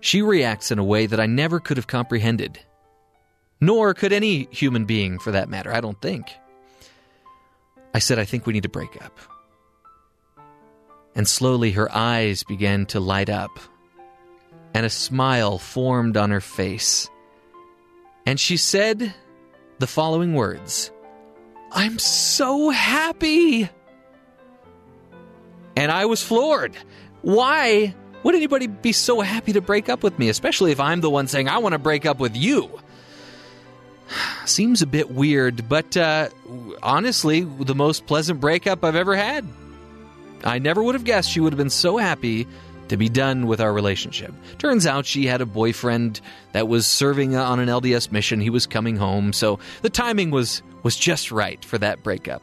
She 0.00 0.22
reacts 0.22 0.70
in 0.70 0.78
a 0.78 0.84
way 0.84 1.06
that 1.06 1.20
I 1.20 1.26
never 1.26 1.60
could 1.60 1.76
have 1.76 1.86
comprehended. 1.86 2.58
Nor 3.60 3.94
could 3.94 4.12
any 4.12 4.48
human 4.50 4.84
being, 4.84 5.18
for 5.18 5.32
that 5.32 5.48
matter, 5.48 5.72
I 5.72 5.80
don't 5.80 6.00
think. 6.00 6.30
I 7.94 7.98
said, 7.98 8.18
I 8.18 8.24
think 8.24 8.46
we 8.46 8.52
need 8.52 8.62
to 8.62 8.68
break 8.68 9.02
up. 9.02 9.18
And 11.14 11.26
slowly 11.26 11.72
her 11.72 11.90
eyes 11.94 12.42
began 12.42 12.84
to 12.86 13.00
light 13.00 13.30
up, 13.30 13.58
and 14.74 14.84
a 14.84 14.90
smile 14.90 15.58
formed 15.58 16.16
on 16.16 16.30
her 16.30 16.42
face. 16.42 17.08
And 18.26 18.38
she 18.38 18.58
said 18.58 19.14
the 19.78 19.86
following 19.86 20.34
words 20.34 20.90
I'm 21.72 21.98
so 21.98 22.70
happy! 22.70 23.70
And 25.76 25.92
I 25.92 26.06
was 26.06 26.22
floored. 26.22 26.76
Why 27.22 27.94
Would 28.22 28.34
anybody 28.34 28.66
be 28.66 28.92
so 28.92 29.20
happy 29.20 29.52
to 29.52 29.60
break 29.60 29.88
up 29.88 30.02
with 30.02 30.18
me, 30.18 30.28
especially 30.28 30.72
if 30.72 30.80
I'm 30.80 31.00
the 31.00 31.10
one 31.10 31.28
saying, 31.28 31.48
I 31.48 31.58
want 31.58 31.74
to 31.74 31.78
break 31.78 32.06
up 32.06 32.18
with 32.18 32.34
you? 32.34 32.80
Seems 34.46 34.82
a 34.82 34.86
bit 34.86 35.10
weird, 35.10 35.68
but 35.68 35.96
uh, 35.96 36.30
honestly, 36.82 37.42
the 37.42 37.74
most 37.74 38.06
pleasant 38.06 38.40
breakup 38.40 38.84
I've 38.84 38.96
ever 38.96 39.14
had. 39.14 39.46
I 40.44 40.58
never 40.58 40.82
would 40.82 40.94
have 40.94 41.04
guessed 41.04 41.30
she 41.30 41.40
would 41.40 41.52
have 41.52 41.58
been 41.58 41.70
so 41.70 41.98
happy 41.98 42.46
to 42.88 42.96
be 42.96 43.08
done 43.08 43.46
with 43.46 43.60
our 43.60 43.72
relationship. 43.72 44.32
Turns 44.58 44.86
out 44.86 45.06
she 45.06 45.26
had 45.26 45.40
a 45.40 45.46
boyfriend 45.46 46.20
that 46.52 46.68
was 46.68 46.86
serving 46.86 47.34
on 47.34 47.58
an 47.58 47.68
LDS 47.68 48.12
mission. 48.12 48.40
He 48.40 48.50
was 48.50 48.66
coming 48.66 48.96
home, 48.96 49.32
so 49.32 49.58
the 49.82 49.90
timing 49.90 50.30
was 50.30 50.62
was 50.82 50.96
just 50.96 51.32
right 51.32 51.64
for 51.64 51.78
that 51.78 52.02
breakup. 52.04 52.42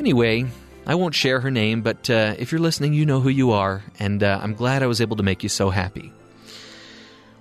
Anyway, 0.00 0.46
I 0.86 0.94
won't 0.94 1.14
share 1.14 1.40
her 1.40 1.50
name, 1.50 1.82
but 1.82 2.08
uh, 2.08 2.36
if 2.38 2.52
you're 2.52 2.60
listening, 2.60 2.92
you 2.92 3.04
know 3.04 3.20
who 3.20 3.28
you 3.28 3.50
are, 3.50 3.82
and 3.98 4.22
uh, 4.22 4.38
I'm 4.40 4.54
glad 4.54 4.84
I 4.84 4.86
was 4.86 5.00
able 5.00 5.16
to 5.16 5.24
make 5.24 5.42
you 5.42 5.48
so 5.48 5.70
happy. 5.70 6.12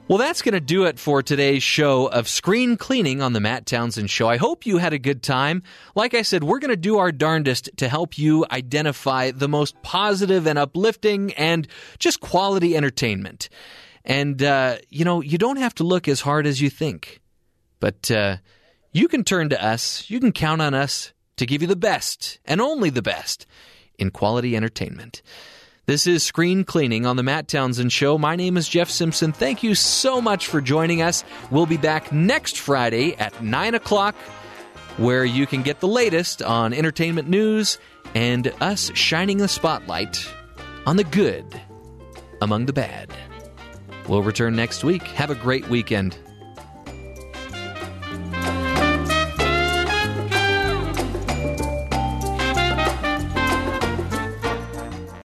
Well, 0.07 0.17
that's 0.19 0.43
going 0.43 0.53
to 0.53 0.59
do 0.59 0.85
it 0.85 0.99
for 0.99 1.23
today's 1.23 1.63
show 1.63 2.07
of 2.07 2.27
screen 2.27 2.77
cleaning 2.77 3.23
on 3.23 3.33
the 3.33 3.39
Matt 3.39 3.65
Townsend 3.65 4.11
Show. 4.11 4.27
I 4.29 4.37
hope 4.37 4.65
you 4.65 4.77
had 4.77 4.93
a 4.93 4.99
good 4.99 5.23
time. 5.23 5.63
Like 5.95 6.13
I 6.13 6.21
said, 6.21 6.43
we're 6.43 6.59
going 6.59 6.69
to 6.69 6.75
do 6.75 6.99
our 6.99 7.11
darndest 7.11 7.69
to 7.77 7.87
help 7.87 8.17
you 8.17 8.45
identify 8.51 9.31
the 9.31 9.47
most 9.47 9.79
positive 9.81 10.45
and 10.45 10.59
uplifting 10.59 11.33
and 11.33 11.67
just 11.97 12.19
quality 12.19 12.77
entertainment. 12.77 13.49
And, 14.03 14.43
uh, 14.43 14.77
you 14.89 15.05
know, 15.05 15.21
you 15.21 15.39
don't 15.39 15.57
have 15.57 15.73
to 15.75 15.83
look 15.83 16.07
as 16.07 16.21
hard 16.21 16.45
as 16.45 16.61
you 16.61 16.69
think. 16.69 17.19
But 17.79 18.11
uh, 18.11 18.37
you 18.91 19.07
can 19.07 19.23
turn 19.23 19.49
to 19.49 19.63
us, 19.63 20.07
you 20.07 20.19
can 20.19 20.31
count 20.31 20.61
on 20.61 20.75
us 20.75 21.13
to 21.37 21.45
give 21.45 21.61
you 21.61 21.67
the 21.67 21.75
best 21.75 22.39
and 22.45 22.61
only 22.61 22.89
the 22.89 23.01
best 23.01 23.45
in 23.97 24.11
quality 24.11 24.55
entertainment. 24.55 25.21
This 25.87 26.07
is 26.07 26.23
Screen 26.23 26.63
Cleaning 26.63 27.05
on 27.05 27.15
the 27.15 27.21
Matt 27.21 27.47
Townsend 27.47 27.93
Show. 27.93 28.17
My 28.17 28.35
name 28.35 28.57
is 28.57 28.67
Jeff 28.67 28.89
Simpson. 28.89 29.31
Thank 29.31 29.61
you 29.61 29.75
so 29.75 30.19
much 30.19 30.47
for 30.47 30.59
joining 30.59 31.03
us. 31.03 31.23
We'll 31.51 31.67
be 31.67 31.77
back 31.77 32.11
next 32.11 32.57
Friday 32.57 33.15
at 33.17 33.43
9 33.43 33.75
o'clock, 33.75 34.15
where 34.97 35.23
you 35.23 35.45
can 35.45 35.61
get 35.61 35.81
the 35.81 35.87
latest 35.87 36.41
on 36.41 36.73
entertainment 36.73 37.29
news 37.29 37.77
and 38.15 38.51
us 38.61 38.91
shining 38.95 39.37
the 39.37 39.47
spotlight 39.47 40.27
on 40.87 40.97
the 40.97 41.03
good 41.03 41.61
among 42.41 42.65
the 42.65 42.73
bad. 42.73 43.11
We'll 44.07 44.23
return 44.23 44.55
next 44.55 44.83
week. 44.83 45.03
Have 45.03 45.29
a 45.29 45.35
great 45.35 45.69
weekend. 45.69 46.17